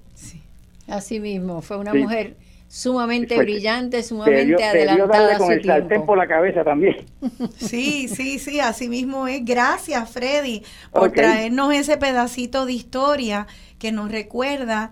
Así 0.87 1.19
mismo, 1.19 1.61
fue 1.61 1.77
una 1.77 1.91
Sí. 1.91 1.99
mujer 1.99 2.35
sumamente 2.67 3.35
Fue- 3.35 3.43
brillante, 3.43 3.97
Debió, 3.97 4.07
sumamente 4.07 4.41
debió 4.45 4.65
adelantada 4.65 5.35
a 5.35 5.37
con 5.37 5.47
su 5.47 5.53
el 5.53 5.61
tiempo. 5.87 6.05
por 6.05 6.17
la 6.17 6.27
cabeza 6.27 6.63
también. 6.63 6.95
Sí, 7.57 8.07
sí, 8.07 8.39
sí, 8.39 8.59
así 8.61 8.87
mismo 8.87 9.27
es. 9.27 9.43
Gracias, 9.43 10.09
Freddy, 10.09 10.63
por 10.91 11.11
traernos 11.11 11.73
ese 11.73 11.97
pedacito 11.97 12.65
de 12.65 12.73
historia 12.73 13.47
que 13.79 13.91
nos 13.91 14.09
recuerda 14.11 14.91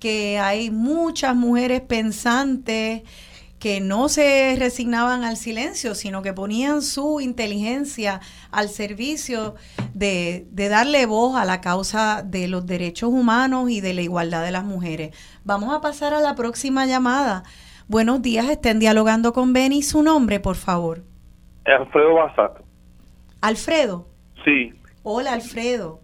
que 0.00 0.38
hay 0.38 0.70
muchas 0.70 1.36
mujeres 1.36 1.80
pensantes 1.82 3.02
que 3.58 3.80
no 3.82 4.08
se 4.08 4.56
resignaban 4.58 5.22
al 5.22 5.36
silencio, 5.36 5.94
sino 5.94 6.22
que 6.22 6.32
ponían 6.32 6.80
su 6.80 7.20
inteligencia 7.20 8.20
al 8.50 8.70
servicio 8.70 9.54
de, 9.92 10.46
de 10.50 10.68
darle 10.70 11.04
voz 11.04 11.36
a 11.36 11.44
la 11.44 11.60
causa 11.60 12.22
de 12.22 12.48
los 12.48 12.64
derechos 12.64 13.10
humanos 13.10 13.70
y 13.70 13.82
de 13.82 13.92
la 13.92 14.00
igualdad 14.00 14.42
de 14.42 14.50
las 14.50 14.64
mujeres. 14.64 15.14
Vamos 15.44 15.74
a 15.74 15.82
pasar 15.82 16.14
a 16.14 16.20
la 16.20 16.34
próxima 16.34 16.86
llamada. 16.86 17.42
Buenos 17.86 18.22
días, 18.22 18.48
estén 18.48 18.78
dialogando 18.78 19.34
con 19.34 19.52
Benny. 19.52 19.82
Su 19.82 20.02
nombre, 20.02 20.40
por 20.40 20.56
favor. 20.56 21.04
Alfredo 21.66 22.14
Basato. 22.14 22.64
Alfredo. 23.42 24.08
Sí, 24.44 24.72
Hola, 25.02 25.32
Alfredo. 25.34 26.00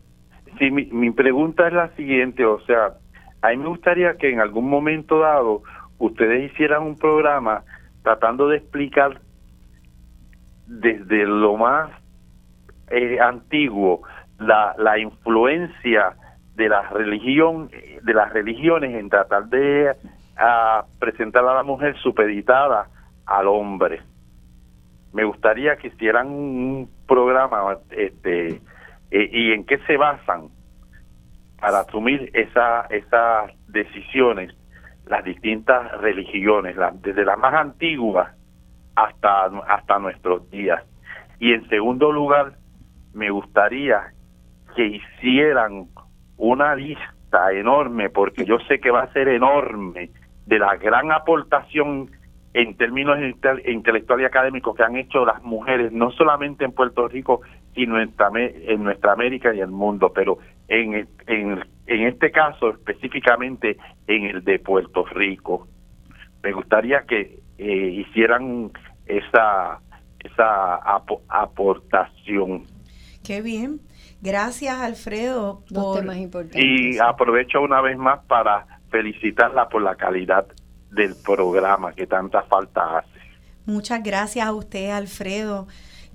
sí 0.58 0.70
mi, 0.70 0.86
mi 0.86 1.10
pregunta 1.10 1.68
es 1.68 1.72
la 1.74 1.94
siguiente, 1.96 2.44
o 2.44 2.60
sea, 2.66 2.98
a 3.46 3.50
mí 3.50 3.58
me 3.58 3.68
gustaría 3.68 4.16
que 4.16 4.30
en 4.30 4.40
algún 4.40 4.68
momento 4.68 5.20
dado 5.20 5.62
ustedes 5.98 6.50
hicieran 6.50 6.82
un 6.82 6.96
programa 6.96 7.62
tratando 8.02 8.48
de 8.48 8.58
explicar 8.58 9.20
desde 10.66 11.26
lo 11.26 11.56
más 11.56 11.90
eh, 12.90 13.18
antiguo 13.20 14.02
la, 14.38 14.74
la 14.78 14.98
influencia 14.98 16.16
de 16.56 16.68
la 16.68 16.82
religión 16.88 17.70
de 18.02 18.14
las 18.14 18.32
religiones 18.32 18.94
en 18.94 19.08
tratar 19.08 19.46
de 19.46 19.94
a 20.36 20.84
presentar 20.98 21.44
a 21.46 21.54
la 21.54 21.62
mujer 21.62 21.96
supeditada 21.98 22.88
al 23.26 23.46
hombre. 23.46 24.02
Me 25.12 25.24
gustaría 25.24 25.76
que 25.76 25.88
hicieran 25.88 26.28
un 26.28 26.90
programa 27.06 27.78
este 27.90 28.60
eh, 29.10 29.30
y 29.32 29.52
en 29.52 29.64
qué 29.64 29.78
se 29.86 29.96
basan 29.96 30.48
para 31.60 31.80
asumir 31.80 32.30
esa, 32.34 32.86
esas 32.90 33.52
decisiones 33.68 34.54
las 35.06 35.24
distintas 35.24 35.92
religiones, 36.00 36.76
desde 37.00 37.24
las 37.24 37.38
más 37.38 37.54
antiguas 37.54 38.34
hasta, 38.96 39.44
hasta 39.68 39.98
nuestros 39.98 40.50
días. 40.50 40.82
Y 41.38 41.52
en 41.52 41.68
segundo 41.68 42.10
lugar, 42.12 42.54
me 43.14 43.30
gustaría 43.30 44.12
que 44.74 44.84
hicieran 44.86 45.86
una 46.36 46.74
lista 46.74 47.52
enorme, 47.52 48.10
porque 48.10 48.44
yo 48.44 48.58
sé 48.68 48.80
que 48.80 48.90
va 48.90 49.02
a 49.02 49.12
ser 49.12 49.28
enorme, 49.28 50.10
de 50.46 50.58
la 50.58 50.76
gran 50.76 51.12
aportación 51.12 52.10
en 52.52 52.76
términos 52.76 53.18
intelectuales 53.66 54.24
y 54.24 54.26
académicos 54.26 54.74
que 54.76 54.82
han 54.82 54.96
hecho 54.96 55.24
las 55.24 55.42
mujeres, 55.42 55.92
no 55.92 56.10
solamente 56.12 56.64
en 56.64 56.72
Puerto 56.72 57.06
Rico, 57.06 57.42
sino 57.74 58.00
en 58.00 58.82
nuestra 58.82 59.12
América 59.12 59.54
y 59.54 59.60
el 59.60 59.70
mundo, 59.70 60.12
pero 60.14 60.38
en, 60.68 61.08
en, 61.26 61.64
en 61.86 62.06
este 62.06 62.30
caso 62.30 62.70
específicamente 62.70 63.76
en 64.06 64.24
el 64.24 64.44
de 64.44 64.58
Puerto 64.58 65.04
Rico. 65.04 65.68
Me 66.42 66.52
gustaría 66.52 67.02
que 67.02 67.40
eh, 67.58 68.04
hicieran 68.06 68.70
esa, 69.06 69.80
esa 70.20 70.76
aportación. 71.28 72.64
Qué 73.24 73.42
bien. 73.42 73.80
Gracias, 74.20 74.80
Alfredo. 74.80 75.62
Por... 75.74 76.00
temas 76.00 76.16
importantes. 76.16 76.62
Y 76.64 76.98
aprovecho 76.98 77.60
una 77.60 77.80
vez 77.80 77.96
más 77.96 78.24
para 78.26 78.66
felicitarla 78.90 79.68
por 79.68 79.82
la 79.82 79.96
calidad 79.96 80.46
del 80.90 81.14
programa 81.24 81.92
que 81.92 82.06
tanta 82.06 82.42
falta 82.42 82.98
hace. 82.98 83.20
Muchas 83.66 84.02
gracias 84.02 84.46
a 84.46 84.52
usted, 84.52 84.90
Alfredo. 84.90 85.66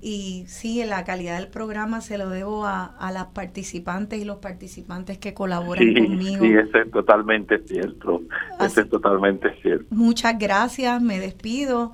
Y 0.04 0.46
sí, 0.48 0.82
la 0.84 1.04
calidad 1.04 1.38
del 1.38 1.46
programa 1.46 2.00
se 2.00 2.18
lo 2.18 2.28
debo 2.28 2.66
a, 2.66 2.92
las 3.12 3.26
participantes 3.26 4.20
y 4.20 4.24
los 4.24 4.38
participantes 4.38 5.16
que 5.16 5.32
colaboran 5.32 5.94
conmigo. 5.94 6.44
Sí, 6.44 6.52
eso 6.54 6.78
es 6.78 6.90
totalmente 6.90 7.62
cierto. 7.68 8.20
Eso 8.58 8.80
es 8.80 8.90
totalmente 8.90 9.54
cierto. 9.62 9.86
Muchas 9.90 10.36
gracias, 10.40 11.00
me 11.00 11.20
despido. 11.20 11.92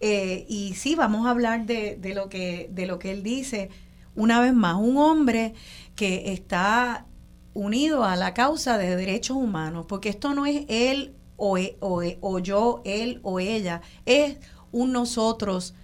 Eh, 0.00 0.44
y 0.50 0.74
sí, 0.74 0.96
vamos 0.96 1.26
a 1.26 1.30
hablar 1.30 1.64
de, 1.64 1.96
de, 1.96 2.14
lo 2.14 2.28
que, 2.28 2.68
de 2.70 2.86
lo 2.86 2.98
que 2.98 3.10
él 3.10 3.22
dice. 3.22 3.70
Una 4.14 4.38
vez 4.38 4.52
más, 4.52 4.76
un 4.76 4.98
hombre 4.98 5.54
que 5.94 6.34
está 6.34 7.06
unido 7.54 8.04
a 8.04 8.16
la 8.16 8.34
causa 8.34 8.76
de 8.76 8.96
derechos 8.96 9.38
humanos, 9.38 9.86
porque 9.88 10.10
esto 10.10 10.34
no 10.34 10.44
es 10.44 10.66
él 10.68 11.14
o, 11.36 11.56
e, 11.56 11.78
o, 11.80 12.02
e, 12.02 12.18
o 12.20 12.38
yo, 12.38 12.82
él 12.84 13.18
o 13.22 13.40
ella, 13.40 13.80
es 14.04 14.36
un 14.72 14.92
nosotros 14.92 15.74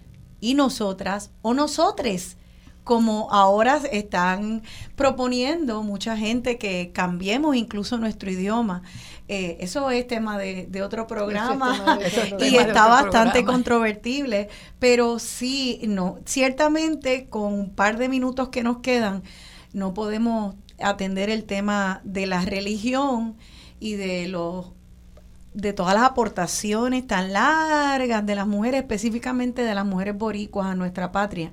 y 0.42 0.54
nosotras 0.54 1.30
o 1.40 1.54
nosotres, 1.54 2.36
como 2.82 3.30
ahora 3.30 3.80
están 3.92 4.62
proponiendo 4.96 5.84
mucha 5.84 6.16
gente 6.16 6.58
que 6.58 6.90
cambiemos 6.92 7.54
incluso 7.54 7.96
nuestro 7.96 8.28
idioma. 8.28 8.82
Eh, 9.28 9.58
eso 9.60 9.88
es 9.92 10.04
tema 10.08 10.36
de, 10.38 10.82
otro 10.82 11.06
programa. 11.06 12.00
y 12.40 12.56
está 12.56 12.88
bastante 12.88 13.44
controvertible, 13.44 14.48
pero 14.80 15.20
sí, 15.20 15.80
no, 15.86 16.18
ciertamente 16.26 17.28
con 17.28 17.52
un 17.52 17.70
par 17.70 17.96
de 17.96 18.08
minutos 18.08 18.48
que 18.48 18.64
nos 18.64 18.78
quedan, 18.78 19.22
no 19.72 19.94
podemos 19.94 20.56
atender 20.80 21.30
el 21.30 21.44
tema 21.44 22.00
de 22.02 22.26
la 22.26 22.44
religión 22.44 23.36
y 23.78 23.94
de 23.94 24.26
los 24.26 24.72
de 25.54 25.72
todas 25.72 25.94
las 25.94 26.04
aportaciones 26.04 27.06
tan 27.06 27.32
largas 27.32 28.24
de 28.24 28.34
las 28.34 28.46
mujeres, 28.46 28.82
específicamente 28.82 29.62
de 29.62 29.74
las 29.74 29.84
mujeres 29.84 30.16
boricuas 30.16 30.68
a 30.68 30.74
nuestra 30.74 31.12
patria, 31.12 31.52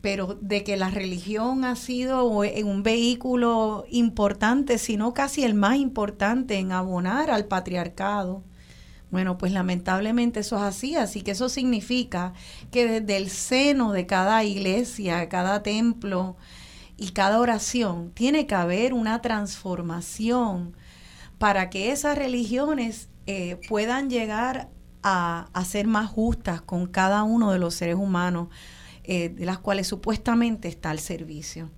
pero 0.00 0.38
de 0.40 0.64
que 0.64 0.76
la 0.76 0.90
religión 0.90 1.64
ha 1.64 1.76
sido 1.76 2.24
un 2.24 2.82
vehículo 2.82 3.84
importante, 3.90 4.78
sino 4.78 5.12
casi 5.14 5.44
el 5.44 5.54
más 5.54 5.76
importante 5.76 6.58
en 6.58 6.72
abonar 6.72 7.30
al 7.30 7.46
patriarcado. 7.46 8.42
Bueno, 9.10 9.36
pues 9.38 9.52
lamentablemente 9.52 10.40
eso 10.40 10.56
es 10.56 10.62
así, 10.62 10.96
así 10.96 11.22
que 11.22 11.32
eso 11.32 11.48
significa 11.48 12.32
que 12.70 13.00
desde 13.00 13.16
el 13.16 13.28
seno 13.28 13.92
de 13.92 14.06
cada 14.06 14.44
iglesia, 14.44 15.28
cada 15.28 15.62
templo 15.62 16.36
y 16.96 17.10
cada 17.10 17.40
oración 17.40 18.12
tiene 18.12 18.46
que 18.46 18.54
haber 18.54 18.94
una 18.94 19.20
transformación 19.20 20.76
para 21.38 21.70
que 21.70 21.90
esas 21.90 22.16
religiones 22.16 23.09
eh, 23.26 23.58
puedan 23.68 24.10
llegar 24.10 24.68
a, 25.02 25.46
ser 25.64 25.86
más 25.86 26.08
justas 26.10 26.60
con 26.60 26.86
cada 26.86 27.22
uno 27.22 27.52
de 27.52 27.58
los 27.58 27.74
seres 27.74 27.96
humanos 27.96 28.48
eh, 29.04 29.30
de 29.30 29.46
las 29.46 29.58
cuales 29.58 29.86
supuestamente 29.86 30.68
está 30.68 30.90
el 30.92 30.98
servicio. 30.98 31.70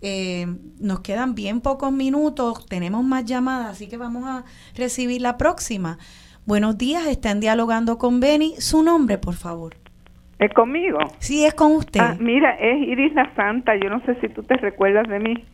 Eh, 0.00 0.46
nos 0.80 1.00
quedan 1.00 1.34
bien 1.34 1.60
pocos 1.60 1.92
minutos, 1.92 2.66
tenemos 2.66 3.04
más 3.04 3.24
llamadas, 3.24 3.70
así 3.70 3.88
que 3.88 3.96
vamos 3.96 4.24
a 4.26 4.44
recibir 4.76 5.20
la 5.20 5.36
próxima. 5.36 5.98
Buenos 6.44 6.76
días, 6.76 7.06
están 7.06 7.38
dialogando 7.38 7.98
con 7.98 8.18
Beni. 8.18 8.56
Su 8.58 8.82
nombre, 8.82 9.18
por 9.18 9.34
favor. 9.34 9.76
¿Es 10.40 10.52
conmigo? 10.54 10.98
Sí, 11.20 11.44
es 11.44 11.54
con 11.54 11.70
usted. 11.72 12.00
Ah, 12.00 12.16
mira, 12.18 12.56
es 12.58 12.88
Iris 12.88 13.14
la 13.14 13.32
Santa. 13.36 13.76
Yo 13.76 13.88
no 13.90 14.04
sé 14.04 14.20
si 14.20 14.28
tú 14.28 14.42
te 14.42 14.56
recuerdas 14.56 15.08
de 15.08 15.20
mí. 15.20 15.44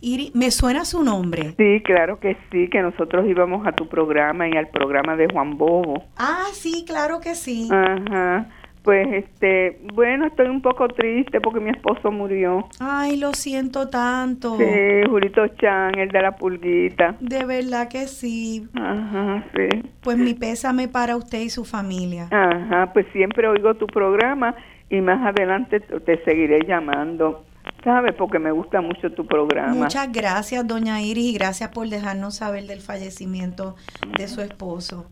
Iri, 0.00 0.32
¿me 0.34 0.50
suena 0.50 0.84
su 0.84 1.04
nombre? 1.04 1.54
Sí, 1.56 1.80
claro 1.84 2.18
que 2.18 2.36
sí, 2.50 2.68
que 2.68 2.82
nosotros 2.82 3.26
íbamos 3.28 3.66
a 3.66 3.72
tu 3.72 3.88
programa 3.88 4.48
y 4.48 4.52
al 4.56 4.68
programa 4.68 5.16
de 5.16 5.28
Juan 5.32 5.56
Bobo. 5.56 6.04
Ah, 6.16 6.46
sí, 6.52 6.84
claro 6.86 7.20
que 7.20 7.34
sí. 7.34 7.68
Ajá. 7.70 8.48
Pues 8.82 9.06
este, 9.12 9.78
bueno, 9.94 10.26
estoy 10.26 10.48
un 10.48 10.60
poco 10.60 10.88
triste 10.88 11.40
porque 11.40 11.60
mi 11.60 11.70
esposo 11.70 12.10
murió. 12.10 12.66
Ay, 12.80 13.16
lo 13.16 13.32
siento 13.32 13.88
tanto. 13.88 14.56
Sí, 14.56 15.08
Julito 15.08 15.46
Chan, 15.46 15.96
el 15.98 16.08
de 16.08 16.20
la 16.20 16.32
pulguita. 16.32 17.14
De 17.20 17.44
verdad 17.44 17.88
que 17.88 18.08
sí. 18.08 18.66
Ajá, 18.74 19.44
sí. 19.54 19.88
Pues 20.00 20.18
mi 20.18 20.34
pésame 20.34 20.88
para 20.88 21.16
usted 21.16 21.42
y 21.42 21.50
su 21.50 21.64
familia. 21.64 22.26
Ajá, 22.32 22.92
pues 22.92 23.06
siempre 23.12 23.46
oigo 23.46 23.74
tu 23.74 23.86
programa 23.86 24.56
y 24.90 25.00
más 25.00 25.24
adelante 25.24 25.78
te 25.78 26.24
seguiré 26.24 26.66
llamando. 26.66 27.44
¿Sabes? 27.84 28.14
Porque 28.16 28.38
me 28.38 28.52
gusta 28.52 28.80
mucho 28.80 29.12
tu 29.12 29.26
programa. 29.26 29.74
Muchas 29.74 30.10
gracias, 30.12 30.66
doña 30.66 31.02
Iris, 31.02 31.30
y 31.30 31.34
gracias 31.34 31.70
por 31.70 31.88
dejarnos 31.88 32.36
saber 32.36 32.66
del 32.66 32.80
fallecimiento 32.80 33.74
de 34.16 34.28
su 34.28 34.40
esposo. 34.40 35.06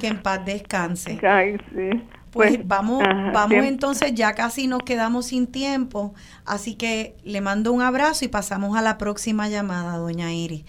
Que 0.00 0.06
en 0.06 0.22
paz 0.22 0.44
descanse. 0.44 1.18
Ay, 1.26 1.56
sí. 1.74 2.02
Pues, 2.30 2.56
pues 2.56 2.66
vamos, 2.66 3.02
vamos 3.32 3.64
entonces, 3.64 4.12
ya 4.14 4.34
casi 4.34 4.66
nos 4.66 4.82
quedamos 4.82 5.26
sin 5.26 5.46
tiempo, 5.46 6.14
así 6.44 6.76
que 6.76 7.14
le 7.22 7.40
mando 7.40 7.72
un 7.72 7.80
abrazo 7.80 8.24
y 8.24 8.28
pasamos 8.28 8.76
a 8.76 8.82
la 8.82 8.98
próxima 8.98 9.48
llamada, 9.48 9.98
doña 9.98 10.32
Iris. 10.32 10.64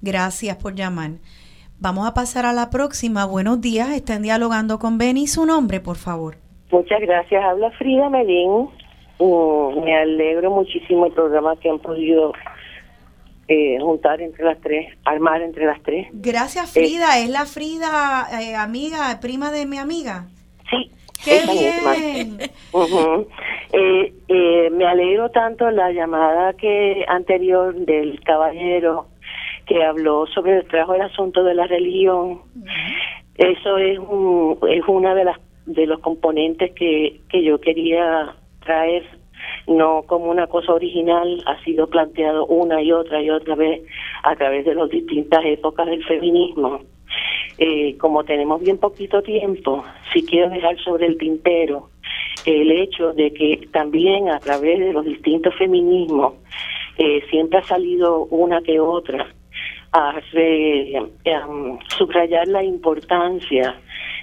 Gracias 0.00 0.56
por 0.56 0.74
llamar. 0.74 1.10
Vamos 1.78 2.08
a 2.08 2.14
pasar 2.14 2.46
a 2.46 2.52
la 2.52 2.70
próxima. 2.70 3.26
Buenos 3.26 3.60
días, 3.60 3.90
están 3.90 4.22
dialogando 4.22 4.78
con 4.78 4.96
Beni. 4.96 5.26
Su 5.26 5.44
nombre, 5.44 5.80
por 5.80 5.96
favor. 5.96 6.36
Muchas 6.70 7.00
gracias. 7.00 7.44
Habla 7.44 7.70
Frida 7.72 8.08
Medín 8.08 8.70
me 9.18 9.96
alegro 9.96 10.50
muchísimo 10.50 11.06
el 11.06 11.12
programa 11.12 11.56
que 11.56 11.70
han 11.70 11.78
podido 11.78 12.32
eh, 13.48 13.78
juntar 13.80 14.20
entre 14.20 14.44
las 14.44 14.60
tres, 14.60 14.96
armar 15.04 15.42
entre 15.42 15.66
las 15.66 15.82
tres. 15.82 16.08
Gracias 16.12 16.72
Frida, 16.72 17.18
es 17.18 17.28
la 17.30 17.44
Frida 17.46 18.26
eh, 18.40 18.54
amiga, 18.54 19.18
prima 19.20 19.50
de 19.50 19.66
mi 19.66 19.78
amiga. 19.78 20.26
Sí. 20.70 20.90
¡Qué 21.24 21.40
bien! 21.52 22.38
Eh, 23.74 24.70
me 24.70 24.86
alegro 24.86 25.30
tanto 25.30 25.70
la 25.70 25.90
llamada 25.92 26.52
que 26.54 27.04
anterior 27.08 27.74
del 27.74 28.20
caballero 28.20 29.06
que 29.66 29.82
habló 29.82 30.26
sobre 30.26 30.58
el 30.58 30.66
trabajo 30.66 30.92
del 30.92 31.02
asunto 31.02 31.42
de 31.42 31.54
la 31.54 31.66
religión. 31.66 32.42
Eso 33.36 33.78
es 33.78 33.98
un, 33.98 34.58
es 34.68 34.82
una 34.86 35.14
de 35.14 35.24
las 35.24 35.38
de 35.66 35.86
los 35.86 36.00
componentes 36.00 36.72
que, 36.72 37.20
que 37.30 37.42
yo 37.44 37.60
quería 37.60 38.34
traer 38.62 39.04
no 39.66 40.02
como 40.06 40.30
una 40.30 40.46
cosa 40.46 40.72
original, 40.72 41.42
ha 41.46 41.62
sido 41.64 41.86
planteado 41.88 42.46
una 42.46 42.82
y 42.82 42.92
otra 42.92 43.22
y 43.22 43.30
otra 43.30 43.54
vez 43.54 43.82
a 44.22 44.34
través 44.36 44.64
de 44.64 44.74
las 44.74 44.88
distintas 44.90 45.44
épocas 45.44 45.86
del 45.86 46.04
feminismo. 46.04 46.80
Eh, 47.58 47.96
como 47.98 48.24
tenemos 48.24 48.62
bien 48.62 48.78
poquito 48.78 49.22
tiempo, 49.22 49.84
si 50.12 50.24
quiero 50.24 50.48
dejar 50.50 50.78
sobre 50.78 51.06
el 51.06 51.18
tintero 51.18 51.90
el 52.46 52.72
hecho 52.72 53.12
de 53.12 53.32
que 53.32 53.68
también 53.72 54.28
a 54.28 54.38
través 54.40 54.80
de 54.80 54.92
los 54.92 55.04
distintos 55.04 55.54
feminismos 55.56 56.34
eh, 56.98 57.22
siempre 57.30 57.58
ha 57.58 57.62
salido 57.62 58.24
una 58.26 58.60
que 58.62 58.80
otra 58.80 59.32
a 59.92 60.20
subrayar 61.98 62.48
la 62.48 62.64
importancia 62.64 63.76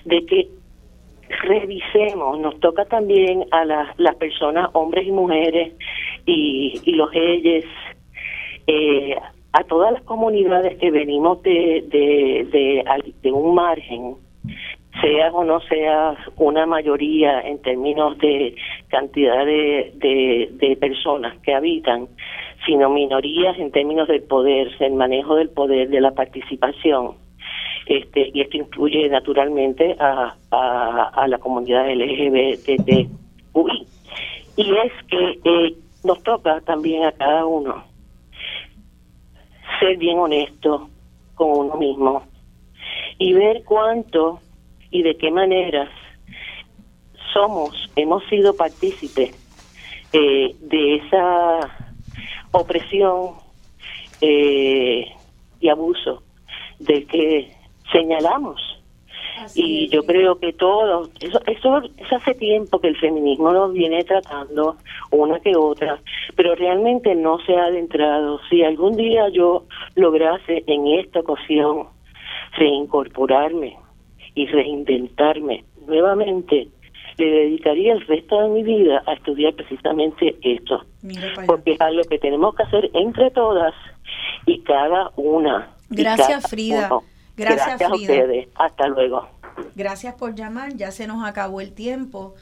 de 0.05 0.25
que 0.25 0.47
revisemos, 1.29 2.39
nos 2.39 2.59
toca 2.59 2.85
también 2.85 3.45
a 3.51 3.65
las, 3.65 4.15
personas, 4.15 4.69
hombres 4.73 5.07
y 5.07 5.11
mujeres, 5.11 5.73
y, 6.25 6.91
los 6.91 7.11
reyes, 7.13 7.65
eh, 8.67 9.15
a 9.53 9.63
todas 9.63 9.93
las 9.93 10.03
comunidades 10.03 10.77
que 10.77 10.91
venimos 10.91 11.41
de 11.43 13.31
un 13.31 13.55
margen, 13.55 14.15
seas 15.01 15.31
o 15.33 15.43
no 15.43 15.59
seas 15.61 16.17
una 16.37 16.65
mayoría 16.65 17.41
en 17.41 17.61
términos 17.61 18.17
de 18.17 18.55
cantidad 18.89 19.45
de, 19.45 19.93
de, 19.95 20.49
de 20.53 20.75
personas 20.75 21.37
que 21.41 21.53
habitan, 21.53 22.07
sino 22.65 22.89
minorías 22.89 23.57
en 23.57 23.71
términos 23.71 24.07
del 24.07 24.23
poder, 24.23 24.77
del 24.77 24.93
manejo 24.93 25.35
del 25.35 25.49
poder, 25.49 25.89
de 25.89 26.01
la 26.01 26.11
participación. 26.11 27.15
Este, 27.89 28.29
y 28.35 28.41
esto 28.41 28.55
incluye 28.55 29.09
naturalmente 29.09 29.95
a, 29.99 30.35
la 31.27 31.37
comunidad 31.39 31.89
LGBTQI. 31.89 33.07
Y 34.57 34.75
es 34.75 34.93
que 35.07 35.39
eh, 35.43 35.75
nos 36.03 36.21
toca 36.21 36.61
también 36.61 37.05
a 37.05 37.11
cada 37.11 37.47
uno 37.47 37.83
ser 39.79 39.97
bien 39.97 40.19
honesto 40.19 40.87
con 41.33 41.49
uno 41.49 41.77
mismo 41.77 42.23
y 43.17 43.33
ver 43.33 43.63
cuánto 43.65 44.39
y 44.91 45.01
de 45.01 45.17
qué 45.17 45.31
maneras 45.31 45.89
somos, 47.33 47.89
hemos 47.95 48.23
sido 48.25 48.55
partícipes 48.55 49.31
eh, 50.13 50.55
de 50.59 50.95
esa 50.95 51.75
opresión 52.51 53.31
eh, 54.21 55.07
y 55.59 55.69
abuso 55.69 56.21
del 56.77 57.07
que 57.07 57.58
señalamos. 57.91 58.61
y 59.55 59.87
yo 59.87 60.03
creo 60.05 60.37
que 60.37 60.51
todo, 60.51 61.09
eso, 61.21 61.39
eso, 61.47 61.81
eso 61.97 62.15
hace 62.15 62.33
tiempo 62.35 62.79
que 62.79 62.89
el 62.89 62.97
feminismo 62.97 63.51
lo 63.51 63.69
viene 63.69 64.03
tratando 64.03 64.75
una 65.11 65.39
que 65.39 65.55
otra, 65.55 65.99
pero 66.35 66.55
realmente 66.55 67.15
no 67.15 67.39
se 67.45 67.55
ha 67.55 67.65
adentrado. 67.65 68.39
Si 68.49 68.63
algún 68.63 68.97
día 68.97 69.29
yo 69.29 69.65
lograse 69.95 70.63
en 70.67 70.87
esta 70.87 71.21
ocasión 71.21 71.87
reincorporarme 72.57 73.77
y 74.35 74.45
reinventarme 74.47 75.63
nuevamente, 75.87 76.67
le 77.17 77.25
dedicaría 77.25 77.93
el 77.93 78.05
resto 78.07 78.41
de 78.41 78.49
mi 78.49 78.63
vida 78.63 79.03
a 79.05 79.13
estudiar 79.13 79.53
precisamente 79.53 80.35
esto, 80.41 80.83
porque 81.45 81.73
es 81.73 81.81
algo 81.81 82.01
que 82.03 82.17
tenemos 82.17 82.55
que 82.55 82.63
hacer 82.63 82.89
entre 82.93 83.29
todas 83.31 83.73
y 84.45 84.59
cada 84.61 85.11
una. 85.17 85.69
Gracias, 85.89 86.49
Frida. 86.49 86.87
uno. 86.87 87.03
Gracias, 87.39 87.79
Gracias 87.79 87.91
a 87.91 87.95
ustedes. 87.95 88.47
Hasta 88.55 88.87
luego. 88.87 89.27
Gracias 89.75 90.15
por 90.15 90.35
llamar, 90.35 90.75
ya 90.75 90.91
se 90.91 91.07
nos 91.07 91.25
acabó 91.25 91.61
el 91.61 91.73
tiempo. 91.73 92.35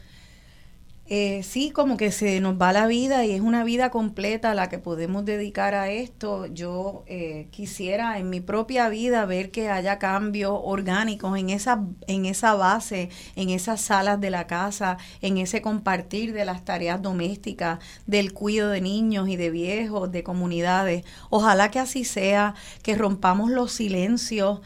Eh, 1.09 1.41
sí, 1.43 1.71
como 1.71 1.95
que 1.95 2.11
se 2.11 2.41
nos 2.41 2.61
va 2.61 2.73
la 2.73 2.85
vida 2.85 3.23
y 3.23 3.31
es 3.31 3.39
una 3.39 3.63
vida 3.63 3.89
completa 3.91 4.53
la 4.53 4.67
que 4.67 4.77
podemos 4.77 5.23
dedicar 5.23 5.73
a 5.73 5.89
esto. 5.89 6.47
Yo 6.47 7.03
eh, 7.07 7.47
quisiera 7.49 8.19
en 8.19 8.29
mi 8.29 8.41
propia 8.41 8.89
vida 8.89 9.25
ver 9.25 9.49
que 9.49 9.69
haya 9.69 9.99
cambios 9.99 10.59
orgánicos 10.61 11.37
en 11.39 11.49
esa, 11.49 11.81
en 12.07 12.25
esa 12.25 12.55
base, 12.55 13.09
en 13.37 13.51
esas 13.51 13.79
salas 13.79 14.19
de 14.19 14.31
la 14.31 14.47
casa, 14.47 14.97
en 15.21 15.37
ese 15.37 15.61
compartir 15.61 16.33
de 16.33 16.43
las 16.43 16.65
tareas 16.65 17.01
domésticas, 17.01 17.79
del 18.05 18.33
cuidado 18.33 18.71
de 18.71 18.81
niños 18.81 19.29
y 19.29 19.37
de 19.37 19.49
viejos, 19.49 20.11
de 20.11 20.23
comunidades. 20.23 21.05
Ojalá 21.29 21.71
que 21.71 21.79
así 21.79 22.03
sea, 22.03 22.53
que 22.83 22.95
rompamos 22.95 23.49
los 23.49 23.71
silencios 23.71 24.59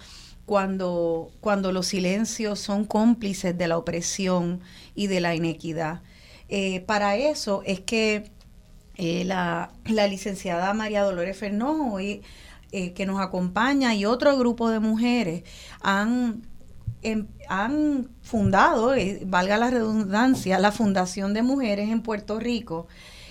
cuando, 0.45 1.31
cuando 1.39 1.72
los 1.72 1.88
silencios 1.88 2.59
son 2.59 2.85
cómplices 2.85 3.57
de 3.57 3.68
la 3.68 3.77
opresión 3.77 4.61
y 4.95 5.07
de 5.07 5.22
la 5.22 5.35
inequidad. 5.35 6.01
Eh, 6.49 6.81
para 6.81 7.15
eso 7.15 7.61
es 7.65 7.80
que 7.80 8.31
eh, 8.95 9.23
la, 9.26 9.72
la 9.85 10.07
licenciada 10.07 10.73
María 10.73 11.03
Dolores 11.03 11.38
Fernó, 11.38 11.97
eh, 11.99 12.22
que 12.72 13.05
nos 13.05 13.19
acompaña, 13.22 13.95
y 13.95 14.05
otro 14.05 14.38
grupo 14.38 14.69
de 14.69 14.80
mujeres 14.80 15.43
han, 15.81 16.41
em- 17.01 17.27
han 17.47 18.09
fundado, 18.22 18.93
eh, 18.93 19.22
valga 19.26 19.57
la 19.57 19.69
redundancia, 19.72 20.59
la 20.59 20.72
Fundación 20.72 21.34
de 21.34 21.41
Mujeres 21.43 21.89
en 21.89 22.01
Puerto 22.01 22.39
Rico. 22.39 22.88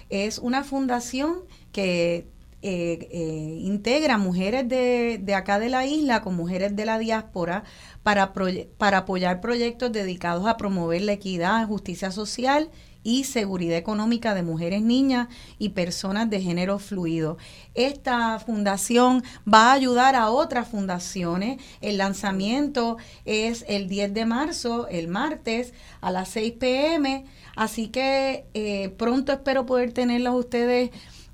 Es 0.09 0.39
una 0.39 0.65
fundación 0.65 1.41
que 1.73 2.27
eh, 2.63 3.09
eh, 3.11 3.59
integra 3.63 4.19
mujeres 4.19 4.69
de, 4.69 5.19
de 5.23 5.35
acá 5.35 5.59
de 5.59 5.71
la 5.71 5.87
isla 5.87 6.21
con 6.21 6.37
mujeres 6.37 6.77
de 6.77 6.85
la 6.85 6.99
diáspora 6.99 7.65
para, 8.03 8.33
para 8.77 8.99
apoyar 8.99 9.41
proyectos 9.41 9.93
dedicados 9.93 10.47
a 10.47 10.57
promover 10.57 11.03
la 11.03 11.13
equidad, 11.13 11.67
justicia 11.67 12.11
social 12.11 12.71
y 13.03 13.25
seguridad 13.25 13.79
económica 13.79 14.35
de 14.35 14.43
mujeres, 14.43 14.83
niñas 14.83 15.29
y 15.59 15.71
personas 15.71 16.29
de 16.29 16.41
género 16.41 16.79
fluido. 16.79 17.39
Esta 17.75 18.39
fundación 18.41 19.23
va 19.53 19.71
a 19.71 19.73
ayudar 19.73 20.15
a 20.17 20.31
otras 20.31 20.69
fundaciones. 20.69 21.63
El 21.81 21.99
lanzamiento 21.99 22.99
es 23.25 23.65
el 23.69 23.89
10 23.89 24.13
de 24.13 24.27
marzo, 24.27 24.87
el 24.89 25.09
martes, 25.09 25.73
a 26.01 26.11
las 26.11 26.29
6 26.31 26.53
pm. 26.59 27.25
Así 27.57 27.89
que 27.89 28.45
eh, 28.55 28.91
pronto 28.99 29.33
espero 29.33 29.67
poder 29.67 29.93
tenerlos 29.93 30.35
ustedes 30.35 30.91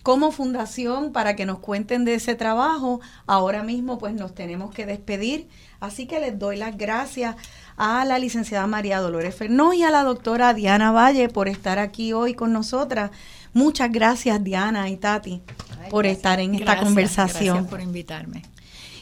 como 0.06 0.30
fundación 0.30 1.10
para 1.10 1.34
que 1.34 1.46
nos 1.46 1.58
cuenten 1.58 2.04
de 2.04 2.14
ese 2.14 2.36
trabajo. 2.36 3.00
Ahora 3.26 3.64
mismo 3.64 3.98
pues 3.98 4.14
nos 4.14 4.36
tenemos 4.36 4.72
que 4.72 4.86
despedir, 4.86 5.48
así 5.80 6.06
que 6.06 6.20
les 6.20 6.38
doy 6.38 6.56
las 6.56 6.78
gracias 6.78 7.34
a 7.76 8.04
la 8.04 8.20
licenciada 8.20 8.68
María 8.68 9.00
Dolores 9.00 9.34
Fernó 9.34 9.72
y 9.72 9.82
a 9.82 9.90
la 9.90 10.04
doctora 10.04 10.54
Diana 10.54 10.92
Valle 10.92 11.28
por 11.28 11.48
estar 11.48 11.80
aquí 11.80 12.12
hoy 12.12 12.34
con 12.34 12.52
nosotras. 12.52 13.10
Muchas 13.52 13.90
gracias 13.90 14.44
Diana 14.44 14.88
y 14.90 14.96
Tati 14.96 15.42
por 15.90 16.06
estar 16.06 16.38
en 16.38 16.54
esta 16.54 16.66
Gracias, 16.66 16.84
conversación. 16.84 17.54
Gracias 17.56 17.70
por 17.70 17.80
invitarme. 17.80 18.42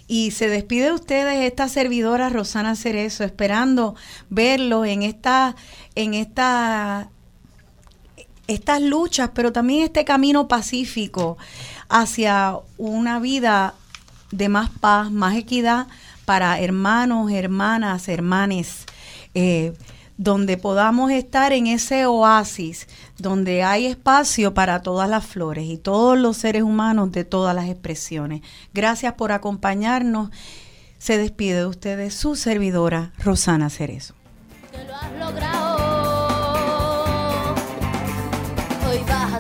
Y 0.07 0.31
se 0.31 0.49
despide 0.49 0.87
de 0.87 0.93
ustedes 0.93 1.45
esta 1.45 1.69
servidora 1.69 2.31
Rosana 2.31 2.77
Cerezo, 2.77 3.25
esperando 3.25 3.95
verlos 4.31 4.87
en 4.87 5.03
esta, 5.03 5.55
en 5.97 6.15
esta, 6.15 7.11
estas 8.47 8.83
luchas, 8.83 9.31
pero 9.35 9.53
también 9.53 9.85
este 9.85 10.05
camino 10.05 10.49
pacífico 10.49 11.39
hacia 11.89 12.59
una 12.79 13.19
vida 13.21 13.75
de 14.31 14.49
más 14.49 14.71
paz, 14.71 15.11
más 15.11 15.37
equidad 15.37 15.87
para 16.25 16.59
hermanos, 16.59 17.31
hermanas, 17.31 18.09
hermanes, 18.09 18.87
eh, 19.35 19.75
donde 20.17 20.57
podamos 20.57 21.11
estar 21.11 21.53
en 21.53 21.67
ese 21.67 22.07
oasis, 22.07 22.89
donde 23.19 23.65
hay 23.65 23.87
espacio 23.87 24.55
para 24.55 24.83
todas 24.83 25.09
las 25.09 25.27
flores 25.27 25.65
y 25.67 25.77
todos 25.77 26.17
los 26.19 26.37
seres 26.37 26.63
humanos 26.63 27.11
de 27.13 27.25
todas 27.25 27.55
las 27.55 27.69
expresiones. 27.69 28.43
Gracias 28.73 29.15
por 29.15 29.33
acompañarnos. 29.33 30.31
Se 30.99 31.19
despide 31.19 31.59
de 31.59 31.67
ustedes 31.67 32.15
su 32.15 32.37
servidora, 32.37 33.13
Rosana 33.19 33.71
Cerezo. 33.71 34.15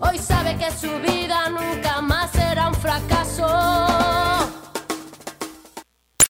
hoy 0.00 0.18
sabe 0.18 0.56
que 0.56 0.70
su 0.72 0.90
vida 1.00 1.48
nunca 1.50 2.00
más 2.00 2.30
será 2.32 2.68
un 2.68 2.74
fracaso. 2.74 3.46